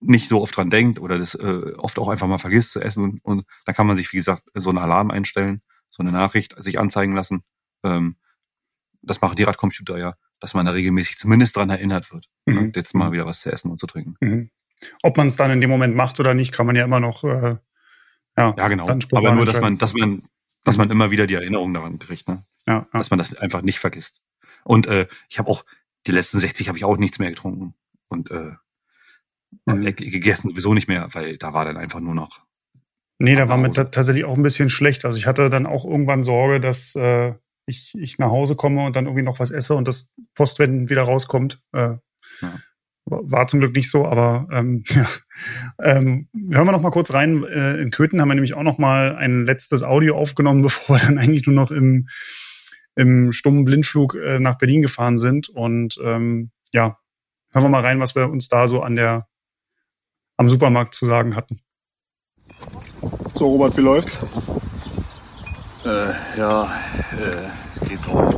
nicht 0.00 0.28
so 0.28 0.40
oft 0.40 0.56
dran 0.56 0.70
denkt 0.70 1.00
oder 1.00 1.18
das 1.18 1.34
äh, 1.34 1.72
oft 1.76 1.98
auch 1.98 2.08
einfach 2.08 2.28
mal 2.28 2.38
vergisst 2.38 2.72
zu 2.72 2.80
essen 2.80 3.02
und, 3.02 3.24
und 3.24 3.46
dann 3.64 3.74
kann 3.74 3.86
man 3.86 3.96
sich, 3.96 4.12
wie 4.12 4.18
gesagt, 4.18 4.44
so 4.54 4.70
einen 4.70 4.78
Alarm 4.78 5.10
einstellen, 5.10 5.60
so 5.90 6.02
eine 6.02 6.12
Nachricht 6.12 6.54
sich 6.62 6.78
anzeigen 6.78 7.14
lassen. 7.14 7.42
Ähm, 7.82 8.16
das 9.06 9.20
machen 9.20 9.36
die 9.36 9.42
Radcomputer 9.42 9.98
ja, 9.98 10.14
dass 10.40 10.54
man 10.54 10.66
da 10.66 10.72
regelmäßig 10.72 11.16
zumindest 11.16 11.56
dran 11.56 11.70
erinnert 11.70 12.12
wird, 12.12 12.28
ne, 12.46 12.60
mhm. 12.60 12.72
jetzt 12.74 12.94
mal 12.94 13.12
wieder 13.12 13.26
was 13.26 13.40
zu 13.40 13.52
essen 13.52 13.70
und 13.70 13.78
zu 13.78 13.86
trinken. 13.86 14.16
Mhm. 14.20 14.50
Ob 15.02 15.16
man 15.16 15.28
es 15.28 15.36
dann 15.36 15.50
in 15.50 15.60
dem 15.60 15.70
Moment 15.70 15.94
macht 15.94 16.20
oder 16.20 16.34
nicht, 16.34 16.52
kann 16.52 16.66
man 16.66 16.76
ja 16.76 16.84
immer 16.84 17.00
noch 17.00 17.24
äh, 17.24 17.56
ja, 18.36 18.54
ja 18.56 18.68
genau. 18.68 18.88
Aber 19.12 19.32
nur, 19.32 19.46
dass 19.46 19.60
man, 19.60 19.78
dass 19.78 19.94
man, 19.94 20.22
dass 20.64 20.76
man 20.76 20.90
immer 20.90 21.10
wieder 21.10 21.26
die 21.26 21.34
Erinnerung 21.34 21.72
daran 21.72 21.98
kriegt, 21.98 22.28
ne? 22.28 22.44
Ja, 22.66 22.86
ja. 22.92 22.98
Dass 22.98 23.10
man 23.10 23.18
das 23.18 23.34
einfach 23.34 23.62
nicht 23.62 23.78
vergisst. 23.78 24.22
Und 24.64 24.86
äh, 24.86 25.06
ich 25.28 25.38
habe 25.38 25.50
auch 25.50 25.64
die 26.06 26.12
letzten 26.12 26.38
60 26.38 26.68
habe 26.68 26.78
ich 26.78 26.84
auch 26.84 26.96
nichts 26.96 27.18
mehr 27.18 27.30
getrunken 27.30 27.74
und 28.08 28.30
äh, 28.30 28.52
mhm. 29.66 29.84
gegessen 29.96 30.50
sowieso 30.50 30.74
nicht 30.74 30.88
mehr, 30.88 31.08
weil 31.12 31.36
da 31.38 31.52
war 31.52 31.64
dann 31.64 31.76
einfach 31.76 32.00
nur 32.00 32.14
noch. 32.14 32.44
Nee, 33.18 33.36
da 33.36 33.48
war 33.48 33.56
mir 33.56 33.70
tatsächlich 33.70 34.24
auch 34.24 34.36
ein 34.36 34.42
bisschen 34.42 34.70
schlecht. 34.70 35.04
Also 35.04 35.18
ich 35.18 35.26
hatte 35.26 35.48
dann 35.48 35.66
auch 35.66 35.84
irgendwann 35.84 36.24
Sorge, 36.24 36.60
dass 36.60 36.96
äh, 36.96 37.34
ich, 37.66 37.94
ich 37.98 38.18
nach 38.18 38.30
Hause 38.30 38.56
komme 38.56 38.84
und 38.84 38.96
dann 38.96 39.06
irgendwie 39.06 39.24
noch 39.24 39.40
was 39.40 39.50
esse 39.50 39.74
und 39.74 39.88
das 39.88 40.14
Postwenden 40.34 40.90
wieder 40.90 41.02
rauskommt. 41.02 41.60
Äh, 41.72 41.96
ja. 42.40 42.60
War 43.06 43.46
zum 43.48 43.60
Glück 43.60 43.74
nicht 43.74 43.90
so, 43.90 44.06
aber 44.06 44.46
ähm, 44.50 44.82
ja. 44.88 45.06
Ähm, 45.78 46.28
hören 46.50 46.66
wir 46.66 46.72
noch 46.72 46.80
mal 46.80 46.90
kurz 46.90 47.12
rein. 47.12 47.44
Äh, 47.44 47.80
in 47.80 47.90
Köthen 47.90 48.20
haben 48.20 48.28
wir 48.28 48.34
nämlich 48.34 48.54
auch 48.54 48.62
noch 48.62 48.78
mal 48.78 49.16
ein 49.16 49.44
letztes 49.44 49.82
Audio 49.82 50.16
aufgenommen, 50.16 50.62
bevor 50.62 50.96
wir 50.96 51.06
dann 51.06 51.18
eigentlich 51.18 51.46
nur 51.46 51.56
noch 51.56 51.70
im, 51.70 52.08
im 52.96 53.32
stummen 53.32 53.64
Blindflug 53.64 54.14
äh, 54.14 54.38
nach 54.38 54.58
Berlin 54.58 54.82
gefahren 54.82 55.18
sind. 55.18 55.48
Und 55.48 55.98
ähm, 56.02 56.50
ja, 56.72 56.98
hören 57.52 57.64
wir 57.64 57.68
mal 57.68 57.82
rein, 57.82 58.00
was 58.00 58.14
wir 58.14 58.30
uns 58.30 58.48
da 58.48 58.68
so 58.68 58.82
an 58.82 58.96
der 58.96 59.26
am 60.36 60.48
Supermarkt 60.48 60.94
zu 60.94 61.06
sagen 61.06 61.36
hatten. 61.36 61.60
So, 63.34 63.46
Robert, 63.46 63.76
wie 63.76 63.82
läuft's? 63.82 64.18
Äh, 65.84 66.38
ja, 66.38 66.64
äh, 67.12 67.86
geht 67.86 68.00
so. 68.00 68.30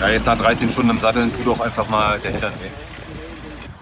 Ja, 0.00 0.08
jetzt 0.08 0.26
nach 0.26 0.36
13 0.36 0.68
Stunden 0.68 0.90
im 0.90 0.98
Satteln 0.98 1.32
tut 1.32 1.46
doch 1.46 1.60
einfach 1.60 1.88
mal 1.88 2.18
der 2.18 2.32
Hintern 2.32 2.52
weh. 2.54 2.68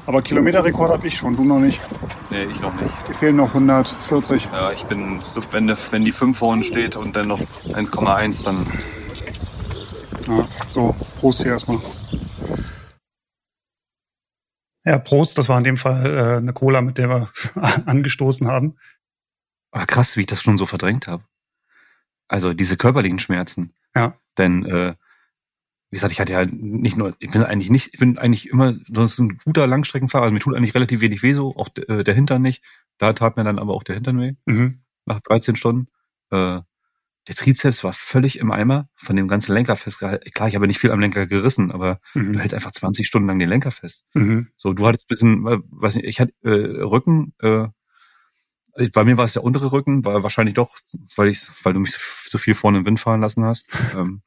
Aber 0.04 0.20
Kilometerrekord 0.20 0.90
habe 0.90 1.06
ich 1.06 1.16
schon, 1.16 1.34
du 1.34 1.44
noch 1.44 1.58
nicht. 1.58 1.80
Nee, 2.28 2.44
ich 2.44 2.60
noch 2.60 2.74
nicht. 2.78 2.92
Die 3.08 3.14
fehlen 3.14 3.36
noch 3.36 3.48
140. 3.48 4.48
Ja, 4.52 4.72
ich 4.72 4.84
bin, 4.84 5.20
wenn, 5.50 5.68
wenn 5.68 6.04
die 6.04 6.12
5 6.12 6.36
vorne 6.36 6.62
steht 6.62 6.96
und 6.96 7.16
dann 7.16 7.28
noch 7.28 7.40
1,1, 7.68 8.44
dann. 8.44 8.66
Ja, 10.28 10.46
so, 10.68 10.94
Prost 11.18 11.42
hier 11.42 11.52
erstmal. 11.52 11.78
Ja, 14.84 14.98
Prost, 14.98 15.38
das 15.38 15.48
war 15.48 15.56
in 15.58 15.64
dem 15.64 15.76
Fall 15.76 16.06
äh, 16.06 16.36
eine 16.38 16.52
Cola, 16.52 16.82
mit 16.82 16.98
der 16.98 17.08
wir 17.08 17.28
angestoßen 17.86 18.48
haben. 18.48 18.74
Aber 19.72 19.86
krass, 19.86 20.16
wie 20.16 20.20
ich 20.20 20.26
das 20.26 20.42
schon 20.42 20.58
so 20.58 20.66
verdrängt 20.66 21.08
habe. 21.08 21.24
Also 22.28 22.54
diese 22.54 22.76
körperlichen 22.76 23.18
Schmerzen. 23.18 23.72
Ja. 23.94 24.16
Denn 24.38 24.64
äh, 24.64 24.94
wie 25.90 25.96
gesagt, 25.96 26.12
ich 26.12 26.20
hatte 26.20 26.32
ja 26.32 26.46
nicht 26.46 26.96
nur, 26.96 27.14
ich 27.18 27.30
bin 27.30 27.42
eigentlich 27.42 27.68
nicht, 27.68 27.90
ich 27.92 27.98
bin 27.98 28.16
eigentlich 28.16 28.48
immer 28.48 28.74
sonst 28.88 29.18
ein 29.18 29.36
guter 29.44 29.66
Langstreckenfahrer. 29.66 30.24
Also 30.24 30.32
mir 30.32 30.40
tut 30.40 30.54
eigentlich 30.56 30.74
relativ 30.74 31.02
wenig 31.02 31.22
weh 31.22 31.34
so, 31.34 31.54
auch 31.56 31.68
äh, 31.88 32.02
der 32.02 32.14
Hintern 32.14 32.40
nicht. 32.40 32.64
Da 32.96 33.12
tat 33.12 33.36
mir 33.36 33.44
dann 33.44 33.58
aber 33.58 33.74
auch 33.74 33.82
der 33.82 33.96
Hintern 33.96 34.18
weh. 34.20 34.32
Mhm. 34.46 34.80
Nach 35.04 35.20
13 35.20 35.56
Stunden. 35.56 35.88
Äh, 36.30 36.60
der 37.28 37.34
Trizeps 37.36 37.84
war 37.84 37.92
völlig 37.92 38.38
im 38.38 38.50
Eimer 38.50 38.88
von 38.94 39.16
dem 39.16 39.28
ganzen 39.28 39.52
Lenker 39.52 39.76
festgehalten. 39.76 40.28
Klar, 40.32 40.48
ich 40.48 40.54
habe 40.54 40.66
nicht 40.66 40.78
viel 40.78 40.90
am 40.90 40.98
Lenker 40.98 41.26
gerissen, 41.26 41.70
aber 41.70 42.00
mhm. 42.14 42.32
du 42.32 42.38
hältst 42.40 42.54
einfach 42.54 42.72
20 42.72 43.06
Stunden 43.06 43.28
lang 43.28 43.38
den 43.38 43.48
Lenker 43.48 43.70
fest. 43.70 44.04
Mhm. 44.14 44.48
So, 44.56 44.72
du 44.72 44.86
hattest 44.86 45.06
bisschen, 45.08 45.44
weiß 45.44 45.96
nicht, 45.96 46.06
ich 46.06 46.20
hatte 46.20 46.32
äh, 46.42 46.82
Rücken, 46.82 47.34
äh, 47.40 47.68
bei 48.92 49.04
mir 49.04 49.16
war 49.16 49.24
es 49.24 49.34
der 49.34 49.44
untere 49.44 49.72
Rücken, 49.72 50.04
war 50.04 50.22
wahrscheinlich 50.22 50.54
doch, 50.54 50.78
weil 51.16 51.28
ich, 51.28 51.42
weil 51.62 51.74
du 51.74 51.80
mich 51.80 51.92
so 51.92 52.38
viel 52.38 52.54
vorne 52.54 52.78
im 52.78 52.86
Wind 52.86 53.00
fahren 53.00 53.20
lassen 53.20 53.44
hast. 53.44 53.68
Ähm, 53.96 54.22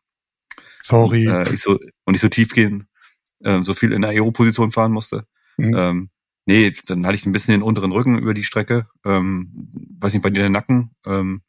Sorry. 0.84 1.26
Äh, 1.26 1.52
ich 1.52 1.62
so, 1.62 1.80
und 2.04 2.14
ich 2.14 2.22
so 2.22 2.30
tief 2.30 2.54
gehen, 2.54 2.88
äh, 3.44 3.64
so 3.64 3.74
viel 3.74 3.92
in 3.92 4.04
der 4.04 4.12
Aero-Position 4.12 4.72
fahren 4.72 4.92
musste. 4.92 5.26
Mhm. 5.58 5.74
Ähm, 5.76 6.10
nee, 6.46 6.74
dann 6.86 7.08
hatte 7.08 7.16
ich 7.16 7.26
ein 7.26 7.32
bisschen 7.32 7.54
den 7.54 7.64
unteren 7.64 7.92
Rücken 7.92 8.20
über 8.20 8.36
die 8.36 8.44
Strecke. 8.44 8.86
Ähm, 9.04 9.52
weiß 10.00 10.14
nicht, 10.14 10.22
bei 10.22 10.30
dir 10.30 10.42
der 10.42 10.52
Nacken. 10.52 10.92
Ähm, 11.04 11.42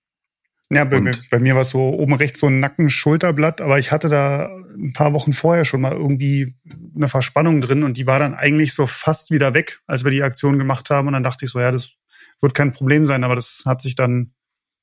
ja, 0.70 0.84
bei, 0.84 1.01
mir, 1.01 1.12
bei 1.30 1.38
mir 1.38 1.55
war 1.55 1.61
es 1.61 1.70
so 1.70 1.80
oben 1.80 2.14
rechts 2.14 2.40
so 2.40 2.47
ein 2.47 2.59
Nacken-Schulterblatt, 2.59 3.61
aber 3.61 3.78
ich 3.78 3.92
hatte 3.92 4.09
da 4.09 4.47
ein 4.74 4.92
paar 4.94 5.12
Wochen 5.12 5.32
vorher 5.32 5.64
schon 5.64 5.80
mal 5.80 5.92
irgendwie 5.92 6.57
eine 6.94 7.09
Verspannung 7.09 7.61
drin 7.61 7.84
und 7.84 7.97
die 7.97 8.07
war 8.07 8.18
dann 8.18 8.34
eigentlich 8.34 8.74
so 8.74 8.86
fast 8.86 9.30
wieder 9.30 9.55
weg, 9.55 9.80
als 9.86 10.03
wir 10.03 10.11
die 10.11 10.22
Aktion 10.22 10.59
gemacht 10.59 10.90
haben. 10.90 11.07
Und 11.07 11.12
dann 11.12 11.22
dachte 11.22 11.44
ich 11.44 11.53
so, 11.53 11.61
ja, 11.61 11.70
das 11.70 11.92
wird 12.41 12.55
kein 12.55 12.72
Problem 12.72 13.05
sein, 13.05 13.24
aber 13.24 13.34
das 13.34 13.62
hat 13.66 13.80
sich 13.80 13.95
dann 13.95 14.32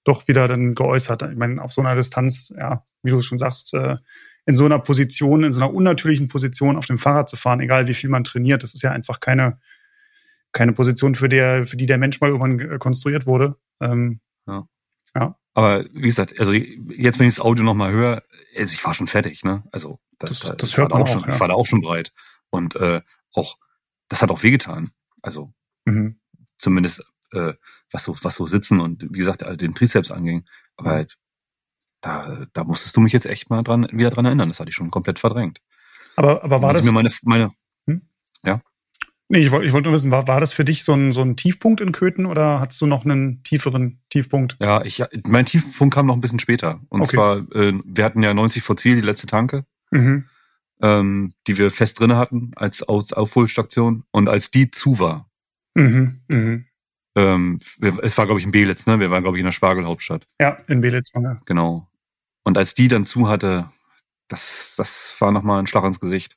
doch 0.03 0.27
wieder 0.27 0.47
dann 0.47 0.75
geäußert. 0.75 1.21
Ich 1.23 1.37
meine, 1.37 1.61
auf 1.61 1.71
so 1.71 1.81
einer 1.81 1.95
Distanz, 1.95 2.53
ja, 2.57 2.83
wie 3.03 3.11
du 3.11 3.21
schon 3.21 3.37
sagst, 3.37 3.73
äh, 3.73 3.97
in 4.45 4.55
so 4.55 4.65
einer 4.65 4.79
Position, 4.79 5.43
in 5.43 5.51
so 5.51 5.63
einer 5.63 5.73
unnatürlichen 5.73 6.27
Position 6.27 6.77
auf 6.77 6.85
dem 6.85 6.97
Fahrrad 6.97 7.29
zu 7.29 7.35
fahren, 7.35 7.61
egal 7.61 7.87
wie 7.87 7.93
viel 7.93 8.09
man 8.09 8.23
trainiert. 8.23 8.63
Das 8.63 8.73
ist 8.73 8.81
ja 8.81 8.91
einfach 8.91 9.19
keine, 9.19 9.59
keine 10.51 10.73
Position, 10.73 11.15
für, 11.15 11.29
der, 11.29 11.65
für 11.65 11.77
die 11.77 11.85
der 11.85 11.97
Mensch 11.97 12.19
mal 12.19 12.29
irgendwann 12.29 12.79
konstruiert 12.79 13.25
wurde. 13.25 13.55
Ähm, 13.79 14.19
ja. 14.45 14.67
ja. 15.15 15.39
Aber 15.53 15.85
wie 15.93 16.01
gesagt, 16.01 16.39
also 16.39 16.51
jetzt, 16.51 17.19
wenn 17.19 17.27
ich 17.27 17.35
das 17.35 17.45
Audio 17.45 17.63
nochmal 17.63 17.93
höre, 17.93 18.23
also 18.57 18.73
ich 18.73 18.83
war 18.83 18.93
schon 18.93 19.07
fertig, 19.07 19.43
ne? 19.43 19.63
Also 19.71 19.99
das, 20.19 20.39
das, 20.39 20.57
das 20.57 20.77
hört 20.77 20.91
man 20.91 21.03
auch, 21.03 21.07
schon, 21.07 21.21
ja. 21.21 21.33
ich 21.33 21.39
war 21.39 21.47
da 21.47 21.53
auch 21.53 21.65
schon 21.65 21.81
breit. 21.81 22.11
Und 22.49 22.75
äh, 22.75 23.01
auch, 23.31 23.57
das 24.09 24.21
hat 24.21 24.29
auch 24.29 24.43
wehgetan. 24.43 24.91
Also 25.21 25.53
mhm. 25.85 26.19
zumindest 26.57 27.05
äh, 27.33 27.53
was 27.91 28.03
so, 28.03 28.15
was 28.21 28.35
so 28.35 28.45
Sitzen 28.45 28.79
und 28.79 29.03
wie 29.09 29.19
gesagt, 29.19 29.43
den 29.61 29.75
Trizeps 29.75 30.11
anging. 30.11 30.45
Aber 30.77 30.91
halt, 30.91 31.17
da, 32.01 32.45
da 32.53 32.63
musstest 32.63 32.95
du 32.97 33.01
mich 33.01 33.13
jetzt 33.13 33.25
echt 33.25 33.49
mal 33.49 33.63
dran, 33.63 33.87
wieder 33.91 34.09
dran 34.09 34.25
erinnern. 34.25 34.49
Das 34.49 34.59
hatte 34.59 34.69
ich 34.69 34.75
schon 34.75 34.91
komplett 34.91 35.19
verdrängt. 35.19 35.59
Aber, 36.15 36.43
aber 36.43 36.61
war 36.61 36.73
das? 36.73 36.83
Mir 36.85 36.91
meine, 36.91 37.11
meine, 37.23 37.51
hm? 37.87 38.01
ja. 38.45 38.61
Nee, 39.29 39.39
ich 39.39 39.51
wollte 39.51 39.65
ich 39.65 39.73
wollte 39.73 39.87
nur 39.87 39.95
wissen, 39.95 40.11
war, 40.11 40.27
war 40.27 40.39
das 40.39 40.53
für 40.53 40.65
dich 40.65 40.83
so 40.83 40.93
ein, 40.93 41.11
so 41.11 41.21
ein 41.21 41.35
Tiefpunkt 41.37 41.81
in 41.81 41.91
Köthen 41.91 42.25
oder 42.25 42.59
hattest 42.59 42.81
du 42.81 42.85
noch 42.85 43.05
einen 43.05 43.41
tieferen 43.43 44.01
Tiefpunkt? 44.09 44.57
Ja, 44.59 44.83
ich, 44.83 45.01
mein 45.27 45.45
Tiefpunkt 45.45 45.95
kam 45.95 46.05
noch 46.05 46.13
ein 46.15 46.21
bisschen 46.21 46.39
später. 46.39 46.81
Und 46.89 47.01
Okay. 47.01 47.15
zwar, 47.15 47.37
äh, 47.55 47.73
wir 47.85 48.05
hatten 48.05 48.21
ja 48.21 48.33
90 48.33 48.61
vor 48.61 48.77
Ziel, 48.77 48.95
die 48.95 49.01
letzte 49.01 49.25
Tanke, 49.25 49.65
Mhm. 49.91 50.25
ähm, 50.81 51.33
die 51.47 51.57
wir 51.57 51.71
fest 51.71 51.99
drinne 51.99 52.17
hatten 52.17 52.51
als 52.57 52.83
Aus 52.83 53.13
Aufholstation. 53.13 54.03
Und 54.11 54.27
als 54.29 54.51
die 54.51 54.69
zu 54.69 54.99
war, 54.99 55.29
Mhm. 55.75 56.21
Mhm. 56.27 56.65
Ähm, 57.15 57.59
wir, 57.77 58.03
es 58.03 58.17
war, 58.17 58.25
glaube 58.25 58.39
ich, 58.39 58.45
in 58.45 58.51
Belitz, 58.51 58.85
ne? 58.85 58.99
Wir 58.99 59.11
waren, 59.11 59.23
glaube 59.23 59.37
ich, 59.37 59.41
in 59.41 59.45
der 59.45 59.51
Spargelhauptstadt. 59.51 60.27
Ja, 60.39 60.57
in 60.67 60.81
Belitz 60.81 61.13
war 61.13 61.23
er. 61.23 61.41
Genau. 61.45 61.87
Und 62.43 62.57
als 62.57 62.75
die 62.75 62.87
dann 62.87 63.05
zu 63.05 63.27
hatte, 63.29 63.69
das, 64.27 64.73
das 64.77 65.15
war 65.19 65.31
nochmal 65.31 65.59
ein 65.59 65.67
Schlag 65.67 65.83
ins 65.83 65.99
Gesicht. 65.99 66.35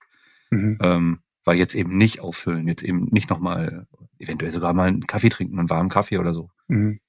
Mhm. 0.50 0.78
Ähm, 0.80 1.18
weil 1.46 1.56
jetzt 1.56 1.74
eben 1.74 1.96
nicht 1.96 2.20
auffüllen, 2.20 2.68
jetzt 2.68 2.82
eben 2.82 3.08
nicht 3.12 3.30
nochmal, 3.30 3.86
eventuell 4.18 4.50
sogar 4.50 4.74
mal 4.74 4.88
einen 4.88 5.06
Kaffee 5.06 5.28
trinken, 5.28 5.58
einen 5.58 5.70
warmen 5.70 5.88
Kaffee 5.88 6.18
oder 6.18 6.34
so. 6.34 6.50
Mhm. 6.66 7.00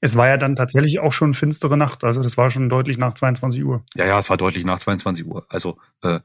Es 0.00 0.16
war 0.16 0.28
ja 0.28 0.36
dann 0.36 0.56
tatsächlich 0.56 1.00
auch 1.00 1.12
schon 1.12 1.32
finstere 1.32 1.76
Nacht, 1.76 2.04
also 2.04 2.22
das 2.22 2.36
war 2.36 2.50
schon 2.50 2.68
deutlich 2.68 2.98
nach 2.98 3.14
22 3.14 3.64
Uhr. 3.64 3.84
Ja, 3.94 4.04
ja, 4.06 4.18
es 4.18 4.30
war 4.30 4.36
deutlich 4.36 4.64
nach 4.64 4.78
22 4.78 5.26
Uhr. 5.26 5.46
Also 5.48 5.78
äh, 6.02 6.20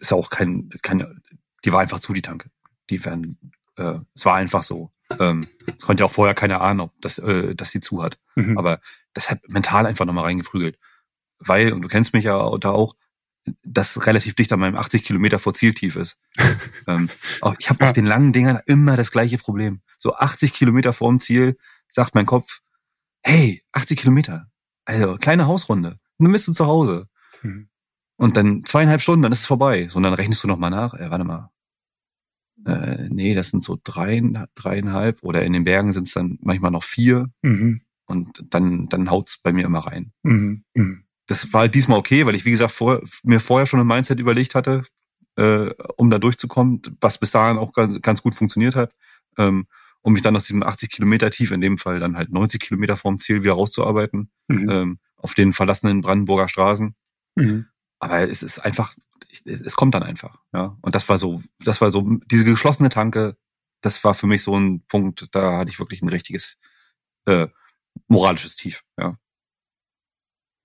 ist 0.00 0.12
auch 0.12 0.30
kein, 0.30 0.70
keine, 0.82 1.16
die 1.64 1.72
war 1.72 1.80
einfach 1.80 2.00
zu, 2.00 2.12
die 2.12 2.22
Tanke. 2.22 2.50
Die 2.90 3.02
werden, 3.04 3.38
äh, 3.76 3.98
es 4.14 4.24
war 4.24 4.34
einfach 4.34 4.62
so. 4.62 4.90
Ähm, 5.18 5.46
es 5.66 5.84
konnte 5.84 6.02
ja 6.02 6.06
auch 6.06 6.12
vorher 6.12 6.34
keiner 6.34 6.60
ahnen, 6.60 6.80
ob 6.80 6.92
das, 7.00 7.18
äh, 7.18 7.54
dass 7.54 7.70
sie 7.70 7.80
zu 7.80 8.02
hat. 8.02 8.18
Mhm. 8.36 8.58
Aber 8.58 8.80
das 9.12 9.30
hat 9.30 9.40
mental 9.48 9.86
einfach 9.86 10.04
nochmal 10.04 10.24
reingeprügelt. 10.24 10.78
Weil, 11.38 11.72
und 11.72 11.82
du 11.82 11.88
kennst 11.88 12.14
mich 12.14 12.24
ja 12.24 12.56
da 12.58 12.70
auch, 12.70 12.94
das 13.62 14.06
relativ 14.06 14.34
dicht 14.34 14.50
an 14.52 14.60
meinem 14.60 14.76
80 14.76 15.04
Kilometer 15.04 15.38
vor 15.38 15.52
Zieltief 15.52 15.96
ist. 15.96 16.18
ähm, 16.86 17.10
ich 17.58 17.68
habe 17.68 17.84
Ja. 17.84 17.88
auf 17.88 17.92
den 17.92 18.06
langen 18.06 18.32
Dingern 18.32 18.60
immer 18.66 18.96
das 18.96 19.10
gleiche 19.10 19.36
Problem. 19.36 19.82
So 19.98 20.14
80 20.14 20.54
Kilometer 20.54 20.92
vorm 20.94 21.20
Ziel 21.20 21.58
sagt 21.88 22.14
mein 22.14 22.24
Kopf, 22.26 22.60
hey, 23.22 23.62
80 23.72 23.98
Kilometer. 23.98 24.46
Also, 24.86 25.16
kleine 25.16 25.46
Hausrunde. 25.46 25.98
Und 26.16 26.24
dann 26.26 26.32
bist 26.32 26.48
du 26.48 26.52
zu 26.52 26.66
Hause. 26.66 27.08
Mhm. 27.42 27.68
Und 28.16 28.36
dann 28.36 28.62
zweieinhalb 28.62 29.02
Stunden, 29.02 29.22
dann 29.22 29.32
ist 29.32 29.40
es 29.40 29.46
vorbei. 29.46 29.88
So, 29.90 29.98
und 29.98 30.04
dann 30.04 30.14
rechnest 30.14 30.42
du 30.42 30.48
nochmal 30.48 30.70
nach. 30.70 30.94
Äh, 30.94 31.10
warte 31.10 31.24
mal. 31.24 31.50
Äh, 32.64 33.08
nee, 33.10 33.34
das 33.34 33.50
sind 33.50 33.62
so 33.62 33.78
drei, 33.82 34.22
dreieinhalb. 34.54 35.22
Oder 35.22 35.44
in 35.44 35.52
den 35.52 35.64
Bergen 35.64 35.92
sind 35.92 36.06
es 36.06 36.14
dann 36.14 36.38
manchmal 36.42 36.70
noch 36.70 36.84
vier. 36.84 37.30
Mhm. 37.42 37.82
Und 38.06 38.44
dann, 38.50 38.86
dann 38.88 39.10
haut's 39.10 39.38
bei 39.42 39.52
mir 39.52 39.64
immer 39.64 39.80
rein. 39.80 40.12
Mhm. 40.22 40.64
Mhm. 40.74 41.04
Das 41.26 41.52
war 41.52 41.62
halt 41.62 41.74
diesmal 41.74 41.98
okay, 41.98 42.26
weil 42.26 42.34
ich, 42.34 42.44
wie 42.44 42.50
gesagt, 42.50 42.72
vor, 42.72 43.00
mir 43.22 43.40
vorher 43.40 43.66
schon 43.66 43.80
ein 43.80 43.86
Mindset 43.86 44.20
überlegt 44.20 44.54
hatte, 44.54 44.84
äh, 45.36 45.70
um 45.96 46.10
da 46.10 46.18
durchzukommen, 46.18 46.82
was 47.00 47.18
bis 47.18 47.30
dahin 47.30 47.56
auch 47.58 47.72
ganz, 47.72 48.00
ganz 48.02 48.22
gut 48.22 48.34
funktioniert 48.34 48.76
hat. 48.76 48.94
Ähm, 49.38 49.66
um 50.02 50.12
mich 50.12 50.20
dann 50.22 50.36
aus 50.36 50.44
diesem 50.44 50.62
80 50.62 50.90
Kilometer 50.90 51.30
tief, 51.30 51.50
in 51.50 51.62
dem 51.62 51.78
Fall 51.78 51.98
dann 51.98 52.16
halt 52.18 52.30
90 52.30 52.60
Kilometer 52.60 52.96
vorm 52.96 53.18
Ziel 53.18 53.42
wieder 53.42 53.54
rauszuarbeiten, 53.54 54.30
Mhm. 54.48 54.68
ähm, 54.68 54.98
auf 55.16 55.32
den 55.32 55.54
verlassenen 55.54 56.02
Brandenburger 56.02 56.46
Straßen. 56.48 56.94
Mhm. 57.36 57.66
Aber 58.00 58.28
es 58.28 58.42
ist 58.42 58.58
einfach, 58.58 58.94
es 59.44 59.76
kommt 59.76 59.94
dann 59.94 60.02
einfach, 60.02 60.40
ja. 60.52 60.76
Und 60.82 60.94
das 60.94 61.08
war 61.08 61.18
so, 61.18 61.42
das 61.60 61.80
war 61.80 61.90
so, 61.90 62.18
diese 62.26 62.44
geschlossene 62.44 62.88
Tanke, 62.88 63.36
das 63.80 64.02
war 64.04 64.14
für 64.14 64.26
mich 64.26 64.42
so 64.42 64.56
ein 64.58 64.84
Punkt, 64.86 65.28
da 65.32 65.58
hatte 65.58 65.70
ich 65.70 65.78
wirklich 65.78 66.02
ein 66.02 66.08
richtiges 66.08 66.56
äh, 67.26 67.48
moralisches 68.08 68.56
Tief, 68.56 68.82
ja. 68.98 69.16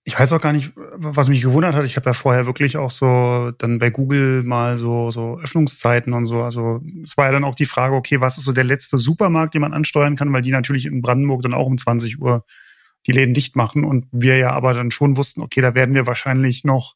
Ich 0.06 0.18
weiß 0.18 0.34
auch 0.34 0.42
gar 0.42 0.54
nicht, 0.54 0.74
was 0.76 1.30
mich 1.30 1.44
gewundert 1.44 1.76
hat. 1.76 1.86
Ich 1.86 1.96
habe 1.96 2.10
ja 2.10 2.14
vorher 2.14 2.48
wirklich 2.48 2.78
auch 2.78 2.90
so 2.90 3.52
dann 3.60 3.78
bei 3.78 3.92
Google 3.92 4.42
mal 4.42 4.76
so 4.76 5.12
so 5.12 5.40
Öffnungszeiten 5.40 6.14
und 6.14 6.26
so. 6.26 6.42
Also 6.42 6.82
es 7.04 7.16
war 7.16 7.28
ja 7.28 7.32
dann 7.32 7.44
auch 7.44 7.54
die 7.54 7.66
Frage, 7.66 7.94
okay, 7.94 8.20
was 8.20 8.38
ist 8.38 8.46
so 8.46 8.52
der 8.52 8.64
letzte 8.64 8.98
Supermarkt, 8.98 9.54
den 9.54 9.62
man 9.62 9.74
ansteuern 9.74 10.16
kann, 10.16 10.34
weil 10.34 10.42
die 10.42 10.50
natürlich 10.52 10.88
in 10.88 11.04
Brandenburg 11.04 11.44
dann 11.44 11.54
auch 11.54 11.68
um 11.68 11.78
20 11.78 12.20
Uhr 12.20 12.44
die 13.06 13.12
Läden 13.12 13.34
dicht 13.34 13.56
machen 13.56 13.84
und 13.84 14.08
wir 14.12 14.38
ja 14.38 14.52
aber 14.52 14.74
dann 14.74 14.90
schon 14.90 15.18
wussten, 15.18 15.42
okay, 15.42 15.62
da 15.62 15.76
werden 15.76 15.96
wir 15.96 16.08
wahrscheinlich 16.08 16.64
noch 16.64 16.96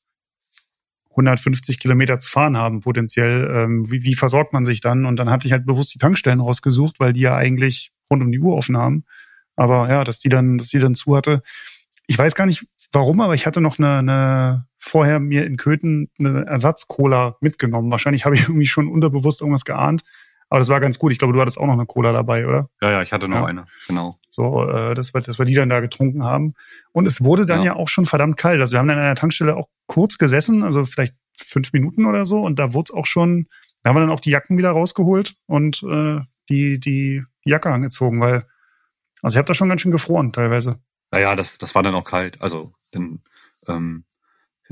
150 1.14 1.80
Kilometer 1.80 2.20
zu 2.20 2.30
fahren 2.30 2.58
haben 2.58 2.82
potenziell. 2.82 3.50
Ähm, 3.54 3.90
wie, 3.92 4.04
wie 4.04 4.16
versorgt 4.16 4.54
man 4.54 4.66
sich 4.66 4.82
dann? 4.82 5.06
Und 5.06 5.18
dann 5.18 5.30
hatte 5.30 5.48
ich 5.48 5.54
halt 5.54 5.66
bewusst 5.66 5.94
die 5.94 6.00
Tankstellen 6.00 6.42
rausgesucht, 6.42 7.00
weil 7.00 7.14
die 7.14 7.22
ja 7.22 7.36
eigentlich 7.36 7.92
rund 8.10 8.22
um 8.22 8.32
die 8.32 8.40
Uhr 8.40 8.56
offen 8.56 8.78
haben. 8.78 9.06
Aber 9.56 9.90
ja, 9.90 10.04
dass 10.04 10.20
die 10.20 10.30
dann, 10.30 10.58
dass 10.58 10.68
die 10.68 10.80
dann 10.80 10.96
zu 10.96 11.16
hatte. 11.16 11.42
Ich 12.08 12.18
weiß 12.18 12.36
gar 12.36 12.46
nicht 12.46 12.66
warum, 12.92 13.22
aber 13.22 13.34
ich 13.34 13.46
hatte 13.46 13.62
noch 13.62 13.80
eine, 13.80 14.00
eine 14.00 14.68
vorher 14.78 15.20
mir 15.20 15.46
in 15.46 15.58
Köthen 15.58 16.10
eine 16.20 16.46
Ersatz-Cola 16.46 17.38
mitgenommen. 17.42 17.92
Wahrscheinlich 17.92 18.26
habe 18.26 18.36
ich 18.36 18.42
irgendwie 18.50 18.66
schon 18.66 18.88
unterbewusst 18.88 19.42
irgendwas 19.42 19.66
geahnt. 19.66 20.04
Aber 20.54 20.60
das 20.60 20.70
war 20.70 20.80
ganz 20.80 21.00
gut. 21.00 21.12
Ich 21.12 21.18
glaube, 21.18 21.34
du 21.34 21.42
hattest 21.42 21.58
auch 21.58 21.66
noch 21.66 21.74
eine 21.74 21.88
Cola 21.88 22.12
dabei, 22.12 22.46
oder? 22.46 22.70
Ja, 22.80 22.92
ja, 22.92 23.02
ich 23.02 23.12
hatte 23.12 23.28
noch 23.28 23.38
Ja. 23.38 23.46
eine, 23.46 23.66
genau. 23.88 24.20
So, 24.30 24.70
äh, 24.70 24.94
dass, 24.94 25.12
wir, 25.12 25.20
dass 25.22 25.40
wir 25.40 25.46
die 25.46 25.56
dann 25.56 25.68
da 25.68 25.80
getrunken 25.80 26.24
haben. 26.24 26.54
Und 26.92 27.08
es 27.08 27.24
wurde 27.24 27.48
dann 27.48 27.62
ja. 27.62 27.74
Ja. 27.74 27.76
auch 27.76 27.88
schon 27.88 28.06
verdammt 28.06 28.38
kalt. 28.38 28.60
Also 28.62 28.74
wir 28.74 28.80
haben 28.80 28.88
dann 28.88 29.00
an 29.00 29.04
der 29.06 29.16
Tankstelle 29.16 29.56
auch 29.56 29.68
kurz 29.88 30.20
gesessen, 30.20 30.62
also 30.62 30.86
vielleicht 30.86 31.16
fünf 31.44 31.74
Minuten 31.74 32.06
oder 32.06 32.28
so. 32.28 32.40
Und 32.42 32.60
da 32.60 32.76
wurde 32.76 32.92
es 32.92 32.96
auch 32.96 33.08
schon, 33.08 33.48
da 33.82 33.90
haben 33.90 33.96
wir 33.96 34.02
dann 34.02 34.12
auch 34.12 34.20
die 34.20 34.30
Jacken 34.30 34.56
wieder 34.60 34.70
rausgeholt 34.70 35.34
und 35.48 35.82
äh, 35.90 36.20
die, 36.50 36.80
die 36.80 37.24
Jacke 37.46 37.72
angezogen, 37.72 38.22
weil, 38.22 38.46
also 39.24 39.34
ich 39.34 39.38
habe 39.40 39.48
da 39.48 39.56
schon 39.56 39.70
ganz 39.70 39.82
schön 39.82 39.92
gefroren 39.92 40.34
teilweise. 40.34 40.78
Naja, 41.10 41.36
das, 41.36 41.58
das 41.58 41.74
war 41.74 41.82
dann 41.82 41.96
auch 41.96 42.06
kalt. 42.06 42.40
Also 42.44 42.74
dann, 42.92 43.24
ähm, 43.68 44.04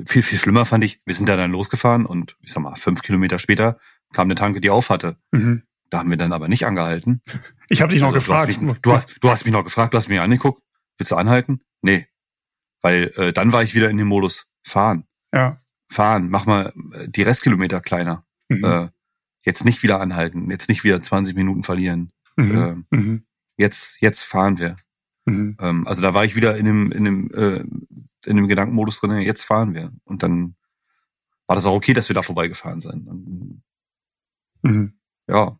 viel, 0.05 0.21
viel 0.21 0.37
schlimmer 0.37 0.65
fand 0.65 0.83
ich, 0.83 1.01
wir 1.05 1.15
sind 1.15 1.27
da 1.27 1.35
dann 1.35 1.49
losgefahren 1.51 2.05
und 2.05 2.37
ich 2.41 2.51
sag 2.51 2.61
mal, 2.61 2.75
fünf 2.75 3.01
Kilometer 3.01 3.39
später 3.39 3.79
kam 4.13 4.27
eine 4.27 4.35
Tanke, 4.35 4.61
die 4.61 4.69
auf 4.69 4.91
hatte. 4.91 5.17
Mhm. 5.31 5.63
Da 5.91 5.99
haben 5.99 6.09
wir 6.09 6.17
dann 6.17 6.33
aber 6.33 6.47
nicht 6.47 6.65
angehalten. 6.65 7.21
Ich 7.69 7.81
habe 7.83 7.91
dich 7.91 8.01
noch 8.01 8.07
Also, 8.13 8.17
gefragt. 8.19 8.47
Du 8.47 8.51
hast, 8.55 8.61
mich, 8.61 8.77
du, 8.81 8.93
hast, 8.93 9.17
du 9.23 9.29
hast 9.29 9.45
mich 9.45 9.51
noch 9.53 9.63
gefragt, 9.63 9.93
du 9.93 9.97
hast 9.97 10.07
mich 10.09 10.19
angeguckt. 10.19 10.63
Willst 10.97 11.11
du 11.11 11.15
anhalten? 11.17 11.61
Nee. 11.83 12.07
Weil 12.81 13.11
äh, 13.17 13.31
dann 13.33 13.51
war 13.53 13.61
ich 13.61 13.75
wieder 13.75 13.89
in 13.91 13.97
dem 13.97 14.07
Modus 14.07 14.51
fahren. 14.63 15.05
ja. 15.33 15.61
Fahren, 15.91 16.29
mach 16.29 16.45
mal 16.45 16.71
äh, 16.93 17.09
die 17.09 17.21
Restkilometer 17.21 17.81
kleiner. 17.81 18.25
Mhm. 18.47 18.63
Äh, 18.63 18.89
jetzt 19.43 19.65
nicht 19.65 19.83
wieder 19.83 19.99
anhalten, 19.99 20.49
jetzt 20.49 20.69
nicht 20.69 20.85
wieder 20.85 21.01
20 21.01 21.35
Minuten 21.35 21.63
verlieren. 21.63 22.11
Mhm. 22.37 22.85
Äh, 22.91 22.95
Mhm. 22.95 23.25
jetzt, 23.57 23.99
jetzt 24.01 24.23
fahren 24.23 24.57
wir. 24.57 24.77
Mhm. 25.25 25.57
Ähm, 25.59 25.85
also 25.87 26.01
da 26.01 26.13
war 26.13 26.23
ich 26.23 26.37
wieder 26.37 26.55
in 26.55 26.65
dem, 26.65 26.91
in 26.93 27.03
dem, 27.03 27.29
äh, 27.31 27.59
in 28.25 28.37
dem 28.37 28.47
Gedankenmodus 28.47 29.01
drin, 29.01 29.19
jetzt 29.19 29.43
fahren 29.43 29.73
wir. 29.73 29.91
Und 30.05 30.23
dann 30.23 30.55
war 31.47 31.57
das 31.57 31.65
auch 31.65 31.75
okay, 31.75 31.91
dass 31.93 32.07
wir 32.09 32.13
da 32.13 32.21
vorbeigefahren 32.21 32.79
sind. 32.79 33.07
Und, 33.09 33.61
Mhm. 34.63 34.93
ja. 35.27 35.57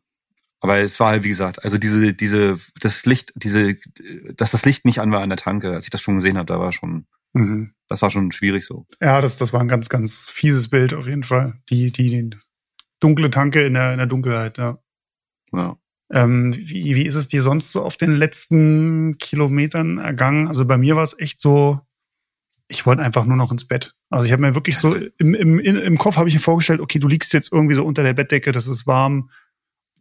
Aber 0.62 0.78
es 0.78 0.99
war 0.99 1.09
halt, 1.09 1.24
wie 1.24 1.30
gesagt, 1.30 1.64
also 1.64 1.78
diese, 1.78 2.14
diese, 2.14 2.57
das 2.80 3.05
Licht, 3.05 3.34
diese, 3.36 3.76
dass 4.38 4.51
das 4.51 4.64
Licht 4.64 4.86
nicht 4.86 4.99
an 4.99 5.12
war 5.12 5.22
an 5.22 5.30
der 5.30 5.38
Tanke, 5.38 5.72
als 5.74 5.86
ich 5.86 5.89
das 5.89 6.01
schon 6.01 6.16
gesehen 6.16 6.38
habe, 6.38 6.45
da 6.45 6.59
war 6.59 6.72
schon, 6.72 7.07
Mhm. 7.34 7.74
das 7.88 8.01
war 8.01 8.09
schon 8.09 8.32
schwierig 8.32 8.66
so. 8.66 8.86
Ja, 9.01 9.22
das, 9.22 9.38
das 9.38 9.53
war 9.53 9.62
ein 9.62 9.68
ganz, 9.68 9.89
ganz 9.89 10.28
fieses 10.30 10.68
Bild 10.70 10.93
auf 10.93 11.07
jeden 11.07 11.24
Fall. 11.24 11.62
Die, 11.70 11.91
die, 11.91 12.07
die 12.07 12.30
dunkle 12.99 13.30
Tanke 13.30 13.66
in 13.66 13.74
der, 13.74 13.93
in 13.93 13.97
der 13.97 14.07
Dunkelheit, 14.07 14.57
ja. 14.57 14.80
Ja. 15.53 15.78
Ähm, 16.12 16.53
wie, 16.55 16.95
wie 16.95 17.05
ist 17.05 17.16
es 17.16 17.30
dir 17.30 17.41
sonst 17.41 17.72
so 17.72 17.84
auf 17.84 17.95
den 17.97 18.12
letzten 18.12 19.18
Kilometern 19.18 19.97
ergangen? 19.97 20.47
Also 20.47 20.66
bei 20.66 20.78
mir 20.78 20.97
war 20.97 21.03
es 21.03 21.18
echt 21.18 21.39
so, 21.39 21.80
ich 22.68 22.86
wollte 22.86 23.01
einfach 23.01 23.26
nur 23.26 23.38
noch 23.38 23.51
ins 23.51 23.66
Bett. 23.66 23.95
Also 24.09 24.26
ich 24.26 24.34
habe 24.34 24.41
mir 24.41 24.55
wirklich 24.55 24.78
so 24.78 24.93
im, 25.18 25.34
im, 25.34 25.59
im 25.59 25.97
Kopf 25.97 26.18
habe 26.18 26.28
ich 26.28 26.36
mir 26.36 26.41
vorgestellt, 26.41 26.82
okay, 26.82 26.99
du 26.99 27.07
liegst 27.07 27.32
jetzt 27.34 27.51
irgendwie 27.51 27.76
so 27.76 27.86
unter 27.86 28.03
der 28.03 28.14
Bettdecke, 28.14 28.51
das 28.51 28.68
ist 28.68 28.88
warm, 28.88 29.30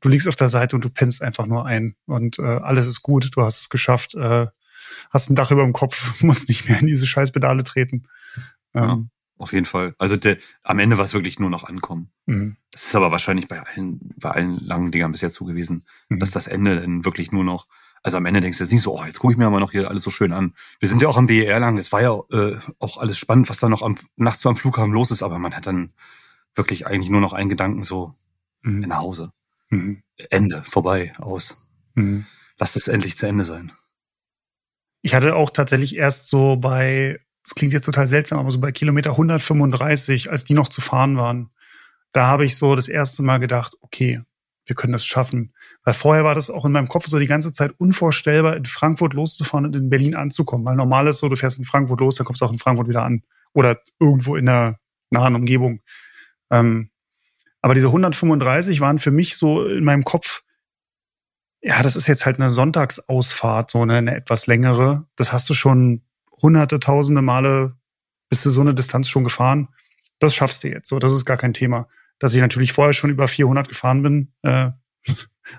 du 0.00 0.08
liegst 0.08 0.28
auf 0.28 0.36
der 0.36 0.48
Seite 0.48 0.76
und 0.76 0.84
du 0.84 0.90
pennst 0.90 1.22
einfach 1.22 1.46
nur 1.46 1.66
ein 1.66 1.94
und 2.06 2.38
äh, 2.38 2.42
alles 2.42 2.86
ist 2.86 3.02
gut, 3.02 3.30
du 3.36 3.42
hast 3.42 3.60
es 3.62 3.68
geschafft, 3.68 4.14
äh, 4.14 4.46
hast 5.10 5.30
ein 5.30 5.34
Dach 5.34 5.50
über 5.50 5.62
dem 5.62 5.72
Kopf, 5.72 6.20
musst 6.22 6.48
nicht 6.48 6.68
mehr 6.68 6.80
in 6.80 6.86
diese 6.86 7.06
Scheißpedale 7.06 7.62
treten. 7.62 8.04
Ähm, 8.74 9.10
Auf 9.38 9.52
jeden 9.52 9.66
Fall. 9.66 9.94
Also 9.98 10.16
der, 10.16 10.36
am 10.62 10.78
Ende 10.78 10.98
war 10.98 11.04
es 11.04 11.14
wirklich 11.14 11.38
nur 11.38 11.50
noch 11.50 11.64
ankommen. 11.64 12.10
mhm, 12.26 12.56
Das 12.70 12.84
ist 12.84 12.94
aber 12.94 13.10
wahrscheinlich 13.10 13.48
bei 13.48 13.60
allen, 13.60 14.14
bei 14.16 14.30
allen 14.30 14.58
langen 14.58 14.90
Dingern 14.90 15.12
bisher 15.12 15.30
so 15.30 15.44
gewesen, 15.44 15.84
mhm. 16.08 16.20
dass 16.20 16.30
das 16.30 16.46
Ende 16.46 16.80
dann 16.80 17.04
wirklich 17.04 17.32
nur 17.32 17.44
noch, 17.44 17.66
also 18.02 18.16
am 18.16 18.26
Ende 18.26 18.40
denkst 18.40 18.58
du 18.58 18.64
jetzt 18.64 18.72
nicht 18.72 18.82
so, 18.82 18.98
oh, 18.98 19.04
jetzt 19.04 19.18
gucke 19.18 19.32
ich 19.32 19.38
mir 19.38 19.46
aber 19.46 19.60
noch 19.60 19.72
hier 19.72 19.88
alles 19.90 20.02
so 20.02 20.10
schön 20.10 20.32
an. 20.32 20.54
Wir 20.78 20.88
sind 20.88 21.02
ja 21.02 21.08
auch 21.08 21.18
am 21.18 21.26
BER 21.26 21.58
lang, 21.60 21.76
das 21.76 21.92
war 21.92 22.00
ja 22.00 22.18
äh, 22.30 22.56
auch 22.78 22.96
alles 22.96 23.18
spannend, 23.18 23.50
was 23.50 23.58
da 23.58 23.68
noch 23.68 23.82
am, 23.82 23.96
nachts 24.16 24.40
so 24.42 24.48
am 24.48 24.56
Flughafen 24.56 24.92
los 24.92 25.10
ist, 25.10 25.22
aber 25.22 25.38
man 25.38 25.54
hat 25.54 25.66
dann 25.66 25.92
wirklich 26.54 26.86
eigentlich 26.86 27.10
nur 27.10 27.20
noch 27.20 27.32
einen 27.32 27.50
Gedanken 27.50 27.82
so, 27.82 28.14
Mhm. 28.62 28.80
nach 28.80 28.98
Hause. 29.00 29.32
Mhm. 29.70 30.02
Ende, 30.30 30.62
vorbei, 30.62 31.12
aus. 31.18 31.56
Mhm. 31.94 32.26
Lass 32.58 32.76
es 32.76 32.88
endlich 32.88 33.16
zu 33.16 33.26
Ende 33.26 33.44
sein. 33.44 33.72
Ich 35.02 35.14
hatte 35.14 35.34
auch 35.34 35.50
tatsächlich 35.50 35.96
erst 35.96 36.28
so 36.28 36.56
bei, 36.56 37.20
das 37.42 37.54
klingt 37.54 37.72
jetzt 37.72 37.86
total 37.86 38.06
seltsam, 38.06 38.38
aber 38.38 38.50
so 38.50 38.60
bei 38.60 38.70
Kilometer 38.70 39.12
135, 39.12 40.30
als 40.30 40.44
die 40.44 40.54
noch 40.54 40.68
zu 40.68 40.80
fahren 40.80 41.16
waren, 41.16 41.50
da 42.12 42.26
habe 42.26 42.44
ich 42.44 42.56
so 42.56 42.74
das 42.74 42.88
erste 42.88 43.22
Mal 43.22 43.38
gedacht, 43.38 43.74
okay, 43.80 44.20
wir 44.66 44.76
können 44.76 44.92
das 44.92 45.06
schaffen. 45.06 45.52
Weil 45.84 45.94
vorher 45.94 46.24
war 46.24 46.34
das 46.34 46.50
auch 46.50 46.64
in 46.64 46.72
meinem 46.72 46.88
Kopf 46.88 47.06
so 47.06 47.18
die 47.18 47.26
ganze 47.26 47.52
Zeit 47.52 47.72
unvorstellbar, 47.78 48.56
in 48.56 48.66
Frankfurt 48.66 49.14
loszufahren 49.14 49.66
und 49.66 49.76
in 49.76 49.90
Berlin 49.90 50.14
anzukommen. 50.14 50.66
Weil 50.66 50.76
normal 50.76 51.06
ist 51.08 51.18
so, 51.18 51.28
du 51.28 51.36
fährst 51.36 51.58
in 51.58 51.64
Frankfurt 51.64 52.00
los, 52.00 52.16
dann 52.16 52.26
kommst 52.26 52.42
du 52.42 52.46
auch 52.46 52.52
in 52.52 52.58
Frankfurt 52.58 52.88
wieder 52.88 53.04
an. 53.04 53.22
Oder 53.52 53.80
irgendwo 53.98 54.36
in 54.36 54.46
der 54.46 54.78
nahen 55.10 55.34
Umgebung. 55.34 55.80
Ähm, 56.50 56.90
Aber 57.62 57.74
diese 57.74 57.88
135 57.88 58.80
waren 58.80 58.98
für 58.98 59.10
mich 59.10 59.36
so 59.36 59.66
in 59.66 59.84
meinem 59.84 60.04
Kopf, 60.04 60.42
ja, 61.62 61.82
das 61.82 61.96
ist 61.96 62.06
jetzt 62.06 62.24
halt 62.24 62.38
eine 62.38 62.48
Sonntagsausfahrt, 62.48 63.70
so 63.70 63.82
eine, 63.82 63.96
eine 63.96 64.16
etwas 64.16 64.46
längere. 64.46 65.06
Das 65.16 65.32
hast 65.32 65.48
du 65.50 65.54
schon 65.54 66.02
hunderte, 66.40 66.80
tausende 66.80 67.20
Male, 67.20 67.76
bist 68.30 68.46
du 68.46 68.50
so 68.50 68.62
eine 68.62 68.74
Distanz 68.74 69.08
schon 69.08 69.24
gefahren. 69.24 69.68
Das 70.18 70.34
schaffst 70.34 70.64
du 70.64 70.68
jetzt. 70.68 70.88
So, 70.88 70.98
das 70.98 71.12
ist 71.12 71.26
gar 71.26 71.36
kein 71.36 71.52
Thema. 71.52 71.88
Dass 72.18 72.34
ich 72.34 72.40
natürlich 72.40 72.72
vorher 72.72 72.92
schon 72.94 73.10
über 73.10 73.28
400 73.28 73.68
gefahren 73.68 74.02
bin, 74.02 74.32
äh, 74.42 74.70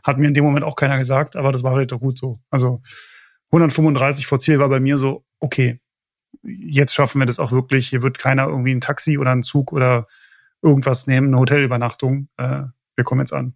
hat 0.03 0.17
mir 0.17 0.27
in 0.27 0.33
dem 0.33 0.43
Moment 0.43 0.65
auch 0.65 0.75
keiner 0.75 0.97
gesagt, 0.97 1.35
aber 1.35 1.51
das 1.51 1.63
war 1.63 1.73
halt 1.73 1.91
doch 1.91 1.99
gut 1.99 2.17
so. 2.17 2.39
Also 2.49 2.81
135 3.51 4.25
vor 4.25 4.39
Ziel 4.39 4.59
war 4.59 4.69
bei 4.69 4.79
mir 4.79 4.97
so, 4.97 5.25
okay, 5.39 5.81
jetzt 6.43 6.93
schaffen 6.93 7.19
wir 7.19 7.25
das 7.25 7.39
auch 7.39 7.51
wirklich. 7.51 7.89
Hier 7.89 8.01
wird 8.01 8.17
keiner 8.17 8.47
irgendwie 8.47 8.73
ein 8.73 8.81
Taxi 8.81 9.17
oder 9.17 9.31
einen 9.31 9.43
Zug 9.43 9.73
oder 9.73 10.07
irgendwas 10.61 11.07
nehmen, 11.07 11.27
eine 11.27 11.39
Hotelübernachtung. 11.39 12.29
Äh, 12.37 12.63
wir 12.95 13.03
kommen 13.03 13.21
jetzt 13.21 13.33
an. 13.33 13.55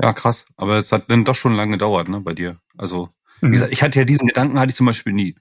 Ja, 0.00 0.12
krass. 0.12 0.46
Aber 0.56 0.78
es 0.78 0.92
hat 0.92 1.10
dann 1.10 1.24
doch 1.24 1.34
schon 1.34 1.54
lange 1.54 1.72
gedauert, 1.72 2.08
ne, 2.08 2.20
bei 2.20 2.32
dir. 2.34 2.58
Also, 2.76 3.10
wie 3.40 3.48
Mhm. 3.48 3.52
gesagt, 3.52 3.72
ich 3.72 3.82
hatte 3.82 3.98
ja 3.98 4.04
diesen 4.04 4.26
Gedanken, 4.28 4.58
hatte 4.58 4.70
ich 4.70 4.76
zum 4.76 4.86
Beispiel 4.86 5.12
nie, 5.12 5.36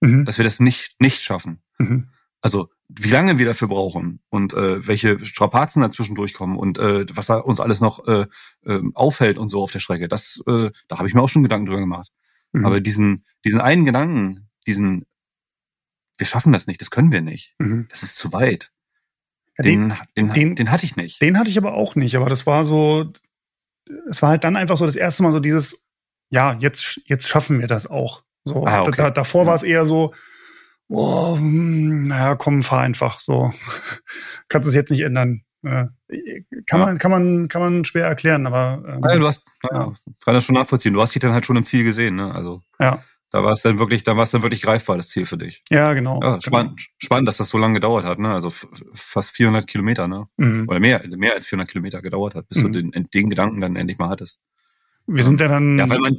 Mhm. 0.00 0.24
dass 0.24 0.38
wir 0.38 0.44
das 0.44 0.60
nicht, 0.60 1.00
nicht 1.00 1.22
schaffen. 1.22 1.62
Mhm. 1.78 2.08
Also, 2.40 2.68
wie 2.88 3.08
lange 3.08 3.38
wir 3.38 3.46
dafür 3.46 3.68
brauchen 3.68 4.20
und 4.28 4.52
äh, 4.52 4.86
welche 4.86 5.24
Strapazen 5.24 5.80
dazwischen 5.80 6.14
durchkommen 6.14 6.58
und 6.58 6.76
äh, 6.78 7.06
was 7.16 7.26
da 7.26 7.38
uns 7.38 7.58
alles 7.58 7.80
noch 7.80 8.06
äh, 8.06 8.26
äh, 8.66 8.82
auffällt 8.92 9.38
und 9.38 9.48
so 9.48 9.62
auf 9.62 9.72
der 9.72 9.78
Strecke, 9.80 10.06
das, 10.08 10.42
äh, 10.46 10.70
da 10.88 10.98
habe 10.98 11.08
ich 11.08 11.14
mir 11.14 11.22
auch 11.22 11.28
schon 11.30 11.42
Gedanken 11.42 11.66
drüber 11.66 11.80
gemacht. 11.80 12.10
Mhm. 12.52 12.66
Aber 12.66 12.80
diesen, 12.80 13.24
diesen 13.46 13.62
einen 13.62 13.86
Gedanken, 13.86 14.50
diesen, 14.66 15.06
wir 16.18 16.26
schaffen 16.26 16.52
das 16.52 16.66
nicht, 16.66 16.80
das 16.82 16.90
können 16.90 17.10
wir 17.12 17.22
nicht, 17.22 17.54
Mhm. 17.58 17.86
das 17.88 18.02
ist 18.02 18.16
zu 18.16 18.32
weit. 18.34 18.70
Den, 19.62 19.94
den, 20.16 20.32
den- 20.32 20.56
den, 20.56 20.70
hatte 20.70 20.84
ich 20.84 20.96
nicht. 20.96 21.22
den 21.22 21.38
hatte 21.38 21.48
ich 21.50 21.58
aber 21.58 21.74
auch 21.74 21.94
nicht, 21.94 22.16
aber 22.16 22.28
das 22.28 22.44
war 22.46 22.64
so, 22.64 23.12
es 24.10 24.20
war 24.22 24.30
halt 24.30 24.42
dann 24.44 24.56
einfach 24.56 24.76
so 24.76 24.84
das 24.86 24.96
erste 24.96 25.22
Mal 25.22 25.32
so 25.32 25.40
dieses, 25.40 25.88
ja, 26.30 26.56
jetzt, 26.58 27.00
jetzt 27.06 27.28
schaffen 27.28 27.60
wir 27.60 27.68
das 27.68 27.86
auch. 27.86 28.24
So, 28.44 28.66
Ah, 28.66 28.80
okay. 28.80 28.92
da, 28.96 29.10
davor 29.10 29.42
Ja. 29.42 29.46
war 29.48 29.54
es 29.54 29.62
eher 29.62 29.84
so, 29.84 30.12
oh, 30.88 31.36
hm, 31.36 32.08
naja, 32.08 32.34
komm, 32.34 32.62
fahr 32.62 32.80
einfach 32.80 33.20
so. 33.20 33.52
Kannst 34.48 34.68
es 34.68 34.74
jetzt 34.74 34.90
nicht 34.90 35.00
ändern. 35.02 35.42
Äh, 35.62 35.86
kann 36.66 36.80
Ja. 36.80 36.86
man, 36.86 36.98
kann 36.98 37.10
man, 37.10 37.48
kann 37.48 37.62
man 37.62 37.84
schwer 37.84 38.06
erklären, 38.06 38.46
aber 38.46 38.82
ähm, 38.86 39.00
Ja, 39.02 39.16
du 39.16 39.26
hast, 39.26 39.48
ja, 39.70 39.92
kann 40.24 40.34
das 40.34 40.44
schon 40.44 40.56
nachvollziehen. 40.56 40.92
Du 40.92 41.00
hast 41.00 41.14
dich 41.14 41.20
dann 41.22 41.32
halt 41.32 41.46
schon 41.46 41.56
im 41.56 41.64
Ziel 41.64 41.84
gesehen, 41.84 42.16
ne? 42.16 42.34
Also 42.34 42.60
ja, 42.80 43.02
da 43.34 43.42
war 43.42 43.52
es 43.52 43.62
dann 43.62 43.80
wirklich, 43.80 44.04
da 44.04 44.16
war 44.16 44.22
es 44.22 44.30
dann 44.30 44.42
wirklich 44.42 44.62
greifbar, 44.62 44.96
das 44.96 45.08
Ziel 45.08 45.26
für 45.26 45.36
dich. 45.36 45.64
ja, 45.68 45.92
genau. 45.92 46.20
Ja, 46.22 46.40
spannend, 46.40 46.80
spannend, 46.98 47.26
dass 47.26 47.38
das 47.38 47.48
so 47.48 47.58
lange 47.58 47.74
gedauert 47.74 48.04
hat, 48.04 48.20
ne? 48.20 48.32
Also 48.32 48.50
fast 48.94 49.32
400 49.32 49.66
Kilometer, 49.66 50.06
ne? 50.06 50.28
Genau. 50.36 50.50
Mhm. 50.52 50.68
Oder 50.68 50.78
mehr, 50.78 51.02
mehr 51.16 51.32
als 51.34 51.46
400 51.46 51.68
Kilometer 51.68 52.00
gedauert 52.00 52.36
hat, 52.36 52.48
bis 52.48 52.58
du 52.62 52.68
Mhm. 52.68 52.92
den, 52.92 53.08
den 53.12 53.30
Gedanken 53.30 53.60
dann 53.60 53.74
endlich 53.74 53.98
mal 53.98 54.08
hattest. 54.08 54.40
Wir 55.08 55.24
sind 55.24 55.40
ja 55.40 55.48
dann, 55.48 55.78
Ja, 55.80 55.90
weil 55.90 55.98
man, 55.98 56.18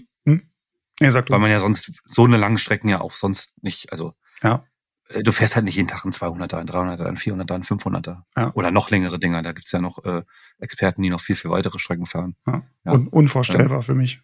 ja, 1.00 1.10
sag 1.12 1.28
du. 1.28 1.32
weil 1.34 1.40
man 1.40 1.52
ja 1.52 1.60
sonst 1.62 1.92
so 2.04 2.26
eine 2.26 2.36
lange 2.38 2.58
Strecken 2.58 2.90
ja 2.90 3.00
auch 3.00 3.14
sonst 3.14 3.54
nicht, 3.62 3.92
also 3.94 4.14
Ja. 4.44 4.66
äh, 5.08 5.24
du 5.24 5.32
fährst 5.32 5.56
halt 5.56 5.64
nicht 5.64 5.76
jeden 5.78 5.88
Tag 5.88 6.04
einen 6.04 6.12
200er, 6.14 6.58
einen 6.58 6.68
300er, 6.70 7.06
einen 7.06 7.16
400er, 7.18 7.54
einen 7.56 7.64
500er. 7.64 8.24
Ja. 8.36 8.52
Oder 8.56 8.72
noch 8.72 8.90
längere 8.90 9.20
Dinger. 9.20 9.42
Da 9.42 9.54
gibt's 9.54 9.72
ja 9.72 9.80
noch 9.80 10.04
äh, 10.04 10.24
Experten, 10.60 11.02
die 11.02 11.10
noch 11.10 11.22
viel, 11.22 11.38
viel 11.38 11.50
weitere 11.52 11.80
Strecken 11.80 12.08
fahren. 12.08 12.36
ja. 12.46 12.62
ja. 12.84 12.92
Un 12.92 13.08
unvorstellbar 13.08 13.82
für 13.84 13.96
mich. 13.96 14.22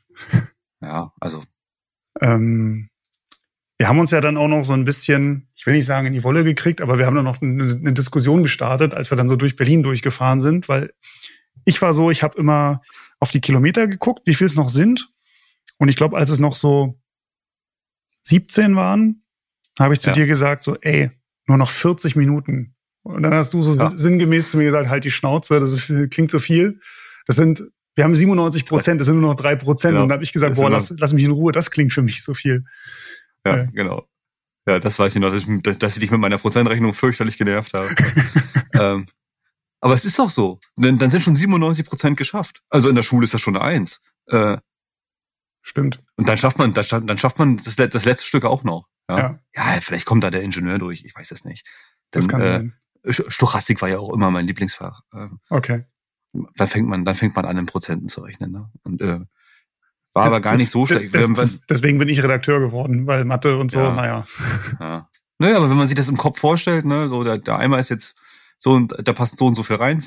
Ja, 0.82 1.14
also 1.22 1.44
Ähm, 2.20 2.90
wir 3.78 3.88
haben 3.88 4.00
uns 4.00 4.12
ja 4.12 4.22
dann 4.22 4.38
auch 4.38 4.48
noch 4.48 4.64
so 4.64 4.74
ein 4.74 4.86
bisschen, 4.86 5.48
ich 5.56 5.66
will 5.66 5.74
nicht 5.74 5.86
sagen 5.86 6.06
in 6.08 6.14
die 6.14 6.24
Wolle 6.24 6.44
gekriegt, 6.44 6.82
aber 6.82 7.00
wir 7.00 7.06
haben 7.06 7.16
dann 7.16 7.26
noch 7.26 7.42
eine, 7.42 7.64
eine 7.64 7.94
Diskussion 7.94 8.44
gestartet, 8.44 8.94
als 8.94 9.12
wir 9.12 9.16
dann 9.18 9.28
so 9.28 9.36
durch 9.36 9.56
Berlin 9.56 9.82
durchgefahren 9.82 10.40
sind, 10.40 10.70
weil 10.70 10.94
ich 11.66 11.82
war 11.82 11.94
so, 11.94 12.12
ich 12.12 12.22
habe 12.24 12.38
immer 12.38 12.82
auf 13.20 13.32
die 13.32 13.42
Kilometer 13.42 13.88
geguckt, 13.88 14.22
wie 14.28 14.34
viel 14.36 14.46
es 14.48 14.56
noch 14.56 14.70
sind. 14.70 15.10
Und 15.78 15.88
ich 15.90 15.96
glaube, 15.96 16.18
als 16.18 16.30
es 16.30 16.38
noch 16.40 16.56
so 16.56 17.00
17 18.24 18.76
waren, 18.76 19.24
habe 19.80 19.94
ich 19.94 20.00
zu 20.00 20.10
Ja. 20.10 20.14
dir 20.14 20.28
gesagt, 20.28 20.64
so, 20.64 20.76
ey, 20.82 21.12
nur 21.48 21.58
noch 21.58 21.70
40 21.70 22.16
Minuten. 22.16 22.76
Und 23.04 23.24
dann 23.24 23.34
hast 23.34 23.54
du 23.54 23.62
so 23.62 23.74
Ja. 23.74 23.92
sinngemäß 23.96 24.52
zu 24.52 24.58
mir 24.58 24.66
gesagt, 24.66 24.90
halt 24.90 25.06
die 25.06 25.12
Schnauze, 25.12 25.60
das 25.60 25.72
ist, 25.90 26.12
klingt 26.12 26.30
so 26.30 26.38
viel. 26.40 26.80
Das 27.26 27.36
sind, 27.36 27.64
wir 27.96 28.04
haben 28.04 28.16
97 28.16 28.66
Prozent, 28.66 29.00
das 29.02 29.08
sind 29.08 29.20
nur 29.20 29.32
noch 29.32 29.36
drei 29.40 29.56
Prozent. 29.56 29.92
Genau. 29.94 30.04
Und 30.04 30.10
dann 30.10 30.16
habe 30.16 30.24
ich 30.24 30.34
gesagt, 30.34 30.52
Das 30.52 30.58
boah, 30.60 30.70
lass, 30.70 30.94
lass 30.98 31.14
mich 31.14 31.24
in 31.24 31.32
Ruhe, 31.32 31.52
das 31.52 31.72
klingt 31.72 31.92
für 31.94 32.02
mich 32.02 32.24
so 32.24 32.34
viel. 32.34 32.64
Ja, 33.46 33.58
Ja. 33.58 33.64
genau. 33.66 34.08
Ja, 34.68 34.80
das 34.80 34.98
weiß 35.00 35.16
ich 35.16 35.22
noch, 35.22 35.32
dass 35.32 35.44
ich, 35.48 35.80
dass- 35.80 35.94
ich 35.96 36.00
dich 36.02 36.12
mit 36.12 36.20
meiner 36.20 36.38
Prozentrechnung 36.38 36.94
fürchterlich 36.94 37.38
genervt 37.38 37.74
habe. 37.74 37.90
ähm, 38.74 39.08
aber 39.82 39.94
es 39.96 40.06
ist 40.06 40.20
doch 40.20 40.30
so. 40.30 40.60
Dann, 40.76 41.00
dann 41.00 41.10
sind 41.10 41.22
schon 41.22 41.36
97 41.36 41.86
Prozent 41.86 42.16
geschafft. 42.18 42.62
Also 42.70 42.88
in 42.88 42.96
der 42.96 43.02
Schule 43.04 43.24
ist 43.24 43.34
das 43.34 43.42
schon 43.42 43.56
eine 43.58 43.66
Eins. 43.66 44.00
Äh, 44.28 44.58
Stimmt. 45.64 46.00
und 46.16 46.28
dann 46.28 46.38
schafft 46.38 46.58
man, 46.58 46.74
dann 46.74 46.84
schafft, 46.84 47.08
dann 47.10 47.18
schafft 47.18 47.38
man 47.40 47.58
das, 47.58 47.76
das 47.76 48.06
letzte 48.06 48.26
Stück 48.28 48.46
auch 48.46 48.64
noch. 48.64 48.88
Ja? 49.10 49.18
Ja, 49.18 49.40
ja. 49.76 49.82
vielleicht 49.82 50.06
kommt 50.06 50.24
da 50.24 50.32
der 50.32 50.42
Ingenieur 50.42 50.80
durch. 50.80 51.04
Ich 51.04 51.16
weiß 51.16 51.32
es 51.32 51.44
nicht. 51.46 51.68
das 52.12 52.28
Dann, 52.28 52.32
kann 52.32 52.42
äh, 52.42 52.46
sein. 52.46 52.74
St- 53.06 53.30
Stochastik 53.32 53.82
war 53.82 53.90
ja 53.90 53.98
auch 54.00 54.14
immer 54.14 54.30
mein 54.32 54.46
Lieblingsfach. 54.48 55.02
Ähm, 55.14 55.40
Okay. 55.50 55.86
Dann 56.34 56.68
fängt 56.68 56.88
man, 56.88 57.06
dann 57.06 57.16
fängt 57.16 57.36
man 57.36 57.46
an, 57.46 57.58
in 57.58 57.66
Prozenten 57.66 58.08
zu 58.10 58.22
rechnen. 58.22 58.52
Ne? 58.52 58.70
Und 58.84 59.02
äh, 59.02 59.20
war 60.14 60.26
aber 60.26 60.40
gar 60.42 60.54
Das- 60.54 60.60
nicht 60.60 60.72
so 60.72 60.82
das- 60.86 60.90
schlecht. 60.98 61.16
Das, 61.16 61.32
das, 61.34 61.66
deswegen 61.66 61.98
bin 61.98 62.10
ich 62.10 62.22
Redakteur 62.24 62.60
geworden, 62.60 63.08
weil 63.08 63.26
Mathe 63.26 63.58
und 63.58 63.72
so, 63.72 63.80
Ja. 63.80 63.94
naja. 63.94 64.26
Ja. 64.80 65.08
Naja, 65.40 65.58
aber 65.58 65.70
wenn 65.70 65.78
man 65.78 65.88
sich 65.88 65.96
das 65.96 66.08
im 66.10 66.18
Kopf 66.18 66.40
vorstellt, 66.40 66.86
ne, 66.86 67.10
so 67.10 67.24
der, 67.24 67.38
der 67.40 67.58
Eimer 67.58 67.80
ist 67.80 67.90
jetzt 67.90 68.16
so 68.60 68.72
und 68.74 68.96
da 69.04 69.12
passt 69.14 69.38
so 69.40 69.48
und 69.48 69.56
so 69.56 69.64
viel 69.64 69.78
rein 69.78 70.04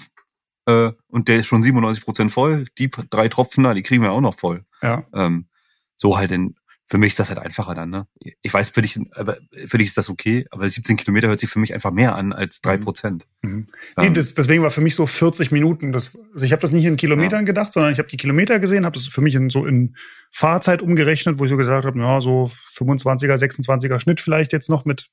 äh, 0.67 0.93
und 1.09 1.27
der 1.29 1.39
ist 1.39 1.47
schon 1.47 1.63
97 1.63 2.05
Prozent 2.05 2.31
voll. 2.33 2.67
Die 2.79 2.89
drei 3.11 3.29
Tropfen 3.29 3.65
da, 3.65 3.75
die 3.75 3.83
kriegen 3.83 4.03
wir 4.03 4.13
auch 4.13 4.21
noch 4.21 4.35
voll. 4.39 4.65
Ja. 4.81 5.05
Ähm, 5.13 5.49
so 5.97 6.17
halt 6.17 6.31
in, 6.31 6.55
für 6.87 6.99
mich 6.99 7.13
ist 7.13 7.19
das 7.19 7.31
halt 7.31 7.39
einfacher 7.39 7.75
dann, 7.75 7.89
ne? 7.89 8.07
Ich 8.43 8.53
weiß, 8.53 8.69
für 8.69 8.83
dich, 8.83 8.99
aber 9.13 9.39
für 9.67 9.79
dich 9.79 9.89
ist 9.89 9.97
das 9.97 10.11
okay, 10.11 10.47
aber 10.51 10.69
17 10.69 10.99
Kilometer 10.99 11.29
hört 11.29 11.41
sich 11.41 11.49
für 11.49 11.59
mich 11.59 11.73
einfach 11.73 11.91
mehr 11.91 12.15
an 12.15 12.33
als 12.33 12.61
drei 12.61 12.77
Prozent. 12.77 13.27
Mhm. 13.41 13.69
Nee, 13.97 14.11
das, 14.11 14.35
deswegen 14.35 14.63
war 14.63 14.71
für 14.71 14.83
mich 14.83 14.95
so 14.95 15.07
40 15.07 15.51
Minuten. 15.51 15.93
Das, 15.93 16.19
also 16.33 16.45
ich 16.45 16.53
habe 16.53 16.61
das 16.61 16.73
nicht 16.73 16.85
in 16.85 16.97
Kilometern 16.97 17.47
gedacht, 17.47 17.73
sondern 17.73 17.93
ich 17.93 17.99
habe 17.99 18.09
die 18.09 18.19
Kilometer 18.19 18.59
gesehen, 18.59 18.85
habe 18.85 18.97
das 18.97 19.07
für 19.07 19.23
mich 19.23 19.35
in 19.35 19.49
so 19.49 19.65
in 19.65 19.97
Fahrzeit 20.31 20.83
umgerechnet, 20.83 21.39
wo 21.39 21.45
ich 21.45 21.51
so 21.51 21.57
gesagt 21.57 21.87
habe, 21.87 21.99
ja, 21.99 22.21
so 22.21 22.51
25er, 22.75 23.35
26er 23.35 23.99
Schnitt 23.99 24.21
vielleicht 24.21 24.53
jetzt 24.53 24.69
noch 24.69 24.85
mit 24.85 25.09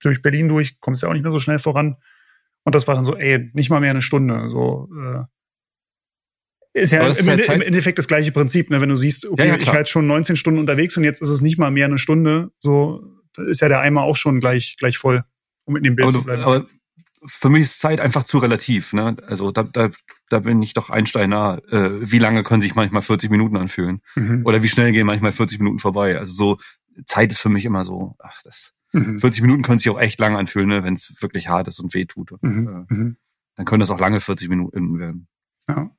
durch 0.00 0.22
Berlin 0.22 0.48
durch, 0.48 0.80
kommst 0.80 1.02
ja 1.02 1.08
auch 1.08 1.14
nicht 1.14 1.22
mehr 1.22 1.32
so 1.32 1.38
schnell 1.38 1.58
voran. 1.58 1.96
Und 2.64 2.74
das 2.74 2.88
war 2.88 2.94
dann 2.94 3.04
so, 3.04 3.16
ey, 3.16 3.50
nicht 3.52 3.68
mal 3.68 3.80
mehr 3.80 3.90
eine 3.90 4.02
Stunde. 4.02 4.48
So 4.48 4.88
äh, 4.98 5.24
ist 6.74 6.92
ja 6.92 7.00
Aber 7.00 7.08
im, 7.08 7.14
ist 7.38 7.46
ja 7.48 7.54
im 7.54 7.62
Endeffekt 7.62 7.98
das 7.98 8.08
gleiche 8.08 8.32
Prinzip, 8.32 8.68
ne? 8.70 8.80
Wenn 8.80 8.88
du 8.90 8.96
siehst, 8.96 9.26
okay, 9.26 9.46
Ja, 9.48 9.54
ja, 9.54 9.60
ich 9.60 9.66
war 9.68 9.78
jetzt 9.78 9.90
schon 9.90 10.06
19 10.06 10.36
Stunden 10.36 10.58
unterwegs 10.60 10.96
und 10.96 11.04
jetzt 11.04 11.22
ist 11.22 11.28
es 11.30 11.40
nicht 11.40 11.58
mal 11.58 11.70
mehr 11.70 11.86
eine 11.86 11.98
Stunde, 11.98 12.50
so 12.58 13.02
ist 13.48 13.60
ja 13.60 13.68
der 13.68 13.80
Eimer 13.80 14.02
auch 14.02 14.16
schon 14.16 14.40
gleich 14.40 14.76
gleich 14.78 14.98
voll, 14.98 15.24
um 15.64 15.76
in 15.76 15.82
dem 15.84 15.96
Bild 15.96 16.08
aber, 16.08 16.12
zu 16.12 16.24
bleiben. 16.24 16.42
aber 16.42 16.66
für 17.26 17.48
mich 17.48 17.62
ist 17.62 17.80
Zeit 17.80 18.00
einfach 18.00 18.24
zu 18.24 18.38
relativ, 18.38 18.92
ne? 18.92 19.16
Also 19.26 19.50
da, 19.50 19.62
da, 19.62 19.88
da 20.28 20.40
bin 20.40 20.60
ich 20.62 20.74
doch 20.74 20.90
Einstein 20.90 21.30
nah. 21.30 21.56
Äh, 21.70 22.10
wie 22.10 22.18
lange 22.18 22.42
können 22.42 22.60
sich 22.60 22.74
manchmal 22.74 23.00
40 23.02 23.30
Minuten 23.30 23.56
anfühlen? 23.56 24.02
Mhm. 24.14 24.42
Oder 24.44 24.62
wie 24.62 24.68
schnell 24.68 24.92
gehen 24.92 25.06
manchmal 25.06 25.32
40 25.32 25.58
Minuten 25.58 25.78
vorbei? 25.78 26.18
Also 26.18 26.34
so, 26.34 26.58
Zeit 27.06 27.32
ist 27.32 27.40
für 27.40 27.48
mich 27.48 27.64
immer 27.64 27.82
so, 27.84 28.14
ach, 28.18 28.42
das 28.42 28.72
Mhm. 28.92 29.18
40 29.18 29.42
Minuten 29.42 29.62
können 29.62 29.78
sich 29.78 29.88
auch 29.90 29.98
echt 29.98 30.20
lang 30.20 30.36
anfühlen, 30.36 30.68
ne, 30.68 30.84
wenn 30.84 30.94
es 30.94 31.16
wirklich 31.20 31.48
hart 31.48 31.66
ist 31.66 31.80
und 31.80 31.94
weh 31.94 32.04
tut. 32.04 32.30
Und, 32.30 32.42
Mhm. 32.44 32.68
äh, 32.90 32.94
Mhm. 32.94 33.16
dann 33.56 33.66
können 33.66 33.80
das 33.80 33.90
auch 33.90 33.98
lange 33.98 34.20
40 34.20 34.48
Minuten 34.48 34.98
werden. 35.00 35.26
Ja. 35.68 35.90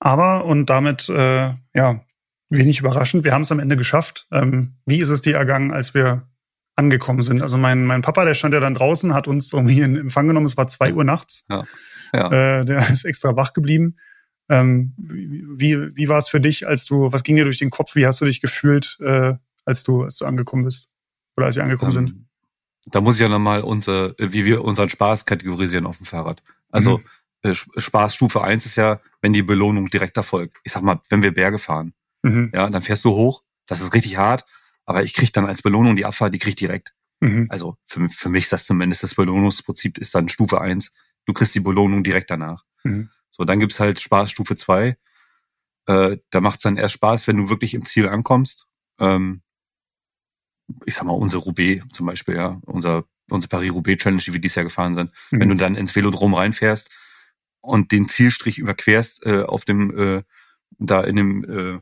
Aber 0.00 0.44
und 0.44 0.66
damit 0.70 1.08
äh, 1.08 1.54
ja 1.74 2.00
wenig 2.50 2.80
überraschend, 2.80 3.24
wir 3.24 3.32
haben 3.32 3.42
es 3.42 3.52
am 3.52 3.58
Ende 3.58 3.76
geschafft. 3.76 4.26
Ähm, 4.32 4.76
wie 4.86 5.00
ist 5.00 5.08
es 5.08 5.20
dir 5.20 5.36
ergangen, 5.36 5.72
als 5.72 5.94
wir 5.94 6.28
angekommen 6.76 7.22
sind? 7.22 7.42
Also 7.42 7.58
mein 7.58 7.84
mein 7.84 8.02
Papa, 8.02 8.24
der 8.24 8.34
stand 8.34 8.54
ja 8.54 8.60
dann 8.60 8.74
draußen, 8.74 9.12
hat 9.14 9.28
uns 9.28 9.52
irgendwie 9.52 9.80
in 9.80 9.96
Empfang 9.96 10.28
genommen. 10.28 10.46
Es 10.46 10.56
war 10.56 10.68
zwei 10.68 10.92
Uhr 10.92 11.04
nachts. 11.04 11.46
Ja. 11.50 11.64
Ja. 12.12 12.60
Äh, 12.60 12.64
der 12.64 12.88
ist 12.88 13.04
extra 13.04 13.36
wach 13.36 13.52
geblieben. 13.52 13.96
Ähm, 14.48 14.94
wie 14.96 15.94
wie, 15.94 16.08
war 16.08 16.18
es 16.18 16.28
für 16.28 16.40
dich, 16.40 16.66
als 16.66 16.86
du 16.86 17.12
was 17.12 17.22
ging 17.22 17.36
dir 17.36 17.44
durch 17.44 17.58
den 17.58 17.70
Kopf? 17.70 17.94
Wie 17.96 18.06
hast 18.06 18.20
du 18.20 18.24
dich 18.24 18.40
gefühlt, 18.40 18.96
äh, 19.00 19.34
als 19.66 19.84
du 19.84 20.04
als 20.04 20.16
du 20.16 20.24
angekommen 20.24 20.64
bist 20.64 20.90
oder 21.36 21.46
als 21.46 21.56
wir 21.56 21.64
angekommen 21.64 21.92
sind? 21.92 22.08
Ähm, 22.10 22.28
da 22.86 23.00
muss 23.02 23.16
ich 23.16 23.20
ja 23.20 23.28
nochmal 23.28 23.60
unser, 23.60 24.14
wie 24.18 24.46
wir 24.46 24.64
unseren 24.64 24.88
Spaß 24.88 25.26
kategorisieren 25.26 25.84
auf 25.84 25.98
dem 25.98 26.06
Fahrrad. 26.06 26.42
Also 26.70 26.98
Mhm. 26.98 27.04
Äh, 27.42 27.54
Spaßstufe 27.54 28.42
eins 28.42 28.66
ist 28.66 28.76
ja, 28.76 29.00
wenn 29.20 29.32
die 29.32 29.42
Belohnung 29.42 29.90
direkt 29.90 30.16
erfolgt. 30.16 30.56
Ich 30.64 30.72
sag 30.72 30.82
mal, 30.82 31.00
wenn 31.10 31.22
wir 31.22 31.32
Berge 31.34 31.58
fahren, 31.58 31.94
Mhm. 32.22 32.50
ja, 32.52 32.68
dann 32.68 32.82
fährst 32.82 33.04
du 33.04 33.10
hoch, 33.10 33.44
das 33.66 33.80
ist 33.80 33.94
richtig 33.94 34.16
hart, 34.16 34.44
aber 34.84 35.04
ich 35.04 35.14
krieg 35.14 35.32
dann 35.32 35.46
als 35.46 35.62
Belohnung 35.62 35.94
die 35.94 36.04
Abfahrt, 36.04 36.34
die 36.34 36.40
krieg 36.40 36.50
ich 36.50 36.56
direkt. 36.56 36.94
Mhm. 37.20 37.46
Also 37.48 37.76
für, 37.84 38.08
für 38.08 38.28
mich 38.28 38.44
ist 38.44 38.52
das 38.52 38.66
zumindest 38.66 39.02
das 39.04 39.14
Belohnungsprinzip 39.14 39.98
ist 39.98 40.14
dann 40.16 40.28
Stufe 40.28 40.60
eins. 40.60 40.92
Du 41.26 41.32
kriegst 41.32 41.54
die 41.54 41.60
Belohnung 41.60 42.02
direkt 42.02 42.30
danach. 42.30 42.64
Mhm. 42.82 43.10
So, 43.30 43.44
dann 43.44 43.60
gibt's 43.60 43.78
halt 43.78 44.00
Spaß 44.00 44.30
Stufe 44.32 44.56
zwei. 44.56 44.96
Äh, 45.86 46.18
da 46.30 46.40
macht's 46.40 46.62
dann 46.62 46.76
erst 46.76 46.94
Spaß, 46.94 47.28
wenn 47.28 47.36
du 47.36 47.48
wirklich 47.48 47.74
im 47.74 47.84
Ziel 47.84 48.08
ankommst. 48.08 48.66
Ähm, 48.98 49.42
ich 50.84 50.94
sag 50.94 51.04
mal, 51.04 51.12
unsere 51.12 51.42
Roubaix 51.42 51.84
zum 51.92 52.06
Beispiel, 52.06 52.36
ja, 52.36 52.60
unser, 52.66 53.04
unsere 53.30 53.48
Paris-Roubaix-Challenge, 53.48 54.22
die 54.22 54.32
wir 54.32 54.40
dieses 54.40 54.56
Jahr 54.56 54.64
gefahren 54.64 54.94
sind. 54.94 55.12
Mhm. 55.30 55.40
Wenn 55.40 55.48
du 55.50 55.54
dann 55.56 55.76
ins 55.76 55.94
Velodrom 55.94 56.34
reinfährst 56.34 56.90
und 57.68 57.92
den 57.92 58.08
Zielstrich 58.08 58.58
überquerst 58.58 59.24
äh, 59.26 59.42
auf 59.42 59.64
dem 59.64 59.96
äh, 59.98 60.22
da 60.78 61.02
in 61.02 61.16
dem 61.16 61.44
äh, 61.44 61.80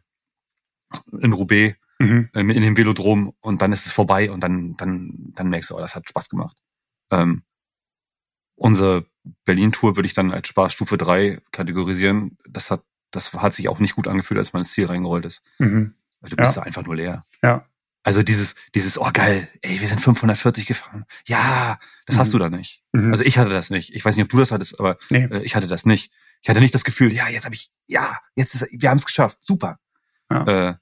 in 1.20 1.32
Roubaix 1.32 1.76
Mhm. 1.98 2.28
ähm, 2.34 2.50
in 2.50 2.60
dem 2.60 2.76
Velodrom 2.76 3.32
und 3.40 3.62
dann 3.62 3.72
ist 3.72 3.86
es 3.86 3.92
vorbei 3.92 4.30
und 4.30 4.40
dann 4.44 4.74
dann 4.74 5.32
dann 5.34 5.48
merkst 5.48 5.70
du, 5.70 5.76
oh, 5.76 5.80
das 5.80 5.94
hat 5.96 6.06
Spaß 6.06 6.28
gemacht. 6.28 6.54
Ähm, 7.10 7.42
unsere 8.54 9.06
Berlin-Tour 9.46 9.96
würde 9.96 10.06
ich 10.06 10.12
dann 10.14 10.30
als 10.30 10.48
Spaßstufe 10.48 10.98
3 10.98 11.40
kategorisieren. 11.52 12.36
Das 12.48 12.70
hat 12.70 12.82
das 13.12 13.32
hat 13.32 13.54
sich 13.54 13.68
auch 13.68 13.78
nicht 13.78 13.94
gut 13.94 14.08
angefühlt, 14.08 14.36
als 14.38 14.52
man 14.52 14.60
ins 14.60 14.72
Ziel 14.72 14.86
reingerollt 14.86 15.24
ist. 15.24 15.42
Mhm. 15.58 15.94
Weil 16.20 16.30
du 16.30 16.36
bist 16.36 16.54
Ja. 16.56 16.60
da 16.62 16.66
einfach 16.66 16.84
nur 16.84 16.96
leer. 16.96 17.24
Ja. 17.42 17.66
Also 18.06 18.22
dieses, 18.22 18.54
dieses, 18.72 19.00
oh 19.00 19.10
geil, 19.12 19.48
ey, 19.62 19.80
wir 19.80 19.88
sind 19.88 20.00
540 20.00 20.66
gefahren. 20.66 21.06
Ja, 21.26 21.80
das 22.06 22.14
Mhm. 22.14 22.20
hast 22.20 22.32
du 22.34 22.38
da 22.38 22.48
nicht. 22.48 22.84
Mhm. 22.92 23.10
Also 23.10 23.24
ich 23.24 23.36
hatte 23.36 23.50
das 23.50 23.68
nicht. 23.70 23.92
Ich 23.96 24.04
weiß 24.04 24.14
nicht, 24.14 24.22
ob 24.22 24.28
du 24.30 24.38
das 24.38 24.52
hattest, 24.52 24.78
aber 24.78 24.96
Nee. 25.10 25.24
äh, 25.24 25.42
ich 25.42 25.56
hatte 25.56 25.66
das 25.66 25.84
nicht. 25.86 26.12
Ich 26.40 26.48
hatte 26.48 26.60
nicht 26.60 26.72
das 26.72 26.84
Gefühl, 26.84 27.12
ja, 27.12 27.28
jetzt 27.28 27.46
habe 27.46 27.56
ich, 27.56 27.72
ja, 27.88 28.16
jetzt 28.36 28.54
ist, 28.54 28.68
wir 28.70 28.90
haben 28.90 28.98
es 28.98 29.06
geschafft, 29.06 29.38
super. 29.40 29.80
Ja. 30.30 30.68
Äh, 30.68 30.74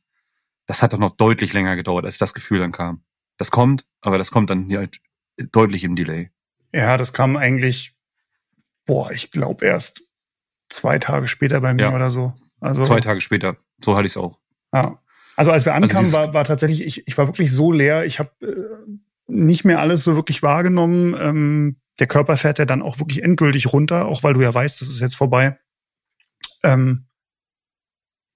das 0.66 0.82
hat 0.82 0.92
doch 0.92 0.98
noch 0.98 1.16
deutlich 1.16 1.54
länger 1.54 1.76
gedauert, 1.76 2.04
als 2.04 2.18
das 2.18 2.34
Gefühl 2.34 2.58
dann 2.58 2.72
kam. 2.72 3.02
Das 3.38 3.50
kommt, 3.50 3.86
aber 4.02 4.18
das 4.18 4.30
kommt 4.30 4.50
dann 4.50 4.70
halt 4.76 5.00
deutlich 5.50 5.82
im 5.84 5.96
Delay. 5.96 6.30
Ja, 6.74 6.98
das 6.98 7.14
kam 7.14 7.38
eigentlich, 7.38 7.96
boah, 8.84 9.10
ich 9.12 9.30
glaube 9.30 9.64
erst 9.64 10.02
zwei 10.68 10.98
Tage 10.98 11.26
später 11.26 11.58
bei 11.62 11.72
mir 11.72 11.84
Ja. 11.84 11.94
oder 11.94 12.10
so. 12.10 12.34
Also, 12.60 12.84
Zwei 12.84 13.00
Tage 13.00 13.22
später, 13.22 13.56
so 13.82 13.96
hatte 13.96 14.04
ich 14.06 14.12
es 14.12 14.16
auch. 14.18 14.38
Ja. 14.74 15.00
Also 15.36 15.50
als 15.50 15.64
wir 15.64 15.74
ankamen, 15.74 16.04
dieses- 16.04 16.12
war, 16.12 16.32
war 16.34 16.44
tatsächlich, 16.44 16.82
ich, 16.84 17.06
ich 17.06 17.18
war 17.18 17.26
wirklich 17.28 17.50
so 17.52 17.72
leer, 17.72 18.04
ich 18.04 18.18
habe 18.18 18.30
äh, 18.42 18.90
nicht 19.26 19.64
mehr 19.64 19.80
alles 19.80 20.04
so 20.04 20.16
wirklich 20.16 20.42
wahrgenommen. 20.42 21.14
Ähm, 21.18 21.76
der 21.98 22.06
Körper 22.06 22.36
fährt 22.36 22.58
ja 22.58 22.64
dann 22.64 22.82
auch 22.82 22.98
wirklich 22.98 23.22
endgültig 23.22 23.72
runter, 23.72 24.06
auch 24.06 24.22
weil 24.22 24.34
du 24.34 24.42
ja 24.42 24.52
weißt, 24.52 24.80
das 24.80 24.88
ist 24.88 25.00
jetzt 25.00 25.16
vorbei. 25.16 25.58
Ähm, 26.62 27.06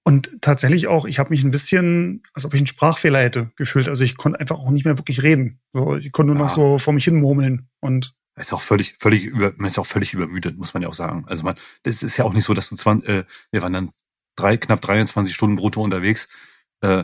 und 0.03 0.31
tatsächlich 0.41 0.87
auch, 0.87 1.05
ich 1.05 1.19
habe 1.19 1.29
mich 1.29 1.43
ein 1.43 1.51
bisschen, 1.51 2.23
als 2.33 2.45
ob 2.45 2.53
ich 2.53 2.59
einen 2.61 2.67
Sprachfehler 2.67 3.19
hätte 3.19 3.51
gefühlt. 3.57 3.87
Also 3.87 4.03
ich 4.03 4.17
konnte 4.17 4.39
einfach 4.39 4.57
auch 4.57 4.71
nicht 4.71 4.85
mehr 4.85 4.97
wirklich 4.97 5.21
reden. 5.23 5.59
So, 5.71 5.95
ich 5.97 6.11
konnte 6.11 6.31
nur 6.33 6.41
noch 6.41 6.49
Ja. 6.49 6.55
so 6.55 6.77
vor 6.79 6.93
mich 6.93 7.03
hin 7.03 7.19
murmeln. 7.19 7.69
Und 7.79 8.13
Man 8.35 8.41
ist 8.41 8.53
auch 8.53 8.61
völlig, 8.61 8.95
völlig 8.99 9.25
über, 9.25 9.53
man 9.57 9.67
ist 9.67 9.77
auch 9.77 9.85
völlig 9.85 10.13
übermüdet, 10.13 10.57
muss 10.57 10.73
man 10.73 10.81
ja 10.81 10.89
auch 10.89 10.93
sagen. 10.93 11.25
Also 11.27 11.43
man, 11.43 11.55
das 11.83 12.01
ist 12.01 12.17
ja 12.17 12.25
auch 12.25 12.33
nicht 12.33 12.45
so, 12.45 12.53
dass 12.53 12.69
du 12.69 12.75
20, 12.75 13.07
äh, 13.09 13.23
wir 13.51 13.61
waren 13.61 13.73
dann 13.73 13.91
drei, 14.35 14.57
knapp 14.57 14.81
23 14.81 15.33
Stunden 15.35 15.57
brutto 15.57 15.81
unterwegs. 15.83 16.29
Äh, 16.81 17.03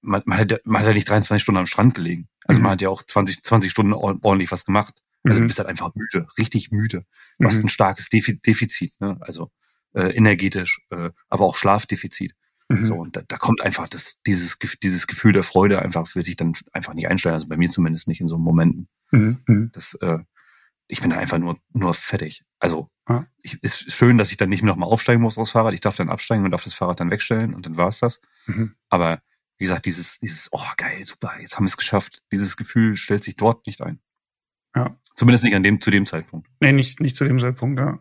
man, 0.00 0.22
man, 0.26 0.38
hat, 0.38 0.50
ja- 0.52 0.58
man 0.64 0.80
hat 0.80 0.86
ja 0.88 0.94
nicht 0.94 1.08
23 1.08 1.42
Stunden 1.42 1.58
am 1.58 1.66
Strand 1.66 1.94
gelegen. 1.94 2.28
Also 2.44 2.58
Mhm. 2.60 2.64
man 2.64 2.72
hat 2.72 2.82
ja 2.82 2.88
auch 2.88 3.02
20, 3.02 3.42
20 3.42 3.70
Stunden 3.70 3.92
ord- 3.92 4.18
ordentlich 4.22 4.50
was 4.52 4.64
gemacht. 4.64 4.94
Also 5.24 5.38
Mhm. 5.38 5.44
du 5.44 5.46
bist 5.48 5.58
halt 5.58 5.68
einfach 5.68 5.90
müde, 5.94 6.26
richtig 6.38 6.70
müde. 6.70 7.04
Du 7.38 7.46
hast 7.46 7.58
Mhm. 7.58 7.66
ein 7.66 7.68
starkes 7.68 8.08
Defi 8.08 8.38
Defizit, 8.40 8.92
ne? 9.00 9.16
also 9.20 9.50
äh, 9.94 10.10
energetisch, 10.14 10.82
äh, 10.90 11.10
aber 11.28 11.44
auch 11.46 11.56
Schlafdefizit. 11.56 12.34
Mhm. 12.68 12.84
So, 12.84 12.94
und 12.96 13.16
da, 13.16 13.22
da 13.26 13.38
kommt 13.38 13.62
einfach 13.62 13.88
das, 13.88 14.18
dieses, 14.26 14.58
dieses 14.82 15.06
Gefühl 15.06 15.32
der 15.32 15.42
Freude 15.42 15.80
einfach, 15.82 16.14
will 16.14 16.22
sich 16.22 16.36
dann 16.36 16.52
einfach 16.72 16.92
nicht 16.94 17.08
einstellen. 17.08 17.34
Also 17.34 17.48
bei 17.48 17.56
mir 17.56 17.70
zumindest 17.70 18.06
nicht 18.06 18.20
in 18.20 18.28
so 18.28 18.36
Momenten. 18.38 18.88
Mhm. 19.10 19.38
Mhm. 19.46 19.70
Das, 19.72 19.94
äh, 19.94 20.18
ich 20.86 21.00
bin 21.00 21.10
da 21.10 21.16
einfach 21.16 21.38
nur, 21.38 21.58
nur 21.72 21.94
fertig. 21.94 22.44
Also, 22.60 22.90
Ja. 23.08 23.26
ich, 23.42 23.62
ist 23.62 23.92
schön, 23.92 24.18
dass 24.18 24.30
ich 24.30 24.36
dann 24.36 24.50
nicht 24.50 24.62
mehr 24.62 24.72
nochmal 24.72 24.88
aufsteigen 24.88 25.22
muss 25.22 25.38
aufs 25.38 25.52
Fahrrad. 25.52 25.74
Ich 25.74 25.80
darf 25.80 25.96
dann 25.96 26.10
absteigen 26.10 26.44
und 26.44 26.50
darf 26.50 26.64
das 26.64 26.74
Fahrrad 26.74 27.00
dann 27.00 27.10
wegstellen 27.10 27.54
und 27.54 27.64
dann 27.64 27.76
war's 27.76 28.00
das. 28.00 28.20
Mhm. 28.46 28.74
Aber 28.88 29.22
wie 29.56 29.64
gesagt, 29.64 29.86
dieses, 29.86 30.18
dieses, 30.20 30.50
oh 30.52 30.60
geil, 30.76 31.04
super, 31.04 31.32
jetzt 31.40 31.56
haben 31.56 31.64
wir 31.64 31.68
es 31.68 31.76
geschafft. 31.76 32.22
Dieses 32.32 32.56
Gefühl 32.56 32.96
stellt 32.96 33.22
sich 33.22 33.34
dort 33.34 33.66
nicht 33.66 33.80
ein. 33.80 33.98
Ja. 34.76 34.96
Zumindest 35.16 35.44
nicht 35.44 35.56
an 35.56 35.62
dem, 35.62 35.80
zu 35.80 35.90
dem 35.90 36.06
Zeitpunkt. 36.06 36.48
Nee, 36.60 36.72
nicht, 36.72 37.00
nicht 37.00 37.16
zu 37.16 37.24
dem 37.24 37.38
Zeitpunkt, 37.38 37.80
ja. 37.80 37.98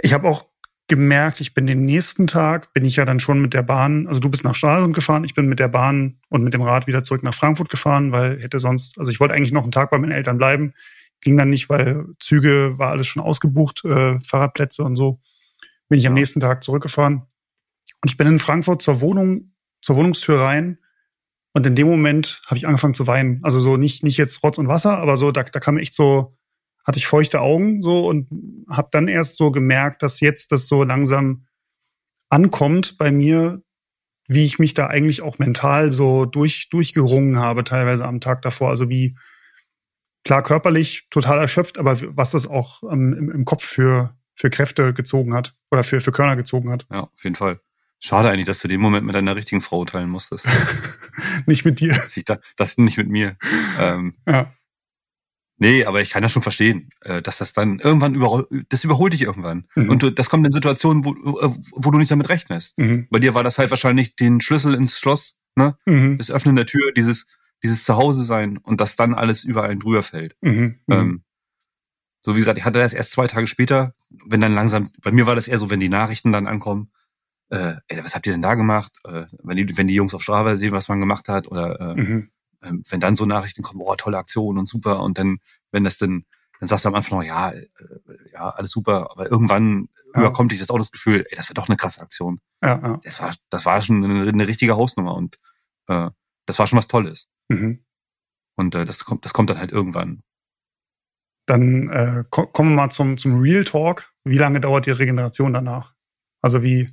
Ich 0.00 0.12
habe 0.12 0.28
auch 0.28 0.48
gemerkt, 0.88 1.40
ich 1.40 1.54
bin 1.54 1.66
den 1.66 1.84
nächsten 1.84 2.26
Tag, 2.26 2.72
bin 2.72 2.84
ich 2.84 2.96
ja 2.96 3.04
dann 3.04 3.20
schon 3.20 3.40
mit 3.40 3.54
der 3.54 3.62
Bahn, 3.62 4.06
also 4.06 4.20
du 4.20 4.30
bist 4.30 4.42
nach 4.42 4.54
Stralsund 4.54 4.94
gefahren, 4.94 5.24
ich 5.24 5.34
bin 5.34 5.46
mit 5.46 5.60
der 5.60 5.68
Bahn 5.68 6.18
und 6.30 6.42
mit 6.42 6.54
dem 6.54 6.62
Rad 6.62 6.86
wieder 6.86 7.02
zurück 7.02 7.22
nach 7.22 7.34
Frankfurt 7.34 7.68
gefahren, 7.68 8.10
weil 8.10 8.40
hätte 8.40 8.58
sonst, 8.58 8.98
also 8.98 9.10
ich 9.10 9.20
wollte 9.20 9.34
eigentlich 9.34 9.52
noch 9.52 9.62
einen 9.62 9.72
Tag 9.72 9.90
bei 9.90 9.98
meinen 9.98 10.12
Eltern 10.12 10.38
bleiben, 10.38 10.72
ging 11.20 11.36
dann 11.36 11.50
nicht, 11.50 11.68
weil 11.68 12.04
Züge 12.20 12.78
war 12.78 12.90
alles 12.90 13.06
schon 13.06 13.22
ausgebucht, 13.22 13.84
äh, 13.84 14.18
Fahrradplätze 14.20 14.84
und 14.84 14.96
so. 14.96 15.20
Bin 15.88 15.98
ich 15.98 16.06
am 16.06 16.12
Ja. 16.14 16.20
nächsten 16.20 16.40
Tag 16.40 16.62
zurückgefahren. 16.62 17.22
Und 18.02 18.10
ich 18.10 18.16
bin 18.16 18.26
in 18.26 18.38
Frankfurt 18.38 18.82
zur 18.82 19.00
Wohnung, 19.00 19.54
zur 19.82 19.96
Wohnungstür 19.96 20.40
rein 20.40 20.78
und 21.54 21.66
in 21.66 21.74
dem 21.74 21.88
Moment 21.88 22.40
habe 22.46 22.56
ich 22.56 22.66
angefangen 22.66 22.94
zu 22.94 23.06
weinen. 23.06 23.40
Also 23.42 23.58
so 23.58 23.76
nicht, 23.76 24.04
nicht 24.04 24.16
jetzt 24.16 24.42
Rotz 24.42 24.58
und 24.58 24.68
Wasser, 24.68 24.98
aber 24.98 25.16
so, 25.16 25.32
da, 25.32 25.42
da 25.42 25.60
kam 25.60 25.78
echt 25.78 25.94
so, 25.94 26.36
hatte 26.86 26.98
ich 26.98 27.06
feuchte 27.06 27.40
Augen 27.40 27.82
so 27.82 28.06
und 28.06 28.28
habe 28.70 28.88
dann 28.92 29.08
erst 29.08 29.36
so 29.36 29.50
gemerkt, 29.50 30.02
dass 30.02 30.20
jetzt 30.20 30.52
das 30.52 30.68
so 30.68 30.84
langsam 30.84 31.46
ankommt 32.28 32.98
bei 32.98 33.10
mir, 33.10 33.62
wie 34.26 34.44
ich 34.44 34.58
mich 34.58 34.74
da 34.74 34.86
eigentlich 34.88 35.22
auch 35.22 35.38
mental 35.38 35.90
so 35.90 36.26
durch, 36.26 36.68
durchgerungen 36.68 37.38
habe, 37.38 37.64
teilweise 37.64 38.04
am 38.04 38.20
Tag 38.20 38.42
davor. 38.42 38.68
Also 38.68 38.90
wie 38.90 39.16
klar 40.24 40.42
körperlich 40.42 41.08
total 41.10 41.38
erschöpft, 41.38 41.78
aber 41.78 41.96
was 42.16 42.32
das 42.32 42.46
auch 42.46 42.82
ähm, 42.90 43.14
im, 43.14 43.30
im 43.30 43.44
Kopf 43.44 43.64
für, 43.64 44.16
für 44.34 44.50
Kräfte 44.50 44.92
gezogen 44.92 45.34
hat 45.34 45.54
oder 45.70 45.82
für, 45.82 46.00
für 46.00 46.12
Körner 46.12 46.36
gezogen 46.36 46.70
hat. 46.70 46.86
Ja, 46.90 47.00
auf 47.00 47.24
jeden 47.24 47.36
Fall. 47.36 47.60
Schade 48.00 48.30
eigentlich, 48.30 48.46
dass 48.46 48.60
du 48.60 48.68
den 48.68 48.80
Moment 48.80 49.06
mit 49.06 49.16
deiner 49.16 49.34
richtigen 49.34 49.60
Frau 49.60 49.84
teilen 49.84 50.08
musstest. 50.08 50.46
Nicht 51.46 51.64
mit 51.64 51.80
dir. 51.80 52.00
ich 52.14 52.24
da, 52.24 52.38
das 52.56 52.78
nicht 52.78 52.96
mit 52.96 53.08
mir. 53.08 53.36
Ähm, 53.80 54.14
Ja. 54.26 54.52
Nee, 55.60 55.84
aber 55.84 56.00
ich 56.00 56.10
kann 56.10 56.22
das 56.22 56.30
schon 56.30 56.42
verstehen, 56.42 56.90
äh, 57.00 57.20
dass 57.20 57.38
das 57.38 57.52
dann 57.52 57.80
irgendwann 57.80 58.14
über, 58.14 58.46
das 58.68 58.84
überholt 58.84 59.12
dich 59.12 59.22
irgendwann. 59.22 59.66
Mhm. 59.74 59.90
Und 59.90 60.02
du, 60.02 60.10
das 60.10 60.30
kommt 60.30 60.46
in 60.46 60.52
Situationen, 60.52 61.04
wo, 61.04 61.16
wo 61.72 61.90
du 61.90 61.98
nicht 61.98 62.12
damit 62.12 62.28
rechnest. 62.28 62.78
Mhm. 62.78 63.08
Bei 63.10 63.18
dir 63.18 63.34
war 63.34 63.42
das 63.42 63.58
halt 63.58 63.70
wahrscheinlich 63.70 64.14
den 64.14 64.40
Schlüssel 64.40 64.74
ins 64.74 65.00
Schloss, 65.00 65.38
ne? 65.56 65.76
Mhm. 65.84 66.16
Das 66.18 66.30
Öffnen 66.30 66.54
der 66.54 66.66
Tür, 66.66 66.92
dieses, 66.92 67.26
dieses 67.62 67.84
Zuhause 67.84 68.24
sein 68.24 68.58
und 68.58 68.80
dass 68.80 68.96
dann 68.96 69.14
alles 69.14 69.44
überall 69.44 69.76
drüber 69.76 70.02
fällt. 70.02 70.36
Mhm. 70.40 70.80
Mhm. 70.86 70.94
Ähm, 70.94 71.24
so 72.20 72.34
wie 72.34 72.40
gesagt, 72.40 72.58
ich 72.58 72.64
hatte 72.64 72.78
das 72.80 72.94
erst 72.94 73.12
zwei 73.12 73.26
Tage 73.26 73.46
später, 73.46 73.94
wenn 74.26 74.40
dann 74.40 74.54
langsam, 74.54 74.90
bei 75.02 75.10
mir 75.12 75.26
war 75.26 75.34
das 75.36 75.48
eher 75.48 75.58
so, 75.58 75.70
wenn 75.70 75.80
die 75.80 75.88
Nachrichten 75.88 76.32
dann 76.32 76.46
ankommen, 76.46 76.90
äh, 77.50 77.76
ey, 77.86 78.04
was 78.04 78.14
habt 78.14 78.26
ihr 78.26 78.32
denn 78.32 78.42
da 78.42 78.54
gemacht? 78.54 78.92
Äh, 79.04 79.24
wenn 79.42 79.56
die, 79.56 79.76
wenn 79.78 79.88
die 79.88 79.94
Jungs 79.94 80.14
auf 80.14 80.22
Strava 80.22 80.56
sehen, 80.56 80.72
was 80.72 80.88
man 80.88 81.00
gemacht 81.00 81.28
hat, 81.28 81.46
oder 81.48 81.80
äh, 81.80 81.94
Mhm. 81.94 82.30
ähm, 82.62 82.82
wenn 82.90 83.00
dann 83.00 83.16
so 83.16 83.24
Nachrichten 83.24 83.62
kommen, 83.62 83.78
boah, 83.78 83.96
tolle 83.96 84.18
Aktion 84.18 84.58
und 84.58 84.68
super, 84.68 85.00
und 85.00 85.16
dann, 85.16 85.38
wenn 85.70 85.84
das 85.84 85.96
dann, 85.96 86.24
dann 86.60 86.68
sagst 86.68 86.84
du 86.84 86.88
am 86.88 86.94
Anfang 86.96 87.18
noch, 87.20 87.24
ja, 87.24 87.50
äh, 87.50 87.66
ja, 88.32 88.50
alles 88.50 88.70
super, 88.72 89.10
aber 89.12 89.30
irgendwann 89.30 89.88
Ja. 90.14 90.20
überkommt 90.22 90.50
dich 90.52 90.58
das 90.58 90.70
auch 90.70 90.78
das 90.78 90.90
Gefühl, 90.90 91.24
ey, 91.30 91.36
das 91.36 91.48
wird 91.48 91.56
doch 91.58 91.68
eine 91.68 91.76
krasse 91.76 92.02
Aktion. 92.02 92.40
Ja, 92.62 92.80
ja. 92.82 93.00
Das 93.04 93.20
war, 93.22 93.32
das 93.48 93.64
war 93.64 93.80
schon 93.80 94.04
eine, 94.04 94.28
eine 94.28 94.46
richtige 94.48 94.76
Hausnummer 94.76 95.14
und 95.14 95.38
äh, 95.86 96.10
das 96.46 96.58
war 96.58 96.66
schon 96.66 96.78
was 96.78 96.88
Tolles. 96.88 97.28
Mhm. 97.48 97.84
Und 98.56 98.74
äh, 98.74 98.84
das 98.84 99.04
kommt, 99.04 99.24
das 99.24 99.32
kommt 99.32 99.50
dann 99.50 99.58
halt 99.58 99.72
irgendwann. 99.72 100.22
Dann 101.46 101.88
äh, 101.88 102.24
ko 102.30 102.46
kommen 102.46 102.70
wir 102.70 102.76
mal 102.76 102.90
zum, 102.90 103.16
zum 103.16 103.40
Real 103.40 103.64
Talk. 103.64 104.12
Wie 104.24 104.38
lange 104.38 104.60
dauert 104.60 104.86
die 104.86 104.90
Regeneration 104.90 105.52
danach? 105.54 105.94
Also 106.42 106.62
wie, 106.62 106.90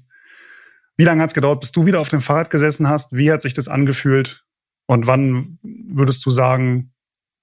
wie 0.98 1.04
lange 1.04 1.22
hat 1.22 1.30
es 1.30 1.34
gedauert, 1.34 1.60
bis 1.60 1.72
du 1.72 1.86
wieder 1.86 2.00
auf 2.00 2.08
dem 2.08 2.22
Fahrrad 2.22 2.50
gesessen 2.50 2.88
hast? 2.88 3.16
Wie 3.16 3.32
hat 3.32 3.42
sich 3.42 3.54
das 3.54 3.68
angefühlt? 3.68 4.46
Und 4.88 5.08
wann 5.08 5.60
würdest 5.62 6.26
du 6.26 6.30
sagen, 6.30 6.94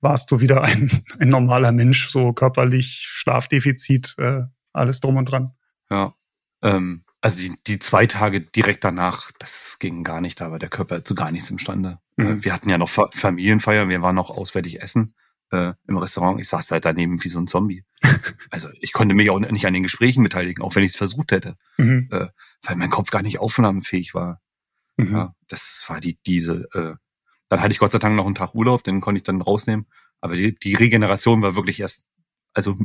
warst 0.01 0.31
du 0.31 0.41
wieder 0.41 0.63
ein, 0.63 0.91
ein 1.19 1.29
normaler 1.29 1.73
Mensch, 1.73 2.11
so 2.11 2.33
körperlich, 2.33 3.07
Schlafdefizit, 3.11 4.15
äh, 4.19 4.43
alles 4.73 5.01
drum 5.01 5.17
und 5.17 5.31
dran? 5.31 5.55
Ja. 5.91 6.15
Ähm, 6.63 7.03
also 7.21 7.39
die, 7.39 7.55
die 7.67 7.79
zwei 7.79 8.07
Tage 8.07 8.41
direkt 8.41 8.85
danach, 8.85 9.31
das 9.39 9.79
ging 9.79 10.05
gar 10.05 10.21
nicht, 10.21 10.41
da 10.41 10.51
war 10.51 10.59
der 10.59 10.69
Körper 10.69 11.05
zu 11.05 11.15
gar 11.15 11.31
nichts 11.31 11.51
imstande. 11.51 11.99
Mhm. 12.17 12.27
Äh, 12.27 12.45
wir 12.45 12.53
hatten 12.53 12.69
ja 12.69 12.79
noch 12.79 12.89
Fa 12.89 13.09
Familienfeier, 13.13 13.89
wir 13.89 14.03
waren 14.03 14.15
noch 14.15 14.31
auswärtig 14.31 14.81
essen 14.83 15.15
äh, 15.51 15.73
im 15.87 15.97
Restaurant. 15.97 16.41
Ich 16.41 16.49
saß 16.49 16.71
halt 16.71 16.85
daneben 16.85 17.23
wie 17.25 17.29
so 17.29 17.39
ein 17.39 17.47
Zombie. 17.47 17.85
also 18.51 18.69
ich 18.81 18.93
konnte 18.93 19.15
mich 19.15 19.31
auch 19.31 19.39
nicht 19.39 19.67
an 19.67 19.75
den 19.75 19.83
Gesprächen 19.83 20.23
beteiligen, 20.23 20.63
auch 20.63 20.75
wenn 20.75 20.83
ich 20.85 20.93
es 20.93 20.97
versucht 20.97 21.33
hätte, 21.33 21.57
Mhm. 21.79 22.09
äh, 22.11 22.29
weil 22.63 22.77
mein 22.77 22.91
Kopf 22.91 23.11
gar 23.11 23.23
nicht 23.23 23.39
aufnahmefähig 23.39 24.15
war. 24.15 24.41
Mhm. 24.97 25.15
Ja, 25.15 25.35
das 25.49 25.85
war 25.89 26.01
die 26.01 26.19
diese. 26.27 26.69
Äh, 26.75 26.95
dann 27.49 27.61
hatte 27.61 27.73
ich 27.73 27.79
Gott 27.79 27.93
sei 27.93 27.99
Dank 27.99 28.17
noch 28.17 28.27
einen 28.27 28.35
Tag 28.35 28.55
Urlaub, 28.55 28.83
den 28.85 29.01
konnte 29.01 29.19
ich 29.19 29.25
dann 29.25 29.43
rausnehmen. 29.43 29.87
Aber 30.21 30.37
die, 30.37 30.55
die 30.59 30.75
Regeneration 30.75 31.43
war 31.43 31.55
wirklich 31.57 31.81
erst, 31.81 32.07
also 32.55 32.79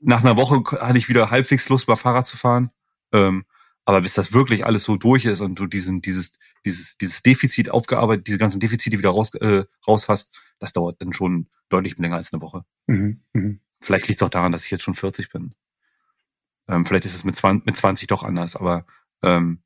nach 0.00 0.22
einer 0.22 0.36
Woche 0.36 0.62
hatte 0.80 0.98
ich 0.98 1.08
wieder 1.08 1.30
halbwegs 1.30 1.68
Lust, 1.68 1.88
mal 1.88 1.96
Fahrrad 1.96 2.26
zu 2.26 2.36
fahren. 2.36 2.70
Ähm, 3.12 3.44
aber 3.84 4.00
bis 4.02 4.14
das 4.14 4.32
wirklich 4.32 4.64
alles 4.64 4.84
so 4.84 4.96
durch 4.96 5.24
ist 5.24 5.40
und 5.40 5.58
du 5.58 5.66
diesen, 5.66 6.00
dieses, 6.00 6.38
dieses, 6.64 6.98
dieses 6.98 7.22
Defizit 7.22 7.70
aufgearbeitet, 7.70 8.26
diese 8.26 8.38
ganzen 8.38 8.60
Defizite 8.60 8.98
wieder 8.98 9.10
raus, 9.10 9.34
äh, 9.34 9.64
raus 9.86 10.08
hast, 10.08 10.40
das 10.58 10.72
dauert 10.72 11.00
dann 11.00 11.12
schon 11.12 11.48
deutlich 11.68 11.98
länger 11.98 12.16
als 12.16 12.32
eine 12.32 12.42
Woche. 12.42 12.64
Mhm. 12.86 13.22
Mhm. 13.32 13.60
Vielleicht 13.80 14.08
liegt 14.08 14.20
es 14.20 14.26
auch 14.26 14.30
daran, 14.30 14.52
dass 14.52 14.64
ich 14.64 14.70
jetzt 14.70 14.82
schon 14.82 14.94
40 14.94 15.30
bin. 15.30 15.54
Ähm, 16.68 16.84
vielleicht 16.84 17.06
ist 17.06 17.14
es 17.14 17.24
mit 17.24 17.34
20, 17.34 17.66
mit 17.66 17.76
20 17.76 18.06
doch 18.08 18.22
anders, 18.22 18.56
aber 18.56 18.84
ähm, 19.22 19.62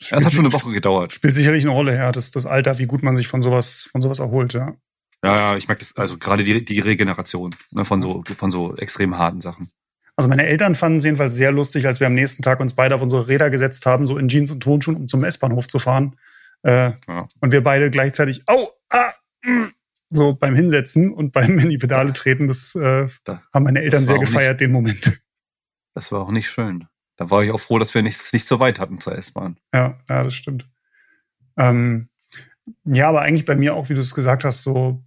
es 0.00 0.12
hat 0.12 0.32
schon 0.32 0.46
eine 0.46 0.52
Woche 0.52 0.72
gedauert. 0.72 1.12
Spielt 1.12 1.34
sicherlich 1.34 1.64
eine 1.64 1.72
Rolle, 1.72 1.94
ja, 1.94 2.10
das, 2.10 2.30
das 2.30 2.46
Alter, 2.46 2.78
wie 2.78 2.86
gut 2.86 3.02
man 3.02 3.14
sich 3.14 3.28
von 3.28 3.42
sowas, 3.42 3.88
von 3.90 4.00
sowas 4.00 4.18
erholt, 4.18 4.54
ja. 4.54 4.76
Ja, 5.22 5.36
ja, 5.36 5.56
ich 5.56 5.68
merke 5.68 5.80
das, 5.80 5.96
also 5.96 6.16
gerade 6.16 6.44
die, 6.44 6.64
die 6.64 6.80
Regeneration 6.80 7.54
ne, 7.70 7.84
von 7.84 8.00
so, 8.00 8.24
von 8.36 8.50
so 8.50 8.74
extrem 8.76 9.18
harten 9.18 9.42
Sachen. 9.42 9.70
Also 10.20 10.28
meine 10.28 10.44
Eltern 10.44 10.74
fanden 10.74 10.98
es 10.98 11.04
jedenfalls 11.04 11.34
sehr 11.34 11.50
lustig, 11.50 11.86
als 11.86 11.98
wir 11.98 12.06
am 12.06 12.12
nächsten 12.12 12.42
Tag 12.42 12.60
uns 12.60 12.74
beide 12.74 12.94
auf 12.94 13.00
unsere 13.00 13.26
Räder 13.26 13.48
gesetzt 13.48 13.86
haben, 13.86 14.04
so 14.04 14.18
in 14.18 14.28
Jeans 14.28 14.50
und 14.50 14.62
Tonschuhen, 14.62 14.94
um 14.98 15.08
zum 15.08 15.24
S-Bahnhof 15.24 15.66
zu 15.66 15.78
fahren. 15.78 16.14
Äh, 16.62 16.92
Ja. 17.08 17.26
Und 17.40 17.52
wir 17.52 17.64
beide 17.64 17.90
gleichzeitig, 17.90 18.42
au, 18.46 18.68
ah, 18.90 19.14
mm, 19.42 19.68
so 20.10 20.34
beim 20.34 20.54
Hinsetzen 20.54 21.14
und 21.14 21.32
beim 21.32 21.58
in 21.58 21.70
die 21.70 21.78
Pedale 21.78 22.12
treten, 22.12 22.48
das 22.48 22.74
äh, 22.74 23.06
Da- 23.24 23.42
haben 23.54 23.62
meine 23.62 23.80
Eltern 23.80 24.04
sehr 24.04 24.18
gefeiert, 24.18 24.60
den 24.60 24.72
Moment. 24.72 25.22
Das 25.94 26.12
war 26.12 26.20
auch 26.20 26.32
nicht 26.32 26.50
schön. 26.50 26.86
Da 27.16 27.30
war 27.30 27.42
ich 27.42 27.50
auch 27.50 27.58
froh, 27.58 27.78
dass 27.78 27.94
wir 27.94 28.02
nicht, 28.02 28.34
nicht 28.34 28.46
so 28.46 28.60
weit 28.60 28.78
hatten 28.78 28.98
zur 28.98 29.16
S-Bahn. 29.16 29.56
Ja, 29.72 29.98
ja, 30.06 30.22
das 30.22 30.34
stimmt. 30.34 30.68
Ähm, 31.56 32.10
ja, 32.84 33.08
aber 33.08 33.22
eigentlich 33.22 33.46
bei 33.46 33.56
mir 33.56 33.74
auch, 33.74 33.88
wie 33.88 33.94
du 33.94 34.00
es 34.00 34.14
gesagt 34.14 34.44
hast, 34.44 34.64
so, 34.64 35.02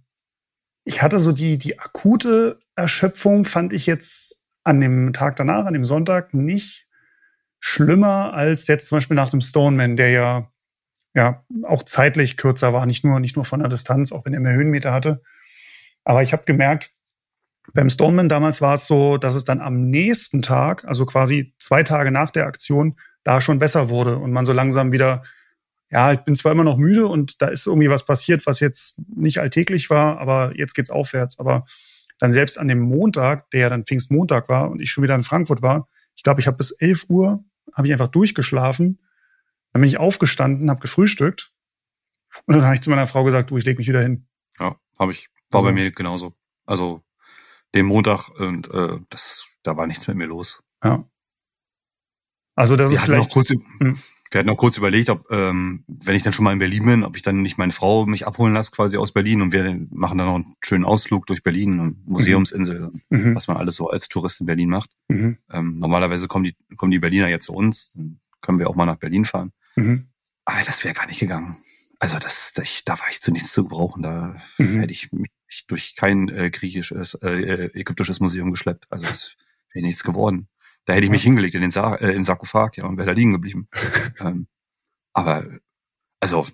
ich 0.84 1.02
hatte 1.02 1.20
so 1.20 1.30
die, 1.30 1.56
die 1.56 1.78
akute 1.78 2.58
Erschöpfung, 2.74 3.44
fand 3.44 3.72
ich 3.72 3.86
jetzt 3.86 4.43
an 4.64 4.80
dem 4.80 5.12
Tag 5.12 5.36
danach, 5.36 5.66
an 5.66 5.74
dem 5.74 5.84
Sonntag, 5.84 6.34
nicht 6.34 6.86
schlimmer 7.60 8.34
als 8.34 8.66
jetzt 8.66 8.88
zum 8.88 8.96
Beispiel 8.96 9.14
nach 9.14 9.30
dem 9.30 9.40
Stoneman, 9.40 9.96
der 9.96 10.10
ja, 10.10 10.46
ja 11.14 11.44
auch 11.62 11.82
zeitlich 11.82 12.36
kürzer 12.36 12.72
war, 12.72 12.84
nicht 12.86 13.04
nur, 13.04 13.20
nicht 13.20 13.36
nur 13.36 13.44
von 13.44 13.60
der 13.60 13.68
Distanz, 13.68 14.12
auch 14.12 14.24
wenn 14.24 14.34
er 14.34 14.40
mehr 14.40 14.54
Höhenmeter 14.54 14.92
hatte. 14.92 15.22
Aber 16.04 16.22
ich 16.22 16.32
habe 16.32 16.44
gemerkt, 16.44 16.90
beim 17.72 17.88
Stoneman 17.88 18.28
damals 18.28 18.60
war 18.60 18.74
es 18.74 18.86
so, 18.86 19.16
dass 19.16 19.34
es 19.34 19.44
dann 19.44 19.60
am 19.60 19.88
nächsten 19.88 20.42
Tag, 20.42 20.84
also 20.84 21.06
quasi 21.06 21.54
zwei 21.58 21.82
Tage 21.82 22.10
nach 22.10 22.30
der 22.30 22.46
Aktion, 22.46 22.96
da 23.22 23.40
schon 23.40 23.58
besser 23.58 23.88
wurde 23.88 24.18
und 24.18 24.32
man 24.32 24.44
so 24.44 24.52
langsam 24.52 24.92
wieder, 24.92 25.22
ja, 25.90 26.12
ich 26.12 26.20
bin 26.20 26.36
zwar 26.36 26.52
immer 26.52 26.64
noch 26.64 26.76
müde 26.76 27.06
und 27.06 27.40
da 27.40 27.48
ist 27.48 27.66
irgendwie 27.66 27.88
was 27.88 28.04
passiert, 28.04 28.46
was 28.46 28.60
jetzt 28.60 29.00
nicht 29.16 29.38
alltäglich 29.38 29.88
war, 29.88 30.18
aber 30.18 30.52
jetzt 30.56 30.74
geht's 30.74 30.90
aufwärts. 30.90 31.38
Aber 31.38 31.64
dann 32.18 32.32
selbst 32.32 32.58
an 32.58 32.68
dem 32.68 32.80
Montag, 32.80 33.50
der 33.50 33.60
ja 33.60 33.68
dann 33.68 33.84
Pfingstmontag 33.84 34.48
war 34.48 34.70
und 34.70 34.80
ich 34.80 34.90
schon 34.90 35.02
wieder 35.04 35.14
in 35.14 35.22
Frankfurt 35.22 35.62
war, 35.62 35.88
ich 36.16 36.22
glaube, 36.22 36.40
ich 36.40 36.46
habe 36.46 36.56
bis 36.56 36.70
11 36.70 37.06
Uhr, 37.08 37.44
habe 37.72 37.86
ich 37.88 37.92
einfach 37.92 38.08
durchgeschlafen. 38.08 39.00
Dann 39.72 39.80
bin 39.82 39.88
ich 39.88 39.98
aufgestanden, 39.98 40.70
habe 40.70 40.80
gefrühstückt 40.80 41.52
und 42.46 42.54
dann 42.56 42.64
habe 42.64 42.74
ich 42.76 42.80
zu 42.80 42.90
meiner 42.90 43.06
Frau 43.08 43.24
gesagt, 43.24 43.50
du, 43.50 43.56
ich 43.58 43.64
leg 43.64 43.78
mich 43.78 43.88
wieder 43.88 44.02
hin. 44.02 44.28
Ja, 44.60 44.76
habe 44.98 45.10
ich. 45.12 45.28
War 45.50 45.62
bei 45.62 45.68
Also- 45.70 45.74
mir 45.74 45.90
genauso. 45.90 46.34
Also 46.66 47.02
den 47.74 47.86
Montag 47.86 48.28
und 48.28 48.70
äh, 48.72 49.00
das, 49.10 49.46
da 49.64 49.76
war 49.76 49.86
nichts 49.88 50.06
mit 50.06 50.16
mir 50.16 50.26
los. 50.26 50.62
Ja. 50.84 51.04
Also 52.54 52.76
das 52.76 52.90
Wir 52.90 52.98
ist 52.98 53.04
vielleicht. 53.04 53.32
kurz, 53.32 53.50
Hm. 53.50 53.98
Wir 54.34 54.40
hatten 54.40 54.50
auch 54.50 54.56
kurz 54.56 54.76
überlegt, 54.76 55.08
ob, 55.10 55.24
ähm, 55.30 55.84
wenn 55.86 56.14
ich 56.16 56.22
dann 56.22 56.32
schon 56.32 56.44
mal 56.44 56.52
in 56.52 56.58
Berlin 56.58 56.84
bin, 56.84 57.04
ob 57.04 57.16
ich 57.16 57.22
dann 57.22 57.40
nicht 57.42 57.56
meine 57.56 57.72
Frau 57.72 58.04
mich 58.06 58.26
abholen 58.26 58.52
lasse 58.52 58.72
quasi 58.72 58.96
aus 58.98 59.12
Berlin 59.12 59.40
und 59.42 59.52
wir 59.52 59.62
machen 59.90 60.18
dann 60.18 60.26
noch 60.26 60.34
einen 60.34 60.54
schönen 60.62 60.84
Ausflug 60.84 61.26
durch 61.26 61.42
Berlin 61.42 61.78
und 61.80 62.06
Museumsinsel, 62.06 62.82
und 62.84 63.02
Mhm, 63.10 63.34
was 63.34 63.46
man 63.48 63.56
alles 63.56 63.76
so 63.76 63.88
als 63.88 64.08
Tourist 64.08 64.40
in 64.40 64.46
Berlin 64.46 64.68
macht. 64.68 64.90
mhm, 65.08 65.38
Ähm, 65.50 65.78
normalerweise 65.78 66.28
kommen 66.28 66.44
die, 66.44 66.54
kommen 66.76 66.90
die 66.90 66.98
Berliner 66.98 67.28
ja 67.28 67.38
zu 67.38 67.52
uns, 67.54 67.92
dann 67.94 68.20
können 68.40 68.58
wir 68.58 68.68
auch 68.68 68.74
mal 68.76 68.86
nach 68.86 68.96
Berlin 68.98 69.24
fahren. 69.24 69.52
mhm, 69.76 70.08
Aber 70.44 70.58
das 70.66 70.84
wäre 70.84 70.94
gar 70.94 71.06
nicht 71.06 71.20
gegangen. 71.20 71.56
Also 72.00 72.18
das, 72.18 72.52
ich, 72.62 72.84
da 72.84 72.98
war 72.98 73.06
ich 73.10 73.22
zu 73.22 73.30
nichts 73.32 73.52
zu 73.52 73.62
gebrauchen. 73.64 74.02
Da 74.02 74.36
Mhm. 74.58 74.80
hätte 74.80 74.92
ich 74.92 75.10
mich 75.12 75.30
durch 75.68 75.94
kein 75.96 76.28
äh, 76.28 76.50
griechisches, 76.50 77.14
äh, 77.22 77.28
äh, 77.30 77.70
ägyptisches 77.80 78.20
Museum 78.20 78.50
geschleppt. 78.50 78.86
Also 78.90 79.06
das 79.06 79.36
wäre 79.72 79.86
nichts 79.86 80.02
geworden. 80.04 80.48
Da 80.86 80.92
hätte 80.92 81.04
ich 81.04 81.10
mich 81.10 81.22
hingelegt 81.22 81.54
in 81.54 81.62
den, 81.62 81.70
Sa 81.70 81.94
äh, 81.94 82.08
in 82.08 82.12
den 82.14 82.24
Sarkophag, 82.24 82.76
ja, 82.76 82.84
und 82.84 82.96
wäre 82.98 83.06
da 83.06 83.12
liegen 83.12 83.32
geblieben. 83.32 83.68
ähm, 84.20 84.46
aber 85.12 85.44
also 86.20 86.46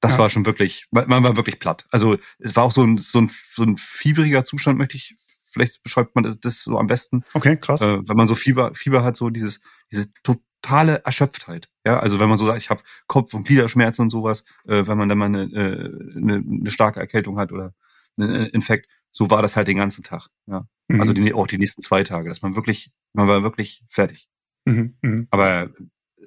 das 0.00 0.12
Ja. 0.12 0.18
war 0.18 0.30
schon 0.30 0.46
wirklich, 0.46 0.86
man 0.90 1.22
war 1.22 1.36
wirklich 1.36 1.58
platt. 1.58 1.86
Also 1.90 2.16
es 2.38 2.56
war 2.56 2.64
auch 2.64 2.72
so 2.72 2.82
ein, 2.82 2.98
so 2.98 3.20
ein, 3.20 3.30
so 3.30 3.62
ein 3.62 3.76
fieberiger 3.76 4.44
Zustand, 4.44 4.78
möchte 4.78 4.96
ich, 4.96 5.16
vielleicht 5.52 5.82
beschreibt 5.82 6.14
man 6.14 6.24
das, 6.24 6.38
das 6.40 6.62
so 6.62 6.78
am 6.78 6.86
besten 6.86 7.22
Okay, 7.34 7.56
krass. 7.56 7.82
äh, 7.82 7.98
wenn 8.08 8.16
man 8.16 8.26
so 8.26 8.34
Fieber, 8.34 8.72
Fieber 8.74 9.04
hat, 9.04 9.16
so 9.16 9.28
dieses, 9.30 9.60
diese 9.92 10.10
totale 10.22 11.02
Erschöpftheit. 11.04 11.68
Ja, 11.84 11.98
also 11.98 12.18
wenn 12.18 12.28
man 12.28 12.38
so 12.38 12.46
sagt, 12.46 12.58
ich 12.62 12.70
habe 12.70 12.82
Kopf- 13.08 13.34
und 13.34 13.46
Gliederschmerzen 13.46 14.02
und 14.02 14.10
sowas, 14.10 14.44
äh, 14.66 14.86
wenn 14.86 14.96
man 14.96 15.08
dann 15.08 15.18
mal 15.18 15.26
eine, 15.26 15.42
äh, 15.42 16.16
eine, 16.16 16.36
eine 16.36 16.70
starke 16.70 17.00
Erkältung 17.00 17.38
hat 17.38 17.52
oder 17.52 17.74
einen 18.18 18.46
Infekt, 18.46 18.88
so 19.10 19.30
war 19.30 19.42
das 19.42 19.56
halt 19.56 19.68
den 19.68 19.76
ganzen 19.78 20.02
Tag. 20.02 20.28
Ja, 20.46 20.66
Mhm, 20.88 21.00
also 21.00 21.12
die, 21.12 21.32
auch 21.34 21.46
die 21.46 21.58
nächsten 21.58 21.82
zwei 21.82 22.02
Tage, 22.02 22.28
dass 22.28 22.42
man 22.42 22.56
wirklich, 22.56 22.90
man 23.12 23.28
war 23.28 23.42
wirklich 23.42 23.84
fertig. 23.88 24.28
mhm, 24.64 24.96
mhm, 25.02 25.28
Aber 25.30 25.70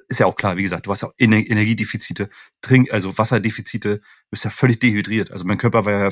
ist 0.10 0.20
ja 0.20 0.26
auch 0.26 0.36
klar, 0.36 0.58
wie 0.58 0.64
gesagt, 0.64 0.86
du 0.86 0.92
hast 0.92 1.04
auch 1.04 1.14
Ener 1.18 1.38
Energiedefizite, 1.38 2.30
Trink, 2.62 2.92
also 2.92 3.18
Wasserdefizite, 3.18 3.98
du 3.98 4.04
bist 4.30 4.44
ja 4.44 4.50
völlig 4.50 4.80
dehydriert. 4.80 5.32
Also 5.32 5.46
mein 5.46 5.58
Körper 5.58 5.86
war 5.86 5.94
ja 5.94 6.12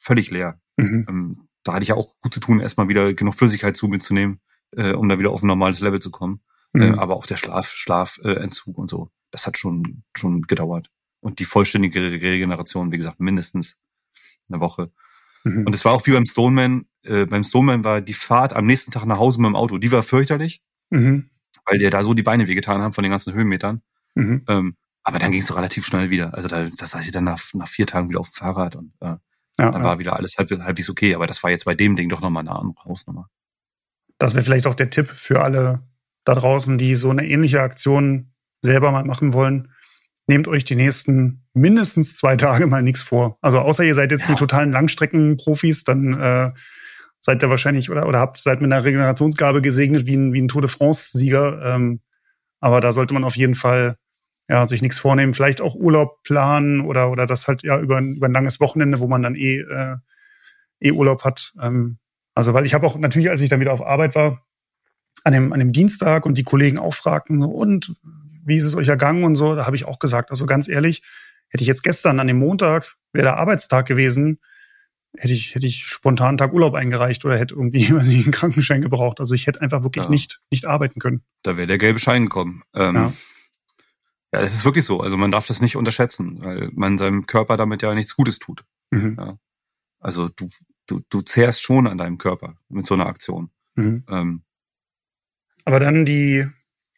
völlig 0.00 0.30
leer. 0.30 0.60
mhm, 0.76 1.06
Ähm, 1.08 1.48
da 1.62 1.74
hatte 1.74 1.82
ich 1.82 1.88
ja 1.88 1.94
auch 1.94 2.14
gut 2.20 2.32
zu 2.32 2.40
tun, 2.40 2.60
erstmal 2.60 2.88
wieder 2.88 3.12
genug 3.14 3.34
Flüssigkeit 3.34 3.76
zu 3.76 3.88
mir 3.88 3.98
zu 3.98 4.14
nehmen, 4.14 4.40
äh, 4.76 4.92
um 4.92 5.08
da 5.08 5.18
wieder 5.18 5.30
auf 5.30 5.42
ein 5.42 5.46
normales 5.46 5.80
Level 5.80 6.00
zu 6.00 6.10
kommen. 6.10 6.42
Äh, 6.72 6.90
mhm. 6.90 6.98
aber 7.00 7.16
auch 7.16 7.26
der 7.26 7.36
Schlaf, 7.36 7.68
Schlafentzug 7.68 8.78
äh, 8.78 8.80
und 8.80 8.88
so, 8.88 9.10
das 9.32 9.46
hat 9.46 9.58
schon 9.58 10.04
schon 10.14 10.42
gedauert. 10.42 10.88
Und 11.20 11.40
die 11.40 11.44
vollständige 11.44 12.00
Re- 12.00 12.12
Regeneration, 12.12 12.92
wie 12.92 12.96
gesagt, 12.96 13.18
mindestens 13.18 13.80
eine 14.48 14.60
Woche. 14.60 14.92
Mhm. 15.44 15.66
Und 15.66 15.74
es 15.74 15.84
war 15.84 15.92
auch 15.92 16.06
wie 16.06 16.12
beim 16.12 16.26
Stoneman. 16.26 16.86
Äh, 17.04 17.26
beim 17.26 17.44
Stoneman 17.44 17.84
war 17.84 18.00
die 18.00 18.12
Fahrt 18.14 18.54
am 18.54 18.66
nächsten 18.66 18.90
Tag 18.90 19.04
nach 19.06 19.18
Hause 19.18 19.40
mit 19.40 19.48
dem 19.48 19.56
Auto, 19.56 19.78
die 19.78 19.90
war 19.92 20.02
fürchterlich, 20.02 20.62
Mhm, 20.90 21.30
weil 21.66 21.78
dir 21.78 21.90
da 21.90 22.02
so 22.02 22.14
die 22.14 22.22
Beine 22.22 22.48
wehgetan 22.48 22.80
haben 22.82 22.92
von 22.94 23.02
den 23.02 23.10
ganzen 23.10 23.32
Höhenmetern. 23.34 23.82
mhm. 24.14 24.44
Ähm, 24.48 24.74
aber 25.02 25.18
dann 25.18 25.30
ging 25.32 25.40
es 25.40 25.46
so 25.46 25.54
relativ 25.54 25.86
schnell 25.86 26.10
wieder. 26.10 26.34
Also 26.34 26.48
da, 26.48 26.68
das 26.76 26.90
saß 26.90 27.04
ich 27.04 27.10
dann 27.10 27.24
nach, 27.24 27.40
nach 27.54 27.68
vier 27.68 27.86
Tagen 27.86 28.08
wieder 28.10 28.20
auf 28.20 28.30
dem 28.30 28.34
Fahrrad 28.34 28.76
und 28.76 28.92
äh, 29.00 29.06
Ja, 29.06 29.18
dann 29.56 29.74
ja. 29.74 29.82
war 29.82 29.98
wieder 29.98 30.16
alles 30.16 30.34
halb, 30.36 30.50
halbwegs 30.50 30.90
okay. 30.90 31.14
Aber 31.14 31.26
das 31.26 31.42
war 31.42 31.50
jetzt 31.50 31.64
bei 31.64 31.74
dem 31.74 31.96
Ding 31.96 32.08
doch 32.10 32.20
nochmal 32.20 32.42
eine 32.46 32.54
andere 32.54 32.84
Hausnummer. 32.84 33.28
Das 34.18 34.34
wäre 34.34 34.42
vielleicht 34.44 34.66
auch 34.66 34.74
der 34.74 34.90
Tipp 34.90 35.08
für 35.08 35.42
alle 35.42 35.82
da 36.24 36.34
draußen, 36.34 36.76
die 36.76 36.94
so 36.96 37.08
eine 37.10 37.26
ähnliche 37.26 37.62
Aktion 37.62 38.32
selber 38.62 38.92
mal 38.92 39.04
machen 39.04 39.32
wollen. 39.32 39.72
Nehmt 40.26 40.46
euch 40.48 40.64
die 40.64 40.76
nächsten 40.76 41.46
mindestens 41.54 42.16
zwei 42.16 42.36
Tage 42.36 42.66
mal 42.66 42.82
nichts 42.82 43.00
vor. 43.02 43.38
Also 43.40 43.60
außer 43.60 43.84
ihr 43.84 43.94
seid 43.94 44.10
jetzt 44.12 44.26
die 44.28 44.32
Ja. 44.32 44.38
totalen 44.38 44.70
Langstreckenprofis, 44.70 45.84
dann 45.84 46.12
äh, 46.20 46.52
seid 47.20 47.42
ihr 47.42 47.50
wahrscheinlich 47.50 47.90
oder, 47.90 48.06
oder 48.06 48.18
habt 48.18 48.36
seid 48.36 48.60
mit 48.60 48.72
einer 48.72 48.84
Regenerationsgabe 48.84 49.62
gesegnet 49.62 50.06
wie 50.06 50.16
ein, 50.16 50.32
wie 50.32 50.40
ein 50.40 50.48
Tour 50.48 50.62
de 50.62 50.70
France-Sieger. 50.70 51.62
Ähm, 51.64 52.00
aber 52.60 52.80
da 52.80 52.92
sollte 52.92 53.14
man 53.14 53.24
auf 53.24 53.36
jeden 53.36 53.54
Fall 53.54 53.96
ja, 54.48 54.66
sich 54.66 54.82
nichts 54.82 54.98
vornehmen. 54.98 55.32
Vielleicht 55.34 55.60
auch 55.60 55.74
Urlaub 55.74 56.22
planen 56.22 56.80
oder, 56.80 57.10
oder 57.10 57.26
das 57.26 57.46
halt 57.46 57.62
ja 57.62 57.78
über 57.78 57.98
ein, 57.98 58.16
über 58.16 58.26
ein 58.26 58.32
langes 58.32 58.60
Wochenende, 58.60 59.00
wo 59.00 59.06
man 59.06 59.22
dann 59.22 59.34
eh, 59.34 59.60
äh, 59.60 59.96
eh 60.80 60.92
Urlaub 60.92 61.24
hat. 61.24 61.52
Ähm, 61.60 61.98
also, 62.34 62.54
weil 62.54 62.66
ich 62.66 62.74
habe 62.74 62.86
auch 62.86 62.98
natürlich, 62.98 63.30
als 63.30 63.42
ich 63.42 63.48
dann 63.48 63.60
wieder 63.60 63.72
auf 63.72 63.84
Arbeit 63.84 64.14
war, 64.14 64.46
an 65.24 65.32
dem, 65.32 65.52
an 65.52 65.58
dem 65.58 65.72
Dienstag 65.72 66.26
und 66.26 66.38
die 66.38 66.42
Kollegen 66.42 66.78
auch 66.78 66.94
fragten, 66.94 67.42
und 67.42 67.92
wie 68.44 68.56
ist 68.56 68.64
es 68.64 68.74
euch 68.74 68.88
ergangen 68.88 69.24
und 69.24 69.36
so, 69.36 69.54
da 69.54 69.66
habe 69.66 69.76
ich 69.76 69.84
auch 69.84 69.98
gesagt, 69.98 70.30
also 70.30 70.46
ganz 70.46 70.68
ehrlich, 70.68 71.02
hätte 71.48 71.62
ich 71.62 71.68
jetzt 71.68 71.82
gestern 71.82 72.20
an 72.20 72.26
dem 72.26 72.38
Montag, 72.38 72.96
wäre 73.12 73.26
der 73.26 73.36
Arbeitstag 73.36 73.86
gewesen, 73.86 74.40
hätte 75.16 75.32
ich, 75.32 75.54
hätte 75.54 75.66
ich 75.66 75.84
spontan 75.86 76.28
einen 76.30 76.38
Tag 76.38 76.52
Urlaub 76.52 76.74
eingereicht 76.74 77.24
oder 77.24 77.38
hätte 77.38 77.54
irgendwie 77.54 77.78
ich, 77.78 77.90
einen 77.90 78.30
Krankenschein 78.32 78.80
gebraucht. 78.82 79.18
Also 79.20 79.34
ich 79.34 79.46
hätte 79.46 79.60
einfach 79.60 79.82
wirklich 79.82 80.04
Ja. 80.04 80.10
nicht, 80.10 80.40
nicht 80.50 80.64
arbeiten 80.66 81.00
können. 81.00 81.22
Da 81.42 81.56
wäre 81.56 81.66
der 81.66 81.78
gelbe 81.78 81.98
Schein 81.98 82.24
gekommen. 82.24 82.62
Ähm, 82.74 82.94
Ja. 82.94 83.00
ja. 83.02 83.12
ja, 84.34 84.40
das 84.40 84.54
ist 84.54 84.64
wirklich 84.64 84.84
so. 84.84 85.00
Also 85.00 85.16
man 85.16 85.30
darf 85.30 85.46
das 85.46 85.60
nicht 85.60 85.76
unterschätzen, 85.76 86.42
weil 86.44 86.70
man 86.72 86.98
seinem 86.98 87.26
Körper 87.26 87.56
damit 87.56 87.82
ja 87.82 87.94
nichts 87.94 88.14
Gutes 88.16 88.38
tut. 88.38 88.64
Mhm. 88.90 89.38
Also 89.98 90.28
du, 90.28 90.48
du, 90.86 91.00
du 91.10 91.20
zehrst 91.22 91.62
schon 91.62 91.86
an 91.86 91.98
deinem 91.98 92.18
Körper 92.18 92.56
mit 92.68 92.86
so 92.86 92.94
einer 92.94 93.06
Aktion. 93.06 93.50
Mhm. 93.74 94.04
Ähm, 94.08 94.42
Aber 95.64 95.80
dann 95.80 96.04
die 96.04 96.46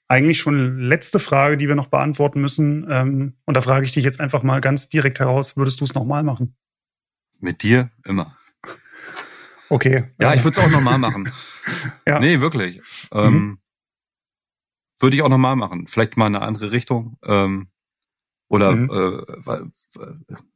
eigentlich 0.09 0.39
schon 0.41 0.79
letzte 0.79 1.19
Frage, 1.19 1.57
die 1.57 1.69
wir 1.69 1.75
noch 1.75 1.87
beantworten 1.87 2.41
müssen. 2.43 2.87
Ähm, 2.91 3.35
und 3.47 3.57
da 3.57 3.63
frage 3.63 3.87
ich 3.87 3.93
dich 3.93 4.05
jetzt 4.05 4.21
einfach 4.21 4.43
mal 4.43 4.61
ganz 4.61 4.91
direkt 4.91 5.21
heraus, 5.21 5.57
würdest 5.57 5.81
du 5.81 5.85
es 5.85 5.95
nochmal 5.95 6.23
machen? 6.23 6.55
Mit 7.43 7.62
dir 7.62 7.90
immer. 8.05 8.36
Okay. 9.69 10.05
Ja, 10.20 10.35
ich 10.35 10.44
würde 10.44 10.59
es 10.60 10.64
auch 10.66 10.70
nochmal 10.70 10.98
machen. 10.98 11.31
Ja. 12.06 12.19
Nee, 12.19 12.40
wirklich. 12.40 12.82
Ähm, 13.12 13.60
Würde 14.98 15.14
ich 15.14 15.23
auch 15.23 15.28
nochmal 15.28 15.55
machen. 15.55 15.86
Vielleicht 15.86 16.16
mal 16.16 16.27
in 16.27 16.35
eine 16.35 16.44
andere 16.44 16.73
Richtung. 16.73 17.16
Ähm, 17.24 17.69
oder 18.48 18.73
Mhm. 18.73 18.90
äh, 19.47 19.60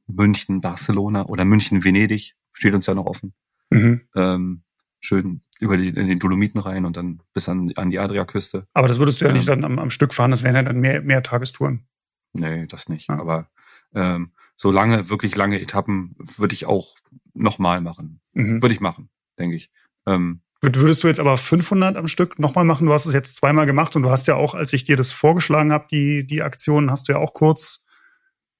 München, 0.08 0.60
Barcelona 0.60 1.26
oder 1.26 1.44
München, 1.44 1.84
Venedig. 1.84 2.34
Steht 2.52 2.74
uns 2.74 2.86
ja 2.86 2.94
noch 2.94 3.06
offen. 3.06 3.34
mhm. 3.70 4.00
Ähm, 4.16 4.62
schön 5.00 5.42
über 5.60 5.76
die, 5.76 5.88
in 5.90 6.08
den 6.08 6.18
Dolomiten 6.18 6.60
rein 6.60 6.84
und 6.84 6.96
dann 6.96 7.22
bis 7.32 7.48
an, 7.48 7.72
an 7.76 7.90
die 7.90 8.00
Adriaküste. 8.00 8.66
Aber 8.72 8.88
das 8.88 8.98
würdest 8.98 9.20
du 9.20 9.24
ja 9.26 9.30
Ähm. 9.30 9.36
nicht 9.36 9.48
dann 9.48 9.62
am, 9.64 9.78
am 9.78 9.90
Stück 9.90 10.12
fahren, 10.12 10.32
das 10.32 10.42
wären 10.42 10.56
ja 10.56 10.62
dann 10.64 10.80
mehr, 10.80 11.02
mehr 11.02 11.22
Tagestouren. 11.22 11.86
Nee, 12.32 12.66
das 12.66 12.88
nicht. 12.88 13.08
Ja. 13.08 13.20
Aber 13.20 13.48
ähm, 13.94 14.32
so 14.56 14.70
lange, 14.70 15.08
wirklich 15.10 15.36
lange 15.36 15.60
Etappen 15.60 16.14
würde 16.36 16.54
ich 16.54 16.66
auch 16.66 16.96
nochmal 17.34 17.80
machen. 17.80 18.20
Mhm. 18.32 18.62
Würde 18.62 18.74
ich 18.74 18.80
machen, 18.80 19.08
denke 19.38 19.56
ich. 19.56 19.70
Ähm, 20.06 20.40
Würd- 20.62 20.80
Würdest 20.80 21.04
du 21.04 21.08
jetzt 21.08 21.20
aber 21.20 21.36
500 21.36 21.96
am 21.96 22.08
Stück 22.08 22.38
nochmal 22.38 22.64
machen? 22.64 22.86
Du 22.86 22.92
hast 22.92 23.04
es 23.06 23.12
jetzt 23.12 23.36
zweimal 23.36 23.66
gemacht 23.66 23.94
und 23.96 24.02
du 24.02 24.10
hast 24.10 24.26
ja 24.26 24.34
auch, 24.36 24.54
als 24.54 24.72
ich 24.72 24.84
dir 24.84 24.96
das 24.96 25.12
vorgeschlagen 25.12 25.72
habe, 25.72 25.86
die, 25.90 26.26
die 26.26 26.42
Aktion, 26.42 26.90
hast 26.90 27.08
du 27.08 27.12
ja 27.12 27.18
auch 27.18 27.34
kurz 27.34 27.84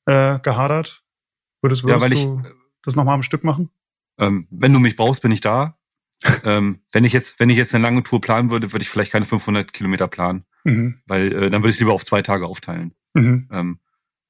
äh, 0.06 0.39
gehadert. 0.40 1.02
Würdest, 1.62 1.82
ja, 1.82 2.01
würdest 2.01 2.12
ich, 2.12 2.24
du 2.24 2.43
das 2.82 2.97
nochmal 2.97 3.14
am 3.14 3.23
Stück 3.23 3.44
machen? 3.44 3.70
ähm, 4.18 4.47
wenn 4.51 4.73
du 4.73 4.78
mich 4.78 4.97
brauchst, 4.97 5.23
bin 5.23 5.32
ich 5.32 5.40
da. 5.40 5.78
ähm, 6.44 6.81
wenn 6.93 7.05
ich 7.05 7.12
jetzt, 7.12 7.39
wenn 7.40 7.51
ich 7.51 7.56
jetzt 7.56 7.74
eine 7.74 7.82
lange 7.82 8.02
Tour 8.02 8.20
planen 8.20 8.51
würde, 8.51 8.73
würde 8.73 8.82
ich 8.82 8.89
vielleicht 8.89 9.12
keine 9.12 9.24
500 9.27 9.73
Kilometer 9.73 10.09
planen, 10.09 10.44
Mhm. 10.64 11.01
weil 11.06 11.32
äh, 11.32 11.51
dann 11.51 11.62
würde 11.62 11.70
ich 11.70 11.78
lieber 11.78 11.93
auf 11.93 12.05
zwei 12.05 12.23
Tage 12.23 12.47
aufteilen, 12.47 12.94
Mhm. 13.14 13.48
ähm, 13.52 13.81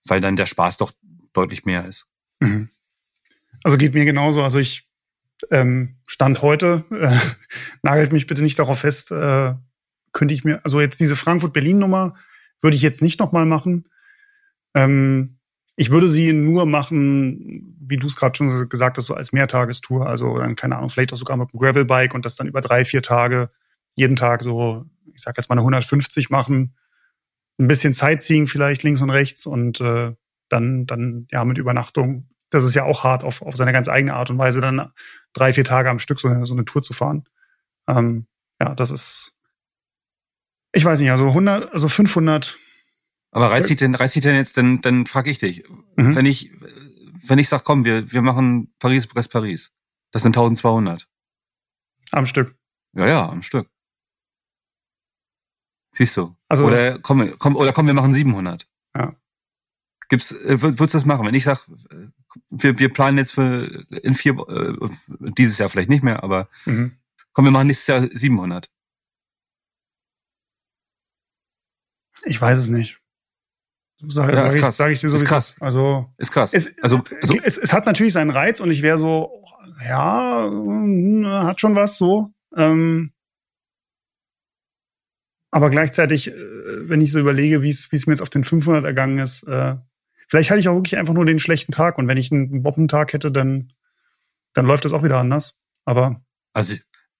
weil 0.04 0.20
dann 0.20 0.34
der 0.36 0.46
Spaß 0.46 0.76
doch 0.78 0.92
deutlich 1.36 1.64
mehr 1.64 1.84
ist. 1.84 2.08
Mhm. 2.40 2.68
Also 3.62 3.76
geht 3.76 3.94
mir 3.94 4.04
genauso. 4.04 4.42
Also 4.42 4.58
ich 4.58 4.88
ähm, 5.50 5.96
stand 6.06 6.42
heute, 6.42 6.84
äh, 6.90 7.16
nagelt 7.82 8.12
mich 8.12 8.26
bitte 8.26 8.42
nicht 8.42 8.58
darauf 8.58 8.80
fest, 8.80 9.10
äh, 9.10 9.54
könnte 10.12 10.34
ich 10.34 10.44
mir, 10.44 10.60
also 10.64 10.80
jetzt 10.80 11.00
diese 11.00 11.16
Frankfurt-Berlin-Nummer 11.16 12.14
würde 12.62 12.76
ich 12.76 12.82
jetzt 12.82 13.02
nicht 13.02 13.20
nochmal 13.20 13.44
machen. 13.44 13.88
Ähm, 14.74 15.38
ich 15.76 15.90
würde 15.90 16.08
sie 16.08 16.32
nur 16.32 16.64
machen, 16.64 17.76
wie 17.78 17.98
du 17.98 18.06
es 18.06 18.16
gerade 18.16 18.34
schon 18.34 18.68
gesagt 18.68 18.96
hast, 18.96 19.06
so 19.06 19.14
als 19.14 19.32
Mehrtagestour. 19.32 20.06
Also 20.06 20.38
dann, 20.38 20.56
keine 20.56 20.76
Ahnung, 20.76 20.88
vielleicht 20.88 21.12
auch 21.12 21.18
sogar 21.18 21.36
mit 21.36 21.50
einem 21.52 21.60
Gravelbike 21.60 22.14
und 22.14 22.24
das 22.24 22.36
dann 22.36 22.48
über 22.48 22.62
drei, 22.62 22.84
vier 22.86 23.02
Tage, 23.02 23.50
jeden 23.94 24.16
Tag 24.16 24.42
so, 24.42 24.86
ich 25.14 25.20
sag 25.20 25.36
jetzt 25.36 25.50
mal 25.50 25.54
eine 25.54 25.60
150 25.60 26.30
machen. 26.30 26.74
Ein 27.58 27.68
bisschen 27.68 27.92
Sightseeing 27.92 28.46
vielleicht 28.46 28.84
links 28.84 29.02
und 29.02 29.10
rechts 29.10 29.44
und 29.44 29.80
äh, 29.82 30.14
dann, 30.48 30.86
dann 30.86 31.26
ja 31.30 31.44
mit 31.44 31.58
Übernachtung. 31.58 32.28
Das 32.50 32.64
ist 32.64 32.74
ja 32.74 32.84
auch 32.84 33.02
hart, 33.04 33.24
auf, 33.24 33.42
auf 33.42 33.56
seine 33.56 33.72
ganz 33.72 33.88
eigene 33.88 34.14
Art 34.14 34.30
und 34.30 34.38
Weise 34.38 34.60
dann 34.60 34.92
drei, 35.32 35.52
vier 35.52 35.64
Tage 35.64 35.90
am 35.90 35.98
Stück 35.98 36.20
so 36.20 36.28
eine, 36.28 36.46
so 36.46 36.54
eine 36.54 36.64
Tour 36.64 36.82
zu 36.82 36.92
fahren. 36.92 37.24
Ähm, 37.88 38.26
ja, 38.60 38.74
das 38.74 38.90
ist, 38.90 39.38
ich 40.72 40.84
weiß 40.84 41.00
nicht, 41.00 41.10
also 41.10 41.26
100, 41.28 41.72
also 41.72 41.88
500. 41.88 42.56
Aber 43.32 43.50
reizt 43.50 43.68
sich 43.68 43.76
denn, 43.76 43.94
reizt 43.94 44.14
sich 44.14 44.22
denn 44.22 44.36
jetzt, 44.36 44.56
dann, 44.56 44.80
dann 44.80 45.06
frage 45.06 45.30
ich 45.30 45.38
dich, 45.38 45.64
Mhm. 45.96 46.14
wenn 46.14 46.26
ich, 46.26 46.52
wenn 47.26 47.38
ich 47.38 47.48
sag, 47.48 47.64
komm, 47.64 47.84
wir, 47.84 48.12
wir 48.12 48.22
machen 48.22 48.72
Paris, 48.78 49.06
Brest, 49.06 49.32
Paris, 49.32 49.72
das 50.12 50.22
sind 50.22 50.36
1200. 50.36 51.08
am 52.12 52.26
Stück. 52.26 52.56
Ja, 52.92 53.06
ja, 53.06 53.28
am 53.28 53.42
Stück. 53.42 53.68
Siehst 55.92 56.16
du? 56.16 56.36
Also- 56.48 56.66
oder 56.66 56.98
komm, 56.98 57.36
komm, 57.38 57.56
oder 57.56 57.72
komm, 57.72 57.86
wir 57.86 57.94
machen 57.94 58.14
700. 58.14 58.68
Ja. 58.96 59.14
Gibt's, 60.08 60.32
äh, 60.32 60.54
würd- 60.60 60.78
würdest 60.78 60.94
du 60.94 60.98
das 60.98 61.04
machen? 61.04 61.26
Wenn 61.26 61.34
ich 61.34 61.44
sag, 61.44 61.66
äh, 61.90 62.06
wir, 62.50 62.78
wir 62.78 62.92
planen 62.92 63.18
jetzt 63.18 63.32
für 63.32 63.84
in 64.02 64.14
vier, 64.14 64.34
äh, 64.48 64.74
dieses 65.38 65.58
Jahr 65.58 65.68
vielleicht 65.68 65.90
nicht 65.90 66.04
mehr, 66.04 66.22
aber 66.22 66.48
Mhm. 66.64 66.96
komm, 67.32 67.44
wir 67.46 67.50
machen 67.52 67.66
nächstes 67.66 67.86
Jahr 67.88 68.08
700. 68.12 68.70
Ich 72.24 72.40
weiß 72.40 72.58
es 72.58 72.68
nicht. 72.68 72.98
Sag, 74.08 74.30
Ja, 74.30 74.36
sag, 74.36 74.48
ist 74.48 74.54
ich, 74.54 74.60
krass. 74.60 74.76
sag 74.76 74.90
ich 74.92 75.00
dir 75.00 75.06
Ist 75.06 75.12
so, 75.12 75.16
es 75.18 75.24
krass. 75.24 75.50
ist. 75.52 75.62
Also 75.62 76.06
Ist 76.18 76.30
krass. 76.32 76.52
es, 76.54 76.78
also, 76.82 77.02
also 77.20 77.34
es, 77.42 77.56
es 77.58 77.72
hat 77.72 77.86
natürlich 77.86 78.12
seinen 78.12 78.30
Reiz 78.30 78.60
und 78.60 78.70
ich 78.70 78.82
wäre 78.82 78.98
so, 78.98 79.42
ja, 79.84 80.50
hat 81.44 81.60
schon 81.60 81.74
was 81.74 81.96
so. 81.98 82.30
Ähm, 82.54 83.12
aber 85.50 85.70
gleichzeitig, 85.70 86.28
äh, 86.28 86.88
wenn 86.88 87.00
ich 87.00 87.12
so 87.12 87.20
überlege, 87.20 87.62
wie 87.62 87.70
es 87.70 87.90
wie 87.90 87.96
es 87.96 88.06
mir 88.06 88.12
jetzt 88.12 88.20
auf 88.20 88.28
den 88.30 88.44
500 88.44 88.84
ergangen 88.84 89.18
ist, 89.18 89.44
äh, 89.44 89.76
vielleicht 90.26 90.50
hatte 90.50 90.60
ich 90.60 90.68
auch 90.68 90.74
wirklich 90.76 90.96
einfach 90.98 91.14
nur 91.14 91.24
den 91.26 91.38
schlechten 91.38 91.72
Tag 91.72 91.98
und 91.98 92.08
wenn 92.08 92.16
ich 92.18 92.30
einen 92.32 92.62
Boppentag 92.62 93.12
hätte, 93.12 93.30
dann 93.32 93.72
dann 94.54 94.66
läuft 94.66 94.84
das 94.84 94.92
auch 94.94 95.02
wieder 95.02 95.18
anders. 95.18 95.60
Aber 95.84 96.24
also 96.54 96.72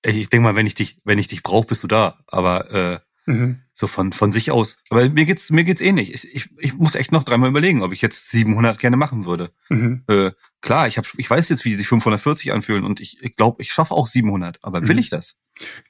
ich, 0.02 0.16
ich 0.16 0.28
denke 0.30 0.44
mal, 0.44 0.56
wenn 0.56 0.66
ich 0.66 0.74
dich, 0.74 1.00
wenn 1.04 1.18
ich 1.18 1.26
dich 1.26 1.42
brauche, 1.42 1.66
bist 1.66 1.82
du 1.82 1.88
da. 1.88 2.18
Aber 2.26 2.70
äh, 2.70 2.98
mhm, 3.30 3.60
so 3.72 3.86
von 3.86 4.12
von 4.12 4.32
sich 4.32 4.50
aus. 4.50 4.78
Aber 4.88 5.08
mir 5.10 5.26
geht's 5.26 5.50
mir 5.50 5.64
geht's 5.64 5.82
ähnlich. 5.82 6.14
Ich, 6.14 6.34
ich, 6.34 6.48
ich 6.58 6.74
muss 6.78 6.94
echt 6.94 7.12
noch 7.12 7.24
dreimal 7.24 7.50
überlegen, 7.50 7.82
ob 7.82 7.92
ich 7.92 8.00
jetzt 8.02 8.30
700 8.30 8.78
gerne 8.78 8.96
machen 8.96 9.26
würde. 9.26 9.50
mhm, 9.68 10.04
Äh, 10.08 10.30
klar, 10.62 10.86
ich 10.86 10.96
hab, 10.96 11.04
ich 11.18 11.28
weiß 11.28 11.48
jetzt, 11.50 11.64
wie 11.66 11.74
sich 11.74 11.88
540 11.88 12.52
anfühlen 12.52 12.84
und 12.84 13.00
ich, 13.00 13.22
ich 13.22 13.36
glaube, 13.36 13.60
ich 13.62 13.72
schaffe 13.72 13.92
auch 13.94 14.06
700. 14.06 14.60
Aber 14.62 14.86
will 14.88 14.94
Mhm. 14.94 15.00
ich 15.00 15.10
das? 15.10 15.36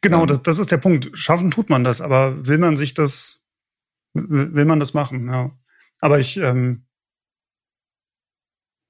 genau, 0.00 0.22
Ähm. 0.22 0.26
das, 0.26 0.42
das 0.42 0.58
ist 0.58 0.72
der 0.72 0.78
Punkt. 0.78 1.10
Schaffen 1.16 1.50
tut 1.52 1.70
man 1.70 1.84
das, 1.84 2.00
aber 2.00 2.46
will 2.46 2.58
man 2.58 2.76
sich 2.76 2.94
das, 2.94 3.44
will 4.14 4.52
will 4.54 4.64
man 4.64 4.80
das 4.80 4.94
machen? 4.94 5.28
Ja. 5.28 5.50
Aber 6.00 6.18
ich, 6.18 6.36
ähm, 6.38 6.85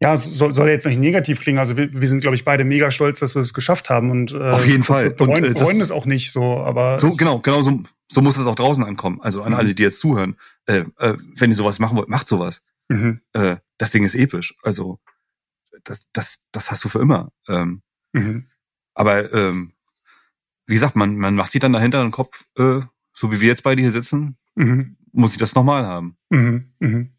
ja, 0.02 0.12
es 0.12 0.24
soll, 0.24 0.52
soll 0.54 0.68
jetzt 0.68 0.86
nicht 0.86 0.98
negativ 0.98 1.40
klingen. 1.40 1.58
Also 1.58 1.76
wir, 1.76 1.92
wir 1.92 2.08
sind, 2.08 2.20
glaube 2.20 2.36
ich, 2.36 2.44
beide 2.44 2.64
mega 2.64 2.90
stolz, 2.90 3.20
dass 3.20 3.34
wir 3.34 3.40
es 3.40 3.54
geschafft 3.54 3.88
haben 3.90 4.10
und 4.10 4.32
äh, 4.32 4.50
Auf 4.50 4.66
jeden 4.66 4.82
Fall. 4.82 5.08
Und, 5.08 5.16
bereuen, 5.16 5.44
äh, 5.44 5.52
das- 5.52 5.62
bereuen 5.62 5.80
es 5.80 5.90
auch 5.90 6.04
nicht 6.06 6.32
so. 6.32 6.58
Aber 6.58 6.98
So 6.98 7.08
genau, 7.16 7.38
genau 7.38 7.62
so, 7.62 7.82
so 8.10 8.20
muss 8.22 8.36
es 8.36 8.46
auch 8.46 8.54
draußen 8.54 8.84
ankommen. 8.84 9.20
Also 9.22 9.42
an 9.42 9.52
Mhm. 9.52 9.58
alle, 9.58 9.74
die 9.74 9.82
jetzt 9.82 10.00
zuhören, 10.00 10.36
äh, 10.66 10.84
äh, 10.98 11.16
wenn 11.36 11.50
ihr 11.50 11.56
sowas 11.56 11.78
machen 11.78 11.96
wollt, 11.96 12.08
macht 12.08 12.28
sowas. 12.28 12.64
Mhm, 12.88 13.20
Äh, 13.32 13.56
das 13.78 13.90
Ding 13.90 14.04
ist 14.04 14.14
episch. 14.14 14.54
Also 14.62 14.98
das, 15.84 16.06
das, 16.12 16.44
das 16.52 16.70
hast 16.70 16.84
du 16.84 16.88
für 16.88 17.00
immer. 17.00 17.32
Ähm, 17.48 17.82
mhm, 18.12 18.46
aber 18.94 19.32
ähm, 19.34 19.72
wie 20.66 20.74
gesagt, 20.74 20.96
man, 20.96 21.16
man 21.16 21.34
macht 21.34 21.52
sich 21.52 21.60
dann 21.60 21.72
dahinter 21.72 22.02
den 22.02 22.10
Kopf, 22.12 22.44
äh, 22.58 22.80
so 23.12 23.32
wie 23.32 23.40
wir 23.40 23.48
jetzt 23.48 23.62
beide 23.62 23.80
hier 23.82 23.92
sitzen, 23.92 24.36
mhm, 24.56 24.96
muss 25.12 25.32
ich 25.32 25.38
das 25.38 25.54
nochmal 25.54 25.86
haben. 25.86 26.16
mhm, 26.30 26.72
mhm. 26.80 27.12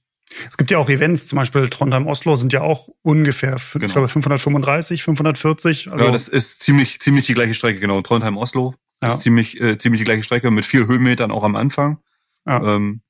Es 0.49 0.57
gibt 0.57 0.71
ja 0.71 0.77
auch 0.77 0.89
Events, 0.89 1.27
zum 1.27 1.37
Beispiel 1.37 1.67
Trondheim-Oslo 1.69 2.35
sind 2.35 2.53
ja 2.53 2.61
auch 2.61 2.89
ungefähr, 3.01 3.55
Genau. 3.73 3.85
ich 3.85 3.91
glaube, 3.91 4.07
535, 4.07 5.03
540. 5.03 5.91
Also, 5.91 6.05
ja, 6.05 6.11
das 6.11 6.27
ist 6.27 6.59
ziemlich, 6.59 6.99
ziemlich 6.99 7.25
die 7.25 7.33
gleiche 7.33 7.53
Strecke, 7.53 7.79
genau. 7.79 8.01
Trondheim-Oslo 8.01 8.75
Ja. 9.01 9.09
ist 9.13 9.21
ziemlich, 9.21 9.59
äh, 9.61 9.77
ziemlich 9.77 10.01
die 10.01 10.05
gleiche 10.05 10.23
Strecke 10.23 10.51
mit 10.51 10.65
vier 10.65 10.87
Höhenmetern 10.87 11.31
auch 11.31 11.43
am 11.43 11.55
Anfang. 11.55 11.99
Ja. 12.45 12.75
Ähm, 12.75 13.01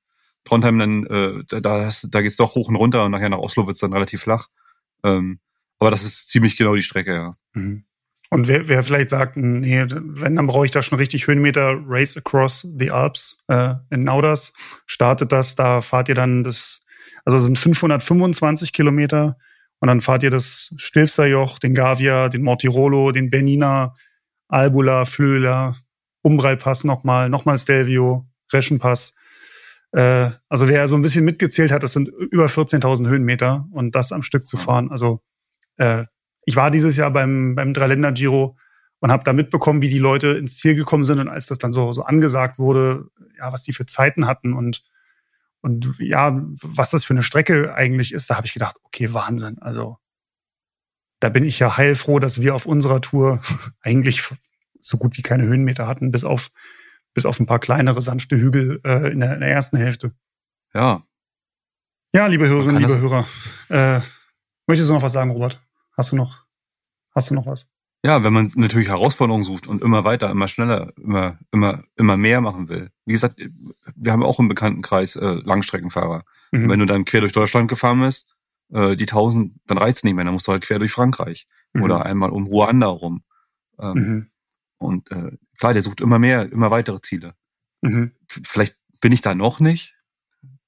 Trondheim 0.45 0.79
dann, 0.79 1.05
äh, 1.07 1.43
da, 1.49 1.59
da, 1.59 1.85
hast, 1.85 2.07
da 2.11 2.21
geht's 2.21 2.37
doch 2.37 2.55
hoch 2.55 2.69
und 2.69 2.75
runter 2.75 3.03
und 3.05 3.11
nachher 3.11 3.29
nach 3.29 3.39
Oslo 3.39 3.67
wird's 3.67 3.79
dann 3.79 3.93
relativ 3.93 4.21
flach. 4.21 4.47
Ähm, 5.03 5.39
aber 5.79 5.91
das 5.91 6.03
ist 6.03 6.29
ziemlich 6.29 6.55
genau 6.55 6.75
die 6.75 6.83
Strecke, 6.83 7.13
ja. 7.13 7.33
Mhm. 7.53 7.83
Und 8.29 8.47
wer, 8.47 8.67
wer 8.67 8.83
vielleicht 8.83 9.09
sagt, 9.09 9.37
nee, 9.37 9.85
wenn, 9.87 10.35
dann 10.35 10.47
brauche 10.47 10.65
ich 10.65 10.71
da 10.71 10.81
schon 10.81 10.97
richtig 10.97 11.27
Höhenmeter, 11.27 11.79
Race 11.87 12.17
Across 12.17 12.67
the 12.77 12.91
Alps 12.91 13.39
äh, 13.47 13.75
in 13.89 14.03
Nauders, 14.03 14.53
startet 14.85 15.31
das, 15.31 15.55
da 15.55 15.79
fahrt 15.81 16.09
ihr 16.09 16.15
dann 16.15 16.43
das, 16.43 16.81
also 17.27 17.35
es 17.35 17.43
sind 17.43 17.59
525 17.59 18.71
Kilometer 18.71 19.35
und 19.79 19.89
dann 19.89 19.99
fahrt 19.99 20.23
ihr 20.23 20.29
das 20.29 20.73
Stilfserjoch, 20.77 21.59
den 21.59 21.73
Gavia, 21.73 22.29
den 22.29 22.41
Mortirolo, 22.41 23.11
den 23.11 23.29
Bernina, 23.29 23.93
Albula, 24.47 25.03
Flöler, 25.03 25.75
Umbrallpass 26.21 26.85
nochmal, 26.85 27.27
nochmal 27.27 27.57
Stelvio, 27.57 28.25
Reschenpass. 28.53 29.17
Äh, 29.91 30.29
also 30.47 30.69
wer 30.69 30.87
so 30.87 30.95
ein 30.95 31.01
bisschen 31.01 31.25
mitgezählt 31.25 31.73
hat, 31.73 31.83
das 31.83 31.91
sind 31.91 32.07
über 32.07 32.45
14.000 32.45 33.09
Höhenmeter 33.09 33.67
und 33.73 33.93
das 33.93 34.13
am 34.13 34.23
Stück 34.23 34.47
zu 34.47 34.55
fahren, 34.55 34.89
also 34.89 35.21
äh, 35.75 36.05
ich 36.45 36.55
war 36.55 36.71
dieses 36.71 36.95
Jahr 36.95 37.11
beim, 37.11 37.55
beim 37.55 37.73
Dreiländer-Giro 37.73 38.55
und 39.01 39.11
habe 39.11 39.25
da 39.25 39.33
mitbekommen, 39.33 39.81
wie 39.81 39.89
die 39.89 39.97
Leute 39.97 40.29
ins 40.29 40.59
Ziel 40.59 40.75
gekommen 40.75 41.03
sind 41.03 41.19
und 41.19 41.27
als 41.27 41.47
das 41.47 41.57
dann 41.57 41.73
so, 41.73 41.91
so 41.91 42.03
angesagt 42.03 42.57
wurde, 42.57 43.09
ja, 43.37 43.51
was 43.51 43.63
die 43.63 43.73
für 43.73 43.85
Zeiten 43.85 44.27
hatten 44.27 44.53
und, 44.53 44.81
und 45.67 45.99
ja, 45.99 46.41
was 46.63 46.91
das 46.91 47.03
für 47.03 47.13
eine 47.13 47.23
Strecke 47.23 47.75
eigentlich 47.75 48.13
ist, 48.13 48.29
da 48.29 48.37
habe 48.37 48.47
ich 48.47 48.53
gedacht, 48.53 48.77
okay, 48.83 49.11
Wahnsinn. 49.11 49.59
Also 49.59 49.97
da 51.19 51.27
bin 51.27 51.43
ich 51.43 51.59
ja 51.59 51.75
heilfroh, 51.75 52.19
dass 52.19 52.39
wir 52.39 52.55
auf 52.55 52.65
unserer 52.65 53.01
Tour 53.01 53.41
eigentlich 53.81 54.23
so 54.79 54.97
gut 54.97 55.17
wie 55.17 55.23
keine 55.23 55.43
Höhenmeter 55.43 55.85
hatten, 55.85 56.11
bis 56.11 56.23
auf, 56.23 56.51
bis 57.13 57.25
auf 57.25 57.37
ein 57.41 57.47
paar 57.47 57.59
kleinere, 57.59 58.01
sanfte 58.01 58.37
Hügel 58.37 58.79
äh, 58.85 59.11
in, 59.11 59.19
der, 59.19 59.33
in 59.33 59.41
der 59.41 59.49
ersten 59.49 59.75
Hälfte. 59.75 60.13
Ja, 60.73 61.03
Ja, 62.13 62.27
liebe 62.27 62.47
Hörerinnen, 62.47 62.81
liebe 62.81 63.01
Hörer, 63.01 63.27
äh, 63.67 63.99
möchtest 64.67 64.89
du 64.89 64.93
noch 64.93 65.01
was 65.01 65.11
sagen, 65.11 65.31
Robert? 65.31 65.61
Hast 65.97 66.13
du 66.13 66.15
noch, 66.15 66.45
hast 67.13 67.29
du 67.29 67.33
noch 67.35 67.45
was? 67.45 67.69
Ja, 68.07 68.23
wenn 68.23 68.31
man 68.31 68.49
natürlich 68.55 68.87
Herausforderungen 68.87 69.43
sucht 69.43 69.67
und 69.67 69.81
immer 69.83 70.05
weiter, 70.05 70.29
immer 70.31 70.47
schneller, 70.47 70.93
immer, 70.95 71.37
immer, 71.51 71.83
immer 71.97 72.15
mehr 72.15 72.39
machen 72.39 72.69
will. 72.69 72.89
Wie 73.03 73.11
gesagt, 73.11 73.37
wir 73.97 74.13
haben 74.13 74.23
auch 74.23 74.39
im 74.39 74.47
Bekanntenkreis 74.47 75.17
äh, 75.17 75.41
Langstreckenfahrer. 75.43 76.23
Mhm. 76.53 76.69
Wenn 76.69 76.79
du 76.79 76.85
dann 76.85 77.03
quer 77.03 77.19
durch 77.19 77.33
Deutschland 77.33 77.67
gefahren 77.67 77.99
bist, 77.99 78.33
äh, 78.71 78.95
die 78.95 79.07
1000, 79.07 79.59
dann 79.65 79.77
reizt 79.77 80.05
nicht 80.05 80.13
mehr, 80.13 80.23
dann 80.23 80.33
musst 80.33 80.47
du 80.47 80.53
halt 80.53 80.63
quer 80.63 80.79
durch 80.79 80.93
Frankreich 80.93 81.47
Mhm. 81.73 81.83
oder 81.83 82.05
einmal 82.05 82.29
um 82.29 82.45
Ruanda 82.47 82.87
rum. 82.87 83.23
Ähm, 83.77 83.93
Mhm. 83.93 84.27
Und 84.77 85.11
äh, 85.11 85.31
klar, 85.59 85.73
der 85.73 85.81
sucht 85.81 85.99
immer 85.99 86.17
mehr, 86.17 86.49
immer 86.49 86.71
weitere 86.71 87.01
Ziele. 87.01 87.33
Mhm. 87.81 88.13
Vielleicht 88.29 88.77
bin 89.01 89.11
ich 89.11 89.19
da 89.19 89.35
noch 89.35 89.59
nicht, 89.59 89.97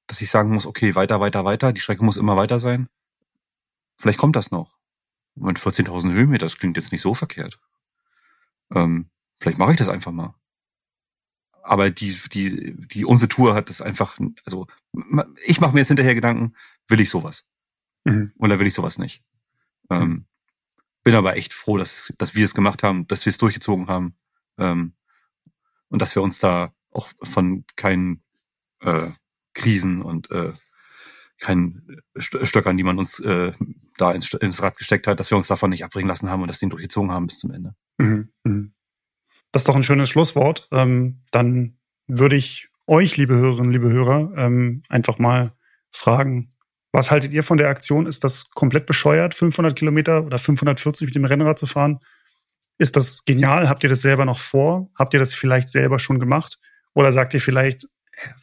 dass 0.07 0.20
ich 0.20 0.30
sagen 0.30 0.49
muss, 0.52 0.66
okay, 0.66 0.94
weiter, 0.95 1.22
weiter, 1.22 1.45
weiter, 1.45 1.72
die 1.72 1.80
Strecke 1.80 2.03
muss 2.03 2.18
immer 2.18 2.36
weiter 2.36 2.60
sein. 2.60 2.90
Vielleicht 3.98 4.20
kommt 4.20 4.36
das 4.36 4.52
noch. 4.52 4.78
Mit 5.40 5.57
14.000 5.57 6.11
Höhenmeter, 6.11 6.45
das 6.45 6.57
klingt 6.57 6.78
jetzt 6.78 6.91
nicht 6.91 7.02
so 7.02 7.14
verkehrt. 7.14 7.60
Ähm, 8.74 9.10
vielleicht 9.40 9.57
mache 9.57 9.72
ich 9.72 9.78
das 9.78 9.90
einfach 9.90 10.11
mal. 10.11 10.36
Aber 11.64 11.90
die, 11.90 12.18
die, 12.32 12.76
die, 12.88 13.06
unsere 13.06 13.30
Tour 13.30 13.53
hat 13.53 13.70
das 13.70 13.82
einfach, 13.82 14.18
also 14.45 14.68
ich 15.45 15.61
mache 15.61 15.74
mir 15.74 15.80
jetzt 15.80 15.90
hinterher 15.90 16.16
Gedanken, 16.16 16.56
will 16.88 16.99
ich 16.99 17.10
sowas? 17.10 17.48
Mhm. 18.06 18.34
Oder 18.38 18.60
will 18.60 18.68
ich 18.68 18.74
sowas 18.74 18.98
nicht? 18.98 19.24
Ähm, 19.90 20.26
bin 21.03 21.16
aber 21.16 21.38
echt 21.38 21.53
froh, 21.53 21.78
dass, 21.78 22.14
dass 22.18 22.36
wir 22.36 22.45
es 22.45 22.53
gemacht 22.53 22.84
haben, 22.84 23.07
dass 23.07 23.26
wir 23.26 23.32
es 23.32 23.38
durchgezogen 23.38 23.88
haben 23.88 24.16
ähm, 24.57 24.94
und 25.90 26.02
dass 26.02 26.16
wir 26.16 26.22
uns 26.22 26.40
da 26.40 26.74
auch 26.91 27.10
von 27.22 27.66
keinen 27.76 28.24
äh, 28.82 29.10
Krisen 29.53 30.02
und 30.02 30.32
äh, 30.32 30.52
keinen 31.40 32.02
St- 32.18 32.45
Stöckern, 32.45 32.78
die 32.78 32.84
man 32.84 32.98
uns 32.98 33.20
äh, 33.20 33.52
da 33.98 34.11
ins, 34.11 34.34
ins 34.34 34.61
Rad 34.61 34.78
gesteckt 34.78 35.07
hat, 35.07 35.20
dass 35.20 35.32
wir 35.32 35.38
uns 35.38 35.48
davon 35.48 35.70
nicht 35.70 35.84
abbringen 35.84 36.07
lassen 36.07 36.30
haben 36.30 36.41
und 36.41 36.48
das 36.48 36.60
Ding 36.60 36.70
durchgezogen 36.70 37.11
haben 37.11 37.28
bis 37.28 37.40
zum 37.40 37.52
Ende. 37.52 37.76
Mhm. 37.98 38.30
Mhm. 38.44 38.74
Das 39.52 39.64
ist 39.64 39.68
doch 39.70 39.76
ein 39.76 39.84
schönes 39.84 40.10
Schlusswort. 40.10 40.68
Ähm, 40.72 41.22
dann 41.32 41.78
würde 42.07 42.36
ich 42.36 42.70
euch, 42.88 43.18
liebe 43.18 43.36
Hörerinnen, 43.36 43.72
liebe 43.72 43.90
Hörer, 43.90 44.32
ähm, 44.36 44.84
einfach 44.90 45.18
mal 45.20 45.53
fragen, 45.91 46.53
was 46.91 47.11
haltet 47.11 47.34
ihr 47.34 47.44
von 47.44 47.57
der 47.57 47.70
Aktion? 47.70 48.07
Ist 48.07 48.24
das 48.24 48.49
komplett 48.52 48.86
bescheuert, 48.86 49.36
500 49.36 49.78
Kilometer 49.78 50.26
oder 50.26 50.40
540 50.40 51.07
mit 51.07 51.16
dem 51.16 51.26
Rennrad 51.26 51.60
zu 51.60 51.68
fahren? 51.68 51.99
Ist 52.80 52.95
das 52.95 53.26
genial? 53.26 53.70
Habt 53.70 53.84
ihr 53.84 53.90
das 53.90 54.02
selber 54.02 54.26
noch 54.26 54.40
vor? 54.40 54.90
Habt 54.98 55.14
ihr 55.14 55.20
das 55.20 55.36
vielleicht 55.36 55.68
selber 55.70 55.99
schon 55.99 56.20
gemacht? 56.20 56.57
Oder 56.94 57.11
sagt 57.11 57.34
ihr 57.34 57.41
vielleicht, 57.41 57.88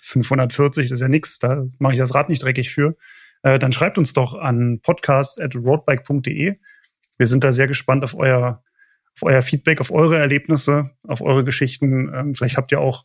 540, 0.01 0.89
das 0.89 0.99
ist 0.99 1.03
ja 1.03 1.09
nichts, 1.09 1.39
da 1.39 1.67
mache 1.79 1.95
ich 1.95 1.99
das 1.99 2.15
Rad 2.15 2.29
nicht 2.29 2.43
dreckig 2.43 2.71
für? 2.71 2.97
Äh, 3.43 3.59
dann 3.59 3.73
schreibt 3.73 3.99
uns 3.99 4.13
doch 4.13 4.35
an 4.35 4.81
podcast.roadbike.de. 4.83 6.57
Wir 7.19 7.27
sind 7.27 7.45
da 7.45 7.53
sehr 7.53 7.67
gespannt 7.67 8.05
auf 8.05 8.15
euer, 8.15 8.63
auf 9.15 9.23
euer 9.23 9.43
Feedback, 9.43 9.81
auf 9.81 9.91
eure 9.91 10.19
Erlebnisse, 10.19 10.91
auf 11.03 11.23
eure 11.23 11.45
Geschichten. 11.45 12.13
Ähm, 12.15 12.35
vielleicht 12.35 12.57
habt 12.57 12.73
ihr 12.73 12.81
auch 12.81 13.05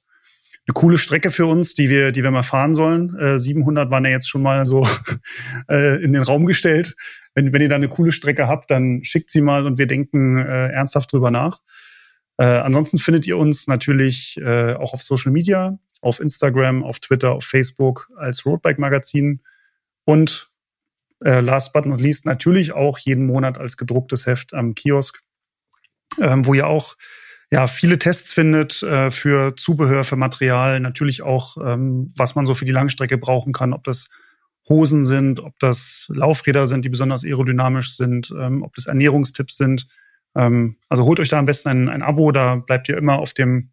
eine 0.68 0.74
coole 0.74 0.98
Strecke 0.98 1.32
für 1.32 1.46
uns, 1.46 1.74
die 1.74 1.90
wir, 1.90 2.12
die 2.12 2.24
wir 2.24 2.32
mal 2.32 2.44
fahren 2.44 2.74
sollen. 2.74 3.16
Äh, 3.18 3.38
700 3.38 3.90
waren 3.90 4.06
ja 4.06 4.12
jetzt 4.12 4.30
schon 4.30 4.42
mal 4.42 4.66
so 4.66 4.88
äh, 5.70 6.04
in 6.04 6.14
den 6.14 6.22
Raum 6.22 6.46
gestellt. 6.46 6.96
Wenn, 7.34 7.54
wenn 7.54 7.62
ihr 7.62 7.70
da 7.70 7.76
eine 7.76 7.88
coole 7.88 8.12
Strecke 8.12 8.48
habt, 8.48 8.70
dann 8.70 9.04
schickt 9.04 9.30
sie 9.30 9.42
mal 9.42 9.66
und 9.66 9.78
wir 9.78 9.88
denken 9.88 10.38
äh, 10.38 10.68
ernsthaft 10.70 11.12
drüber 11.14 11.32
nach. 11.32 11.60
Äh, 12.38 12.46
ansonsten 12.46 12.98
findet 12.98 13.26
ihr 13.28 13.38
uns 13.38 13.68
natürlich 13.68 14.38
äh, 14.42 14.74
auch 14.74 14.94
auf 14.94 15.02
Social 15.02 15.32
Media, 15.32 15.78
auf 16.02 16.20
Instagram, 16.20 16.84
auf 16.84 17.00
Twitter, 17.00 17.32
auf 17.32 17.46
Facebook 17.46 18.10
als 18.18 18.46
Roadbike 18.46 18.80
Magazin 18.80 19.42
und 20.06 20.50
äh, 21.24 21.40
last 21.40 21.74
but 21.74 21.86
not 21.86 22.02
least 22.02 22.26
natürlich 22.26 22.74
auch 22.74 22.98
jeden 22.98 23.26
Monat 23.26 23.58
als 23.58 23.78
gedrucktes 23.78 24.26
Heft 24.26 24.54
am 24.54 24.76
Kiosk, 24.76 25.22
ähm, 26.20 26.46
wo 26.46 26.54
ihr 26.54 26.68
auch 26.68 26.96
ja, 27.52 27.68
viele 27.68 28.00
Tests 28.00 28.32
findet 28.32 28.82
äh, 28.82 29.12
für 29.12 29.56
Zubehör, 29.58 30.06
für 30.06 30.16
Material, 30.16 30.80
natürlich 30.80 31.22
auch, 31.22 31.58
ähm, 31.58 32.08
was 32.16 32.34
man 32.34 32.46
so 32.46 32.54
für 32.54 32.66
die 32.66 32.72
Langstrecke 32.72 33.18
brauchen 33.18 33.52
kann, 33.52 33.74
ob 33.74 33.84
das 33.84 34.10
Hosen 34.70 35.04
sind, 35.04 35.42
ob 35.42 35.60
das 35.60 36.10
Laufräder 36.14 36.66
sind, 36.66 36.86
die 36.86 36.90
besonders 36.90 37.26
aerodynamisch 37.26 37.98
sind, 37.98 38.34
ähm, 38.40 38.64
ob 38.64 38.74
das 38.76 38.86
Ernährungstipps 38.86 39.58
sind. 39.58 39.88
Ähm, 40.34 40.78
also 40.88 41.04
holt 41.04 41.20
euch 41.20 41.28
da 41.28 41.40
am 41.40 41.46
besten 41.46 41.70
ein, 41.70 41.90
ein 41.90 42.02
Abo, 42.04 42.32
da 42.32 42.56
bleibt 42.56 42.88
ihr 42.88 42.98
immer 42.98 43.20
auf 43.20 43.34
dem, 43.34 43.71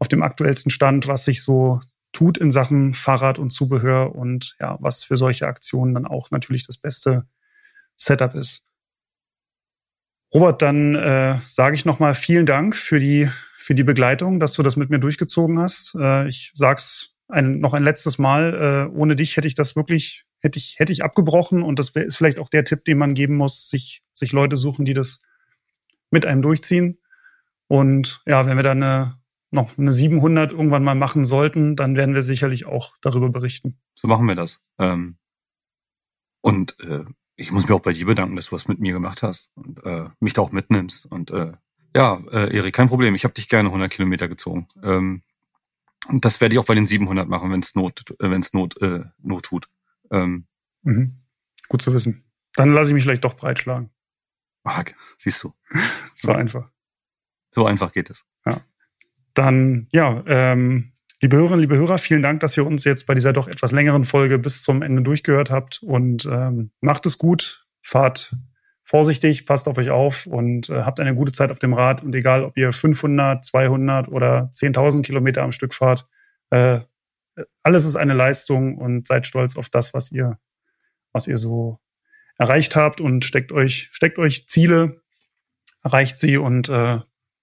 auf 0.00 0.08
dem 0.08 0.22
aktuellsten 0.22 0.70
Stand, 0.70 1.06
was 1.06 1.24
sich 1.24 1.42
so 1.42 1.78
tut 2.12 2.38
in 2.38 2.50
Sachen 2.50 2.94
Fahrrad 2.94 3.38
und 3.38 3.50
Zubehör 3.50 4.16
und 4.16 4.56
ja, 4.58 4.76
was 4.80 5.04
für 5.04 5.16
solche 5.16 5.46
Aktionen 5.46 5.94
dann 5.94 6.06
auch 6.06 6.32
natürlich 6.32 6.66
das 6.66 6.78
beste 6.78 7.24
Setup 7.96 8.34
ist. 8.34 8.66
Robert, 10.34 10.62
dann 10.62 10.94
äh, 10.94 11.36
sage 11.44 11.74
ich 11.74 11.84
nochmal 11.84 12.14
vielen 12.14 12.46
Dank 12.46 12.76
für 12.76 12.98
die, 12.98 13.28
für 13.56 13.74
die 13.74 13.84
Begleitung, 13.84 14.40
dass 14.40 14.54
du 14.54 14.62
das 14.62 14.76
mit 14.76 14.88
mir 14.90 14.98
durchgezogen 15.00 15.58
hast. 15.58 15.94
Äh, 15.96 16.28
ich 16.28 16.52
sag's 16.54 17.14
ein, 17.28 17.60
noch 17.60 17.74
ein 17.74 17.82
letztes 17.82 18.18
Mal, 18.18 18.88
äh, 18.92 18.96
ohne 18.96 19.16
dich 19.16 19.36
hätte 19.36 19.48
ich 19.48 19.54
das 19.54 19.76
wirklich, 19.76 20.24
hätte 20.40 20.58
ich, 20.58 20.76
hätte 20.78 20.92
ich 20.92 21.04
abgebrochen 21.04 21.62
und 21.62 21.78
das 21.78 21.90
ist 21.90 22.16
vielleicht 22.16 22.38
auch 22.38 22.48
der 22.48 22.64
Tipp, 22.64 22.84
den 22.84 22.98
man 22.98 23.14
geben 23.14 23.36
muss, 23.36 23.68
sich, 23.68 24.02
sich 24.12 24.32
Leute 24.32 24.56
suchen, 24.56 24.84
die 24.84 24.94
das 24.94 25.22
mit 26.10 26.26
einem 26.26 26.42
durchziehen. 26.42 26.98
Und 27.68 28.22
ja, 28.26 28.46
wenn 28.46 28.56
wir 28.56 28.64
dann 28.64 28.82
eine, 28.82 29.19
noch 29.50 29.76
eine 29.78 29.92
700 29.92 30.52
irgendwann 30.52 30.84
mal 30.84 30.94
machen 30.94 31.24
sollten, 31.24 31.76
dann 31.76 31.96
werden 31.96 32.14
wir 32.14 32.22
sicherlich 32.22 32.66
auch 32.66 32.96
darüber 33.00 33.30
berichten. 33.30 33.78
So 33.94 34.08
machen 34.08 34.26
wir 34.26 34.34
das. 34.36 34.64
Ähm, 34.78 35.18
und 36.40 36.78
äh, 36.80 37.04
ich 37.36 37.52
muss 37.52 37.68
mir 37.68 37.74
auch 37.74 37.80
bei 37.80 37.92
dir 37.92 38.06
bedanken, 38.06 38.36
dass 38.36 38.46
du 38.46 38.52
was 38.52 38.68
mit 38.68 38.80
mir 38.80 38.92
gemacht 38.92 39.22
hast 39.22 39.50
und 39.56 39.84
äh, 39.84 40.10
mich 40.20 40.34
da 40.34 40.42
auch 40.42 40.52
mitnimmst. 40.52 41.06
Und 41.06 41.30
äh, 41.30 41.52
ja, 41.94 42.20
äh, 42.30 42.54
Erik, 42.54 42.74
kein 42.74 42.88
Problem. 42.88 43.14
Ich 43.14 43.24
habe 43.24 43.34
dich 43.34 43.48
gerne 43.48 43.68
100 43.68 43.90
Kilometer 43.90 44.28
gezogen. 44.28 44.68
Ähm, 44.82 45.22
und 46.06 46.24
das 46.24 46.40
werde 46.40 46.54
ich 46.54 46.58
auch 46.58 46.64
bei 46.64 46.74
den 46.74 46.86
700 46.86 47.28
machen, 47.28 47.50
wenn 47.50 47.60
es 47.60 47.74
Not, 47.74 48.10
äh, 48.20 48.30
wenn 48.30 48.40
es 48.40 48.52
Not, 48.52 48.80
äh, 48.80 49.04
Not 49.18 49.44
tut. 49.44 49.68
Ähm, 50.10 50.46
mhm. 50.82 51.22
Gut 51.68 51.82
zu 51.82 51.92
wissen. 51.92 52.24
Dann 52.54 52.72
lasse 52.72 52.90
ich 52.90 52.94
mich 52.94 53.04
vielleicht 53.04 53.24
doch 53.24 53.34
breitschlagen. 53.34 53.90
Ah, 54.64 54.84
siehst 55.18 55.42
du. 55.42 55.52
so 56.14 56.32
einfach. 56.32 56.70
So 57.52 57.66
einfach 57.66 57.92
geht 57.92 58.10
es. 58.10 58.24
Ja. 58.44 58.60
Dann, 59.34 59.86
ja, 59.92 60.22
ähm, 60.26 60.90
Liebe 61.22 61.36
Hörerinnen, 61.36 61.60
liebe 61.60 61.76
Hörer, 61.76 61.98
vielen 61.98 62.22
Dank, 62.22 62.40
dass 62.40 62.56
ihr 62.56 62.64
uns 62.64 62.84
jetzt 62.84 63.06
bei 63.06 63.12
dieser 63.12 63.34
doch 63.34 63.46
etwas 63.46 63.72
längeren 63.72 64.04
Folge 64.04 64.38
bis 64.38 64.62
zum 64.62 64.80
Ende 64.80 65.02
durchgehört 65.02 65.50
habt. 65.50 65.82
Und 65.82 66.24
ähm, 66.24 66.70
macht 66.80 67.04
es 67.04 67.18
gut, 67.18 67.66
fahrt 67.82 68.34
vorsichtig, 68.84 69.44
passt 69.44 69.68
auf 69.68 69.76
euch 69.76 69.90
auf 69.90 70.24
und 70.24 70.70
äh, 70.70 70.82
habt 70.82 70.98
eine 70.98 71.14
gute 71.14 71.32
Zeit 71.32 71.50
auf 71.50 71.58
dem 71.58 71.74
Rad. 71.74 72.02
Und 72.02 72.14
egal, 72.14 72.42
ob 72.42 72.56
ihr 72.56 72.72
500, 72.72 73.44
200 73.44 74.08
oder 74.08 74.48
10.000 74.54 75.02
Kilometer 75.02 75.42
am 75.42 75.52
Stück 75.52 75.74
fahrt, 75.74 76.08
äh, 76.48 76.80
alles 77.62 77.84
ist 77.84 77.96
eine 77.96 78.14
Leistung 78.14 78.78
und 78.78 79.06
seid 79.06 79.26
stolz 79.26 79.58
auf 79.58 79.68
das, 79.68 79.92
was 79.92 80.10
ihr, 80.10 80.38
was 81.12 81.26
ihr 81.26 81.36
so 81.36 81.80
erreicht 82.38 82.76
habt 82.76 82.98
und 82.98 83.26
steckt 83.26 83.52
euch, 83.52 83.90
steckt 83.92 84.18
euch 84.18 84.48
Ziele, 84.48 85.02
erreicht 85.84 86.16
sie 86.16 86.38
und 86.38 86.70
äh, 86.70 87.00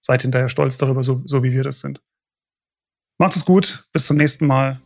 seid 0.08 0.22
hinterher 0.22 0.48
stolz 0.48 0.78
darüber, 0.78 1.02
so, 1.02 1.20
so 1.26 1.42
wie 1.42 1.52
wir 1.52 1.62
das 1.62 1.80
sind. 1.80 2.00
Macht 3.18 3.36
es 3.36 3.44
gut, 3.44 3.84
bis 3.92 4.06
zum 4.06 4.16
nächsten 4.16 4.46
Mal. 4.46 4.80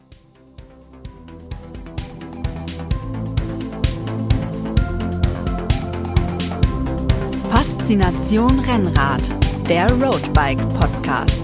Faszination 7.50 8.58
Rennrad, 8.60 9.22
der 9.68 9.88
Roadbike 9.92 10.58
Podcast. 10.80 11.42